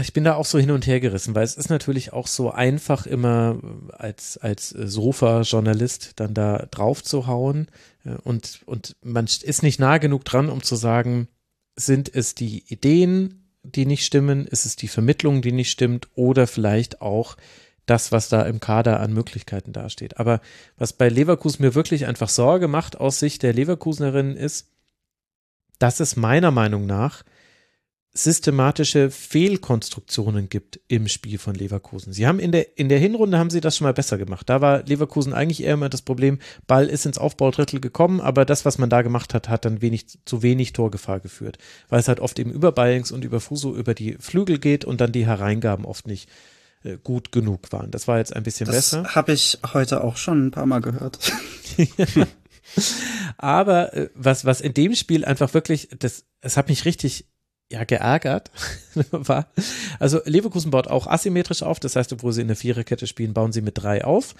Ich 0.00 0.12
bin 0.12 0.24
da 0.24 0.34
auch 0.34 0.44
so 0.44 0.58
hin 0.58 0.70
und 0.70 0.86
her 0.86 1.00
gerissen, 1.00 1.34
weil 1.34 1.44
es 1.44 1.56
ist 1.56 1.70
natürlich 1.70 2.12
auch 2.12 2.26
so 2.26 2.50
einfach 2.50 3.06
immer 3.06 3.58
als, 3.92 4.36
als 4.36 4.68
Sofa-Journalist 4.68 6.12
dann 6.16 6.34
da 6.34 6.66
drauf 6.70 7.02
zu 7.02 7.26
hauen 7.26 7.68
äh, 8.04 8.10
und, 8.22 8.60
und 8.66 8.96
man 9.02 9.24
ist 9.24 9.62
nicht 9.62 9.80
nah 9.80 9.98
genug 9.98 10.24
dran, 10.24 10.50
um 10.50 10.62
zu 10.62 10.76
sagen, 10.76 11.28
sind 11.74 12.14
es 12.14 12.34
die 12.34 12.64
Ideen, 12.68 13.48
die 13.62 13.86
nicht 13.86 14.04
stimmen, 14.04 14.46
ist 14.46 14.66
es 14.66 14.76
die 14.76 14.88
Vermittlung, 14.88 15.42
die 15.42 15.52
nicht 15.52 15.70
stimmt 15.70 16.08
oder 16.14 16.46
vielleicht 16.46 17.00
auch 17.00 17.36
das, 17.86 18.12
was 18.12 18.28
da 18.28 18.42
im 18.42 18.60
Kader 18.60 19.00
an 19.00 19.12
Möglichkeiten 19.12 19.72
dasteht. 19.72 20.18
Aber 20.18 20.40
was 20.76 20.92
bei 20.92 21.08
Leverkusen 21.08 21.64
mir 21.64 21.74
wirklich 21.74 22.06
einfach 22.06 22.28
Sorge 22.28 22.68
macht 22.68 22.98
aus 23.00 23.18
Sicht 23.18 23.42
der 23.42 23.54
Leverkusenerin 23.54 24.36
ist, 24.36 24.68
dass 25.78 26.00
es 26.00 26.16
meiner 26.16 26.50
Meinung 26.50 26.86
nach 26.86 27.24
systematische 28.24 29.10
Fehlkonstruktionen 29.10 30.48
gibt 30.48 30.80
im 30.88 31.06
Spiel 31.06 31.38
von 31.38 31.54
Leverkusen. 31.54 32.12
Sie 32.12 32.26
haben 32.26 32.40
in 32.40 32.50
der, 32.50 32.76
in 32.76 32.88
der 32.88 32.98
Hinrunde 32.98 33.38
haben 33.38 33.50
sie 33.50 33.60
das 33.60 33.76
schon 33.76 33.84
mal 33.84 33.94
besser 33.94 34.18
gemacht. 34.18 34.48
Da 34.48 34.60
war 34.60 34.82
Leverkusen 34.82 35.32
eigentlich 35.32 35.62
eher 35.62 35.74
immer 35.74 35.88
das 35.88 36.02
Problem, 36.02 36.38
Ball 36.66 36.86
ist 36.86 37.06
ins 37.06 37.18
Aufbaudrittel 37.18 37.80
gekommen, 37.80 38.20
aber 38.20 38.44
das, 38.44 38.64
was 38.64 38.76
man 38.78 38.90
da 38.90 39.02
gemacht 39.02 39.34
hat, 39.34 39.48
hat 39.48 39.64
dann 39.64 39.82
wenig, 39.82 40.06
zu 40.24 40.42
wenig 40.42 40.72
Torgefahr 40.72 41.20
geführt. 41.20 41.58
Weil 41.88 42.00
es 42.00 42.08
halt 42.08 42.18
oft 42.18 42.38
eben 42.38 42.50
über 42.50 42.72
Ballings 42.72 43.12
und 43.12 43.24
über 43.24 43.40
Fuso 43.40 43.74
über 43.76 43.94
die 43.94 44.16
Flügel 44.18 44.58
geht 44.58 44.84
und 44.84 45.00
dann 45.00 45.12
die 45.12 45.26
Hereingaben 45.26 45.84
oft 45.84 46.08
nicht 46.08 46.28
äh, 46.82 46.96
gut 46.96 47.30
genug 47.30 47.70
waren. 47.70 47.92
Das 47.92 48.08
war 48.08 48.18
jetzt 48.18 48.34
ein 48.34 48.42
bisschen 48.42 48.66
das 48.66 48.74
besser. 48.74 49.02
Das 49.02 49.14
habe 49.14 49.32
ich 49.32 49.58
heute 49.72 50.02
auch 50.02 50.16
schon 50.16 50.46
ein 50.46 50.50
paar 50.50 50.66
Mal 50.66 50.80
gehört. 50.80 51.18
Aber 53.36 53.94
äh, 53.94 54.10
was, 54.14 54.44
was 54.44 54.60
in 54.60 54.74
dem 54.74 54.96
Spiel 54.96 55.24
einfach 55.24 55.54
wirklich, 55.54 55.88
das, 55.96 56.24
es 56.40 56.56
hat 56.56 56.68
mich 56.68 56.84
richtig 56.84 57.26
ja, 57.70 57.84
geärgert 57.84 58.50
war. 59.10 59.48
Also 59.98 60.20
Leverkusen 60.24 60.70
baut 60.70 60.88
auch 60.88 61.06
asymmetrisch 61.06 61.62
auf, 61.62 61.80
das 61.80 61.96
heißt, 61.96 62.12
obwohl 62.12 62.32
sie 62.32 62.40
in 62.40 62.48
der 62.48 62.56
Viererkette 62.56 63.06
spielen, 63.06 63.34
bauen 63.34 63.52
sie 63.52 63.60
mit 63.60 63.82
drei 63.82 64.04
auf. 64.04 64.34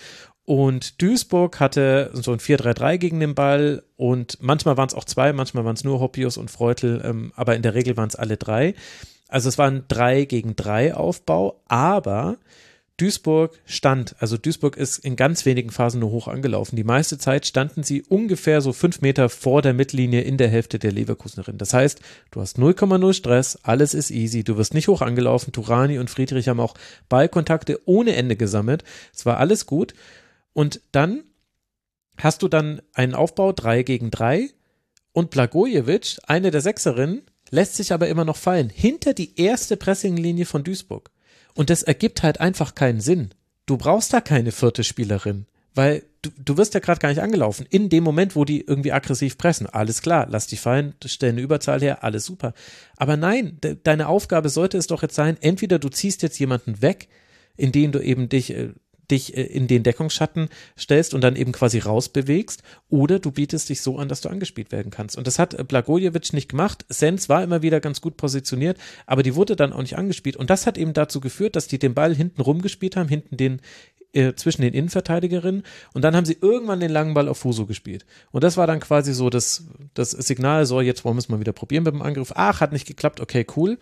Und 0.45 1.03
Duisburg 1.03 1.61
hatte 1.61 2.11
so 2.15 2.33
ein 2.33 2.39
4-3-3 2.39 2.97
gegen 2.97 3.21
den 3.21 3.35
Ball 3.35 3.83
und 3.97 4.39
manchmal 4.41 4.79
waren 4.79 4.89
es 4.89 4.95
auch 4.95 5.05
zwei, 5.05 5.35
manchmal 5.35 5.67
waren 5.67 5.75
es 5.75 5.85
nur 5.85 6.01
Hoppius 6.01 6.39
und 6.39 6.51
Freutel, 6.51 7.03
ähm, 7.05 7.33
aber 7.37 7.55
in 7.55 7.63
der 7.63 7.75
Regel 7.75 7.97
waren 7.99 8.09
es 8.09 8.17
alle 8.17 8.39
drei. 8.39 8.75
Also 9.29 9.51
es 9.51 9.59
war 9.59 9.71
ein 9.71 9.85
3 9.89 10.25
gegen 10.25 10.57
3 10.57 10.95
Aufbau, 10.95 11.61
aber 11.69 12.39
Duisburg 12.99 13.57
stand, 13.65 14.17
also 14.19 14.37
Duisburg 14.37 14.77
ist 14.77 14.99
in 14.99 15.15
ganz 15.15 15.47
wenigen 15.47 15.71
Phasen 15.71 16.01
nur 16.01 16.11
hoch 16.11 16.27
angelaufen. 16.27 16.75
Die 16.75 16.85
meiste 16.85 17.17
Zeit 17.17 17.47
standen 17.47 17.85
sie 17.85 18.03
ungefähr 18.03 18.61
so 18.61 18.73
fünf 18.73 19.01
Meter 19.01 19.29
vor 19.29 19.63
der 19.63 19.73
Mittellinie 19.73 20.23
in 20.23 20.37
der 20.37 20.49
Hälfte 20.49 20.81
der 20.81 20.91
Leverkusenerin. 20.91 21.59
Das 21.59 21.73
heißt, 21.73 22.01
du 22.33 22.41
hast 22.41 22.59
0,0 22.59 23.13
Stress, 23.13 23.59
alles 23.63 23.95
ist 23.95 24.11
easy, 24.11 24.43
du 24.43 24.57
wirst 24.57 24.75
nicht 24.75 24.89
hoch 24.89 25.01
angelaufen. 25.01 25.53
Turani 25.53 25.99
und 25.99 26.11
Friedrich 26.11 26.49
haben 26.49 26.59
auch 26.59 26.75
Ballkontakte 27.09 27.81
ohne 27.85 28.17
Ende 28.17 28.35
gesammelt. 28.35 28.83
Es 29.15 29.25
war 29.25 29.39
alles 29.39 29.67
gut. 29.67 29.95
Und 30.53 30.81
dann 30.91 31.23
hast 32.17 32.43
du 32.43 32.49
dann 32.49 32.83
einen 32.95 33.15
Aufbau 33.15 33.53
3 33.53 33.85
gegen 33.85 34.11
3 34.11 34.51
und 35.13 35.31
Blagojevic, 35.31 36.19
eine 36.27 36.51
der 36.51 36.63
Sechserinnen, 36.63 37.23
lässt 37.51 37.77
sich 37.77 37.93
aber 37.93 38.09
immer 38.09 38.25
noch 38.25 38.37
fallen 38.37 38.71
hinter 38.71 39.15
die 39.15 39.41
erste 39.41 39.77
Pressinglinie 39.77 40.47
von 40.47 40.65
Duisburg. 40.65 41.11
Und 41.59 41.71
das 41.71 41.83
ergibt 41.83 42.23
halt 42.23 42.39
einfach 42.39 42.77
keinen 42.77 43.01
Sinn. 43.01 43.31
Du 43.67 43.79
brauchst 43.79 44.13
da 44.13 44.21
keine 44.21 44.53
vierte 44.53 44.85
Spielerin, 44.85 45.47
weil 45.75 46.05
du, 46.23 46.31
du 46.39 46.57
wirst 46.57 46.75
ja 46.75 46.79
gerade 46.79 47.01
gar 47.01 47.09
nicht 47.09 47.21
angelaufen. 47.21 47.67
In 47.69 47.89
dem 47.89 48.05
Moment, 48.05 48.37
wo 48.37 48.45
die 48.45 48.61
irgendwie 48.61 48.93
aggressiv 48.93 49.37
pressen, 49.37 49.67
alles 49.67 50.01
klar, 50.01 50.29
lass 50.31 50.47
dich 50.47 50.61
fallen, 50.61 50.95
stell 51.05 51.31
eine 51.31 51.41
Überzahl 51.41 51.81
her, 51.81 52.05
alles 52.05 52.25
super. 52.25 52.55
Aber 52.97 53.17
nein, 53.17 53.59
de 53.61 53.77
deine 53.83 54.07
Aufgabe 54.07 54.51
sollte 54.51 54.79
es 54.79 54.87
doch 54.87 55.03
jetzt 55.03 55.17
sein, 55.17 55.37
entweder 55.41 55.81
du 55.81 55.89
ziehst 55.89 56.23
jetzt 56.23 56.39
jemanden 56.39 56.81
weg, 56.81 57.09
indem 57.57 57.91
du 57.91 57.99
eben 57.99 58.29
dich 58.29 58.55
äh, 58.55 58.69
dich 59.11 59.37
äh, 59.37 59.43
in 59.43 59.67
den 59.67 59.83
Deckungsschatten 59.83 60.49
stellst 60.79 61.15
und 61.15 61.23
dann 61.23 61.37
eben 61.37 61.53
quasi 61.53 61.79
rausbewegst 61.79 62.63
oder 62.89 63.19
du 63.19 63.31
bietest 63.31 63.69
dich 63.69 63.83
so 63.83 63.99
an, 63.99 64.09
dass 64.09 64.21
du 64.21 64.29
angespielt 64.29 64.73
werden 64.73 64.91
kannst. 64.91 65.17
Und 65.17 65.27
das 65.27 65.39
hat 65.39 65.55
äh, 65.55 65.65
Blagojevic 65.65 66.33
nicht 66.33 66.49
gemacht. 66.49 66.85
Sens 66.89 67.29
war 67.29 67.43
immer 67.43 67.63
wieder 67.63 67.81
ganz 67.81 68.01
gut 68.01 68.17
positioniert, 68.17 68.79
aber 69.07 69.23
die 69.23 69.35
wurde 69.35 69.57
dann 69.57 69.73
auch 69.73 69.83
nicht 69.83 69.97
angespielt. 69.97 70.37
Und 70.37 70.51
das 70.51 70.67
hat 70.67 70.79
eben 70.79 70.93
dazu 70.93 71.21
geführt, 71.21 71.57
dass 71.57 71.69
die 71.69 71.79
den 71.79 71.95
Ball 71.95 72.15
hinten 72.15 72.41
rumgespielt 72.41 72.97
haben, 72.97 73.09
hinten 73.09 73.37
den 73.37 73.61
äh, 74.13 74.35
zwischen 74.35 74.63
den 74.63 74.73
Innenverteidigerinnen 74.73 75.65
und 75.93 76.03
dann 76.03 76.17
haben 76.17 76.25
sie 76.25 76.39
irgendwann 76.41 76.81
den 76.81 76.91
langen 76.91 77.15
Ball 77.15 77.29
auf 77.29 77.39
Fuso 77.39 77.67
gespielt. 77.67 78.07
Und 78.31 78.43
das 78.43 78.57
war 78.57 78.67
dann 78.67 78.81
quasi 78.81 79.13
so 79.13 79.29
das, 79.29 79.67
das 79.95 80.13
Signal, 80.13 80.65
so 80.65 80.81
jetzt 80.81 81.05
wollen 81.05 81.17
wir 81.17 81.21
es 81.21 81.29
mal 81.29 81.41
wieder 81.41 81.53
probieren 81.53 81.85
mit 81.85 81.93
dem 81.93 82.03
Angriff. 82.03 82.33
Ach, 82.35 82.61
hat 82.61 82.73
nicht 82.73 82.87
geklappt, 82.87 83.21
okay, 83.21 83.47
cool. 83.57 83.79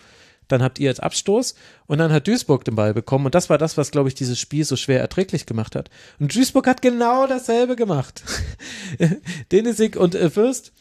Dann 0.49 0.63
habt 0.63 0.79
ihr 0.79 0.87
jetzt 0.87 1.03
Abstoß 1.03 1.55
und 1.87 1.99
dann 1.99 2.13
hat 2.13 2.27
Duisburg 2.27 2.65
den 2.65 2.77
Ball 2.77 2.95
bekommen 2.95 3.27
und 3.27 3.35
das 3.35 3.51
war 3.51 3.59
das, 3.59 3.77
was, 3.77 3.91
glaube 3.91 4.09
ich, 4.09 4.15
dieses 4.15 4.39
Spiel 4.39 4.65
so 4.65 4.77
schwer 4.77 5.01
erträglich 5.01 5.47
gemacht 5.47 5.75
hat. 5.75 5.91
Und 6.19 6.35
Duisburg 6.35 6.67
hat 6.67 6.83
genau 6.83 7.27
dasselbe 7.27 7.77
gemacht. 7.77 8.23
Denisik 9.53 9.97
und 9.97 10.15
äh, 10.15 10.31
Fürst 10.31 10.73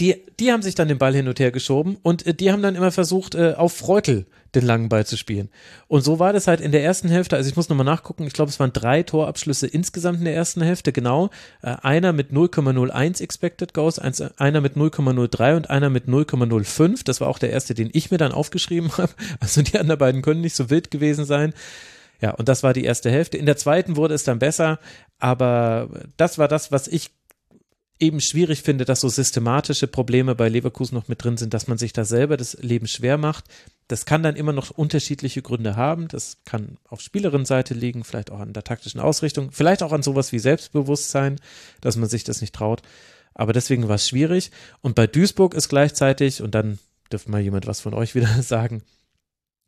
die, 0.00 0.22
die 0.40 0.52
haben 0.52 0.62
sich 0.62 0.74
dann 0.74 0.88
den 0.88 0.98
Ball 0.98 1.14
hin 1.14 1.28
und 1.28 1.38
her 1.38 1.50
geschoben 1.50 1.98
und 2.02 2.26
äh, 2.26 2.34
die 2.34 2.52
haben 2.52 2.62
dann 2.62 2.76
immer 2.76 2.92
versucht, 2.92 3.34
äh, 3.34 3.54
auf 3.56 3.74
Freutel 3.74 4.26
den 4.54 4.64
langen 4.64 4.88
Ball 4.88 5.04
zu 5.04 5.16
spielen. 5.16 5.48
Und 5.88 6.02
so 6.02 6.18
war 6.18 6.32
das 6.32 6.46
halt 6.46 6.60
in 6.60 6.72
der 6.72 6.84
ersten 6.84 7.08
Hälfte, 7.08 7.36
also 7.36 7.48
ich 7.48 7.56
muss 7.56 7.68
nochmal 7.68 7.84
nachgucken, 7.84 8.24
ich 8.24 8.32
glaube, 8.32 8.50
es 8.50 8.60
waren 8.60 8.72
drei 8.72 9.02
Torabschlüsse 9.02 9.66
insgesamt 9.66 10.18
in 10.18 10.24
der 10.24 10.34
ersten 10.34 10.62
Hälfte, 10.62 10.92
genau. 10.92 11.30
Äh, 11.62 11.76
einer 11.82 12.12
mit 12.12 12.30
0,01 12.30 13.22
Expected 13.22 13.74
Goals, 13.74 13.98
eins, 13.98 14.20
einer 14.20 14.60
mit 14.60 14.76
0,03 14.76 15.56
und 15.56 15.70
einer 15.70 15.90
mit 15.90 16.06
0,05. 16.06 17.04
Das 17.04 17.20
war 17.20 17.28
auch 17.28 17.38
der 17.38 17.50
erste, 17.50 17.74
den 17.74 17.90
ich 17.92 18.10
mir 18.10 18.18
dann 18.18 18.32
aufgeschrieben 18.32 18.90
habe. 18.98 19.12
Also 19.40 19.62
die 19.62 19.78
anderen 19.78 19.98
beiden 19.98 20.22
können 20.22 20.40
nicht 20.40 20.56
so 20.56 20.70
wild 20.70 20.90
gewesen 20.90 21.24
sein. 21.24 21.52
Ja, 22.20 22.30
und 22.30 22.48
das 22.48 22.62
war 22.62 22.72
die 22.72 22.84
erste 22.84 23.10
Hälfte. 23.10 23.36
In 23.36 23.46
der 23.46 23.56
zweiten 23.56 23.96
wurde 23.96 24.14
es 24.14 24.24
dann 24.24 24.38
besser, 24.38 24.78
aber 25.18 25.88
das 26.16 26.38
war 26.38 26.48
das, 26.48 26.72
was 26.72 26.88
ich 26.88 27.10
eben 27.98 28.20
schwierig 28.20 28.62
finde, 28.62 28.84
dass 28.84 29.00
so 29.00 29.08
systematische 29.08 29.86
Probleme 29.86 30.34
bei 30.34 30.48
Leverkusen 30.48 30.94
noch 30.96 31.08
mit 31.08 31.22
drin 31.22 31.36
sind, 31.36 31.54
dass 31.54 31.68
man 31.68 31.78
sich 31.78 31.92
da 31.92 32.04
selber 32.04 32.36
das 32.36 32.54
Leben 32.60 32.86
schwer 32.86 33.18
macht. 33.18 33.44
Das 33.88 34.04
kann 34.04 34.22
dann 34.22 34.36
immer 34.36 34.52
noch 34.52 34.70
unterschiedliche 34.70 35.42
Gründe 35.42 35.76
haben. 35.76 36.08
Das 36.08 36.38
kann 36.44 36.78
auf 36.88 37.00
Spielerinnenseite 37.00 37.74
liegen, 37.74 38.04
vielleicht 38.04 38.30
auch 38.30 38.40
an 38.40 38.52
der 38.52 38.64
taktischen 38.64 39.00
Ausrichtung, 39.00 39.52
vielleicht 39.52 39.82
auch 39.82 39.92
an 39.92 40.02
sowas 40.02 40.32
wie 40.32 40.38
Selbstbewusstsein, 40.38 41.40
dass 41.80 41.96
man 41.96 42.08
sich 42.08 42.24
das 42.24 42.40
nicht 42.40 42.54
traut. 42.54 42.82
Aber 43.34 43.52
deswegen 43.52 43.88
war 43.88 43.96
es 43.96 44.08
schwierig. 44.08 44.50
Und 44.80 44.94
bei 44.94 45.06
Duisburg 45.06 45.54
ist 45.54 45.68
gleichzeitig, 45.68 46.42
und 46.42 46.54
dann 46.54 46.78
dürfte 47.12 47.30
mal 47.30 47.40
jemand 47.40 47.66
was 47.66 47.80
von 47.80 47.94
euch 47.94 48.14
wieder 48.14 48.28
sagen, 48.42 48.82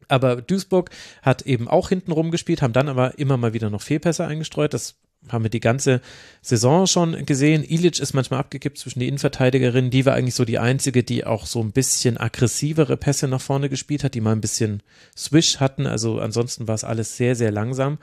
aber 0.08 0.40
Duisburg 0.40 0.90
hat 1.22 1.42
eben 1.42 1.68
auch 1.68 1.88
hinten 1.88 2.12
rumgespielt, 2.12 2.62
haben 2.62 2.72
dann 2.72 2.88
aber 2.88 3.18
immer 3.18 3.36
mal 3.36 3.54
wieder 3.54 3.70
noch 3.70 3.82
Fehlpässe 3.82 4.26
eingestreut. 4.26 4.72
Das 4.72 4.96
haben 5.28 5.44
wir 5.44 5.50
die 5.50 5.60
ganze 5.60 6.00
Saison 6.42 6.86
schon 6.86 7.26
gesehen. 7.26 7.64
Ilic 7.64 7.98
ist 7.98 8.14
manchmal 8.14 8.40
abgekippt 8.40 8.78
zwischen 8.78 9.00
die 9.00 9.08
Innenverteidigerinnen. 9.08 9.90
Die 9.90 10.06
war 10.06 10.14
eigentlich 10.14 10.34
so 10.34 10.44
die 10.44 10.58
einzige, 10.58 11.02
die 11.02 11.24
auch 11.24 11.46
so 11.46 11.60
ein 11.60 11.72
bisschen 11.72 12.16
aggressivere 12.16 12.96
Pässe 12.96 13.26
nach 13.28 13.40
vorne 13.40 13.68
gespielt 13.68 14.04
hat, 14.04 14.14
die 14.14 14.20
mal 14.20 14.32
ein 14.32 14.40
bisschen 14.40 14.82
Swish 15.16 15.58
hatten. 15.58 15.86
Also 15.86 16.20
ansonsten 16.20 16.68
war 16.68 16.74
es 16.74 16.84
alles 16.84 17.16
sehr, 17.16 17.34
sehr 17.34 17.50
langsam. 17.50 17.98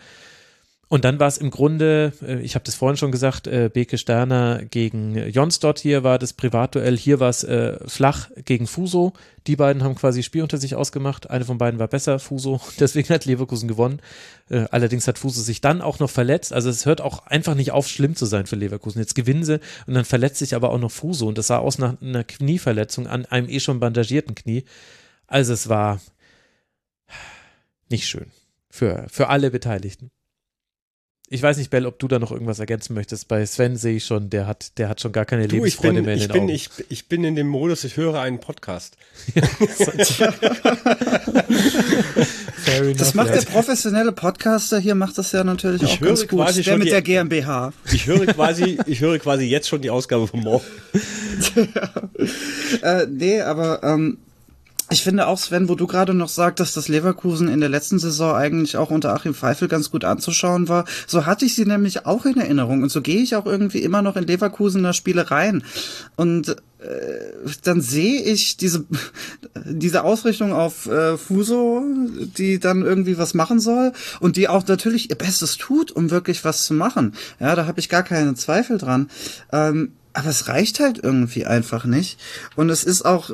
Und 0.94 1.06
dann 1.06 1.20
war 1.20 1.28
es 1.28 1.40
im 1.40 1.50
Grunde, 1.50 2.14
äh, 2.22 2.40
ich 2.42 2.54
habe 2.54 2.66
das 2.66 2.76
vorhin 2.76 2.98
schon 2.98 3.12
gesagt, 3.12 3.48
äh, 3.48 3.72
Beke 3.74 3.98
Sterner 3.98 4.64
gegen 4.64 5.18
Jonsdott 5.28 5.80
hier 5.80 6.04
war 6.04 6.20
das 6.20 6.34
Privatduell, 6.34 6.96
hier 6.96 7.20
war 7.20 7.32
es 7.32 7.44
äh, 7.44 7.80
Flach 7.88 8.30
gegen 8.46 8.68
Fuso. 8.68 9.14
Die 9.48 9.56
beiden 9.56 9.84
haben 9.84 9.96
quasi 9.96 10.22
Spiel 10.22 10.44
unter 10.44 10.60
sich 10.60 10.76
ausgemacht. 10.76 11.32
Eine 11.32 11.46
von 11.46 11.58
beiden 11.58 11.80
war 11.80 11.88
besser, 11.88 12.20
Fuso. 12.20 12.62
Deswegen 12.80 13.10
hat 13.10 13.26
Leverkusen 13.26 13.68
gewonnen. 13.68 14.04
Äh, 14.52 14.66
allerdings 14.70 15.08
hat 15.08 15.18
Fuso 15.18 15.42
sich 15.42 15.62
dann 15.62 15.82
auch 15.82 15.98
noch 15.98 16.12
verletzt. 16.12 16.54
Also 16.54 16.70
es 16.70 16.86
hört 16.86 17.02
auch 17.02 17.26
einfach 17.26 17.56
nicht 17.56 17.72
auf, 17.72 17.88
schlimm 17.88 18.16
zu 18.16 18.28
sein 18.28 18.46
für 18.46 18.56
Leverkusen. 18.56 19.00
Jetzt 19.00 19.16
gewinnen 19.16 19.44
sie 19.44 19.62
und 19.88 19.96
dann 19.96 20.06
verletzt 20.06 20.38
sich 20.38 20.54
aber 20.54 20.70
auch 20.70 20.80
noch 20.80 20.92
Fuso. 20.92 21.28
Und 21.28 21.40
das 21.40 21.48
sah 21.48 21.58
aus 21.58 21.80
nach 21.80 22.00
einer 22.04 22.24
Knieverletzung 22.24 23.08
an 23.08 23.26
einem 23.26 23.50
eh 23.50 23.60
schon 23.60 23.80
bandagierten 23.80 24.36
Knie. 24.36 24.64
Also 25.26 25.54
es 25.54 25.70
war 25.70 26.00
nicht 27.90 28.06
schön 28.06 28.28
für, 28.70 29.08
für 29.10 29.30
alle 29.30 29.50
Beteiligten. 29.50 30.12
Ich 31.34 31.42
weiß 31.42 31.58
nicht, 31.58 31.72
Bell, 31.72 31.88
ob 31.88 31.98
du 31.98 32.08
da 32.08 32.20
noch 32.20 32.32
irgendwas 32.32 32.60
ergänzen 32.60 32.94
möchtest. 32.94 33.28
Bei 33.28 33.44
Sven 33.44 33.76
sehe 33.76 33.96
ich 33.96 34.06
schon, 34.06 34.30
der 34.30 34.46
hat, 34.46 34.78
der 34.78 34.88
hat 34.88 35.02
schon 35.02 35.12
gar 35.12 35.26
keine 35.26 35.48
du, 35.48 35.56
Lebensfreude 35.56 35.96
bin, 35.96 36.06
mehr 36.06 36.14
in 36.14 36.20
ich 36.20 36.28
den 36.28 36.34
bin, 36.34 36.44
Augen. 36.44 36.50
Ich, 36.50 36.70
ich 36.90 37.08
bin 37.08 37.24
in 37.24 37.36
dem 37.36 37.48
Modus, 37.48 37.84
ich 37.86 37.98
höre 37.98 38.20
einen 38.20 38.40
Podcast. 38.40 38.98
das 42.98 43.16
macht 43.16 43.34
der 43.34 43.42
professionelle 43.42 44.12
Podcaster 44.12 44.78
hier, 44.78 44.94
macht 44.94 45.18
das 45.18 45.32
ja 45.32 45.44
natürlich 45.44 45.82
ich 45.82 45.94
auch 45.94 46.02
höre 46.02 46.10
ganz 46.10 46.28
gut. 46.28 46.40
Quasi 46.40 46.62
der 46.62 46.78
mit 46.78 46.86
die, 46.86 46.92
der 46.92 47.02
GmbH. 47.02 47.74
Ich 47.92 48.06
höre 48.06 48.28
quasi, 48.28 48.78
ich 48.86 49.02
höre 49.02 49.18
quasi 49.18 49.46
jetzt 49.46 49.68
schon 49.68 49.82
die 49.82 49.90
Ausgabe 49.90 50.28
von 50.28 50.42
morgen. 50.42 50.66
ja. 51.56 53.02
äh, 53.02 53.08
nee, 53.08 53.42
aber 53.42 53.82
ähm, 53.82 54.20
ich 54.94 55.04
finde 55.04 55.26
auch, 55.26 55.40
Sven, 55.40 55.70
wo 55.70 55.76
du 55.76 55.88
gerade 55.88 56.14
noch 56.14 56.30
sagtest, 56.30 56.78
dass 56.78 56.88
Leverkusen 56.88 57.48
in 57.48 57.60
der 57.60 57.70
letzten 57.70 57.98
Saison 57.98 58.36
eigentlich 58.36 58.78
auch 58.78 58.92
unter 58.92 59.14
Achim 59.14 59.34
Pfeifel 59.34 59.68
ganz 59.68 59.90
gut 59.90 60.06
anzuschauen 60.06 60.70
war, 60.70 60.86
so 61.08 61.26
hatte 61.26 61.46
ich 61.46 61.56
sie 61.56 61.66
nämlich 61.66 62.06
auch 62.06 62.26
in 62.26 62.38
Erinnerung 62.38 62.84
und 62.84 62.90
so 62.90 63.02
gehe 63.02 63.22
ich 63.22 63.36
auch 63.36 63.48
irgendwie 63.48 63.80
immer 63.80 64.04
noch 64.04 64.16
in 64.16 64.28
Leverkusener 64.28 64.94
Spiele 64.94 65.32
rein 65.32 65.64
und 66.16 66.50
äh, 66.50 66.56
dann 67.64 67.82
sehe 67.82 68.22
ich 68.22 68.56
diese 68.56 68.86
diese 69.66 70.04
Ausrichtung 70.04 70.54
auf 70.54 70.86
äh, 70.86 71.18
Fuso, 71.18 71.84
die 72.38 72.60
dann 72.60 72.84
irgendwie 72.84 73.18
was 73.18 73.34
machen 73.34 73.60
soll 73.60 73.94
und 74.20 74.38
die 74.38 74.48
auch 74.48 74.68
natürlich 74.68 75.10
ihr 75.10 75.18
Bestes 75.18 75.58
tut, 75.58 75.92
um 75.92 76.12
wirklich 76.12 76.46
was 76.46 76.64
zu 76.66 76.76
machen. 76.76 77.16
Ja, 77.40 77.56
da 77.56 77.66
habe 77.66 77.80
ich 77.80 77.90
gar 77.90 78.04
keine 78.04 78.36
Zweifel 78.36 78.78
dran. 78.78 79.10
Ähm, 79.52 79.94
aber 80.14 80.30
es 80.30 80.48
reicht 80.48 80.80
halt 80.80 81.00
irgendwie 81.02 81.46
einfach 81.46 81.86
nicht. 81.86 82.20
Und 82.56 82.70
es 82.70 82.84
ist 82.84 83.04
auch 83.04 83.32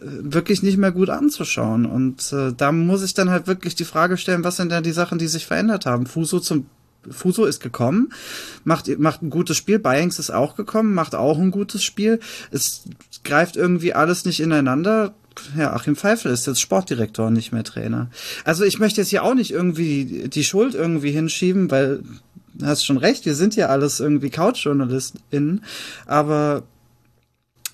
wirklich 0.00 0.62
nicht 0.62 0.78
mehr 0.78 0.92
gut 0.92 1.10
anzuschauen. 1.10 1.86
Und 1.86 2.32
äh, 2.32 2.52
da 2.56 2.72
muss 2.72 3.02
ich 3.02 3.14
dann 3.14 3.30
halt 3.30 3.46
wirklich 3.46 3.74
die 3.74 3.84
Frage 3.84 4.16
stellen, 4.16 4.44
was 4.44 4.56
sind 4.56 4.70
denn 4.72 4.82
die 4.82 4.92
Sachen, 4.92 5.18
die 5.18 5.28
sich 5.28 5.46
verändert 5.46 5.86
haben? 5.86 6.06
Fuso 6.06 6.40
zum 6.40 6.66
Fuso 7.08 7.46
ist 7.46 7.60
gekommen, 7.60 8.12
macht, 8.64 8.98
macht 8.98 9.22
ein 9.22 9.30
gutes 9.30 9.56
Spiel. 9.56 9.78
Bayings 9.78 10.18
ist 10.18 10.30
auch 10.30 10.54
gekommen, 10.54 10.92
macht 10.92 11.14
auch 11.14 11.38
ein 11.38 11.50
gutes 11.50 11.82
Spiel. 11.82 12.20
Es 12.50 12.82
greift 13.24 13.56
irgendwie 13.56 13.94
alles 13.94 14.26
nicht 14.26 14.40
ineinander. 14.40 15.14
Ja, 15.56 15.72
Achim 15.72 15.96
Pfeifel 15.96 16.30
ist 16.30 16.46
jetzt 16.46 16.60
Sportdirektor 16.60 17.28
und 17.28 17.32
nicht 17.32 17.52
mehr 17.52 17.64
Trainer. 17.64 18.10
Also 18.44 18.64
ich 18.64 18.78
möchte 18.78 19.00
jetzt 19.00 19.08
hier 19.08 19.24
auch 19.24 19.34
nicht 19.34 19.50
irgendwie 19.50 20.28
die 20.28 20.44
Schuld 20.44 20.74
irgendwie 20.74 21.12
hinschieben, 21.12 21.70
weil 21.70 22.02
hast 22.62 22.84
schon 22.84 22.98
recht, 22.98 23.24
wir 23.24 23.34
sind 23.34 23.56
ja 23.56 23.68
alles 23.68 24.00
irgendwie 24.00 24.28
CouchjournalistInnen, 24.28 25.64
aber 26.04 26.64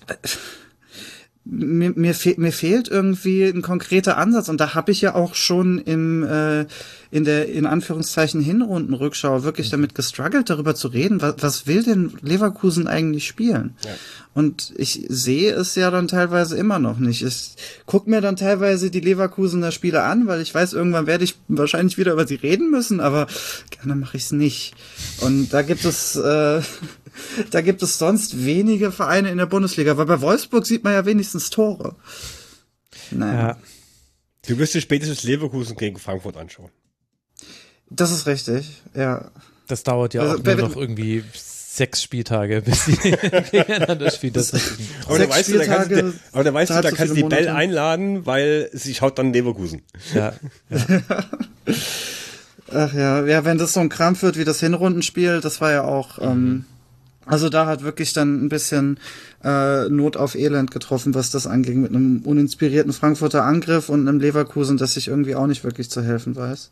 äh, 0.07 0.15
mir, 1.49 1.93
mir, 1.95 2.13
fe 2.13 2.35
mir 2.37 2.51
fehlt 2.51 2.87
irgendwie 2.87 3.43
ein 3.43 3.61
konkreter 3.61 4.17
Ansatz 4.17 4.49
und 4.49 4.59
da 4.59 4.73
habe 4.73 4.91
ich 4.91 5.01
ja 5.01 5.15
auch 5.15 5.35
schon 5.35 5.79
im 5.79 6.23
äh, 6.23 6.65
in 7.09 7.23
der 7.23 7.49
in 7.49 7.65
Anführungszeichen 7.65 8.41
Hinrundenrückschau 8.41 9.43
wirklich 9.43 9.69
damit 9.69 9.95
gestruggelt, 9.95 10.49
darüber 10.49 10.75
zu 10.75 10.89
reden, 10.89 11.21
was, 11.21 11.35
was 11.39 11.67
will 11.67 11.83
denn 11.83 12.13
Leverkusen 12.21 12.87
eigentlich 12.87 13.27
spielen? 13.27 13.75
Ja. 13.85 13.91
Und 14.33 14.73
ich 14.77 15.05
sehe 15.07 15.53
es 15.53 15.73
ja 15.75 15.89
dann 15.89 16.07
teilweise 16.07 16.57
immer 16.57 16.79
noch 16.79 16.99
nicht. 16.99 17.23
Ich 17.23 17.55
guck 17.85 18.07
mir 18.07 18.21
dann 18.21 18.35
teilweise 18.35 18.91
die 18.91 18.99
Leverkusener 18.99 19.71
Spiele 19.71 20.03
an, 20.03 20.27
weil 20.27 20.41
ich 20.41 20.53
weiß, 20.53 20.73
irgendwann 20.73 21.07
werde 21.07 21.23
ich 21.23 21.35
wahrscheinlich 21.47 21.97
wieder 21.97 22.13
über 22.13 22.27
sie 22.27 22.35
reden 22.35 22.69
müssen, 22.69 22.99
aber 22.99 23.27
gerne 23.71 23.95
mache 23.95 24.17
ich 24.17 24.23
es 24.23 24.31
nicht. 24.31 24.75
Und 25.21 25.53
da 25.53 25.61
gibt 25.61 25.85
es 25.85 26.15
äh, 26.17 26.61
da 27.51 27.61
gibt 27.61 27.81
es 27.83 27.97
sonst 27.97 28.45
wenige 28.45 28.91
Vereine 28.91 29.29
in 29.29 29.37
der 29.37 29.45
Bundesliga, 29.45 29.97
weil 29.97 30.05
bei 30.05 30.21
Wolfsburg 30.21 30.65
sieht 30.65 30.83
man 30.83 30.93
ja 30.93 31.05
wenigstens 31.05 31.49
Tore. 31.49 31.95
Naja. 33.11 33.47
Ja. 33.49 33.57
Du 34.47 34.57
wirst 34.57 34.73
dir 34.73 34.81
spätestens 34.81 35.23
Leverkusen 35.23 35.75
gegen 35.75 35.97
Frankfurt 35.97 36.37
anschauen. 36.37 36.69
Das 37.89 38.11
ist 38.11 38.27
richtig, 38.27 38.81
ja. 38.93 39.31
Das 39.67 39.83
dauert 39.83 40.13
ja 40.13 40.21
also, 40.21 40.35
auch 40.35 40.43
nur 40.43 40.55
noch 40.55 40.75
irgendwie 40.75 41.23
sechs 41.33 42.01
Spieltage, 42.01 42.61
bis 42.65 42.85
sie 42.85 42.95
gegeneinander 42.95 44.09
spielen. 44.11 44.33
Das 44.33 44.53
aber 45.05 45.19
da 45.19 45.29
weißt 45.29 45.49
du, 45.49 45.57
da 45.57 45.65
kannst, 45.65 45.91
du, 45.91 46.13
aber 46.31 46.43
da 46.43 46.53
weißt 46.53 46.71
da 46.71 46.81
du, 46.81 46.89
da 46.89 46.95
kannst 46.95 47.11
du 47.11 47.15
die 47.15 47.23
Monate. 47.23 47.43
Bell 47.43 47.53
einladen, 47.53 48.25
weil 48.25 48.69
sie 48.73 48.95
schaut 48.95 49.19
dann 49.19 49.31
Leverkusen. 49.33 49.83
Ja. 50.13 50.33
ja. 50.69 51.03
Ach 52.69 52.93
ja, 52.93 53.25
ja, 53.25 53.45
wenn 53.45 53.57
das 53.57 53.73
so 53.73 53.79
ein 53.79 53.87
Krampf 53.87 54.23
wird 54.23 54.37
wie 54.37 54.43
das 54.43 54.59
Hinrundenspiel, 54.59 55.39
das 55.39 55.61
war 55.61 55.71
ja 55.71 55.83
auch, 55.85 56.19
ähm, 56.19 56.27
mhm. 56.27 56.47
ähm, 56.47 56.65
also 57.27 57.49
da 57.49 57.65
hat 57.65 57.83
wirklich 57.83 58.13
dann 58.13 58.45
ein 58.45 58.49
bisschen 58.49 58.99
äh, 59.43 59.89
Not 59.89 60.17
auf 60.17 60.35
Elend 60.35 60.71
getroffen, 60.71 61.13
was 61.13 61.29
das 61.29 61.45
anging, 61.45 61.81
mit 61.81 61.91
einem 61.91 62.21
uninspirierten 62.23 62.93
Frankfurter 62.93 63.43
Angriff 63.43 63.89
und 63.89 64.07
einem 64.07 64.19
Leverkusen, 64.19 64.77
das 64.77 64.93
sich 64.93 65.07
irgendwie 65.09 65.35
auch 65.35 65.47
nicht 65.47 65.63
wirklich 65.63 65.89
zu 65.89 66.01
helfen 66.01 66.35
weiß. 66.35 66.71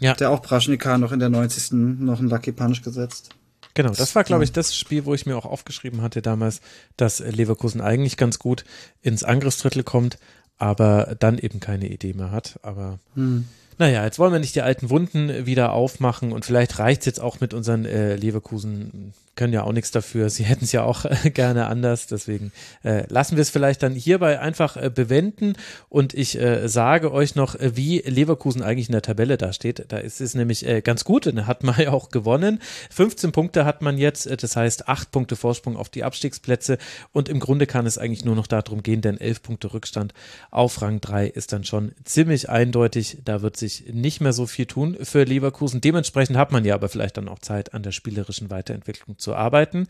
Ja. 0.00 0.14
Der 0.14 0.30
auch 0.30 0.42
Praschnika 0.42 0.98
noch 0.98 1.12
in 1.12 1.18
der 1.18 1.28
90. 1.28 1.72
noch 1.72 2.20
einen 2.20 2.28
Lucky 2.28 2.52
Punch 2.52 2.82
gesetzt. 2.82 3.30
Genau, 3.74 3.90
das 3.90 4.14
war, 4.14 4.24
glaube 4.24 4.44
ich, 4.44 4.52
das 4.52 4.74
Spiel, 4.74 5.04
wo 5.04 5.14
ich 5.14 5.26
mir 5.26 5.36
auch 5.36 5.44
aufgeschrieben 5.44 6.02
hatte 6.02 6.22
damals, 6.22 6.60
dass 6.96 7.20
Leverkusen 7.20 7.80
eigentlich 7.80 8.16
ganz 8.16 8.38
gut 8.38 8.64
ins 9.02 9.22
Angriffsdrittel 9.22 9.84
kommt, 9.84 10.18
aber 10.56 11.16
dann 11.18 11.38
eben 11.38 11.60
keine 11.60 11.88
Idee 11.88 12.12
mehr 12.12 12.30
hat. 12.30 12.58
Aber 12.62 12.98
hm. 13.14 13.46
Naja, 13.78 14.04
jetzt 14.04 14.18
wollen 14.18 14.32
wir 14.32 14.40
nicht 14.40 14.56
die 14.56 14.62
alten 14.62 14.90
Wunden 14.90 15.46
wieder 15.46 15.72
aufmachen 15.72 16.32
und 16.32 16.44
vielleicht 16.44 16.78
reicht 16.80 17.02
es 17.02 17.06
jetzt 17.06 17.20
auch 17.20 17.40
mit 17.40 17.54
unseren 17.54 17.84
äh, 17.84 18.16
Leverkusen 18.16 19.12
können 19.38 19.52
ja 19.54 19.62
auch 19.62 19.72
nichts 19.72 19.90
dafür. 19.90 20.28
Sie 20.28 20.44
hätten 20.44 20.64
es 20.64 20.72
ja 20.72 20.82
auch 20.82 21.06
äh, 21.06 21.30
gerne 21.30 21.66
anders. 21.66 22.06
Deswegen 22.08 22.52
äh, 22.82 23.04
lassen 23.08 23.36
wir 23.36 23.42
es 23.42 23.48
vielleicht 23.48 23.82
dann 23.82 23.94
hierbei 23.94 24.40
einfach 24.40 24.76
äh, 24.76 24.90
bewenden. 24.90 25.54
Und 25.88 26.12
ich 26.12 26.38
äh, 26.38 26.68
sage 26.68 27.12
euch 27.12 27.36
noch, 27.36 27.54
äh, 27.54 27.76
wie 27.76 28.00
Leverkusen 28.00 28.62
eigentlich 28.62 28.88
in 28.88 28.92
der 28.92 29.02
Tabelle 29.02 29.38
da 29.38 29.54
steht. 29.54 29.86
Da 29.88 29.98
ist 29.98 30.20
es 30.20 30.34
nämlich 30.34 30.66
äh, 30.66 30.82
ganz 30.82 31.04
gut. 31.04 31.26
Und 31.26 31.46
hat 31.46 31.62
man 31.62 31.76
ja 31.78 31.92
auch 31.92 32.10
gewonnen. 32.10 32.60
15 32.90 33.32
Punkte 33.32 33.64
hat 33.64 33.80
man 33.80 33.96
jetzt. 33.96 34.28
Das 34.42 34.56
heißt, 34.56 34.88
8 34.88 35.10
Punkte 35.10 35.36
Vorsprung 35.36 35.76
auf 35.76 35.88
die 35.88 36.04
Abstiegsplätze. 36.04 36.76
Und 37.12 37.28
im 37.28 37.38
Grunde 37.38 37.66
kann 37.66 37.86
es 37.86 37.96
eigentlich 37.96 38.24
nur 38.24 38.34
noch 38.34 38.48
darum 38.48 38.82
gehen, 38.82 39.00
denn 39.00 39.18
11 39.18 39.42
Punkte 39.42 39.72
Rückstand 39.72 40.12
auf 40.50 40.82
Rang 40.82 41.00
3 41.00 41.28
ist 41.28 41.52
dann 41.52 41.62
schon 41.62 41.92
ziemlich 42.04 42.50
eindeutig. 42.50 43.18
Da 43.24 43.40
wird 43.40 43.56
sich 43.56 43.84
nicht 43.92 44.20
mehr 44.20 44.32
so 44.32 44.46
viel 44.46 44.66
tun 44.66 44.96
für 45.00 45.22
Leverkusen. 45.22 45.80
Dementsprechend 45.80 46.36
hat 46.36 46.50
man 46.50 46.64
ja 46.64 46.74
aber 46.74 46.88
vielleicht 46.88 47.16
dann 47.16 47.28
auch 47.28 47.38
Zeit, 47.38 47.72
an 47.72 47.84
der 47.84 47.92
spielerischen 47.92 48.50
Weiterentwicklung 48.50 49.16
zu 49.18 49.27
zu 49.28 49.34
arbeiten. 49.34 49.86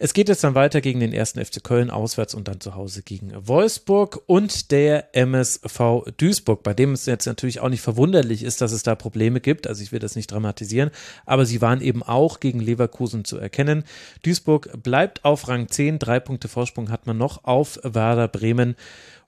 Es 0.00 0.14
geht 0.14 0.28
jetzt 0.28 0.44
dann 0.44 0.54
weiter 0.54 0.80
gegen 0.80 1.00
den 1.00 1.12
ersten 1.12 1.44
FC 1.44 1.64
Köln 1.64 1.90
auswärts 1.90 2.32
und 2.32 2.46
dann 2.46 2.60
zu 2.60 2.76
Hause 2.76 3.02
gegen 3.02 3.32
Wolfsburg 3.34 4.22
und 4.26 4.70
der 4.70 5.12
MSV 5.16 6.04
Duisburg, 6.16 6.62
bei 6.62 6.72
dem 6.72 6.92
es 6.92 7.06
jetzt 7.06 7.26
natürlich 7.26 7.58
auch 7.58 7.68
nicht 7.68 7.80
verwunderlich 7.80 8.44
ist, 8.44 8.60
dass 8.60 8.70
es 8.70 8.84
da 8.84 8.94
Probleme 8.94 9.40
gibt. 9.40 9.66
Also 9.66 9.82
ich 9.82 9.90
will 9.90 9.98
das 9.98 10.14
nicht 10.14 10.30
dramatisieren, 10.30 10.92
aber 11.26 11.44
sie 11.44 11.60
waren 11.60 11.80
eben 11.80 12.04
auch 12.04 12.38
gegen 12.38 12.60
Leverkusen 12.60 13.24
zu 13.24 13.38
erkennen. 13.38 13.82
Duisburg 14.22 14.70
bleibt 14.84 15.24
auf 15.24 15.48
Rang 15.48 15.66
10, 15.66 15.98
drei 15.98 16.20
Punkte 16.20 16.46
Vorsprung 16.46 16.90
hat 16.90 17.08
man 17.08 17.18
noch 17.18 17.42
auf 17.42 17.80
Werder 17.82 18.28
Bremen 18.28 18.76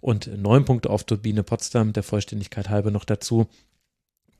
und 0.00 0.30
neun 0.40 0.64
Punkte 0.64 0.90
auf 0.90 1.02
Turbine 1.02 1.42
Potsdam, 1.42 1.92
der 1.92 2.04
Vollständigkeit 2.04 2.68
halber 2.68 2.92
noch 2.92 3.04
dazu. 3.04 3.48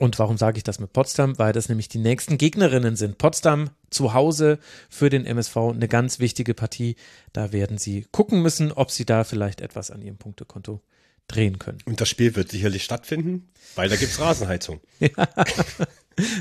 Und 0.00 0.18
warum 0.18 0.38
sage 0.38 0.56
ich 0.56 0.64
das 0.64 0.80
mit 0.80 0.94
Potsdam? 0.94 1.38
Weil 1.38 1.52
das 1.52 1.68
nämlich 1.68 1.90
die 1.90 1.98
nächsten 1.98 2.38
Gegnerinnen 2.38 2.96
sind. 2.96 3.18
Potsdam 3.18 3.68
zu 3.90 4.14
Hause 4.14 4.58
für 4.88 5.10
den 5.10 5.26
MSV 5.26 5.56
eine 5.58 5.88
ganz 5.88 6.18
wichtige 6.18 6.54
Partie. 6.54 6.96
Da 7.34 7.52
werden 7.52 7.76
sie 7.76 8.06
gucken 8.10 8.40
müssen, 8.40 8.72
ob 8.72 8.90
sie 8.90 9.04
da 9.04 9.24
vielleicht 9.24 9.60
etwas 9.60 9.90
an 9.90 10.00
ihrem 10.00 10.16
Punktekonto 10.16 10.80
drehen 11.28 11.58
können. 11.58 11.80
Und 11.84 12.00
das 12.00 12.08
Spiel 12.08 12.34
wird 12.34 12.50
sicherlich 12.50 12.82
stattfinden, 12.82 13.50
weil 13.74 13.90
da 13.90 13.96
gibt 13.96 14.10
es 14.10 14.18
Rasenheizung. 14.18 14.80
ja. 15.00 15.10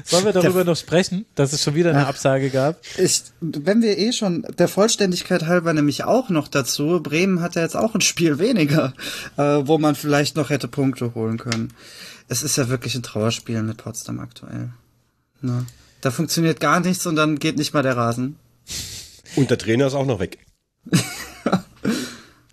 Sollen 0.06 0.26
wir 0.26 0.34
darüber 0.34 0.64
der, 0.64 0.72
noch 0.74 0.78
sprechen, 0.78 1.26
dass 1.36 1.52
es 1.52 1.62
schon 1.62 1.76
wieder 1.76 1.90
eine 1.90 2.08
Absage 2.08 2.50
gab? 2.50 2.80
Ich, 2.98 3.24
wenn 3.42 3.82
wir 3.82 3.98
eh 3.98 4.14
schon, 4.14 4.48
der 4.58 4.70
Vollständigkeit 4.70 5.48
halber 5.48 5.74
nämlich 5.74 6.06
auch 6.06 6.30
noch 6.30 6.48
dazu, 6.48 7.02
Bremen 7.04 7.42
hat 7.42 7.56
ja 7.56 7.62
jetzt 7.62 7.76
auch 7.76 7.94
ein 7.94 8.02
Spiel 8.02 8.40
weniger, 8.40 8.94
äh, 9.36 9.42
wo 9.42 9.78
man 9.78 9.96
vielleicht 9.96 10.38
noch 10.38 10.50
hätte 10.50 10.70
Punkte 10.70 11.14
holen 11.14 11.38
können 11.38 11.74
es 12.30 12.44
ist 12.44 12.56
ja 12.56 12.70
wirklich 12.70 12.96
ein 12.96 13.04
Trauerspiel 13.04 13.62
mit 13.64 13.78
Potsdam 13.78 14.20
aktuell. 14.20 14.70
Ne? 15.42 15.66
Da 16.02 16.12
funktioniert 16.12 16.60
gar 16.60 16.80
nichts 16.80 17.06
und 17.06 17.16
dann 17.16 17.40
geht 17.40 17.58
nicht 17.58 17.74
mal 17.74 17.84
der 17.84 17.98
Rasen. 17.98 18.38
Und 19.36 19.50
der 19.50 19.58
Trainer 19.58 19.88
ist 19.88 19.96
auch 19.96 20.06
noch 20.06 20.20
weg. 20.20 20.38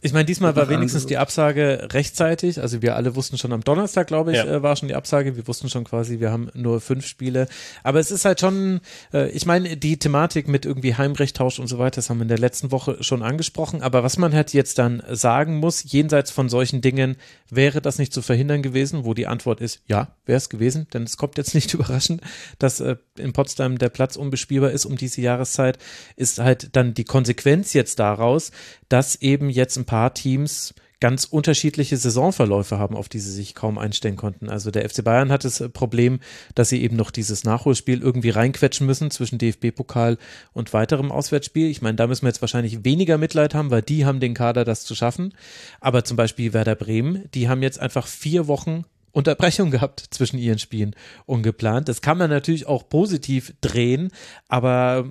Ich 0.07 0.13
meine, 0.13 0.25
diesmal 0.25 0.55
war 0.55 0.69
wenigstens 0.69 1.07
die 1.07 1.17
Absage 1.17 1.89
rechtzeitig. 1.91 2.61
Also 2.61 2.81
wir 2.81 2.95
alle 2.95 3.17
wussten 3.17 3.39
schon 3.39 3.53
am 3.53 3.65
Donnerstag, 3.65 4.07
glaube 4.07 4.31
ich, 4.31 4.37
ja. 4.37 4.45
äh, 4.45 4.63
war 4.63 4.77
schon 4.77 4.87
die 4.87 4.95
Absage. 4.95 5.35
Wir 5.35 5.49
wussten 5.49 5.69
schon 5.69 5.83
quasi, 5.83 6.21
wir 6.21 6.31
haben 6.31 6.49
nur 6.55 6.81
fünf 6.81 7.05
Spiele. 7.05 7.49
Aber 7.83 7.99
es 7.99 8.13
ist 8.13 8.25
halt 8.25 8.39
schon, 8.39 8.81
äh, 9.13 9.29
ich 9.31 9.47
meine, 9.47 9.77
die 9.77 9.99
Thematik 9.99 10.47
mit 10.47 10.65
irgendwie 10.65 10.95
Heimrechttausch 10.95 11.59
und 11.59 11.67
so 11.67 11.81
weiter, 11.81 11.97
das 11.97 12.09
haben 12.09 12.19
wir 12.19 12.23
in 12.23 12.29
der 12.29 12.39
letzten 12.39 12.71
Woche 12.71 13.03
schon 13.03 13.25
angesprochen. 13.25 13.83
Aber 13.83 14.05
was 14.05 14.17
man 14.17 14.33
halt 14.33 14.53
jetzt 14.53 14.79
dann 14.79 15.03
sagen 15.11 15.57
muss, 15.57 15.83
jenseits 15.91 16.31
von 16.31 16.49
solchen 16.49 16.83
Dingen, 16.83 17.17
wäre 17.51 17.81
das 17.81 17.99
nicht 17.99 18.13
zu 18.13 18.23
verhindern 18.23 18.63
gewesen, 18.63 19.05
wo 19.05 19.13
die 19.13 19.27
Antwort 19.27 19.61
ist, 19.61 19.83
ja, 19.89 20.15
wäre 20.25 20.37
es 20.37 20.49
gewesen. 20.49 20.87
Denn 20.95 21.03
es 21.03 21.17
kommt 21.17 21.37
jetzt 21.37 21.53
nicht 21.53 21.75
überraschend, 21.75 22.21
dass 22.61 22.79
äh, 22.79 22.95
in 23.19 23.33
Potsdam 23.33 23.79
der 23.79 23.89
Platz 23.89 24.15
unbespielbar 24.15 24.71
ist 24.71 24.87
um 24.87 24.97
diese 24.97 25.21
Jahreszeit, 25.21 25.79
ist 26.15 26.39
halt 26.39 26.77
dann 26.77 26.95
die 26.95 27.05
Konsequenz 27.05 27.73
jetzt 27.73 27.99
daraus, 27.99 28.53
dass 28.89 29.17
eben 29.17 29.51
jetzt 29.51 29.77
ein 29.77 29.85
paar 29.85 29.96
Teams 30.15 30.75
ganz 31.01 31.25
unterschiedliche 31.25 31.97
Saisonverläufe 31.97 32.79
haben, 32.79 32.97
auf 32.97 33.09
die 33.09 33.19
sie 33.19 33.33
sich 33.33 33.55
kaum 33.55 33.79
einstellen 33.79 34.17
konnten. 34.17 34.49
Also 34.49 34.71
der 34.71 34.89
FC 34.89 35.05
Bayern 35.05 35.31
hat 35.31 35.45
das 35.45 35.63
Problem, 35.73 36.21
dass 36.55 36.71
sie 36.71 36.83
eben 36.83 36.97
noch 36.97 37.11
dieses 37.11 37.45
Nachholspiel 37.45 38.01
irgendwie 38.01 38.31
reinquetschen 38.31 38.87
müssen 38.87 39.11
zwischen 39.11 39.39
DFB-Pokal 39.39 40.17
und 40.53 40.73
weiterem 40.73 41.13
Auswärtsspiel. 41.13 41.69
Ich 41.69 41.83
meine, 41.83 41.97
da 41.97 42.07
müssen 42.07 42.23
wir 42.23 42.31
jetzt 42.31 42.41
wahrscheinlich 42.41 42.85
weniger 42.85 43.19
Mitleid 43.19 43.55
haben, 43.55 43.71
weil 43.71 43.83
die 43.83 44.07
haben 44.07 44.21
den 44.21 44.35
Kader, 44.35 44.65
das 44.65 44.85
zu 44.85 44.95
schaffen. 44.95 45.35
Aber 45.81 46.05
zum 46.05 46.17
Beispiel 46.17 46.55
Werder 46.55 46.77
Bremen, 46.77 47.25
die 47.35 47.49
haben 47.49 47.63
jetzt 47.63 47.79
einfach 47.79 48.07
vier 48.07 48.47
Wochen 48.47 48.85
Unterbrechung 49.13 49.71
gehabt 49.73 50.03
zwischen 50.11 50.39
ihren 50.39 50.59
Spielen 50.59 50.97
ungeplant. 51.27 51.89
Das 51.89 52.01
kann 52.01 52.19
man 52.19 52.31
natürlich 52.31 52.67
auch 52.67 52.89
positiv 52.89 53.55
drehen, 53.61 54.11
aber 54.49 55.05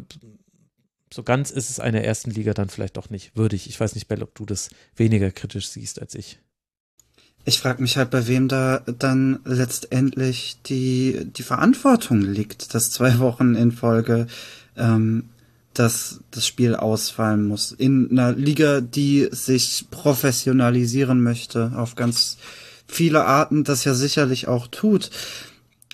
so 1.16 1.24
ganz 1.24 1.50
ist 1.50 1.70
es 1.70 1.80
einer 1.80 2.02
ersten 2.02 2.30
Liga 2.30 2.54
dann 2.54 2.68
vielleicht 2.68 2.98
doch 2.98 3.10
nicht 3.10 3.38
würdig. 3.38 3.70
Ich 3.70 3.80
weiß 3.80 3.96
nicht, 3.96 4.10
Bell, 4.10 4.22
ob 4.22 4.36
du 4.36 4.46
das 4.46 4.70
weniger 4.98 5.32
kritisch 5.32 5.70
siehst 5.70 6.02
als 6.02 6.14
ich. 6.14 6.40
Ich 7.46 7.60
frage 7.60 7.82
mich 7.82 7.96
halt, 7.96 8.10
bei 8.10 8.28
wem 8.28 8.50
da 8.50 8.80
dann 8.80 9.40
letztendlich 9.46 10.58
die, 10.66 11.22
die 11.26 11.44
Verantwortung 11.44 12.20
liegt, 12.20 12.74
dass 12.74 12.92
zwei 12.92 13.18
Wochen 13.20 13.56
in 13.56 13.72
Folge 13.72 14.28
ähm, 14.76 15.30
dass 15.74 16.20
das 16.32 16.46
Spiel 16.46 16.76
ausfallen 16.76 17.48
muss. 17.48 17.72
In 17.72 18.12
einer 18.12 18.34
Liga, 18.34 18.82
die 18.82 19.30
sich 19.32 19.86
professionalisieren 19.92 21.24
möchte, 21.24 21.72
auf 21.78 21.96
ganz 21.96 22.38
viele 22.88 23.24
Arten, 23.24 23.64
das 23.64 23.86
ja 23.86 23.94
sicherlich 23.94 24.50
auch 24.50 24.68
tut 24.68 25.12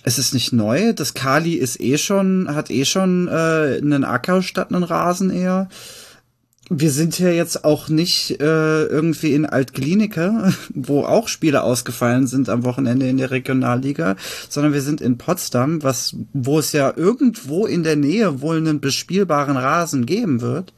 es 0.04 0.18
ist 0.18 0.34
nicht 0.34 0.54
neu. 0.54 0.94
Das 0.94 1.14
Kali 1.14 1.54
ist 1.54 1.80
eh 1.80 1.98
schon, 1.98 2.54
hat 2.54 2.72
eh 2.72 2.86
schon 2.86 3.28
äh, 3.28 3.80
einen 3.82 4.04
Acker 4.04 4.42
statt 4.42 4.74
einen 4.74 4.84
Rasen 4.84 5.30
eher. 5.30 5.70
Wir 6.70 6.92
sind 6.92 7.20
ja 7.20 7.30
jetzt 7.30 7.66
auch 7.66 7.90
nicht 7.90 8.40
äh, 8.40 8.84
irgendwie 8.86 9.34
in 9.34 9.46
Altklinike, 9.46 10.54
wo 10.74 11.04
auch 11.04 11.28
Spiele 11.28 11.64
ausgefallen 11.64 12.28
sind 12.28 12.50
am 12.50 12.64
Wochenende 12.64 13.10
in 13.10 13.18
der 13.18 13.32
Regionalliga, 13.32 14.16
sondern 14.48 14.74
wir 14.74 14.82
sind 14.82 15.02
in 15.02 15.18
Potsdam, 15.18 15.84
was, 15.84 16.16
wo 16.34 16.60
es 16.60 16.72
ja 16.72 16.94
irgendwo 16.96 17.66
in 17.66 17.84
der 17.84 17.98
Nähe 17.98 18.42
wohl 18.42 18.58
einen 18.58 18.80
bespielbaren 18.80 19.58
Rasen 19.58 20.06
geben 20.06 20.42
wird. 20.42 20.74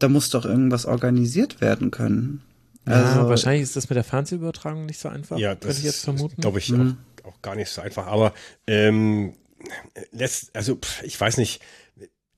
Da 0.00 0.08
muss 0.08 0.30
doch 0.30 0.44
irgendwas 0.44 0.86
organisiert 0.86 1.60
werden 1.60 1.92
können. 1.92 2.42
Also, 2.84 3.20
ja, 3.20 3.28
wahrscheinlich 3.28 3.62
ist 3.62 3.76
das 3.76 3.88
mit 3.88 3.96
der 3.96 4.02
Fernsehübertragung 4.02 4.86
nicht 4.86 4.98
so 4.98 5.08
einfach. 5.08 5.38
Ja, 5.38 5.54
das 5.54 5.78
ich 5.78 5.84
jetzt 5.84 6.02
vermuten. 6.02 6.40
Glaube 6.40 6.58
ich 6.58 6.70
mhm. 6.70 6.80
auch 6.80 7.11
auch 7.24 7.42
gar 7.42 7.54
nicht 7.54 7.70
so 7.70 7.80
einfach. 7.80 8.06
Aber 8.06 8.34
ähm, 8.66 9.34
lässt, 10.10 10.54
also 10.54 10.78
ich 11.02 11.20
weiß 11.20 11.36
nicht, 11.36 11.62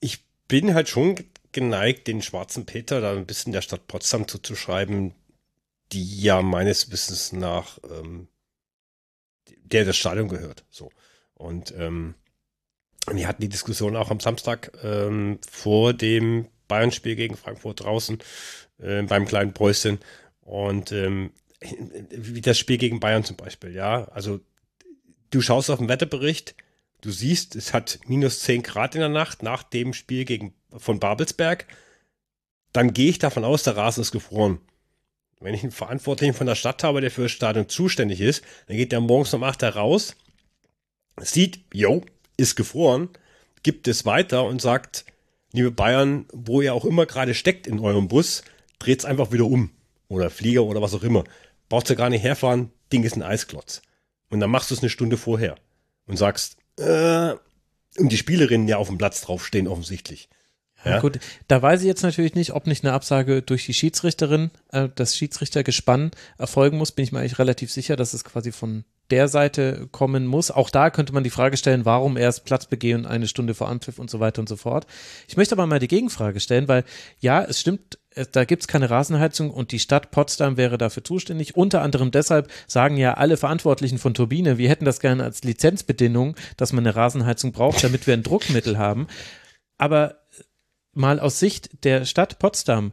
ich 0.01 0.24
bin 0.48 0.74
halt 0.74 0.89
schon 0.89 1.16
geneigt, 1.52 2.06
den 2.06 2.23
schwarzen 2.23 2.66
Peter 2.66 3.01
da 3.01 3.12
ein 3.12 3.27
bisschen 3.27 3.52
der 3.52 3.62
Stadt 3.62 3.86
Potsdam 3.86 4.28
zuzuschreiben, 4.28 5.15
die 5.93 6.20
ja 6.20 6.43
meines 6.43 6.90
Wissens 6.90 7.32
nach 7.32 7.78
ähm, 7.90 8.28
der 9.65 9.85
das 9.85 9.97
Stadion 9.97 10.28
gehört. 10.28 10.65
So. 10.70 10.90
Und 11.35 11.74
ähm, 11.77 12.15
wir 13.11 13.28
hatten 13.28 13.43
die 13.43 13.48
Diskussion 13.48 13.97
auch 13.97 14.11
am 14.11 14.20
Samstag 14.20 14.73
ähm, 14.82 15.39
vor 15.48 15.93
dem 15.93 16.48
Bayern-Spiel 16.69 17.16
gegen 17.16 17.36
Frankfurt 17.36 17.81
draußen 17.81 18.19
äh, 18.78 19.02
beim 19.02 19.27
kleinen 19.27 19.52
Preußen. 19.52 19.98
Und 20.40 20.93
ähm, 20.93 21.32
wie 22.11 22.40
das 22.40 22.59
Spiel 22.59 22.78
gegen 22.78 23.01
Bayern 23.01 23.24
zum 23.24 23.36
Beispiel, 23.36 23.74
ja. 23.74 24.05
Also 24.09 24.40
du 25.35 25.40
schaust 25.40 25.70
auf 25.70 25.78
den 25.78 25.89
Wetterbericht, 25.89 26.55
du 27.01 27.11
siehst, 27.11 27.56
es 27.56 27.73
hat 27.73 27.98
minus 28.06 28.40
10 28.40 28.62
Grad 28.62 28.94
in 28.94 29.01
der 29.01 29.09
Nacht 29.09 29.43
nach 29.43 29.62
dem 29.62 29.93
Spiel 29.93 30.24
gegen, 30.24 30.55
von 30.77 31.01
Babelsberg, 31.01 31.66
dann 32.73 32.93
gehe 32.93 33.11
ich 33.11 33.19
davon 33.19 33.44
aus, 33.44 33.62
der 33.65 33.77
Rasen 33.77 34.02
ist 34.02 34.12
gefroren. 34.12 34.61
Wenn 35.40 35.55
ich 35.55 35.62
einen 35.62 35.73
Verantwortlichen 35.73 36.35
von 36.35 36.47
der 36.47 36.55
Stadt 36.55 36.82
habe, 36.85 37.01
der 37.01 37.11
für 37.11 37.23
das 37.23 37.32
Stadion 37.32 37.69
zuständig 37.69 38.20
ist, 38.20 38.43
dann 38.66 38.77
geht 38.77 38.93
der 38.93 39.01
morgens 39.01 39.35
um 39.35 39.43
8 39.43 39.62
Uhr 39.65 39.69
raus, 39.70 40.16
sieht, 41.20 41.61
jo, 41.73 42.02
ist 42.36 42.56
gefroren, 42.56 43.09
gibt 43.62 43.89
es 43.89 44.05
weiter 44.05 44.44
und 44.44 44.62
sagt, 44.62 45.05
liebe 45.52 45.70
Bayern, 45.70 46.27
wo 46.32 46.62
ihr 46.62 46.74
auch 46.74 46.85
immer 46.85 47.06
gerade 47.06 47.35
steckt 47.35 47.66
in 47.66 47.81
eurem 47.81 48.09
Bus, 48.09 48.43
dreht 48.78 49.01
es 49.01 49.05
einfach 49.05 49.32
wieder 49.32 49.44
um. 49.44 49.70
Oder 50.09 50.31
Flieger 50.31 50.65
oder 50.65 50.82
was 50.82 50.94
auch 50.94 51.02
immer. 51.02 51.24
Braucht 51.69 51.90
ihr 51.90 51.97
gar 51.97 52.11
nicht 52.11 52.23
herfahren, 52.23 52.70
Ding 52.93 53.05
ist 53.05 53.16
ein 53.16 53.23
Eisklotz. 53.23 53.82
Und 54.35 54.40
dann 54.40 54.51
machst 54.51 54.70
du 54.70 54.74
es 54.74 54.82
eine 54.82 54.90
Stunde 54.90 55.16
vorher 55.16 55.55
und 56.06 56.16
sagst, 56.16 56.56
äh, 56.77 57.35
und 57.97 58.11
die 58.11 58.16
Spielerinnen 58.16 58.66
ja 58.66 58.78
auf 58.78 58.89
dem 58.89 58.98
Platz 58.98 59.20
draufstehen 59.20 59.69
offensichtlich. 59.69 60.28
Ja? 60.85 60.98
Gut, 61.01 61.20
da 61.47 61.62
weiß 61.62 61.81
ich 61.81 61.86
jetzt 61.86 62.02
natürlich 62.02 62.35
nicht, 62.35 62.52
ob 62.52 62.66
nicht 62.66 62.85
eine 62.85 62.93
Absage 62.93 63.43
durch 63.43 63.65
die 63.65 63.73
Schiedsrichterin, 63.73 64.51
äh, 64.73 64.89
das 64.93 65.16
Schiedsrichtergespann 65.16 66.11
erfolgen 66.36 66.77
muss. 66.77 66.90
Bin 66.90 67.05
ich 67.05 67.12
mir 67.12 67.20
eigentlich 67.20 67.39
relativ 67.39 67.73
sicher, 67.73 67.94
dass 67.94 68.12
es 68.12 68.24
quasi 68.24 68.51
von 68.51 68.85
der 69.11 69.28
Seite 69.28 69.89
kommen 69.93 70.27
muss. 70.27 70.51
Auch 70.51 70.69
da 70.69 70.90
könnte 70.90 71.12
man 71.12 71.24
die 71.24 71.31
Frage 71.31 71.56
stellen, 71.56 71.85
warum 71.85 72.16
erst 72.16 72.44
Platz 72.44 72.66
begehen 72.66 73.06
eine 73.06 73.28
Stunde 73.28 73.55
vor 73.55 73.69
Anpfiff 73.69 73.98
und 73.98 74.11
so 74.11 74.19
weiter 74.19 74.40
und 74.40 74.48
so 74.48 74.56
fort. 74.56 74.86
Ich 75.28 75.36
möchte 75.36 75.55
aber 75.55 75.66
mal 75.66 75.78
die 75.78 75.89
Gegenfrage 75.89 76.40
stellen, 76.40 76.69
weil 76.69 76.85
ja, 77.20 77.43
es 77.44 77.61
stimmt 77.61 77.98
äh, 78.14 78.26
da 78.30 78.44
gibt's 78.44 78.68
keine 78.68 78.90
Rasenheizung 78.90 79.50
und 79.50 79.72
die 79.72 79.78
Stadt 79.78 80.10
Potsdam 80.10 80.56
wäre 80.56 80.78
dafür 80.78 81.04
zuständig. 81.04 81.56
Unter 81.56 81.82
anderem 81.82 82.10
deshalb 82.10 82.50
sagen 82.66 82.96
ja 82.96 83.14
alle 83.14 83.36
Verantwortlichen 83.36 83.98
von 83.98 84.14
Turbine, 84.14 84.58
wir 84.58 84.68
hätten 84.68 84.84
das 84.84 85.00
gerne 85.00 85.24
als 85.24 85.44
Lizenzbedingung, 85.44 86.36
dass 86.56 86.72
man 86.72 86.86
eine 86.86 86.96
Rasenheizung 86.96 87.52
braucht, 87.52 87.82
damit 87.84 88.06
wir 88.06 88.14
ein 88.14 88.22
Druckmittel 88.22 88.78
haben. 88.78 89.06
Aber 89.78 90.16
mal 90.92 91.20
aus 91.20 91.38
Sicht 91.38 91.84
der 91.84 92.04
Stadt 92.04 92.38
Potsdam, 92.38 92.92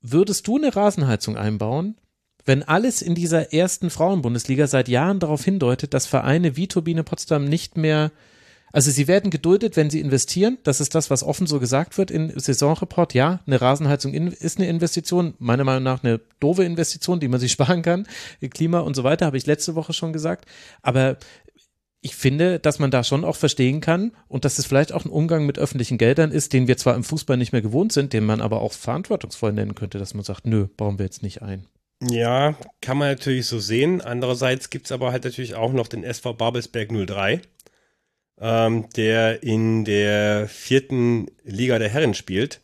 würdest 0.00 0.46
du 0.46 0.58
eine 0.58 0.74
Rasenheizung 0.74 1.36
einbauen? 1.36 1.96
wenn 2.44 2.62
alles 2.62 3.02
in 3.02 3.14
dieser 3.14 3.52
ersten 3.52 3.90
Frauenbundesliga 3.90 4.66
seit 4.66 4.88
Jahren 4.88 5.18
darauf 5.18 5.44
hindeutet, 5.44 5.94
dass 5.94 6.06
Vereine 6.06 6.56
wie 6.56 6.68
Turbine 6.68 7.02
Potsdam 7.02 7.44
nicht 7.44 7.76
mehr, 7.76 8.12
also 8.74 8.90
sie 8.90 9.06
werden 9.06 9.30
geduldet, 9.30 9.76
wenn 9.76 9.88
sie 9.88 10.00
investieren. 10.00 10.58
Das 10.64 10.80
ist 10.80 10.96
das, 10.96 11.08
was 11.08 11.22
offen 11.22 11.46
so 11.46 11.60
gesagt 11.60 11.96
wird 11.96 12.10
im 12.10 12.36
Saisonreport. 12.36 13.14
Ja, 13.14 13.38
eine 13.46 13.60
Rasenheizung 13.60 14.12
ist 14.14 14.58
eine 14.58 14.68
Investition, 14.68 15.34
meiner 15.38 15.62
Meinung 15.62 15.84
nach 15.84 16.02
eine 16.02 16.20
doofe 16.40 16.64
Investition, 16.64 17.20
die 17.20 17.28
man 17.28 17.38
sich 17.38 17.52
sparen 17.52 17.82
kann. 17.82 18.08
Klima 18.50 18.80
und 18.80 18.96
so 18.96 19.04
weiter, 19.04 19.26
habe 19.26 19.36
ich 19.36 19.46
letzte 19.46 19.76
Woche 19.76 19.92
schon 19.92 20.12
gesagt. 20.12 20.46
Aber 20.82 21.18
ich 22.00 22.16
finde, 22.16 22.58
dass 22.58 22.80
man 22.80 22.90
da 22.90 23.04
schon 23.04 23.24
auch 23.24 23.36
verstehen 23.36 23.80
kann 23.80 24.10
und 24.26 24.44
dass 24.44 24.58
es 24.58 24.66
vielleicht 24.66 24.92
auch 24.92 25.04
ein 25.04 25.10
Umgang 25.10 25.46
mit 25.46 25.56
öffentlichen 25.56 25.96
Geldern 25.96 26.32
ist, 26.32 26.52
den 26.52 26.66
wir 26.66 26.76
zwar 26.76 26.96
im 26.96 27.04
Fußball 27.04 27.36
nicht 27.36 27.52
mehr 27.52 27.62
gewohnt 27.62 27.92
sind, 27.92 28.12
den 28.12 28.26
man 28.26 28.40
aber 28.40 28.60
auch 28.60 28.72
verantwortungsvoll 28.72 29.52
nennen 29.52 29.76
könnte, 29.76 30.00
dass 30.00 30.14
man 30.14 30.24
sagt, 30.24 30.48
nö, 30.48 30.66
bauen 30.66 30.98
wir 30.98 31.04
jetzt 31.04 31.22
nicht 31.22 31.42
ein. 31.42 31.68
Ja, 32.02 32.56
kann 32.80 32.98
man 32.98 33.08
natürlich 33.08 33.46
so 33.46 33.60
sehen. 33.60 34.00
Andererseits 34.00 34.68
gibt 34.68 34.86
es 34.86 34.92
aber 34.92 35.12
halt 35.12 35.22
natürlich 35.22 35.54
auch 35.54 35.72
noch 35.72 35.86
den 35.86 36.02
SV 36.02 36.34
Babelsberg 36.34 36.90
03, 36.90 37.40
ähm, 38.40 38.88
der 38.96 39.42
in 39.42 39.84
der 39.84 40.48
vierten 40.48 41.26
Liga 41.44 41.78
der 41.78 41.88
Herren 41.88 42.14
spielt. 42.14 42.60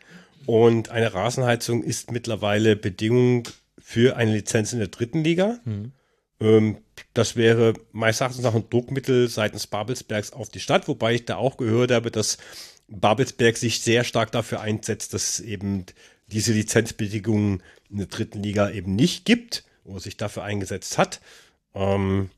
Und 0.46 0.88
eine 0.88 1.14
Rasenheizung 1.14 1.82
ist 1.82 2.10
mittlerweile 2.10 2.76
Bedingung 2.76 3.48
für 3.78 4.16
eine 4.16 4.32
Lizenz 4.32 4.72
in 4.72 4.78
der 4.78 4.88
dritten 4.88 5.22
Liga. 5.22 5.58
Mhm. 5.64 5.92
Ähm, 6.40 6.78
das 7.14 7.36
wäre 7.36 7.74
meines 7.92 8.20
Erachtens 8.20 8.42
nach 8.42 8.54
ein 8.54 8.68
Druckmittel 8.70 9.28
seitens 9.28 9.66
Babelsbergs 9.66 10.32
auf 10.32 10.48
die 10.48 10.60
Stadt, 10.60 10.88
wobei 10.88 11.14
ich 11.14 11.24
da 11.24 11.36
auch 11.36 11.56
gehört 11.56 11.90
habe, 11.90 12.10
dass 12.10 12.38
Babelsberg 12.88 13.56
sich 13.56 13.80
sehr 13.80 14.04
stark 14.04 14.32
dafür 14.32 14.60
einsetzt, 14.60 15.14
dass 15.14 15.40
eben 15.40 15.86
diese 16.26 16.52
Lizenzbedingungen 16.52 17.62
in 17.90 17.98
der 17.98 18.06
dritten 18.06 18.42
Liga 18.42 18.70
eben 18.70 18.94
nicht 18.94 19.24
gibt 19.24 19.64
oder 19.84 20.00
sich 20.00 20.16
dafür 20.16 20.44
eingesetzt 20.44 20.98
hat. 20.98 21.20
Ähm, 21.74 22.30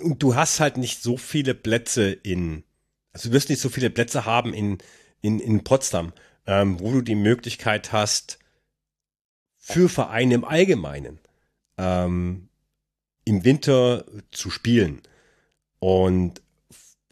und 0.00 0.22
du 0.22 0.34
hast 0.34 0.60
halt 0.60 0.76
nicht 0.76 1.02
so 1.02 1.16
viele 1.16 1.54
Plätze 1.54 2.10
in, 2.10 2.64
also 3.12 3.28
du 3.28 3.34
wirst 3.34 3.50
nicht 3.50 3.60
so 3.60 3.68
viele 3.68 3.90
Plätze 3.90 4.24
haben 4.24 4.54
in, 4.54 4.78
in, 5.20 5.38
in 5.40 5.64
Potsdam, 5.64 6.12
ähm, 6.46 6.80
wo 6.80 6.92
du 6.92 7.02
die 7.02 7.14
Möglichkeit 7.14 7.92
hast, 7.92 8.38
für 9.58 9.88
Vereine 9.88 10.34
im 10.34 10.44
Allgemeinen 10.44 11.20
ähm, 11.78 12.48
im 13.24 13.44
Winter 13.44 14.04
zu 14.32 14.50
spielen. 14.50 15.02
Und 15.78 16.42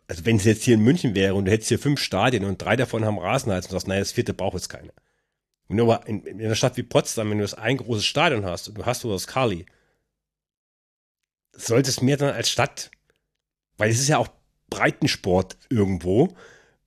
also 0.09 0.25
wenn 0.25 0.37
es 0.37 0.45
jetzt 0.45 0.65
hier 0.65 0.75
in 0.75 0.83
München 0.83 1.15
wäre 1.15 1.35
und 1.35 1.45
du 1.45 1.53
hättest 1.53 1.69
hier 1.69 1.79
fünf 1.79 2.01
Stadien 2.01 2.45
und 2.45 2.61
drei 2.61 2.75
davon 2.75 3.05
haben 3.05 3.19
Rasenheiz 3.19 3.67
und 3.67 3.73
sagst, 3.73 3.87
naja, 3.87 4.01
das 4.01 4.11
vierte 4.11 4.35
braucht 4.35 4.55
jetzt 4.55 4.69
keine. 4.69 4.93
Und 5.69 5.77
nur 5.77 6.05
in, 6.09 6.25
in 6.25 6.41
einer 6.41 6.57
Stadt 6.57 6.77
wie 6.77 6.83
Potsdam, 6.83 7.31
wenn 7.31 7.39
du 7.39 7.45
das 7.45 7.55
ein 7.55 7.77
großes 7.77 8.05
Stadion 8.05 8.45
hast 8.45 8.69
und 8.69 8.79
du 8.79 8.87
hast 8.87 9.05
nur 9.05 9.13
das 9.13 9.29
Kali, 9.29 9.67
sollte 11.53 11.91
es 11.91 12.01
mir 12.01 12.17
dann 12.17 12.35
als 12.35 12.51
Stadt, 12.51 12.91
weil 13.77 13.91
es 13.91 14.01
ist 14.01 14.09
ja 14.09 14.19
auch 14.19 14.29
Breitensport 14.69 15.57
irgendwo, 15.69 16.29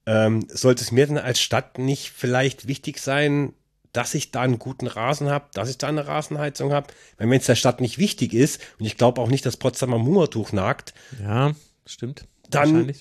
ähm, 0.06 0.46
sollte 0.48 0.82
es 0.82 0.92
mir 0.92 1.06
dann 1.06 1.18
als 1.18 1.40
Stadt 1.40 1.78
nicht 1.78 2.10
vielleicht 2.10 2.66
wichtig 2.66 2.98
sein, 2.98 3.52
dass 3.92 4.14
ich 4.14 4.32
da 4.32 4.40
einen 4.42 4.58
guten 4.58 4.86
Rasen 4.86 5.30
habe, 5.30 5.46
dass 5.54 5.70
ich 5.70 5.78
da 5.78 5.86
eine 5.86 6.06
Rasenheizung 6.06 6.72
habe. 6.72 6.88
Wenn 7.16 7.32
es 7.32 7.46
der 7.46 7.54
Stadt 7.54 7.80
nicht 7.80 7.96
wichtig 7.98 8.34
ist, 8.34 8.60
und 8.78 8.86
ich 8.86 8.96
glaube 8.96 9.20
auch 9.20 9.28
nicht, 9.28 9.46
dass 9.46 9.56
Potsdam 9.56 9.94
am 9.94 10.04
Hungertuch 10.04 10.52
nagt. 10.52 10.94
Ja, 11.22 11.54
stimmt. 11.86 12.26
Dann 12.50 12.92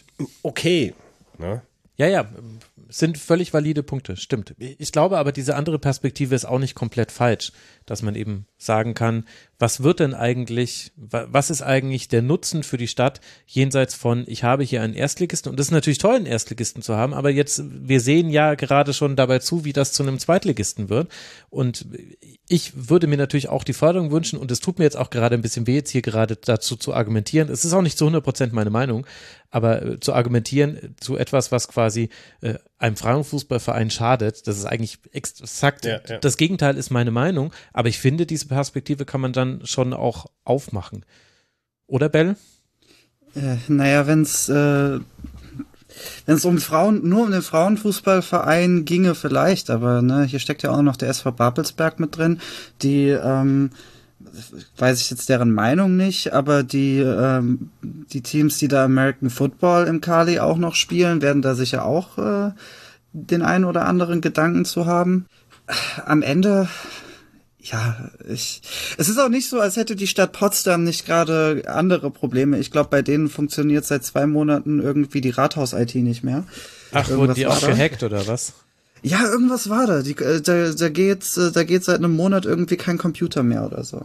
okay. 0.44 0.94
Ne? 1.40 1.62
Ja, 1.98 2.08
ja, 2.08 2.30
sind 2.94 3.18
völlig 3.18 3.54
valide 3.54 3.82
Punkte, 3.82 4.16
stimmt. 4.18 4.54
Ich 4.60 4.92
glaube 4.92 5.18
aber, 5.18 5.32
diese 5.32 5.56
andere 5.56 5.80
Perspektive 5.80 6.36
ist 6.36 6.46
auch 6.46 6.60
nicht 6.60 6.76
komplett 6.76 7.12
falsch, 7.12 7.52
dass 7.88 8.04
man 8.04 8.14
eben 8.14 8.46
sagen 8.58 8.94
kann, 8.94 9.26
was 9.58 9.82
wird 9.82 10.00
denn 10.00 10.14
eigentlich, 10.14 10.92
was 10.96 11.50
ist 11.50 11.64
eigentlich 11.64 12.08
der 12.08 12.22
Nutzen 12.22 12.62
für 12.62 12.78
die 12.78 12.88
Stadt 12.88 13.20
jenseits 13.48 13.96
von, 13.96 14.26
ich 14.28 14.44
habe 14.44 14.64
hier 14.64 14.82
einen 14.82 14.94
Erstligisten 14.94 15.52
und 15.52 15.60
es 15.60 15.68
ist 15.68 15.72
natürlich 15.72 15.98
toll, 15.98 16.16
einen 16.16 16.26
Erstligisten 16.28 16.84
zu 16.84 16.96
haben, 16.96 17.14
aber 17.14 17.32
jetzt, 17.32 17.64
wir 17.66 18.00
sehen 18.00 18.30
ja 18.30 18.54
gerade 18.54 18.94
schon 18.94 19.16
dabei 19.16 19.40
zu, 19.40 19.66
wie 19.66 19.74
das 19.74 19.92
zu 19.92 20.04
einem 20.04 20.20
Zweitligisten 20.20 20.90
wird 20.90 21.12
und 21.50 21.88
ich 22.48 22.90
würde 22.90 23.08
mir 23.08 23.18
natürlich 23.18 23.50
auch 23.50 23.64
die 23.64 23.74
Förderung 23.74 24.12
wünschen 24.12 24.38
und 24.38 24.52
es 24.52 24.60
tut 24.60 24.78
mir 24.78 24.86
jetzt 24.86 24.98
auch 24.98 25.10
gerade 25.10 25.36
ein 25.36 25.42
bisschen 25.42 25.66
weh, 25.66 25.76
jetzt 25.76 25.90
hier 25.90 26.04
gerade 26.04 26.36
dazu 26.36 26.76
zu 26.76 26.94
argumentieren. 26.94 27.50
Es 27.50 27.66
ist 27.66 27.74
auch 27.74 27.82
nicht 27.82 27.98
zu 27.98 28.06
100 28.06 28.24
Prozent 28.24 28.54
meine 28.54 28.70
Meinung, 28.70 29.08
aber 29.54 29.84
äh, 29.84 30.00
zu 30.00 30.14
argumentieren 30.14 30.96
zu 31.00 31.16
etwas, 31.16 31.52
was 31.52 31.68
quasi 31.68 32.10
äh, 32.42 32.56
einem 32.80 32.96
Frauenfußballverein 32.96 33.92
schadet, 33.92 34.48
das 34.48 34.58
ist 34.58 34.66
eigentlich 34.66 34.98
exakt 35.12 35.86
ja, 35.86 36.00
ja. 36.08 36.18
das 36.18 36.38
Gegenteil 36.38 36.76
ist 36.76 36.90
meine 36.90 37.12
Meinung, 37.12 37.54
aber 37.72 37.88
ich 37.88 38.00
finde, 38.00 38.26
diese 38.26 38.48
Perspektive 38.48 39.06
kann 39.06 39.22
man 39.22 39.32
dann 39.32 39.62
schon 39.64 39.94
auch 39.94 40.26
aufmachen. 40.44 41.06
Oder 41.86 42.10
Bell? 42.10 42.36
Äh, 43.36 43.58
naja, 43.68 44.08
wenn 44.08 44.24
es 44.24 44.50
äh, 44.50 45.00
wenn 46.26 46.36
es 46.36 46.46
um 46.46 46.58
Frauen, 46.58 47.08
nur 47.08 47.26
um 47.26 47.32
den 47.32 47.44
Frauenfußballverein 47.44 48.86
ginge 48.86 49.14
vielleicht, 49.14 49.70
aber 49.70 50.02
ne, 50.02 50.24
hier 50.24 50.40
steckt 50.40 50.64
ja 50.64 50.72
auch 50.72 50.82
noch 50.82 50.98
der 50.98 51.10
SV 51.10 51.32
Babelsberg 51.32 52.00
mit 52.00 52.18
drin, 52.18 52.42
die 52.82 53.10
ähm, 53.10 53.70
weiß 54.78 55.02
ich 55.02 55.10
jetzt 55.10 55.30
deren 55.30 55.54
Meinung 55.54 55.96
nicht, 55.96 56.34
aber 56.34 56.64
die, 56.64 56.98
ähm, 57.00 57.70
die 57.82 58.22
Teams, 58.22 58.58
die 58.58 58.68
da 58.68 58.86
American 58.86 59.30
Football 59.30 59.88
im 59.88 60.02
Kali 60.02 60.40
auch 60.40 60.58
noch 60.58 60.76
spielen, 60.76 61.22
werden 61.22 61.42
da 61.42 61.56
sicher 61.56 61.86
auch 61.86 62.18
äh, 62.18 62.52
den 63.14 63.42
einen 63.42 63.66
oder 63.66 63.86
anderen 63.86 64.22
Gedanken 64.22 64.66
zu 64.66 64.86
haben. 64.86 65.26
AmEnde, 66.06 66.68
ja, 67.60 68.10
ich, 68.28 68.62
es 68.98 69.08
ist 69.08 69.18
auch 69.20 69.30
nicht 69.30 69.50
so, 69.50 69.60
als 69.60 69.78
hätte 69.78 69.96
die 69.96 70.08
Stadt 70.08 70.34
Potsdam 70.34 70.84
nicht 70.84 71.06
gerade 71.06 71.64
andere 71.68 72.12
Probleme. 72.12 72.60
Ich 72.60 72.72
glaube, 72.72 72.90
bei 72.90 73.02
denen 73.02 73.30
funktioniert 73.30 73.86
seit 73.86 74.04
zwei 74.04 74.26
Monaten 74.26 74.82
irgendwie 74.82 75.22
die 75.22 75.30
Rathaus-IT 75.30 75.96
nicht 75.96 76.24
mehr. 76.24 76.44
Ach, 76.92 77.10
Irgendwas 77.10 77.18
wurden 77.18 77.34
die 77.36 77.48
auch 77.48 77.62
gehackt 77.62 78.04
oder 78.04 78.28
was? 78.28 78.54
Ja, 79.04 79.26
irgendwas 79.30 79.70
war 79.70 79.86
da. 79.86 80.02
Die, 80.02 80.18
äh, 80.18 80.42
da, 80.42 80.72
da 80.72 80.90
geht, 80.90 81.38
äh, 81.38 81.52
da 81.52 81.64
geht 81.64 81.84
seit 81.84 81.98
einem 81.98 82.16
Monat 82.16 82.46
irgendwie 82.46 82.78
kein 82.78 82.98
Computer 82.98 83.44
mehr 83.44 83.66
oder 83.66 83.84
so. 83.84 84.04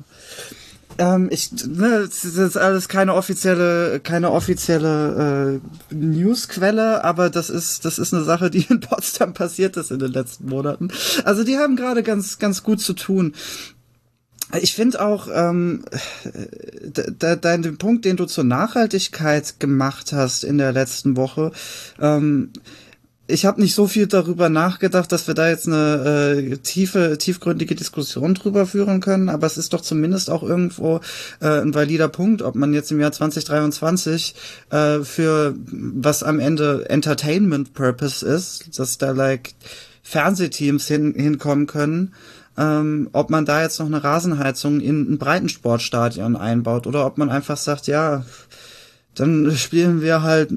Ähm, 0.99 1.29
ich, 1.31 1.53
ne, 1.53 2.09
das 2.09 2.25
ist 2.25 2.57
alles 2.57 2.89
keine 2.89 3.15
offizielle, 3.15 4.01
keine 4.01 4.33
offizielle 4.33 5.61
äh, 5.91 5.95
Newsquelle, 5.95 7.05
aber 7.05 7.31
das 7.31 7.49
ist, 7.49 7.85
das 7.85 8.01
ist 8.01 8.12
eine 8.12 8.25
Sache, 8.25 8.51
die 8.51 8.66
in 8.69 8.81
Potsdam 8.81 9.35
passiert 9.35 9.77
ist 9.77 9.93
in 9.93 10.01
den 10.01 10.12
letzten 10.12 10.49
Monaten. 10.49 10.89
Also 11.25 11.45
die 11.45 11.57
haben 11.57 11.77
gerade 11.77 12.03
ganz, 12.03 12.41
ganz 12.41 12.65
gut 12.65 12.81
zu 12.81 12.95
tun. 12.95 13.35
Ich 14.61 14.75
finde 14.75 15.05
auch 15.05 15.29
ähm, 15.33 15.85
de, 16.25 17.37
de, 17.37 17.37
den 17.37 17.79
Punkt, 17.79 18.05
den 18.05 18.16
du 18.16 18.25
zur 18.25 18.45
Nachhaltigkeit 18.45 19.61
gemacht 19.61 20.12
hast 20.12 20.43
in 20.43 20.59
der 20.59 20.73
letzten 20.73 21.16
Woche, 21.16 21.53
ähm, 22.01 22.51
ich 23.31 23.45
habe 23.45 23.61
nicht 23.61 23.75
so 23.75 23.87
viel 23.87 24.07
darüber 24.07 24.49
nachgedacht, 24.49 25.13
dass 25.13 25.27
wir 25.27 25.35
da 25.35 25.49
jetzt 25.49 25.69
eine 25.69 26.35
äh, 26.51 26.57
tiefe, 26.57 27.19
tiefgründige 27.19 27.75
Diskussion 27.75 28.33
drüber 28.33 28.67
führen 28.67 29.01
können, 29.01 29.29
aber 29.29 29.47
es 29.47 29.59
ist 29.59 29.75
doch 29.75 29.83
zumindest 29.83 30.31
auch 30.31 30.43
irgendwo 30.43 31.01
äh, 31.41 31.61
ein 31.61 31.75
valider 31.75 32.09
Punkt, 32.09 32.41
ob 32.41 32.55
man 32.55 32.73
jetzt 32.73 32.91
im 32.91 33.01
Jahr 33.01 33.13
2023 33.13 34.35
äh, 34.71 35.01
für 35.01 35.55
was 35.71 36.23
am 36.23 36.41
Ende 36.41 36.89
Entertainment 36.89 37.75
Purpose 37.75 38.27
ist, 38.27 38.79
dass 38.79 38.97
da 38.97 39.11
like 39.11 39.53
Fernsehteams 40.03 40.89
hin, 40.89 41.13
hinkommen 41.15 41.67
können, 41.67 42.15
ähm, 42.57 43.11
ob 43.13 43.29
man 43.29 43.45
da 43.45 43.63
jetzt 43.63 43.79
noch 43.79 43.87
eine 43.87 44.03
Rasenheizung 44.03 44.81
in 44.81 45.13
ein 45.13 45.19
Breitensportstadion 45.19 46.35
einbaut 46.35 46.87
oder 46.87 47.05
ob 47.05 47.19
man 47.19 47.29
einfach 47.29 47.59
sagt, 47.59 47.89
ja, 47.89 48.25
dann 49.19 49.51
spielen 49.57 50.01
wir 50.01 50.23
halt 50.23 50.51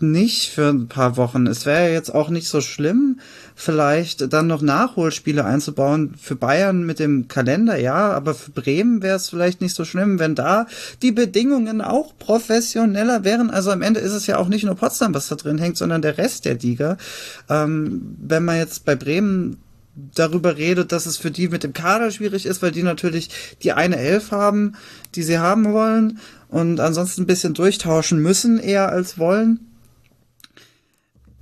nicht 0.00 0.50
für 0.50 0.68
ein 0.68 0.88
paar 0.88 1.16
Wochen. 1.16 1.46
Es 1.46 1.64
wäre 1.64 1.92
jetzt 1.92 2.12
auch 2.12 2.28
nicht 2.28 2.48
so 2.48 2.60
schlimm, 2.60 3.20
vielleicht 3.54 4.32
dann 4.32 4.48
noch 4.48 4.62
Nachholspiele 4.62 5.44
einzubauen. 5.44 6.14
Für 6.20 6.34
Bayern 6.34 6.84
mit 6.84 6.98
dem 6.98 7.28
Kalender, 7.28 7.78
ja, 7.78 8.10
aber 8.12 8.34
für 8.34 8.50
Bremen 8.50 9.02
wäre 9.02 9.16
es 9.16 9.30
vielleicht 9.30 9.60
nicht 9.60 9.74
so 9.74 9.84
schlimm, 9.84 10.18
wenn 10.18 10.34
da 10.34 10.66
die 11.02 11.12
Bedingungen 11.12 11.80
auch 11.80 12.18
professioneller 12.18 13.22
wären. 13.22 13.50
Also 13.50 13.70
am 13.70 13.82
Ende 13.82 14.00
ist 14.00 14.12
es 14.12 14.26
ja 14.26 14.38
auch 14.38 14.48
nicht 14.48 14.64
nur 14.64 14.74
Potsdam, 14.74 15.14
was 15.14 15.28
da 15.28 15.36
drin 15.36 15.58
hängt, 15.58 15.76
sondern 15.76 16.02
der 16.02 16.18
Rest 16.18 16.46
der 16.46 16.54
Liga. 16.54 16.96
Ähm, 17.48 18.16
wenn 18.20 18.44
man 18.44 18.56
jetzt 18.56 18.84
bei 18.84 18.96
Bremen 18.96 19.58
darüber 20.14 20.56
redet, 20.56 20.92
dass 20.92 21.06
es 21.06 21.16
für 21.16 21.30
die 21.30 21.48
mit 21.48 21.62
dem 21.62 21.72
Kader 21.72 22.10
schwierig 22.10 22.46
ist, 22.46 22.62
weil 22.62 22.72
die 22.72 22.82
natürlich 22.82 23.30
die 23.62 23.72
eine 23.72 23.96
Elf 23.96 24.30
haben, 24.30 24.74
die 25.14 25.22
sie 25.22 25.38
haben 25.38 25.72
wollen 25.72 26.18
und 26.48 26.80
ansonsten 26.80 27.22
ein 27.22 27.26
bisschen 27.26 27.54
durchtauschen 27.54 28.20
müssen, 28.20 28.58
eher 28.58 28.90
als 28.90 29.18
wollen. 29.18 29.60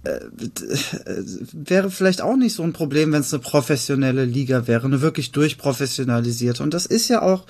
äh, 0.04 1.22
wäre 1.52 1.90
vielleicht 1.90 2.20
auch 2.20 2.36
nicht 2.36 2.54
so 2.54 2.62
ein 2.62 2.72
Problem, 2.72 3.12
wenn 3.12 3.20
es 3.20 3.32
eine 3.32 3.42
professionelle 3.42 4.24
Liga 4.24 4.66
wäre, 4.66 4.86
eine 4.86 5.00
wirklich 5.00 5.32
durchprofessionalisierte. 5.32 6.62
Und 6.62 6.72
das 6.72 6.86
ist 6.86 7.08
ja 7.08 7.22
auch 7.22 7.46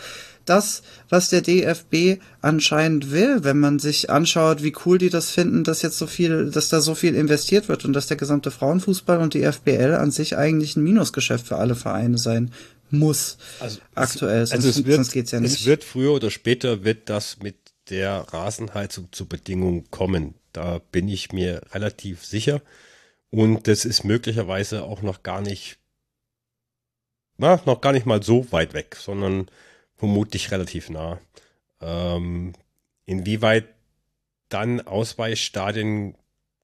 das, 0.48 0.82
was 1.08 1.28
der 1.28 1.42
DFB 1.42 2.20
anscheinend 2.40 3.10
will, 3.10 3.44
wenn 3.44 3.58
man 3.58 3.78
sich 3.78 4.10
anschaut, 4.10 4.62
wie 4.62 4.74
cool 4.84 4.98
die 4.98 5.10
das 5.10 5.30
finden, 5.30 5.64
dass 5.64 5.82
jetzt 5.82 5.98
so 5.98 6.06
viel, 6.06 6.50
dass 6.50 6.68
da 6.68 6.80
so 6.80 6.94
viel 6.94 7.14
investiert 7.14 7.68
wird 7.68 7.84
und 7.84 7.92
dass 7.92 8.06
der 8.06 8.16
gesamte 8.16 8.50
Frauenfußball 8.50 9.18
und 9.18 9.34
die 9.34 9.50
FBL 9.50 9.94
an 9.94 10.10
sich 10.10 10.36
eigentlich 10.36 10.76
ein 10.76 10.84
Minusgeschäft 10.84 11.46
für 11.46 11.56
alle 11.56 11.74
Vereine 11.74 12.18
sein 12.18 12.52
muss. 12.90 13.38
Also 13.60 13.80
aktuell, 13.94 14.42
es, 14.42 14.52
also 14.52 14.68
es 14.68 14.84
wird, 14.84 14.96
sonst 14.96 15.12
geht's 15.12 15.30
ja 15.30 15.40
nicht. 15.40 15.52
Es 15.52 15.66
wird 15.66 15.84
früher 15.84 16.12
oder 16.12 16.30
später 16.30 16.84
wird 16.84 17.08
das 17.08 17.38
mit 17.40 17.56
der 17.90 18.26
Rasenheizung 18.32 19.08
zu 19.12 19.26
Bedingungen 19.26 19.90
kommen. 19.90 20.34
Da 20.52 20.80
bin 20.92 21.08
ich 21.08 21.32
mir 21.32 21.62
relativ 21.72 22.24
sicher. 22.24 22.60
Und 23.30 23.68
das 23.68 23.84
ist 23.84 24.04
möglicherweise 24.04 24.84
auch 24.84 25.02
noch 25.02 25.22
gar 25.22 25.40
nicht, 25.40 25.78
na, 27.36 27.60
noch 27.66 27.80
gar 27.80 27.92
nicht 27.92 28.06
mal 28.06 28.22
so 28.22 28.50
weit 28.52 28.72
weg, 28.72 28.96
sondern 28.98 29.50
vermutlich 29.98 30.50
relativ 30.50 30.88
nah. 30.88 31.18
Ähm, 31.80 32.54
inwieweit 33.04 33.66
dann 34.48 34.80
Ausweichstadien 34.80 36.14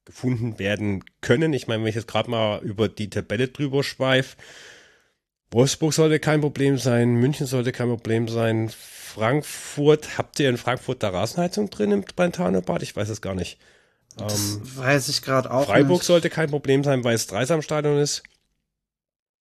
gefunden 0.05 0.59
werden 0.59 1.05
können. 1.21 1.53
Ich 1.53 1.67
meine, 1.67 1.83
wenn 1.83 1.89
ich 1.89 1.95
jetzt 1.95 2.09
gerade 2.09 2.31
mal 2.31 2.63
über 2.63 2.89
die 2.89 3.11
Tabelle 3.11 3.49
drüber 3.49 3.83
schweife, 3.83 4.37
Wolfsburg 5.51 5.93
sollte 5.93 6.19
kein 6.19 6.41
Problem 6.41 6.79
sein, 6.79 7.15
München 7.15 7.47
sollte 7.47 7.73
kein 7.73 7.89
Problem 7.89 8.29
sein, 8.29 8.71
Frankfurt, 8.71 10.19
habt 10.19 10.41
ihr 10.41 10.51
in 10.51 10.57
Frankfurt 10.57 11.03
da 11.03 11.11
Rasenheizung 11.11 11.71
drin 11.71 11.93
im 11.93 12.03
Brentano-Bad? 12.03 12.83
Ich 12.83 12.97
weiß 12.97 13.09
es 13.09 13.21
gar 13.21 13.35
nicht. 13.35 13.59
Das 14.17 14.57
ähm, 14.57 14.77
weiß 14.77 15.09
ich 15.09 15.23
gerade 15.23 15.51
auch 15.51 15.67
Freiburg 15.67 15.99
nicht. 15.99 16.07
sollte 16.07 16.31
kein 16.31 16.51
Problem 16.51 16.83
sein, 16.83 17.05
weil 17.05 17.15
es 17.15 17.29
Dreisamstadion 17.29 17.99
ist. 17.99 18.25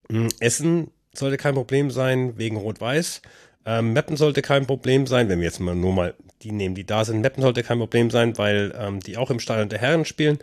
Hm, 0.10 0.30
Essen 0.40 0.92
sollte 1.14 1.38
kein 1.38 1.56
Problem 1.56 1.90
sein, 1.92 2.38
wegen 2.38 2.58
Rot-Weiß. 2.58 3.22
Ähm, 3.66 3.94
Meppen 3.94 4.18
sollte 4.18 4.42
kein 4.42 4.68
Problem 4.68 5.08
sein, 5.08 5.30
wenn 5.30 5.40
wir 5.40 5.46
jetzt 5.46 5.60
mal 5.60 5.76
nur 5.76 5.94
mal 5.94 6.14
die 6.42 6.52
nehmen, 6.52 6.76
die 6.76 6.86
da 6.86 7.06
sind. 7.06 7.22
Meppen 7.22 7.42
sollte 7.42 7.64
kein 7.64 7.80
Problem 7.80 8.10
sein, 8.12 8.38
weil 8.38 8.74
ähm, 8.78 9.00
die 9.00 9.18
auch 9.18 9.32
im 9.32 9.40
Stadion 9.40 9.70
der 9.70 9.80
Herren 9.80 10.06
spielen. 10.06 10.40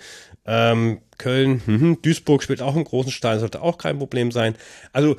Ähm, 0.46 1.00
Köln, 1.18 1.62
mh, 1.66 1.98
Duisburg 2.02 2.42
spielt 2.42 2.62
auch 2.62 2.76
im 2.76 2.84
großen 2.84 3.12
Stadion, 3.12 3.40
sollte 3.40 3.62
auch 3.62 3.78
kein 3.78 3.98
Problem 3.98 4.32
sein. 4.32 4.54
Also 4.92 5.16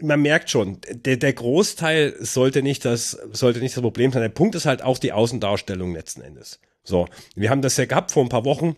man 0.00 0.20
merkt 0.20 0.50
schon, 0.50 0.78
der, 0.90 1.16
der 1.16 1.32
Großteil 1.32 2.14
sollte 2.18 2.62
nicht 2.62 2.84
das, 2.84 3.10
sollte 3.32 3.60
nicht 3.60 3.76
das 3.76 3.82
Problem 3.82 4.12
sein. 4.12 4.22
Der 4.22 4.28
Punkt 4.28 4.54
ist 4.54 4.66
halt 4.66 4.82
auch 4.82 4.98
die 4.98 5.12
Außendarstellung 5.12 5.94
letzten 5.94 6.22
Endes. 6.22 6.60
So, 6.84 7.06
wir 7.34 7.50
haben 7.50 7.62
das 7.62 7.76
ja 7.76 7.84
gehabt 7.84 8.12
vor 8.12 8.22
ein 8.22 8.28
paar 8.28 8.44
Wochen 8.44 8.76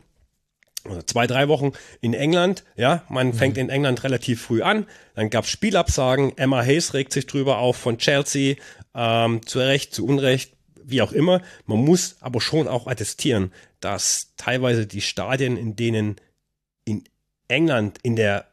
oder 0.85 1.07
zwei, 1.07 1.27
drei 1.27 1.49
Wochen 1.49 1.73
in 2.01 2.15
England. 2.15 2.65
Ja, 2.77 3.05
man 3.09 3.29
mhm. 3.29 3.35
fängt 3.35 3.59
in 3.59 3.69
England 3.69 4.03
relativ 4.05 4.43
früh 4.43 4.63
an. 4.63 4.87
Dann 5.15 5.31
gab 5.31 5.45
es 5.45 5.51
Spielabsagen. 5.51 6.37
Emma 6.37 6.63
Hayes 6.63 6.95
regt 6.95 7.13
sich 7.13 7.27
drüber 7.27 7.59
auf 7.59 7.77
von 7.77 7.99
Chelsea. 7.99 8.57
Ähm, 8.95 9.47
zu 9.47 9.59
Recht, 9.61 9.95
zu 9.95 10.07
Unrecht, 10.07 10.55
wie 10.83 11.03
auch 11.03 11.13
immer. 11.13 11.43
Man 11.67 11.85
muss 11.85 12.17
aber 12.21 12.41
schon 12.41 12.69
auch 12.69 12.87
attestieren, 12.87 13.53
dass 13.81 14.33
teilweise 14.37 14.87
die 14.87 15.01
Stadien, 15.01 15.57
in 15.57 15.77
denen 15.77 16.17
in 16.85 17.05
England 17.49 17.99
in 18.03 18.17
der 18.17 18.47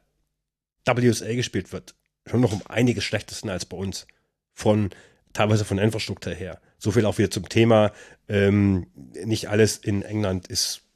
WSL 0.85 1.35
gespielt 1.35 1.71
wird, 1.71 1.95
schon 2.25 2.41
noch 2.41 2.53
um 2.53 2.61
einiges 2.67 3.03
schlechter 3.03 3.35
sind 3.35 3.49
als 3.49 3.65
bei 3.65 3.77
uns. 3.77 4.07
Von 4.53 4.89
teilweise 5.33 5.65
von 5.65 5.77
der 5.77 5.85
Infrastruktur 5.85 6.33
her. 6.33 6.59
So 6.79 6.91
viel 6.91 7.05
auch 7.05 7.17
wieder 7.17 7.31
zum 7.31 7.47
Thema, 7.49 7.91
ähm, 8.27 8.87
nicht 8.95 9.49
alles 9.49 9.77
in 9.77 10.01
England 10.01 10.47
ist 10.47 10.86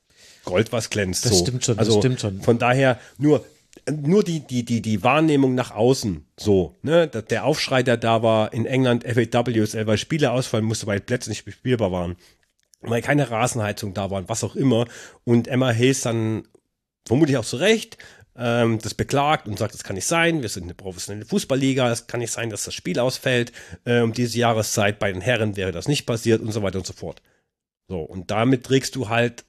Gold, 0.45 0.71
was 0.71 0.89
glänzt. 0.89 1.25
Das 1.25 1.31
so. 1.31 1.45
stimmt 1.45 1.65
schon, 1.65 1.77
also 1.79 1.91
das 1.91 1.99
stimmt 1.99 2.19
schon. 2.19 2.41
Von 2.41 2.57
daher 2.59 2.99
nur, 3.17 3.45
nur 3.89 4.23
die, 4.23 4.41
die, 4.41 4.63
die, 4.63 4.81
die 4.81 5.03
Wahrnehmung 5.03 5.55
nach 5.55 5.71
außen, 5.71 6.25
so, 6.37 6.75
ne, 6.81 7.07
der 7.07 7.45
Aufschrei, 7.45 7.83
der 7.83 7.97
da 7.97 8.23
war 8.23 8.53
in 8.53 8.65
England, 8.65 9.03
FAWSL, 9.03 9.87
weil 9.87 9.97
Spiele 9.97 10.31
ausfallen 10.31 10.65
musste, 10.65 10.87
weil 10.87 10.99
Plätze 10.99 11.29
nicht 11.29 11.45
bespielbar 11.45 11.91
waren, 11.91 12.15
weil 12.81 13.01
keine 13.01 13.29
Rasenheizung 13.29 13.93
da 13.93 14.09
war 14.09 14.19
und 14.19 14.29
was 14.29 14.43
auch 14.43 14.55
immer. 14.55 14.87
Und 15.23 15.47
Emma 15.47 15.71
Hayes 15.71 16.01
dann 16.01 16.47
vermutlich 17.05 17.37
auch 17.37 17.45
zu 17.45 17.57
Recht 17.57 17.97
ähm, 18.35 18.79
das 18.79 18.93
beklagt 18.93 19.47
und 19.47 19.59
sagt, 19.59 19.73
das 19.73 19.83
kann 19.83 19.95
nicht 19.95 20.07
sein, 20.07 20.41
wir 20.41 20.49
sind 20.49 20.63
eine 20.63 20.73
professionelle 20.73 21.25
Fußballliga, 21.25 21.91
es 21.91 22.07
kann 22.07 22.21
nicht 22.21 22.31
sein, 22.31 22.49
dass 22.49 22.63
das 22.63 22.73
Spiel 22.73 22.99
ausfällt. 22.99 23.51
Äh, 23.85 24.01
um 24.01 24.13
diese 24.13 24.37
Jahreszeit 24.39 24.99
bei 24.99 25.11
den 25.11 25.21
Herren 25.21 25.57
wäre 25.57 25.71
das 25.71 25.87
nicht 25.87 26.05
passiert 26.05 26.41
und 26.41 26.51
so 26.51 26.63
weiter 26.63 26.77
und 26.77 26.87
so 26.87 26.93
fort. 26.93 27.21
So, 27.87 27.99
und 27.99 28.31
damit 28.31 28.63
trägst 28.63 28.95
du 28.95 29.09
halt 29.09 29.43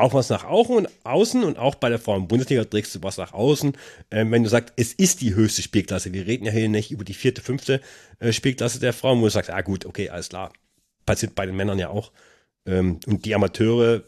auch 0.00 0.14
was 0.14 0.28
nach 0.28 0.44
außen 0.44 1.44
und 1.44 1.58
auch 1.58 1.74
bei 1.74 1.88
der 1.88 1.98
Frauen-Bundesliga 1.98 2.64
trägst 2.64 2.94
du 2.94 3.02
was 3.02 3.16
nach 3.16 3.32
außen. 3.32 3.72
Ähm, 4.10 4.30
wenn 4.30 4.42
du 4.42 4.48
sagst, 4.48 4.74
es 4.76 4.92
ist 4.92 5.20
die 5.20 5.34
höchste 5.34 5.62
Spielklasse, 5.62 6.12
wir 6.12 6.26
reden 6.26 6.46
ja 6.46 6.52
hier 6.52 6.68
nicht 6.68 6.90
über 6.90 7.04
die 7.04 7.14
vierte, 7.14 7.42
fünfte 7.42 7.80
äh, 8.18 8.32
Spielklasse 8.32 8.80
der 8.80 8.92
Frauen, 8.92 9.20
wo 9.20 9.24
du 9.24 9.30
sagst, 9.30 9.50
ah 9.50 9.60
gut, 9.60 9.86
okay, 9.86 10.10
alles 10.10 10.28
klar. 10.28 10.52
Passiert 11.06 11.34
bei 11.34 11.46
den 11.46 11.56
Männern 11.56 11.78
ja 11.78 11.88
auch. 11.88 12.12
Ähm, 12.66 13.00
und 13.06 13.24
die 13.24 13.34
Amateure 13.34 14.02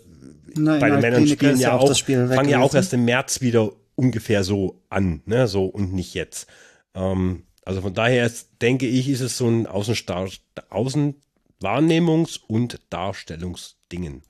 Nein, 0.56 0.80
bei 0.80 0.90
den 0.90 1.00
Männern 1.00 1.26
spielen 1.26 1.58
ja 1.58 1.76
auch, 1.76 1.96
fangen 1.96 2.48
ja 2.48 2.60
auch 2.60 2.74
erst 2.74 2.92
im 2.92 3.04
März 3.04 3.40
wieder 3.40 3.72
ungefähr 3.94 4.44
so 4.44 4.82
an, 4.88 5.22
ne, 5.26 5.46
so 5.46 5.66
und 5.66 5.92
nicht 5.92 6.14
jetzt. 6.14 6.48
Ähm, 6.94 7.44
also 7.64 7.82
von 7.82 7.94
daher 7.94 8.30
denke 8.60 8.86
ich, 8.86 9.08
ist 9.08 9.20
es 9.20 9.36
so 9.36 9.48
ein 9.48 9.66
Außenwahrnehmungs- 9.66 12.40
und 12.46 12.80
Darstellungsdingen. 12.90 14.22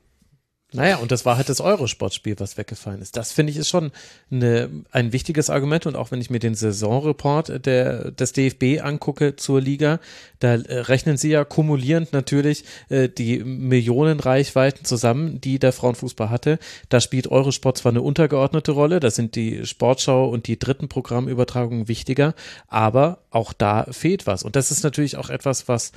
Naja, 0.73 0.99
und 0.99 1.11
das 1.11 1.27
war 1.27 1.37
halt 1.37 1.49
das 1.49 1.61
Eurosportspiel, 1.61 2.39
was 2.39 2.57
weggefallen 2.57 3.03
ist. 3.03 3.17
Das 3.17 3.33
finde 3.33 3.51
ich 3.51 3.57
ist 3.57 3.69
schon 3.69 3.91
eine, 4.31 4.71
ein 4.93 5.13
wichtiges 5.13 5.51
Argument. 5.51 5.87
Und 5.87 5.97
auch 5.97 6.13
wenn 6.13 6.21
ich 6.21 6.31
mir 6.31 6.39
den 6.39 6.55
Saisonreport 6.55 7.67
der, 7.67 8.13
des 8.13 8.33
DFB 8.33 8.81
angucke 8.81 9.35
zur 9.35 9.61
Liga, 9.61 9.99
da 10.39 10.55
äh, 10.55 10.79
rechnen 10.81 11.17
sie 11.17 11.31
ja 11.31 11.45
kumulierend 11.45 12.13
natürlich 12.13 12.65
äh, 12.89 13.09
die 13.09 13.41
Millionenreichweiten 13.41 14.85
zusammen, 14.85 15.41
die 15.41 15.59
der 15.59 15.73
Frauenfußball 15.73 16.31
hatte. 16.31 16.61
Da 16.89 17.01
spielt 17.01 17.27
Eurosport 17.27 17.79
zwar 17.79 17.91
eine 17.91 18.03
untergeordnete 18.03 18.71
Rolle, 18.71 19.01
da 19.01 19.11
sind 19.11 19.35
die 19.35 19.67
Sportschau 19.67 20.29
und 20.29 20.47
die 20.47 20.59
dritten 20.59 20.89
Programmübertragungen 20.89 21.89
wichtiger, 21.89 22.35
aber 22.69 23.25
auch 23.31 23.53
da 23.53 23.87
fehlt 23.91 24.29
was. 24.29 24.45
Und 24.45 24.55
das 24.55 24.71
ist 24.71 24.85
natürlich 24.85 25.17
auch 25.17 25.31
etwas, 25.31 25.67
was 25.67 25.91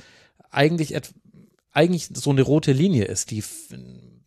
eigentlich, 0.50 0.94
eigentlich 1.72 2.08
so 2.12 2.30
eine 2.30 2.42
rote 2.42 2.72
Linie 2.72 3.04
ist, 3.04 3.30
die 3.30 3.42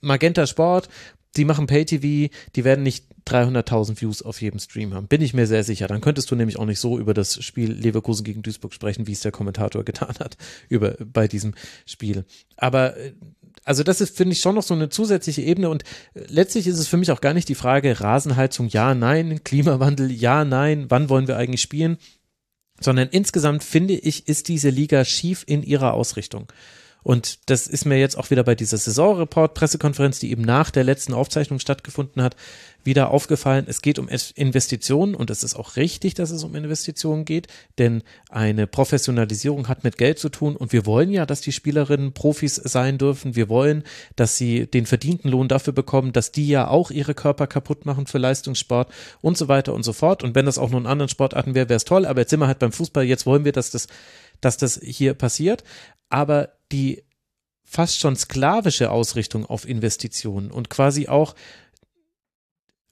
Magenta 0.01 0.47
Sport, 0.47 0.89
die 1.35 1.45
machen 1.45 1.67
Pay-TV, 1.67 2.33
die 2.55 2.63
werden 2.63 2.83
nicht 2.83 3.05
300.000 3.27 4.01
Views 4.01 4.21
auf 4.21 4.41
jedem 4.41 4.59
Stream 4.59 4.93
haben. 4.93 5.07
Bin 5.07 5.21
ich 5.21 5.33
mir 5.33 5.47
sehr 5.47 5.63
sicher. 5.63 5.87
Dann 5.87 6.01
könntest 6.01 6.31
du 6.31 6.35
nämlich 6.35 6.57
auch 6.57 6.65
nicht 6.65 6.79
so 6.79 6.97
über 6.97 7.13
das 7.13 7.43
Spiel 7.43 7.71
Leverkusen 7.71 8.23
gegen 8.23 8.41
Duisburg 8.41 8.73
sprechen, 8.73 9.05
wie 9.07 9.11
es 9.11 9.21
der 9.21 9.31
Kommentator 9.31 9.83
getan 9.85 10.15
hat 10.19 10.37
über, 10.69 10.95
bei 11.03 11.27
diesem 11.27 11.53
Spiel. 11.85 12.25
Aber 12.55 12.95
also 13.65 13.83
das 13.83 13.99
ist, 13.99 14.15
finde 14.15 14.33
ich, 14.33 14.39
schon 14.39 14.55
noch 14.55 14.63
so 14.63 14.73
eine 14.73 14.87
zusätzliche 14.87 15.41
Ebene 15.41 15.69
und 15.69 15.83
letztlich 16.13 16.67
ist 16.67 16.79
es 16.79 16.87
für 16.87 16.95
mich 16.95 17.11
auch 17.11 17.19
gar 17.19 17.33
nicht 17.33 17.49
die 17.49 17.55
Frage 17.55 17.99
Rasenheizung, 17.99 18.69
ja, 18.69 18.95
nein, 18.95 19.41
Klimawandel, 19.43 20.09
ja, 20.09 20.45
nein, 20.45 20.85
wann 20.87 21.09
wollen 21.09 21.27
wir 21.27 21.35
eigentlich 21.35 21.61
spielen, 21.61 21.97
sondern 22.79 23.09
insgesamt 23.09 23.63
finde 23.63 23.95
ich, 23.95 24.27
ist 24.27 24.47
diese 24.47 24.69
Liga 24.69 25.03
schief 25.03 25.43
in 25.47 25.63
ihrer 25.63 25.93
Ausrichtung. 25.93 26.47
Und 27.07 27.49
das 27.49 27.67
ist 27.67 27.85
mir 27.85 27.97
jetzt 27.97 28.17
auch 28.17 28.31
wieder 28.31 28.43
bei 28.43 28.53
dieser 28.53 28.75
Saisonreport-Pressekonferenz, 28.75 30.19
die 30.19 30.29
eben 30.29 30.41
nach 30.41 30.71
der 30.71 30.83
letzten 30.83 31.13
Aufzeichnung 31.13 31.57
stattgefunden 31.59 32.21
hat, 32.21 32.35
wieder 32.83 33.11
aufgefallen. 33.11 33.63
Es 33.65 33.81
geht 33.81 33.97
um 33.97 34.09
Investitionen 34.09 35.15
und 35.15 35.29
es 35.29 35.41
ist 35.41 35.55
auch 35.55 35.77
richtig, 35.77 36.15
dass 36.15 36.31
es 36.31 36.43
um 36.43 36.53
Investitionen 36.53 37.23
geht, 37.23 37.47
denn 37.77 38.03
eine 38.27 38.67
Professionalisierung 38.67 39.69
hat 39.69 39.85
mit 39.85 39.97
Geld 39.97 40.19
zu 40.19 40.27
tun 40.27 40.57
und 40.57 40.73
wir 40.73 40.85
wollen 40.85 41.09
ja, 41.09 41.25
dass 41.25 41.39
die 41.39 41.53
Spielerinnen 41.53 42.11
Profis 42.11 42.55
sein 42.55 42.97
dürfen. 42.97 43.37
Wir 43.37 43.47
wollen, 43.47 43.85
dass 44.17 44.35
sie 44.35 44.67
den 44.67 44.85
verdienten 44.85 45.31
Lohn 45.31 45.47
dafür 45.47 45.71
bekommen, 45.71 46.11
dass 46.11 46.33
die 46.33 46.49
ja 46.49 46.67
auch 46.67 46.91
ihre 46.91 47.13
Körper 47.13 47.47
kaputt 47.47 47.85
machen 47.85 48.05
für 48.07 48.17
Leistungssport 48.17 48.91
und 49.21 49.37
so 49.37 49.47
weiter 49.47 49.73
und 49.73 49.83
so 49.83 49.93
fort. 49.93 50.23
Und 50.23 50.35
wenn 50.35 50.45
das 50.45 50.57
auch 50.57 50.71
nur 50.71 50.81
in 50.81 50.87
anderen 50.87 51.07
Sportarten 51.07 51.55
wäre, 51.55 51.69
wäre 51.69 51.77
es 51.77 51.85
toll. 51.85 52.05
Aber 52.05 52.19
jetzt 52.19 52.31
sind 52.31 52.41
wir 52.41 52.47
halt 52.47 52.59
beim 52.59 52.73
Fußball. 52.73 53.05
Jetzt 53.05 53.25
wollen 53.25 53.45
wir, 53.45 53.53
dass 53.53 53.71
das 53.71 53.87
dass 54.41 54.57
das 54.57 54.79
hier 54.83 55.13
passiert. 55.13 55.63
Aber 56.09 56.49
die 56.71 57.03
fast 57.63 57.99
schon 57.99 58.15
sklavische 58.15 58.91
Ausrichtung 58.91 59.45
auf 59.45 59.67
Investitionen 59.67 60.51
und 60.51 60.69
quasi 60.69 61.07
auch, 61.07 61.35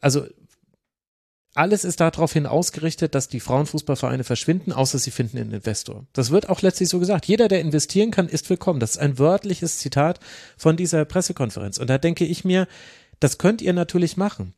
also 0.01 0.25
alles 1.55 1.85
ist 1.85 2.01
darauf 2.01 2.33
hin 2.33 2.45
ausgerichtet, 2.45 3.15
dass 3.15 3.29
die 3.29 3.39
Frauenfußballvereine 3.39 4.25
verschwinden, 4.25 4.73
außer 4.73 4.99
sie 4.99 5.11
finden 5.11 5.37
einen 5.37 5.53
Investor. 5.53 6.05
Das 6.11 6.29
wird 6.29 6.49
auch 6.49 6.61
letztlich 6.61 6.89
so 6.89 6.99
gesagt. 6.99 7.25
Jeder, 7.27 7.47
der 7.47 7.61
investieren 7.61 8.11
kann, 8.11 8.27
ist 8.27 8.49
willkommen. 8.49 8.81
Das 8.81 8.91
ist 8.91 8.97
ein 8.97 9.17
wörtliches 9.17 9.77
Zitat 9.77 10.19
von 10.57 10.75
dieser 10.75 11.05
Pressekonferenz. 11.05 11.77
Und 11.77 11.89
da 11.89 11.97
denke 11.97 12.25
ich 12.25 12.43
mir, 12.43 12.67
das 13.21 13.37
könnt 13.37 13.61
ihr 13.61 13.71
natürlich 13.71 14.17
machen. 14.17 14.53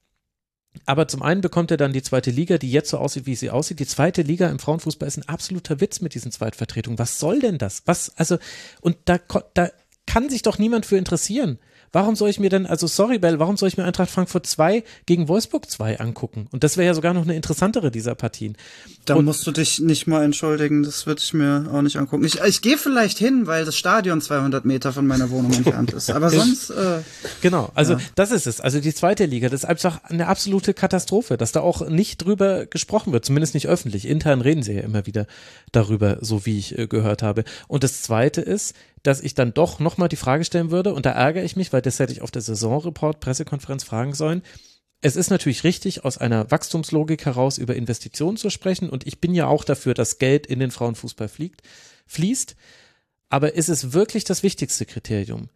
Aber 0.85 1.07
zum 1.07 1.21
einen 1.21 1.41
bekommt 1.41 1.71
er 1.71 1.77
dann 1.77 1.93
die 1.93 2.01
zweite 2.01 2.31
Liga, 2.31 2.57
die 2.57 2.71
jetzt 2.71 2.89
so 2.89 2.97
aussieht, 2.97 3.25
wie 3.25 3.35
sie 3.35 3.49
aussieht. 3.49 3.79
Die 3.79 3.87
zweite 3.87 4.21
Liga 4.21 4.49
im 4.49 4.59
Frauenfußball 4.59 5.07
ist 5.07 5.17
ein 5.17 5.27
absoluter 5.27 5.81
Witz 5.81 6.01
mit 6.01 6.13
diesen 6.13 6.31
Zweitvertretungen. 6.31 6.99
Was 6.99 7.19
soll 7.19 7.39
denn 7.39 7.57
das? 7.57 7.83
Was, 7.85 8.15
also, 8.17 8.37
und 8.81 8.97
da, 9.05 9.19
da 9.53 9.69
kann 10.07 10.29
sich 10.29 10.41
doch 10.41 10.57
niemand 10.57 10.85
für 10.87 10.97
interessieren. 10.97 11.59
Warum 11.93 12.17
soll 12.17 12.29
ich 12.29 12.37
mir 12.37 12.49
denn, 12.49 12.65
also 12.65 12.85
sorry 12.85 13.17
Bell, 13.17 13.39
warum 13.39 13.55
soll 13.55 13.69
ich 13.69 13.77
mir 13.77 13.85
Eintracht 13.85 14.09
Frankfurt 14.11 14.45
2 14.45 14.83
gegen 15.05 15.29
Wolfsburg 15.29 15.69
2 15.71 16.01
angucken? 16.01 16.47
Und 16.51 16.65
das 16.65 16.75
wäre 16.75 16.85
ja 16.87 16.93
sogar 16.93 17.13
noch 17.13 17.21
eine 17.23 17.33
interessantere 17.35 17.91
dieser 17.91 18.13
Partien. 18.13 18.57
Da 19.05 19.15
Und- 19.15 19.23
musst 19.23 19.47
du 19.47 19.51
dich 19.51 19.79
nicht 19.79 20.05
mal 20.05 20.21
entschuldigen, 20.25 20.83
das 20.83 21.05
würde 21.07 21.21
ich 21.23 21.33
mir 21.33 21.69
auch 21.71 21.81
nicht 21.81 21.95
angucken. 21.95 22.25
Ich, 22.25 22.41
ich 22.41 22.61
gehe 22.61 22.77
vielleicht 22.77 23.17
hin, 23.17 23.47
weil 23.47 23.63
das 23.63 23.77
Stadion 23.77 24.19
200 24.19 24.65
Meter 24.65 24.91
von 24.91 25.07
meiner 25.07 25.29
Wohnung 25.29 25.53
entfernt 25.53 25.93
ist. 25.93 26.11
Aber 26.11 26.29
sonst, 26.29 26.71
äh, 26.71 26.99
Genau, 27.41 27.71
also 27.73 27.95
das 28.15 28.31
ist 28.31 28.47
es. 28.47 28.59
Also 28.59 28.81
die 28.81 28.93
zweite 28.93 29.25
Liga, 29.25 29.47
das 29.47 29.61
ist 29.63 29.69
einfach 29.69 30.03
eine 30.03 30.27
absolute 30.27 30.73
Katastrophe, 30.73 31.37
dass 31.37 31.53
da 31.53 31.61
auch 31.61 31.87
nicht 31.87 32.17
drüber 32.17 32.65
gesprochen 32.65 33.13
wird, 33.13 33.23
zumindest 33.23 33.53
nicht 33.53 33.67
öffentlich. 33.69 34.05
Intern 34.05 34.41
reden 34.41 34.61
sie 34.61 34.73
ja 34.73 34.81
immer 34.81 35.05
wieder 35.05 35.25
darüber, 35.71 36.17
so 36.19 36.45
wie 36.45 36.59
ich 36.59 36.77
äh, 36.77 36.87
gehört 36.87 37.23
habe. 37.23 37.45
Und 37.69 37.85
das 37.85 38.01
zweite 38.01 38.41
ist, 38.41 38.75
dass 39.07 39.21
ich 39.21 39.35
dann 39.35 39.53
doch 39.53 39.79
nochmal 39.79 40.09
die 40.09 40.17
Frage 40.17 40.43
stellen 40.43 40.69
würde, 40.69 40.93
und 40.93 41.05
da 41.05 41.11
ärgere 41.11 41.45
ich 41.45 41.55
mich, 41.55 41.71
weil 41.71 41.81
das 41.81 41.97
hätte 41.97 42.11
ich 42.11 42.21
auf 42.21 42.29
der 42.29 42.41
Saisonreport 42.41 43.21
Pressekonferenz 43.21 43.85
fragen 43.85 44.13
sollen. 44.13 44.41
Es 44.99 45.15
ist 45.15 45.29
natürlich 45.29 45.63
richtig, 45.63 46.03
aus 46.03 46.17
einer 46.17 46.51
Wachstumslogik 46.51 47.25
heraus 47.25 47.57
über 47.57 47.77
Investitionen 47.77 48.35
zu 48.35 48.49
sprechen. 48.49 48.89
Und 48.89 49.07
ich 49.07 49.21
bin 49.21 49.33
ja 49.33 49.47
auch 49.47 49.63
dafür, 49.63 49.93
dass 49.93 50.17
Geld 50.17 50.45
in 50.45 50.59
den 50.59 50.71
Frauenfußball 50.71 51.29
fliegt, 51.29 51.61
fließt. 52.07 52.57
Aber 53.29 53.53
ist 53.53 53.69
es 53.69 53.93
wirklich 53.93 54.25
das 54.25 54.43
wichtigste 54.43 54.85
Kriterium? 54.85 55.47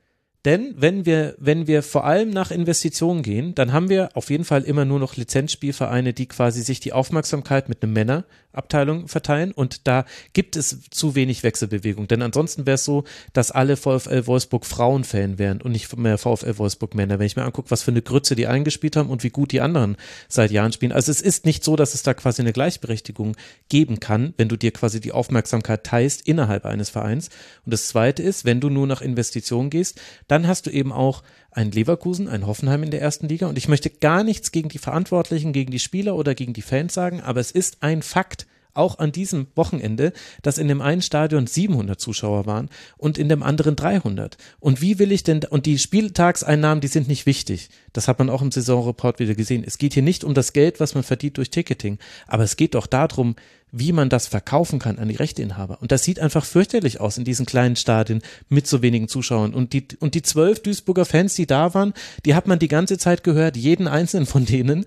Denn 0.43 0.73
wenn 0.75 1.05
wir, 1.05 1.35
wenn 1.37 1.67
wir 1.67 1.83
vor 1.83 2.03
allem 2.03 2.31
nach 2.31 2.49
Investitionen 2.49 3.21
gehen, 3.21 3.53
dann 3.53 3.73
haben 3.73 3.89
wir 3.89 4.09
auf 4.15 4.31
jeden 4.31 4.43
Fall 4.43 4.63
immer 4.63 4.85
nur 4.85 4.97
noch 4.97 5.15
Lizenzspielvereine, 5.15 6.13
die 6.13 6.25
quasi 6.25 6.63
sich 6.63 6.79
die 6.79 6.93
Aufmerksamkeit 6.93 7.69
mit 7.69 7.83
einem 7.83 7.93
Männerabteilung 7.93 9.07
verteilen 9.07 9.51
und 9.51 9.87
da 9.87 10.03
gibt 10.33 10.55
es 10.55 10.89
zu 10.89 11.13
wenig 11.13 11.43
Wechselbewegung. 11.43 12.07
Denn 12.07 12.23
ansonsten 12.23 12.65
wäre 12.65 12.75
es 12.75 12.85
so, 12.85 13.03
dass 13.33 13.51
alle 13.51 13.77
VfL 13.77 14.25
Wolfsburg 14.25 14.65
Frauenfan 14.65 15.37
wären 15.37 15.61
und 15.61 15.73
nicht 15.73 15.95
mehr 15.95 16.17
VfL 16.17 16.57
Wolfsburg 16.57 16.95
Männer. 16.95 17.19
Wenn 17.19 17.27
ich 17.27 17.35
mir 17.35 17.43
angucke, 17.43 17.69
was 17.69 17.83
für 17.83 17.91
eine 17.91 18.01
Grütze 18.01 18.35
die 18.35 18.47
eingespielt 18.47 18.95
haben 18.95 19.11
und 19.11 19.23
wie 19.23 19.29
gut 19.29 19.51
die 19.51 19.61
anderen 19.61 19.95
seit 20.27 20.49
Jahren 20.49 20.73
spielen. 20.73 20.91
Also 20.91 21.11
es 21.11 21.21
ist 21.21 21.45
nicht 21.45 21.63
so, 21.63 21.75
dass 21.75 21.93
es 21.93 22.01
da 22.01 22.15
quasi 22.15 22.41
eine 22.41 22.51
Gleichberechtigung 22.53 23.37
geben 23.69 23.99
kann, 23.99 24.33
wenn 24.37 24.49
du 24.49 24.57
dir 24.57 24.71
quasi 24.71 24.99
die 24.99 25.11
Aufmerksamkeit 25.11 25.83
teilst 25.83 26.27
innerhalb 26.27 26.65
eines 26.65 26.89
Vereins. 26.89 27.29
Und 27.63 27.73
das 27.73 27.89
zweite 27.89 28.23
ist, 28.23 28.43
wenn 28.43 28.59
du 28.59 28.71
nur 28.71 28.87
nach 28.87 29.01
Investitionen 29.01 29.69
gehst, 29.69 30.01
dann 30.31 30.47
hast 30.47 30.65
du 30.65 30.69
eben 30.71 30.93
auch 30.93 31.23
ein 31.51 31.71
Leverkusen, 31.71 32.29
ein 32.29 32.47
Hoffenheim 32.47 32.83
in 32.83 32.91
der 32.91 33.01
ersten 33.01 33.27
Liga. 33.27 33.47
Und 33.47 33.57
ich 33.57 33.67
möchte 33.67 33.89
gar 33.89 34.23
nichts 34.23 34.53
gegen 34.53 34.69
die 34.69 34.77
Verantwortlichen, 34.77 35.51
gegen 35.51 35.71
die 35.71 35.79
Spieler 35.79 36.15
oder 36.15 36.35
gegen 36.35 36.53
die 36.53 36.61
Fans 36.61 36.93
sagen, 36.93 37.19
aber 37.19 37.41
es 37.41 37.51
ist 37.51 37.83
ein 37.83 38.01
Fakt, 38.01 38.47
auch 38.73 38.99
an 38.99 39.11
diesem 39.11 39.47
Wochenende, 39.55 40.13
dass 40.41 40.57
in 40.57 40.67
dem 40.67 40.81
einen 40.81 41.01
Stadion 41.01 41.47
700 41.47 41.99
Zuschauer 41.99 42.45
waren 42.45 42.69
und 42.97 43.17
in 43.17 43.29
dem 43.29 43.43
anderen 43.43 43.75
300. 43.75 44.37
Und 44.59 44.81
wie 44.81 44.99
will 44.99 45.11
ich 45.11 45.23
denn, 45.23 45.41
und 45.49 45.65
die 45.65 45.77
Spieltagseinnahmen, 45.79 46.81
die 46.81 46.87
sind 46.87 47.07
nicht 47.07 47.25
wichtig. 47.25 47.69
Das 47.93 48.07
hat 48.07 48.19
man 48.19 48.29
auch 48.29 48.41
im 48.41 48.51
Saisonreport 48.51 49.19
wieder 49.19 49.35
gesehen. 49.35 49.63
Es 49.65 49.77
geht 49.77 49.93
hier 49.93 50.03
nicht 50.03 50.23
um 50.23 50.33
das 50.33 50.53
Geld, 50.53 50.79
was 50.79 50.95
man 50.95 51.03
verdient 51.03 51.37
durch 51.37 51.49
Ticketing, 51.49 51.97
aber 52.27 52.43
es 52.43 52.55
geht 52.57 52.75
doch 52.75 52.87
darum, 52.87 53.35
wie 53.73 53.93
man 53.93 54.09
das 54.09 54.27
verkaufen 54.27 54.79
kann 54.79 54.99
an 54.99 55.07
die 55.07 55.15
Rechteinhaber. 55.15 55.81
Und 55.81 55.93
das 55.93 56.03
sieht 56.03 56.19
einfach 56.19 56.43
fürchterlich 56.43 56.99
aus 56.99 57.17
in 57.17 57.23
diesen 57.23 57.45
kleinen 57.45 57.77
Stadien 57.77 58.21
mit 58.49 58.67
so 58.67 58.81
wenigen 58.81 59.07
Zuschauern. 59.07 59.53
Und 59.53 59.71
die, 59.71 59.87
und 60.01 60.13
die 60.13 60.21
zwölf 60.21 60.61
Duisburger 60.61 61.05
Fans, 61.05 61.35
die 61.35 61.47
da 61.47 61.73
waren, 61.73 61.93
die 62.25 62.35
hat 62.35 62.47
man 62.47 62.59
die 62.59 62.67
ganze 62.67 62.97
Zeit 62.97 63.23
gehört, 63.23 63.55
jeden 63.55 63.87
einzelnen 63.87 64.25
von 64.25 64.45
denen. 64.45 64.85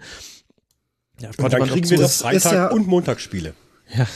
Ja, 1.20 1.28
Und 1.28 1.38
konnte 1.38 1.56
dann 1.58 1.68
kriegen 1.68 1.88
wir 1.88 1.96
das 1.98 2.22
Freitag- 2.22 2.52
ja- 2.52 2.70
und 2.70 2.86
Montagsspiele. 2.86 3.54
Ja, 3.88 4.06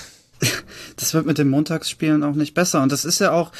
das 0.97 1.15
wird 1.15 1.27
mit 1.27 1.39
den 1.39 1.49
Montagsspielen 1.49 2.23
auch 2.23 2.35
nicht 2.35 2.55
besser. 2.55 2.83
Und 2.83 2.93
das 2.93 3.05
ist 3.05 3.19
ja 3.21 3.33
auch 3.33 3.51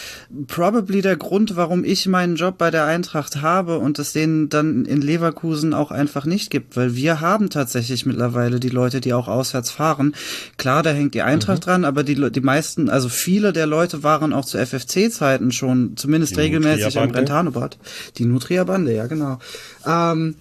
probably 0.47 1.03
der 1.03 1.17
Grund, 1.17 1.57
warum 1.57 1.85
ich 1.85 2.07
meinen 2.07 2.37
Job 2.37 2.59
bei 2.59 2.71
der 2.71 2.85
Eintracht 2.85 3.43
habe 3.43 3.79
und 3.79 3.99
es 3.99 4.13
den 4.13 4.49
dann 4.49 4.85
in 4.85 5.01
Leverkusen 5.01 5.75
auch 5.75 5.91
einfach 5.91 6.25
nicht 6.25 6.51
gibt. 6.51 6.77
Weil 6.77 6.95
wir 6.95 7.21
haben 7.21 7.51
tatsächlich 7.51 8.07
mittlerweile 8.07 8.61
die 8.61 8.69
Leute, 8.69 9.01
die 9.01 9.13
auch 9.13 9.29
auswärts 9.29 9.71
fahren. 9.71 10.15
Klar, 10.57 10.83
da 10.83 10.91
hängt 10.91 11.15
die 11.15 11.23
Eintracht 11.23 11.67
dran, 11.67 11.85
aber 11.85 12.05
die, 12.05 12.31
die 12.31 12.41
meisten, 12.41 12.89
also 12.91 13.09
viele 13.09 13.53
der 13.53 13.67
Leute 13.67 14.03
waren 14.03 14.33
auch 14.33 14.45
zu 14.45 14.59
FFC-Zeiten 14.59 15.53
schon 15.53 15.97
zumindest 15.97 16.37
Die 16.37 16.41
regelmäßig 16.41 16.79
im 16.79 16.85
Nutria-Bande. 16.85 17.13
Brentano-Bad. 17.15 17.79
Die 18.19 18.25
Nutria-Bande, 18.25 18.95
ja 18.95 19.07
genau. 19.07 19.39
Ähm, 19.87 20.37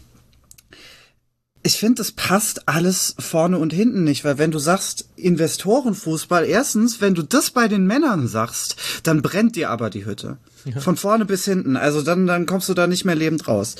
ich 1.67 1.79
finde, 1.79 2.01
es 2.01 2.13
passt 2.13 2.69
alles 2.69 3.13
vorne 3.19 3.57
und 3.57 3.73
hinten 3.73 4.05
nicht, 4.05 4.23
weil 4.23 4.37
wenn 4.37 4.51
du 4.51 4.57
sagst 4.57 5.09
Investorenfußball, 5.17 6.45
erstens, 6.45 7.01
wenn 7.01 7.13
du 7.13 7.23
das 7.23 7.49
bei 7.49 7.67
den 7.67 7.85
Männern 7.85 8.29
sagst, 8.29 8.77
dann 9.03 9.21
brennt 9.21 9.57
dir 9.57 9.69
aber 9.69 9.89
die 9.89 10.05
Hütte. 10.05 10.37
Von 10.79 10.95
vorne 10.95 11.25
bis 11.25 11.43
hinten. 11.43 11.75
Also 11.75 12.01
dann, 12.01 12.25
dann 12.25 12.45
kommst 12.45 12.69
du 12.69 12.73
da 12.73 12.87
nicht 12.87 13.03
mehr 13.03 13.15
lebend 13.15 13.49
raus. 13.49 13.75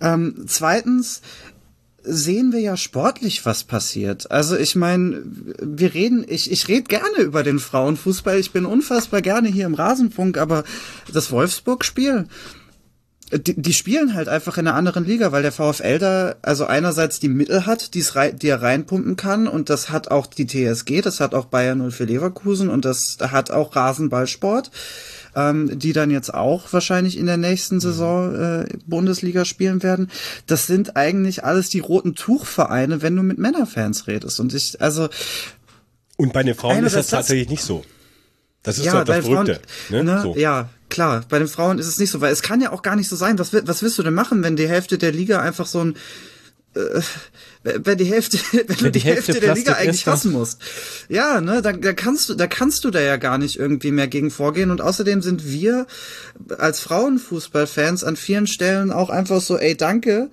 Ähm, 0.00 0.46
zweitens, 0.48 1.22
sehen 2.02 2.52
wir 2.52 2.60
ja 2.60 2.76
sportlich, 2.76 3.46
was 3.46 3.62
passiert. 3.62 4.32
Also 4.32 4.56
ich 4.56 4.74
meine, 4.74 5.22
wir 5.24 5.94
reden, 5.94 6.24
ich, 6.26 6.50
ich 6.50 6.66
rede 6.66 6.88
gerne 6.88 7.18
über 7.20 7.44
den 7.44 7.60
Frauenfußball. 7.60 8.36
Ich 8.40 8.50
bin 8.50 8.66
unfassbar 8.66 9.22
gerne 9.22 9.46
hier 9.46 9.66
im 9.66 9.74
Rasenfunk, 9.74 10.38
aber 10.38 10.64
das 11.12 11.30
Wolfsburg-Spiel, 11.30 12.26
die, 13.30 13.60
die 13.60 13.72
spielen 13.72 14.14
halt 14.14 14.28
einfach 14.28 14.56
in 14.58 14.66
einer 14.66 14.76
anderen 14.76 15.04
Liga, 15.04 15.32
weil 15.32 15.42
der 15.42 15.52
VfL 15.52 15.98
da 15.98 16.34
also 16.42 16.66
einerseits 16.66 17.20
die 17.20 17.28
Mittel 17.28 17.66
hat, 17.66 17.94
die's 17.94 18.14
rei 18.14 18.30
die 18.32 18.48
er 18.48 18.62
reinpumpen 18.62 19.16
kann 19.16 19.46
und 19.46 19.68
das 19.70 19.90
hat 19.90 20.10
auch 20.10 20.26
die 20.26 20.46
TSG, 20.46 21.00
das 21.02 21.20
hat 21.20 21.34
auch 21.34 21.46
Bayern 21.46 21.90
04 21.90 22.06
Leverkusen 22.06 22.68
und 22.68 22.84
das 22.84 23.18
hat 23.20 23.50
auch 23.50 23.76
Rasenballsport, 23.76 24.70
ähm, 25.36 25.78
die 25.78 25.92
dann 25.92 26.10
jetzt 26.10 26.32
auch 26.32 26.72
wahrscheinlich 26.72 27.18
in 27.18 27.26
der 27.26 27.36
nächsten 27.36 27.80
Saison 27.80 28.34
äh, 28.34 28.64
Bundesliga 28.86 29.44
spielen 29.44 29.82
werden. 29.82 30.10
Das 30.46 30.66
sind 30.66 30.96
eigentlich 30.96 31.44
alles 31.44 31.68
die 31.68 31.80
roten 31.80 32.14
Tuchvereine, 32.14 33.02
wenn 33.02 33.14
du 33.16 33.22
mit 33.22 33.38
Männerfans 33.38 34.06
redest 34.06 34.40
und 34.40 34.54
ich 34.54 34.80
also 34.80 35.08
Und 36.16 36.32
bei 36.32 36.42
den 36.42 36.54
Frauen 36.54 36.78
ist 36.84 36.94
das 36.96 37.08
das- 37.08 37.20
tatsächlich 37.20 37.48
nicht 37.50 37.62
so. 37.62 37.84
Das 38.68 38.78
ist 38.78 38.84
ja, 38.84 38.92
doch 38.92 39.04
das 39.04 39.16
bei 39.16 39.22
Frauen, 39.22 39.46
Verrückte. 39.46 39.68
Ne? 39.88 40.04
ne, 40.04 40.20
so. 40.22 40.36
Ja, 40.36 40.68
klar. 40.90 41.24
Bei 41.28 41.38
den 41.38 41.48
Frauen 41.48 41.78
ist 41.78 41.86
es 41.86 41.98
nicht 41.98 42.10
so, 42.10 42.20
weil 42.20 42.32
es 42.32 42.42
kann 42.42 42.60
ja 42.60 42.70
auch 42.70 42.82
gar 42.82 42.96
nicht 42.96 43.08
so 43.08 43.16
sein. 43.16 43.38
Was, 43.38 43.52
was 43.52 43.82
willst 43.82 43.98
du 43.98 44.02
denn 44.02 44.14
machen, 44.14 44.42
wenn 44.42 44.56
die 44.56 44.68
Hälfte 44.68 44.98
der 44.98 45.10
Liga 45.12 45.40
einfach 45.40 45.66
so 45.66 45.82
ein 45.82 45.96
äh, 46.74 47.00
wenn 47.62 47.98
die 47.98 48.04
Hälfte, 48.04 48.38
wenn, 48.52 48.76
du 48.76 48.90
die 48.90 48.92
die 48.92 49.00
Hälfte 49.00 49.32
Hälfte, 49.32 49.46
der 49.46 49.54
Liga 49.54 49.72
eigentlich 49.72 50.04
dann- 50.04 50.14
hassen 50.14 50.32
musst. 50.32 50.60
Ja, 51.08 51.40
ne, 51.40 51.62
da, 51.62 51.72
da 51.72 51.92
kannst 51.92 52.28
du, 52.28 52.34
da 52.34 52.46
kannst 52.46 52.84
du 52.84 52.90
da 52.90 53.00
ja 53.00 53.16
gar 53.16 53.38
nicht 53.38 53.58
irgendwie 53.58 53.90
mehr 53.90 54.08
gegen 54.08 54.30
vorgehen. 54.30 54.70
Und 54.70 54.80
außerdem 54.80 55.22
sind 55.22 55.50
wir 55.50 55.86
als 56.58 56.80
Frauenfußballfans 56.80 58.04
an 58.04 58.16
vielen 58.16 58.46
Stellen 58.46 58.92
auch 58.92 59.10
einfach 59.10 59.40
so, 59.40 59.56
ey, 59.56 59.76
danke, 59.76 60.30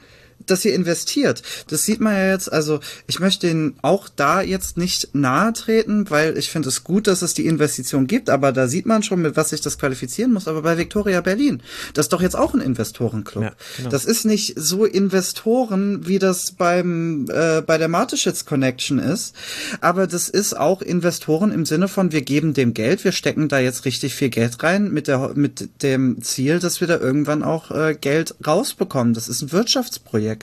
dass 0.51 0.65
ihr 0.65 0.73
investiert. 0.73 1.41
Das 1.67 1.83
sieht 1.83 1.99
man 1.99 2.13
ja 2.13 2.31
jetzt, 2.31 2.51
also 2.51 2.79
ich 3.07 3.19
möchte 3.19 3.47
Ihnen 3.47 3.75
auch 3.81 4.09
da 4.15 4.41
jetzt 4.41 4.77
nicht 4.77 5.09
nahe 5.13 5.53
treten, 5.53 6.09
weil 6.09 6.37
ich 6.37 6.49
finde 6.49 6.69
es 6.69 6.83
gut, 6.83 7.07
dass 7.07 7.21
es 7.21 7.33
die 7.33 7.45
Investition 7.45 8.07
gibt, 8.07 8.29
aber 8.29 8.51
da 8.51 8.67
sieht 8.67 8.85
man 8.85 9.03
schon, 9.03 9.21
mit 9.21 9.35
was 9.35 9.49
sich 9.49 9.61
das 9.61 9.77
qualifizieren 9.77 10.33
muss. 10.33 10.47
Aber 10.47 10.61
bei 10.61 10.77
Victoria 10.77 11.21
Berlin, 11.21 11.61
das 11.93 12.05
ist 12.05 12.13
doch 12.13 12.21
jetzt 12.21 12.35
auch 12.35 12.53
ein 12.53 12.61
Investorenclub. 12.61 13.43
Ja, 13.43 13.53
genau. 13.77 13.89
Das 13.89 14.05
ist 14.05 14.25
nicht 14.25 14.53
so 14.57 14.85
Investoren, 14.85 16.07
wie 16.07 16.19
das 16.19 16.51
beim 16.51 17.27
äh, 17.29 17.61
bei 17.61 17.77
der 17.77 17.87
Mateschitz 17.87 18.45
Connection 18.45 18.99
ist, 18.99 19.35
aber 19.81 20.07
das 20.07 20.29
ist 20.29 20.57
auch 20.57 20.81
Investoren 20.81 21.51
im 21.51 21.65
Sinne 21.65 21.87
von 21.87 22.11
wir 22.11 22.21
geben 22.21 22.53
dem 22.53 22.73
Geld, 22.73 23.03
wir 23.03 23.11
stecken 23.11 23.47
da 23.47 23.59
jetzt 23.59 23.85
richtig 23.85 24.13
viel 24.15 24.29
Geld 24.29 24.61
rein 24.63 24.91
mit 24.91 25.07
der 25.07 25.33
mit 25.35 25.81
dem 25.81 26.21
Ziel, 26.21 26.59
dass 26.59 26.81
wir 26.81 26.87
da 26.87 26.97
irgendwann 26.97 27.43
auch 27.43 27.71
äh, 27.71 27.95
Geld 27.99 28.35
rausbekommen. 28.45 29.13
Das 29.13 29.27
ist 29.27 29.41
ein 29.41 29.51
Wirtschaftsprojekt. 29.51 30.34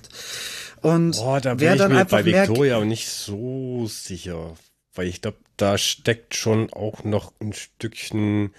Und 0.80 1.12
Boah, 1.12 1.40
da 1.40 1.54
bin 1.54 1.72
ich 1.72 1.78
dann 1.78 1.92
mir 1.92 2.04
bei 2.04 2.24
Victoria 2.24 2.78
auch 2.78 2.84
nicht 2.84 3.08
so 3.08 3.86
sicher. 3.86 4.54
Weil 4.94 5.06
ich 5.06 5.22
glaube, 5.22 5.38
da 5.56 5.78
steckt 5.78 6.34
schon 6.34 6.72
auch 6.72 7.04
noch 7.04 7.32
ein 7.40 7.52
Stückchen 7.52 8.52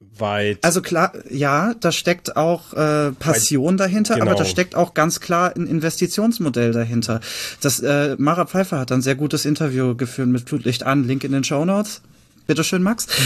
weit. 0.00 0.58
Also 0.62 0.82
klar, 0.82 1.12
ja, 1.30 1.74
da 1.74 1.92
steckt 1.92 2.36
auch 2.36 2.72
äh, 2.72 3.12
Passion 3.12 3.76
dahinter, 3.76 4.14
genau. 4.14 4.26
aber 4.26 4.38
da 4.38 4.44
steckt 4.44 4.74
auch 4.74 4.94
ganz 4.94 5.20
klar 5.20 5.54
ein 5.56 5.66
Investitionsmodell 5.66 6.72
dahinter. 6.72 7.20
Das 7.60 7.80
äh, 7.80 8.14
Mara 8.18 8.46
Pfeiffer 8.46 8.78
hat 8.78 8.92
ein 8.92 9.02
sehr 9.02 9.14
gutes 9.14 9.44
Interview 9.44 9.94
geführt 9.94 10.28
mit 10.28 10.48
Flutlicht 10.48 10.82
an, 10.82 11.04
Link 11.04 11.24
in 11.24 11.32
den 11.32 11.44
Show 11.44 11.64
Notes. 11.64 12.02
Bitteschön, 12.46 12.82
Max. 12.82 13.06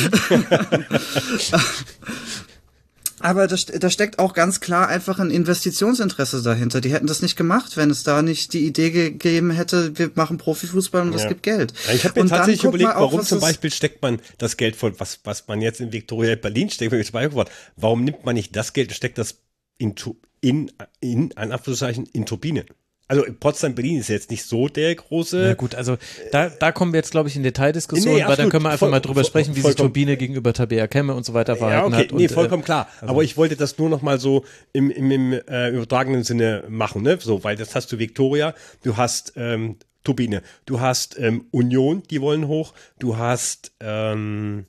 Aber 3.20 3.46
da, 3.46 3.56
da 3.56 3.90
steckt 3.90 4.18
auch 4.18 4.32
ganz 4.34 4.60
klar 4.60 4.88
einfach 4.88 5.18
ein 5.18 5.30
Investitionsinteresse 5.30 6.42
dahinter. 6.42 6.80
Die 6.80 6.92
hätten 6.92 7.06
das 7.06 7.22
nicht 7.22 7.36
gemacht, 7.36 7.76
wenn 7.76 7.90
es 7.90 8.02
da 8.02 8.22
nicht 8.22 8.52
die 8.52 8.66
Idee 8.66 8.90
gegeben 8.90 9.50
hätte, 9.50 9.96
wir 9.98 10.10
machen 10.14 10.38
Profifußball 10.38 11.02
und 11.02 11.14
es 11.14 11.22
Ja. 11.22 11.28
gibt 11.28 11.42
Geld. 11.42 11.72
Ja, 11.86 11.94
ich 11.94 12.04
habe 12.04 12.14
mir 12.18 12.22
Und 12.22 12.28
tatsächlich 12.28 12.64
überlegt, 12.64 12.90
auch, 12.90 13.00
warum 13.12 13.22
zum 13.22 13.38
das- 13.40 13.48
Beispiel 13.48 13.70
steckt 13.72 14.02
man 14.02 14.20
das 14.38 14.56
Geld 14.56 14.76
von, 14.76 14.98
was, 14.98 15.20
was 15.24 15.46
man 15.48 15.60
jetzt 15.60 15.80
in 15.80 15.92
Victoria 15.92 16.34
Berlin 16.36 16.70
steckt, 16.70 16.92
warum 17.76 18.04
nimmt 18.04 18.24
man 18.24 18.34
nicht 18.34 18.56
das 18.56 18.72
Geld 18.72 18.88
und 18.88 18.94
steckt 18.94 19.18
das 19.18 19.36
in, 19.78 19.94
in, 20.40 20.70
in, 21.00 21.36
an 21.36 21.52
Anführungszeichen, 21.52 22.06
in 22.06 22.26
Turbinen? 22.26 22.64
Also 23.10 23.24
Potsdam-Berlin 23.40 23.98
ist 23.98 24.08
jetzt 24.08 24.30
nicht 24.30 24.44
so 24.44 24.68
der 24.68 24.94
große. 24.94 25.42
Ja 25.42 25.54
gut, 25.54 25.74
also 25.74 25.98
da, 26.30 26.48
da 26.48 26.70
kommen 26.70 26.92
wir 26.92 26.98
jetzt, 26.98 27.10
glaube 27.10 27.28
ich, 27.28 27.34
in 27.34 27.42
Detaildiskussion, 27.42 28.14
nee, 28.14 28.24
weil 28.24 28.36
da 28.36 28.46
können 28.46 28.62
wir 28.62 28.70
einfach 28.70 28.86
voll, 28.86 28.90
mal 28.90 29.00
drüber 29.00 29.24
sprechen, 29.24 29.56
wie 29.56 29.62
sich 29.62 29.74
Turbine 29.74 30.16
gegenüber 30.16 30.52
Tabea 30.52 30.86
Kemme 30.86 31.14
und 31.14 31.24
so 31.24 31.34
weiter 31.34 31.56
verhalten 31.56 31.90
ja, 31.90 31.98
okay, 31.98 32.08
hat. 32.08 32.16
Nee, 32.16 32.28
und, 32.28 32.32
vollkommen 32.32 32.62
äh, 32.62 32.66
klar. 32.66 32.88
Also 33.00 33.12
Aber 33.12 33.24
ich 33.24 33.36
wollte 33.36 33.56
das 33.56 33.78
nur 33.78 33.88
noch 33.88 34.02
mal 34.02 34.20
so 34.20 34.44
im, 34.72 34.92
im, 34.92 35.10
im 35.10 35.32
äh, 35.32 35.70
übertragenen 35.70 36.22
Sinne 36.22 36.62
machen, 36.68 37.02
ne? 37.02 37.18
So, 37.20 37.42
weil 37.42 37.56
das 37.56 37.74
hast 37.74 37.90
du 37.90 37.98
Viktoria, 37.98 38.54
du 38.84 38.96
hast 38.96 39.32
ähm, 39.34 39.76
Turbine, 40.04 40.42
du 40.66 40.78
hast 40.78 41.18
ähm, 41.18 41.46
Union, 41.50 42.04
die 42.10 42.20
wollen 42.20 42.46
hoch, 42.46 42.74
du 43.00 43.16
hast 43.16 43.72
ähm, 43.80 44.66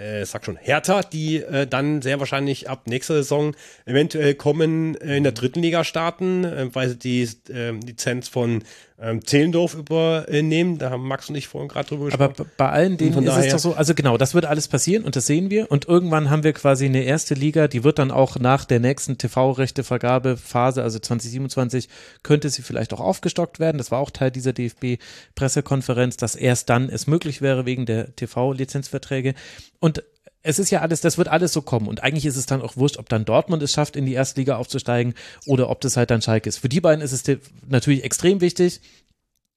äh, 0.00 0.24
sag 0.24 0.44
schon, 0.44 0.56
Hertha, 0.56 1.02
die 1.02 1.36
äh, 1.36 1.66
dann 1.66 2.02
sehr 2.02 2.18
wahrscheinlich 2.18 2.68
ab 2.68 2.86
nächster 2.86 3.14
Saison 3.14 3.54
eventuell 3.84 4.34
kommen, 4.34 4.94
äh, 4.96 5.16
in 5.16 5.22
der 5.22 5.32
dritten 5.32 5.60
Liga 5.60 5.84
starten, 5.84 6.44
äh, 6.44 6.74
weil 6.74 6.88
sie 6.88 6.98
die 6.98 7.28
äh, 7.52 7.70
Lizenz 7.72 8.28
von 8.28 8.64
ähm, 9.00 9.24
Zehlendorf 9.24 9.74
übernehmen. 9.74 10.78
Da 10.78 10.90
haben 10.90 11.06
Max 11.06 11.28
und 11.28 11.34
ich 11.34 11.48
vorhin 11.48 11.68
gerade 11.68 11.88
drüber 11.88 12.06
gesprochen. 12.06 12.34
Aber 12.38 12.46
bei 12.56 12.68
allen 12.68 12.96
denen 12.98 13.26
ist 13.26 13.36
es 13.36 13.52
doch 13.52 13.58
so, 13.58 13.74
also 13.74 13.94
genau, 13.94 14.18
das 14.18 14.34
wird 14.34 14.44
alles 14.44 14.68
passieren 14.68 15.04
und 15.04 15.16
das 15.16 15.26
sehen 15.26 15.50
wir. 15.50 15.70
Und 15.70 15.88
irgendwann 15.88 16.30
haben 16.30 16.44
wir 16.44 16.52
quasi 16.52 16.86
eine 16.86 17.02
erste 17.02 17.34
Liga, 17.34 17.68
die 17.68 17.82
wird 17.82 17.98
dann 17.98 18.10
auch 18.10 18.38
nach 18.38 18.64
der 18.64 18.80
nächsten 18.80 19.16
TV-Rechtevergabephase, 19.16 20.82
also 20.82 20.98
2027, 20.98 21.88
könnte 22.22 22.50
sie 22.50 22.62
vielleicht 22.62 22.92
auch 22.92 23.00
aufgestockt 23.00 23.58
werden. 23.58 23.78
Das 23.78 23.90
war 23.90 23.98
auch 24.00 24.10
Teil 24.10 24.30
dieser 24.30 24.52
DFB-Pressekonferenz, 24.52 26.16
dass 26.16 26.36
erst 26.36 26.68
dann 26.68 26.88
es 26.88 27.06
möglich 27.06 27.40
wäre 27.40 27.64
wegen 27.64 27.86
der 27.86 28.14
TV-Lizenzverträge. 28.16 29.34
Und 29.78 30.02
es 30.42 30.58
ist 30.58 30.70
ja 30.70 30.80
alles, 30.80 31.00
das 31.00 31.18
wird 31.18 31.28
alles 31.28 31.52
so 31.52 31.62
kommen. 31.62 31.86
Und 31.86 32.02
eigentlich 32.02 32.26
ist 32.26 32.36
es 32.36 32.46
dann 32.46 32.62
auch 32.62 32.76
wurscht, 32.76 32.98
ob 32.98 33.08
dann 33.08 33.24
Dortmund 33.24 33.62
es 33.62 33.72
schafft, 33.72 33.96
in 33.96 34.06
die 34.06 34.14
erste 34.14 34.40
Liga 34.40 34.56
aufzusteigen 34.56 35.14
oder 35.46 35.68
ob 35.68 35.80
das 35.80 35.96
halt 35.96 36.10
dann 36.10 36.22
Schalke 36.22 36.48
ist. 36.48 36.58
Für 36.58 36.68
die 36.68 36.80
beiden 36.80 37.04
ist 37.04 37.12
es 37.12 37.38
natürlich 37.68 38.04
extrem 38.04 38.40
wichtig. 38.40 38.80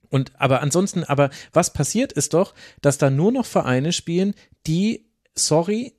Und 0.10 0.32
aber 0.40 0.62
ansonsten, 0.62 1.04
aber 1.04 1.30
was 1.54 1.74
passiert 1.74 2.12
ist 2.12 2.34
doch, 2.34 2.54
dass 2.82 2.98
da 2.98 3.10
nur 3.10 3.32
noch 3.32 3.46
Vereine 3.46 3.94
spielen, 3.94 4.36
die, 4.68 5.06
sorry, 5.34 5.94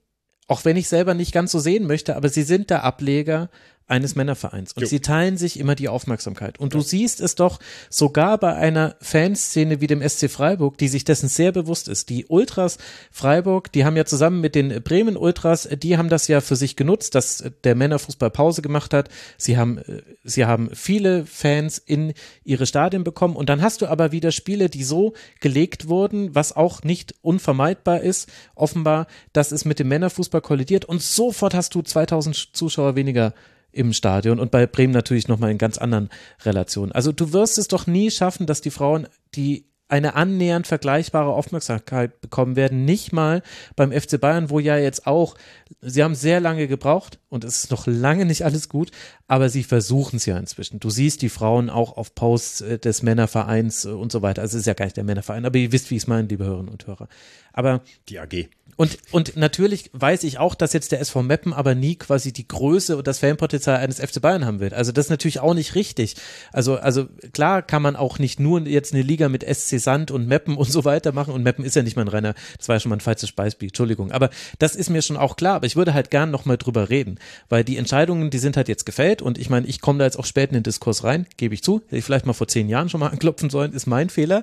auch 0.46 0.64
wenn 0.64 0.76
ich 0.76 0.88
selber 0.88 1.14
nicht 1.14 1.32
ganz 1.32 1.50
so 1.50 1.58
sehen 1.58 1.86
möchte, 1.86 2.14
aber 2.14 2.28
sie 2.28 2.42
sind 2.42 2.70
der 2.70 2.84
Ableger 2.84 3.50
eines 3.86 4.14
Männervereins. 4.14 4.72
Und 4.72 4.82
jo. 4.82 4.88
sie 4.88 5.00
teilen 5.00 5.36
sich 5.36 5.58
immer 5.58 5.74
die 5.74 5.88
Aufmerksamkeit. 5.88 6.58
Und 6.58 6.72
ja. 6.72 6.80
du 6.80 6.84
siehst 6.84 7.20
es 7.20 7.34
doch 7.34 7.60
sogar 7.90 8.38
bei 8.38 8.54
einer 8.54 8.96
Fanszene 9.00 9.80
wie 9.80 9.86
dem 9.86 10.06
SC 10.06 10.30
Freiburg, 10.30 10.78
die 10.78 10.88
sich 10.88 11.04
dessen 11.04 11.28
sehr 11.28 11.52
bewusst 11.52 11.88
ist. 11.88 12.08
Die 12.08 12.24
Ultras 12.26 12.78
Freiburg, 13.10 13.70
die 13.72 13.84
haben 13.84 13.96
ja 13.96 14.06
zusammen 14.06 14.40
mit 14.40 14.54
den 14.54 14.82
Bremen 14.82 15.16
Ultras, 15.16 15.68
die 15.70 15.98
haben 15.98 16.08
das 16.08 16.28
ja 16.28 16.40
für 16.40 16.56
sich 16.56 16.76
genutzt, 16.76 17.14
dass 17.14 17.44
der 17.62 17.74
Männerfußball 17.74 18.30
Pause 18.30 18.62
gemacht 18.62 18.94
hat. 18.94 19.10
Sie 19.36 19.58
haben, 19.58 19.80
sie 20.22 20.46
haben 20.46 20.70
viele 20.72 21.26
Fans 21.26 21.76
in 21.76 22.14
ihre 22.42 22.66
Stadien 22.66 23.04
bekommen. 23.04 23.36
Und 23.36 23.50
dann 23.50 23.60
hast 23.60 23.82
du 23.82 23.86
aber 23.86 24.12
wieder 24.12 24.32
Spiele, 24.32 24.70
die 24.70 24.84
so 24.84 25.12
gelegt 25.40 25.88
wurden, 25.88 26.34
was 26.34 26.56
auch 26.56 26.82
nicht 26.84 27.14
unvermeidbar 27.20 28.00
ist, 28.00 28.30
offenbar, 28.54 29.08
dass 29.34 29.52
es 29.52 29.66
mit 29.66 29.78
dem 29.78 29.88
Männerfußball 29.88 30.40
kollidiert. 30.40 30.86
Und 30.86 31.02
sofort 31.02 31.52
hast 31.52 31.74
du 31.74 31.82
2000 31.82 32.56
Zuschauer 32.56 32.96
weniger 32.96 33.34
im 33.74 33.92
Stadion 33.92 34.38
und 34.38 34.50
bei 34.50 34.66
Bremen 34.66 34.92
natürlich 34.92 35.28
nochmal 35.28 35.50
in 35.50 35.58
ganz 35.58 35.78
anderen 35.78 36.08
Relationen. 36.44 36.92
Also 36.92 37.12
du 37.12 37.32
wirst 37.32 37.58
es 37.58 37.68
doch 37.68 37.86
nie 37.86 38.10
schaffen, 38.10 38.46
dass 38.46 38.60
die 38.60 38.70
Frauen, 38.70 39.08
die 39.34 39.66
eine 39.88 40.14
annähernd 40.14 40.66
vergleichbare 40.66 41.32
Aufmerksamkeit 41.32 42.20
bekommen 42.20 42.56
werden, 42.56 42.84
nicht 42.84 43.12
mal 43.12 43.42
beim 43.76 43.92
FC 43.92 44.18
Bayern, 44.18 44.48
wo 44.48 44.58
ja 44.58 44.78
jetzt 44.78 45.06
auch, 45.06 45.36
sie 45.82 46.02
haben 46.02 46.14
sehr 46.14 46.40
lange 46.40 46.68
gebraucht 46.68 47.18
und 47.28 47.44
es 47.44 47.64
ist 47.64 47.70
noch 47.70 47.86
lange 47.86 48.24
nicht 48.24 48.44
alles 48.44 48.68
gut, 48.68 48.90
aber 49.26 49.50
sie 49.50 49.62
versuchen 49.62 50.16
es 50.16 50.26
ja 50.26 50.38
inzwischen. 50.38 50.80
Du 50.80 50.88
siehst 50.88 51.20
die 51.20 51.28
Frauen 51.28 51.68
auch 51.68 51.96
auf 51.96 52.14
Posts 52.14 52.60
äh, 52.62 52.78
des 52.78 53.02
Männervereins 53.02 53.84
äh, 53.84 53.90
und 53.90 54.10
so 54.10 54.22
weiter. 54.22 54.42
Also 54.42 54.56
es 54.56 54.62
ist 54.62 54.66
ja 54.66 54.74
gar 54.74 54.86
nicht 54.86 54.96
der 54.96 55.04
Männerverein, 55.04 55.44
aber 55.44 55.58
ihr 55.58 55.72
wisst, 55.72 55.90
wie 55.90 55.96
ich 55.96 56.02
es 56.04 56.06
meine, 56.06 56.28
liebe 56.28 56.44
Hörerinnen 56.44 56.72
und 56.72 56.86
Hörer. 56.86 57.08
Aber 57.52 57.82
die 58.08 58.18
AG. 58.18 58.48
Und, 58.76 58.98
und 59.12 59.36
natürlich 59.36 59.90
weiß 59.92 60.24
ich 60.24 60.38
auch, 60.38 60.54
dass 60.54 60.72
jetzt 60.72 60.92
der 60.92 61.00
SV 61.00 61.22
Meppen 61.22 61.52
aber 61.52 61.74
nie 61.74 61.96
quasi 61.96 62.32
die 62.32 62.48
Größe 62.48 62.96
und 62.96 63.06
das 63.06 63.20
Fanpotenzial 63.20 63.76
eines 63.76 64.00
FC 64.00 64.20
Bayern 64.20 64.44
haben 64.44 64.60
wird. 64.60 64.74
Also 64.74 64.90
das 64.92 65.06
ist 65.06 65.10
natürlich 65.10 65.40
auch 65.40 65.54
nicht 65.54 65.74
richtig. 65.74 66.16
Also, 66.52 66.76
also 66.76 67.06
klar 67.32 67.62
kann 67.62 67.82
man 67.82 67.96
auch 67.96 68.18
nicht 68.18 68.40
nur 68.40 68.66
jetzt 68.66 68.92
eine 68.92 69.02
Liga 69.02 69.28
mit 69.28 69.44
SC 69.44 69.73
Sand 69.78 70.10
und 70.10 70.26
Meppen 70.26 70.56
und 70.56 70.70
so 70.70 70.84
weiter 70.84 71.12
machen. 71.12 71.34
Und 71.34 71.42
Meppen 71.42 71.64
ist 71.64 71.76
ja 71.76 71.82
nicht 71.82 71.96
mal 71.96 72.02
ein 72.02 72.08
reiner, 72.08 72.34
das 72.58 72.68
war 72.68 72.76
ja 72.76 72.80
schon 72.80 72.90
mal 72.90 72.96
ein 72.96 73.00
falsches 73.00 73.32
Beispiel, 73.32 73.68
Entschuldigung. 73.68 74.12
Aber 74.12 74.30
das 74.58 74.76
ist 74.76 74.90
mir 74.90 75.02
schon 75.02 75.16
auch 75.16 75.36
klar. 75.36 75.56
Aber 75.56 75.66
ich 75.66 75.76
würde 75.76 75.94
halt 75.94 76.10
gern 76.10 76.30
nochmal 76.30 76.56
drüber 76.56 76.90
reden. 76.90 77.18
Weil 77.48 77.64
die 77.64 77.76
Entscheidungen, 77.76 78.30
die 78.30 78.38
sind 78.38 78.56
halt 78.56 78.68
jetzt 78.68 78.86
gefällt. 78.86 79.22
Und 79.22 79.38
ich 79.38 79.50
meine, 79.50 79.66
ich 79.66 79.80
komme 79.80 79.98
da 79.98 80.04
jetzt 80.04 80.18
auch 80.18 80.26
spät 80.26 80.50
in 80.50 80.54
den 80.54 80.62
Diskurs 80.62 81.04
rein, 81.04 81.26
gebe 81.36 81.54
ich 81.54 81.62
zu. 81.62 81.82
Hätte 81.86 81.96
ich 81.96 82.04
vielleicht 82.04 82.26
mal 82.26 82.32
vor 82.32 82.48
zehn 82.48 82.68
Jahren 82.68 82.88
schon 82.88 83.00
mal 83.00 83.08
anklopfen 83.12 83.50
sollen, 83.50 83.72
ist 83.72 83.86
mein 83.86 84.10
Fehler. 84.10 84.42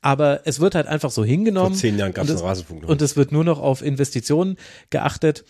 Aber 0.00 0.40
es 0.46 0.60
wird 0.60 0.74
halt 0.74 0.86
einfach 0.86 1.10
so 1.10 1.24
hingenommen. 1.24 1.72
Vor 1.72 1.80
zehn 1.80 1.98
Jahren 1.98 2.12
gab 2.12 2.24
es 2.24 2.30
einen 2.30 2.40
Rasenfunk. 2.40 2.88
Und 2.88 3.02
es 3.02 3.16
wird 3.16 3.32
nur 3.32 3.44
noch 3.44 3.60
auf 3.60 3.82
Investitionen 3.82 4.56
geachtet. 4.90 5.44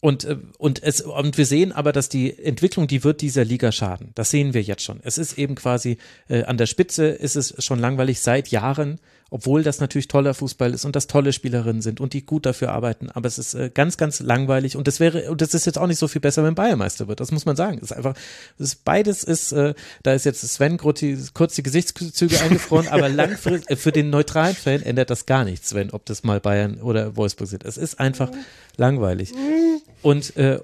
Und, 0.00 0.24
äh, 0.24 0.36
und, 0.58 0.82
es, 0.82 1.00
und 1.00 1.36
wir 1.38 1.46
sehen 1.46 1.72
aber, 1.72 1.92
dass 1.92 2.08
die 2.08 2.38
Entwicklung, 2.38 2.86
die 2.86 3.02
wird 3.02 3.20
dieser 3.20 3.44
Liga 3.44 3.72
schaden. 3.72 4.12
Das 4.14 4.30
sehen 4.30 4.54
wir 4.54 4.62
jetzt 4.62 4.82
schon. 4.82 5.00
Es 5.02 5.18
ist 5.18 5.38
eben 5.38 5.56
quasi, 5.56 5.98
äh, 6.28 6.44
an 6.44 6.56
der 6.56 6.66
Spitze 6.66 7.06
ist 7.06 7.36
es 7.36 7.54
schon 7.64 7.80
langweilig 7.80 8.20
seit 8.20 8.48
Jahren 8.48 9.00
obwohl 9.30 9.62
das 9.62 9.80
natürlich 9.80 10.08
toller 10.08 10.34
Fußball 10.34 10.72
ist 10.72 10.84
und 10.84 10.96
das 10.96 11.06
tolle 11.06 11.32
Spielerinnen 11.32 11.82
sind 11.82 12.00
und 12.00 12.12
die 12.12 12.24
gut 12.24 12.46
dafür 12.46 12.72
arbeiten. 12.72 13.10
Aber 13.10 13.26
es 13.28 13.38
ist 13.38 13.54
äh, 13.54 13.70
ganz, 13.72 13.96
ganz 13.96 14.20
langweilig 14.20 14.76
und 14.76 14.88
das 14.88 15.00
wäre, 15.00 15.30
und 15.30 15.40
das 15.40 15.54
ist 15.54 15.66
jetzt 15.66 15.78
auch 15.78 15.86
nicht 15.86 15.98
so 15.98 16.08
viel 16.08 16.20
besser, 16.20 16.44
wenn 16.44 16.54
Bayern 16.54 16.78
Meister 16.78 17.08
wird. 17.08 17.20
Das 17.20 17.30
muss 17.30 17.44
man 17.44 17.56
sagen. 17.56 17.78
Das 17.80 17.90
ist 17.90 17.96
einfach, 17.96 18.14
das 18.58 18.68
ist 18.68 18.84
beides 18.84 19.24
ist, 19.24 19.52
äh, 19.52 19.74
da 20.02 20.14
ist 20.14 20.24
jetzt 20.24 20.40
Sven 20.40 20.78
kurz 20.78 21.00
die, 21.00 21.18
kurz 21.34 21.54
die 21.54 21.62
Gesichtszüge 21.62 22.40
eingefroren, 22.42 22.88
aber 22.88 23.08
langfristig, 23.08 23.70
äh, 23.70 23.76
für 23.76 23.92
den 23.92 24.10
neutralen 24.10 24.54
Fan 24.54 24.82
ändert 24.82 25.10
das 25.10 25.26
gar 25.26 25.44
nichts, 25.44 25.74
wenn, 25.74 25.90
ob 25.90 26.06
das 26.06 26.22
mal 26.22 26.40
Bayern 26.40 26.80
oder 26.80 27.16
Wolfsburg 27.16 27.48
sind. 27.48 27.64
Es 27.64 27.76
ist 27.76 28.00
einfach 28.00 28.30
langweilig. 28.76 29.32
Und, 30.02 30.36
äh, 30.36 30.60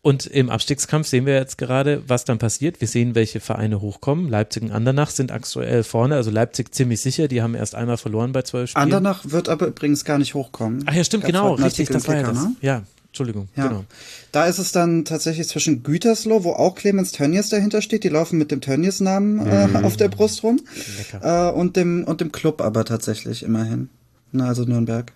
und 0.00 0.26
im 0.26 0.48
Abstiegskampf 0.48 1.08
sehen 1.08 1.26
wir 1.26 1.34
jetzt 1.34 1.58
gerade, 1.58 2.02
was 2.06 2.24
dann 2.24 2.38
passiert. 2.38 2.80
Wir 2.80 2.86
sehen, 2.86 3.14
welche 3.16 3.40
Vereine 3.40 3.80
hochkommen. 3.80 4.28
Leipzig 4.28 4.62
und 4.62 4.70
Andernach 4.70 5.10
sind 5.10 5.32
aktuell 5.32 5.82
vorne. 5.82 6.14
Also 6.14 6.30
Leipzig 6.30 6.72
ziemlich 6.72 7.00
sicher. 7.00 7.26
Die 7.26 7.42
haben 7.42 7.54
erst 7.54 7.74
einmal 7.74 7.96
verloren 7.96 8.32
bei 8.32 8.42
zwölf 8.42 8.70
Spielen. 8.70 8.84
Andernach 8.84 9.22
wird 9.24 9.48
aber 9.48 9.66
übrigens 9.66 10.04
gar 10.04 10.18
nicht 10.18 10.34
hochkommen. 10.34 10.84
Ach 10.86 10.94
ja, 10.94 11.02
stimmt, 11.02 11.24
genau. 11.24 11.54
Richtig, 11.54 11.88
das 11.88 12.06
war 12.06 12.14
ja 12.14 12.22
das. 12.22 12.44
Ne? 12.44 12.56
Ja, 12.60 12.82
Entschuldigung. 13.08 13.48
Ja. 13.56 13.66
Genau. 13.66 13.84
Da 14.30 14.46
ist 14.46 14.58
es 14.58 14.70
dann 14.70 15.04
tatsächlich 15.04 15.48
zwischen 15.48 15.82
Gütersloh, 15.82 16.44
wo 16.44 16.52
auch 16.52 16.76
Clemens 16.76 17.10
Tönnies 17.10 17.48
dahinter 17.48 17.82
steht. 17.82 18.04
Die 18.04 18.08
laufen 18.08 18.38
mit 18.38 18.52
dem 18.52 18.60
Tönnies-Namen 18.60 19.44
äh, 19.46 19.66
mhm. 19.66 19.76
auf 19.84 19.96
der 19.96 20.08
Brust 20.08 20.44
rum. 20.44 20.60
Lecker. 20.98 21.48
Äh, 21.48 21.52
und, 21.52 21.74
dem, 21.74 22.04
und 22.04 22.20
dem 22.20 22.30
Club 22.30 22.60
aber 22.60 22.84
tatsächlich 22.84 23.42
immerhin. 23.42 23.88
Na, 24.30 24.46
also 24.46 24.62
Nürnberg. 24.62 25.12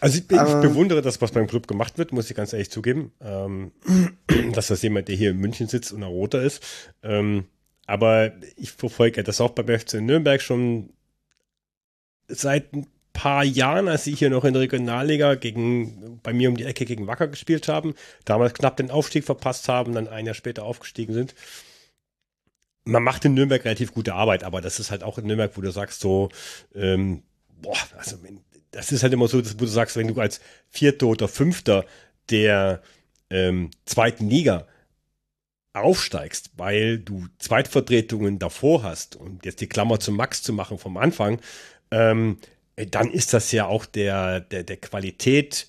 Also 0.00 0.18
ich, 0.18 0.24
ich, 0.30 0.60
bewundere 0.60 1.02
das, 1.02 1.20
was 1.20 1.32
beim 1.32 1.46
Club 1.46 1.66
gemacht 1.66 1.98
wird, 1.98 2.12
muss 2.12 2.30
ich 2.30 2.36
ganz 2.36 2.52
ehrlich 2.52 2.70
zugeben. 2.70 3.12
Ähm, 3.20 3.72
dass 4.52 4.68
das 4.68 4.82
jemand, 4.82 5.08
der 5.08 5.16
hier 5.16 5.30
in 5.30 5.38
München 5.38 5.68
sitzt 5.68 5.92
und 5.92 6.02
ein 6.02 6.08
Roter 6.08 6.42
ist. 6.42 6.62
Ähm, 7.02 7.46
aber 7.86 8.32
ich 8.56 8.72
verfolge 8.72 9.22
das 9.22 9.40
auch 9.40 9.50
beim 9.50 9.68
FC 9.68 9.94
Nürnberg 9.94 10.42
schon 10.42 10.90
seit 12.28 12.72
ein 12.72 12.86
paar 13.12 13.44
Jahren, 13.44 13.88
als 13.88 14.04
sie 14.04 14.14
hier 14.14 14.28
noch 14.28 14.44
in 14.44 14.52
der 14.52 14.62
Regionalliga 14.62 15.36
gegen, 15.36 16.20
bei 16.22 16.34
mir 16.34 16.50
um 16.50 16.56
die 16.56 16.64
Ecke 16.64 16.84
gegen 16.84 17.06
Wacker 17.06 17.28
gespielt 17.28 17.66
haben, 17.66 17.94
damals 18.26 18.52
knapp 18.52 18.76
den 18.76 18.90
Aufstieg 18.90 19.24
verpasst 19.24 19.68
haben, 19.68 19.94
dann 19.94 20.08
ein 20.08 20.26
Jahr 20.26 20.34
später 20.34 20.64
aufgestiegen 20.64 21.14
sind. 21.14 21.34
Man 22.84 23.02
macht 23.02 23.24
in 23.24 23.34
Nürnberg 23.34 23.64
relativ 23.64 23.94
gute 23.94 24.14
Arbeit, 24.14 24.44
aber 24.44 24.60
das 24.60 24.78
ist 24.78 24.90
halt 24.90 25.02
auch 25.02 25.16
in 25.16 25.26
Nürnberg, 25.26 25.56
wo 25.56 25.60
du 25.60 25.70
sagst 25.70 26.00
so, 26.00 26.28
ähm, 26.74 27.22
boah, 27.62 27.78
also 27.96 28.22
wenn, 28.22 28.40
das 28.70 28.92
ist 28.92 29.02
halt 29.02 29.12
immer 29.12 29.28
so, 29.28 29.40
dass, 29.40 29.56
du 29.56 29.66
sagst, 29.66 29.96
wenn 29.96 30.08
du 30.08 30.20
als 30.20 30.40
Vierter 30.68 31.06
oder 31.06 31.28
Fünfter 31.28 31.84
der 32.30 32.82
ähm, 33.30 33.70
zweiten 33.84 34.28
Liga 34.28 34.66
aufsteigst, 35.72 36.50
weil 36.56 36.98
du 36.98 37.26
Zweitvertretungen 37.38 38.38
davor 38.38 38.82
hast 38.82 39.16
und 39.16 39.44
jetzt 39.44 39.60
die 39.60 39.68
Klammer 39.68 40.00
zum 40.00 40.16
Max 40.16 40.42
zu 40.42 40.52
machen 40.52 40.78
vom 40.78 40.96
Anfang, 40.96 41.40
ähm, 41.90 42.38
dann 42.76 43.10
ist 43.10 43.32
das 43.32 43.52
ja 43.52 43.66
auch 43.66 43.86
der, 43.86 44.40
der, 44.40 44.62
der 44.62 44.76
Qualität 44.76 45.68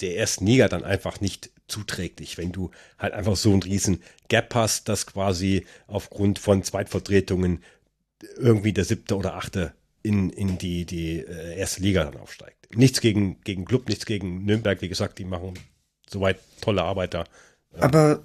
der 0.00 0.16
ersten 0.16 0.46
Liga 0.46 0.68
dann 0.68 0.84
einfach 0.84 1.20
nicht 1.20 1.50
zuträglich, 1.68 2.36
wenn 2.36 2.52
du 2.52 2.70
halt 2.98 3.14
einfach 3.14 3.36
so 3.36 3.52
einen 3.52 3.62
riesen 3.62 4.02
Gap 4.28 4.54
hast, 4.54 4.88
dass 4.88 5.06
quasi 5.06 5.66
aufgrund 5.86 6.38
von 6.38 6.62
Zweitvertretungen 6.62 7.62
irgendwie 8.36 8.72
der 8.72 8.84
siebte 8.84 9.16
oder 9.16 9.34
achte 9.34 9.72
in, 10.04 10.30
in 10.30 10.58
die, 10.58 10.84
die 10.84 11.18
äh, 11.18 11.56
erste 11.56 11.82
Liga 11.82 12.04
dann 12.04 12.20
aufsteigt. 12.20 12.76
Nichts 12.76 13.00
gegen, 13.00 13.40
gegen 13.40 13.64
Club, 13.64 13.88
nichts 13.88 14.04
gegen 14.04 14.44
Nürnberg, 14.44 14.80
wie 14.82 14.88
gesagt, 14.88 15.18
die 15.18 15.24
machen 15.24 15.54
soweit 16.08 16.38
tolle 16.60 16.82
Arbeit 16.82 17.14
da. 17.14 17.24
Aber 17.80 18.22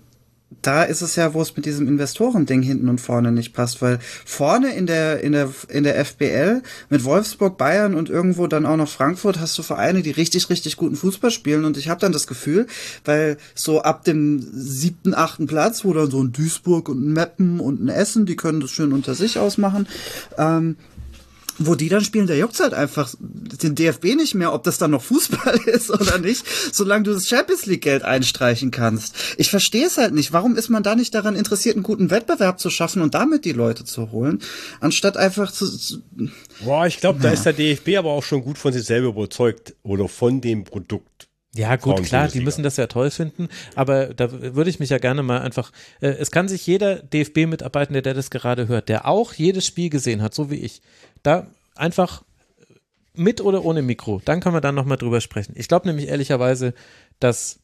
da 0.62 0.84
ist 0.84 1.02
es 1.02 1.16
ja, 1.16 1.34
wo 1.34 1.42
es 1.42 1.56
mit 1.56 1.66
diesem 1.66 1.88
Investorending 1.88 2.62
hinten 2.62 2.90
und 2.90 3.00
vorne 3.00 3.32
nicht 3.32 3.54
passt, 3.54 3.82
weil 3.82 4.00
vorne 4.02 4.74
in 4.74 4.88
der, 4.88 5.22
in 5.22 5.32
der, 5.32 5.52
in 5.70 5.84
der 5.84 6.04
FBL 6.04 6.64
mit 6.90 7.04
Wolfsburg, 7.04 7.58
Bayern 7.58 7.94
und 7.94 8.10
irgendwo 8.10 8.48
dann 8.48 8.66
auch 8.66 8.76
noch 8.76 8.90
Frankfurt 8.90 9.40
hast 9.40 9.58
du 9.58 9.64
Vereine, 9.64 10.02
die 10.02 10.12
richtig, 10.12 10.50
richtig 10.50 10.76
guten 10.76 10.96
Fußball 10.96 11.32
spielen 11.32 11.66
und 11.66 11.78
ich 11.78 11.88
habe 11.88 12.02
dann 12.02 12.12
das 12.12 12.28
Gefühl, 12.28 12.68
weil 13.06 13.38
so 13.54 13.84
ab 13.84 14.04
dem 14.04 14.42
siebten, 14.42 15.14
achten 15.14 15.46
Platz, 15.48 15.86
wo 15.86 15.94
dann 15.94 16.12
so 16.12 16.22
ein 16.22 16.34
Duisburg 16.34 16.90
und 16.90 17.08
ein 17.08 17.14
Meppen 17.14 17.60
und 17.60 17.82
ein 17.82 17.90
Essen, 17.90 18.26
die 18.26 18.36
können 18.36 18.60
das 18.60 18.72
schön 18.72 18.92
unter 18.92 19.14
sich 19.14 19.38
ausmachen, 19.38 19.88
ähm, 20.38 20.76
wo 21.60 21.76
die 21.76 21.90
dann 21.90 22.04
spielen, 22.04 22.28
der 22.28 22.38
juckt 22.38 22.60
halt 22.60 22.74
einfach 22.74 23.14
den 23.20 23.76
DFB 23.76 24.16
nicht 24.16 24.34
mehr, 24.34 24.54
ob 24.54 24.64
das 24.64 24.78
dann 24.78 24.92
noch 24.92 25.04
Fußball 25.04 25.58
ist 25.66 25.90
oder 25.92 26.18
nicht, 26.18 26.44
solange 26.72 27.04
du 27.04 27.14
das 27.14 27.28
Champions 27.28 27.66
League 27.66 27.82
Geld 27.82 28.04
einstreichen 28.04 28.72
kannst. 28.72 29.16
Ich 29.38 29.50
verstehe 29.50 29.86
es 29.86 29.98
halt 29.98 30.14
nicht. 30.14 30.34
Warum 30.34 30.56
ist 30.56 30.70
man 30.70 30.84
da 30.84 30.96
nicht 30.96 31.14
daran 31.14 31.36
interessiert, 31.36 31.76
einen 31.76 31.84
guten 31.84 32.10
Wettbewerb 32.10 32.60
zu 32.60 32.70
schaffen 32.70 33.02
und 33.02 33.14
damit 33.14 33.46
die 33.46 33.52
Leute 33.52 33.86
zu 33.86 34.12
holen, 34.12 34.42
anstatt 34.80 35.18
einfach 35.18 35.52
zu. 35.52 35.66
zu 35.78 36.02
Boah, 36.64 36.88
ich 36.88 37.00
glaube, 37.00 37.20
da 37.22 37.32
ist 37.32 37.46
der 37.46 37.54
DFB 37.54 37.98
aber 37.98 38.12
auch 38.12 38.24
schon 38.24 38.42
gut 38.42 38.58
von 38.58 38.74
sich 38.74 38.84
selber 38.84 39.10
überzeugt 39.10 39.76
oder 39.84 40.08
von 40.08 40.42
dem 40.42 40.64
Produkt. 40.64 41.29
Ja, 41.56 41.76
gut, 41.78 42.04
klar, 42.04 42.28
die 42.28 42.42
müssen 42.42 42.62
das 42.62 42.78
ja 42.78 42.86
toll 42.86 43.10
finden, 43.10 43.50
aber 43.74 44.14
da 44.14 44.32
würde 44.32 44.70
ich 44.70 44.80
mich 44.80 44.92
ja 44.92 45.00
gerne 45.00 45.24
mal 45.24 45.42
einfach, 45.42 45.72
äh, 46.00 46.10
es 46.10 46.30
kann 46.30 46.48
sich 46.48 46.66
jeder 46.68 46.98
DFB-Mitarbeitende, 47.02 48.04
der 48.04 48.14
das 48.14 48.30
gerade 48.30 48.68
hört, 48.68 48.88
der 48.88 49.08
auch 49.08 49.34
jedes 49.34 49.66
Spiel 49.66 49.90
gesehen 49.90 50.22
hat, 50.22 50.36
so 50.36 50.52
wie 50.52 50.58
ich, 50.58 50.82
da 51.24 51.48
einfach 51.76 52.24
mit 53.16 53.42
oder 53.42 53.66
ohne 53.66 53.82
Mikro, 53.82 54.22
dann 54.24 54.42
können 54.42 54.56
wir 54.56 54.62
dann 54.62 54.76
nochmal 54.76 54.98
drüber 54.98 55.22
sprechen. 55.22 55.54
Ich 55.58 55.68
glaube 55.68 55.88
nämlich 55.88 56.08
ehrlicherweise, 56.08 56.74
dass 57.20 57.60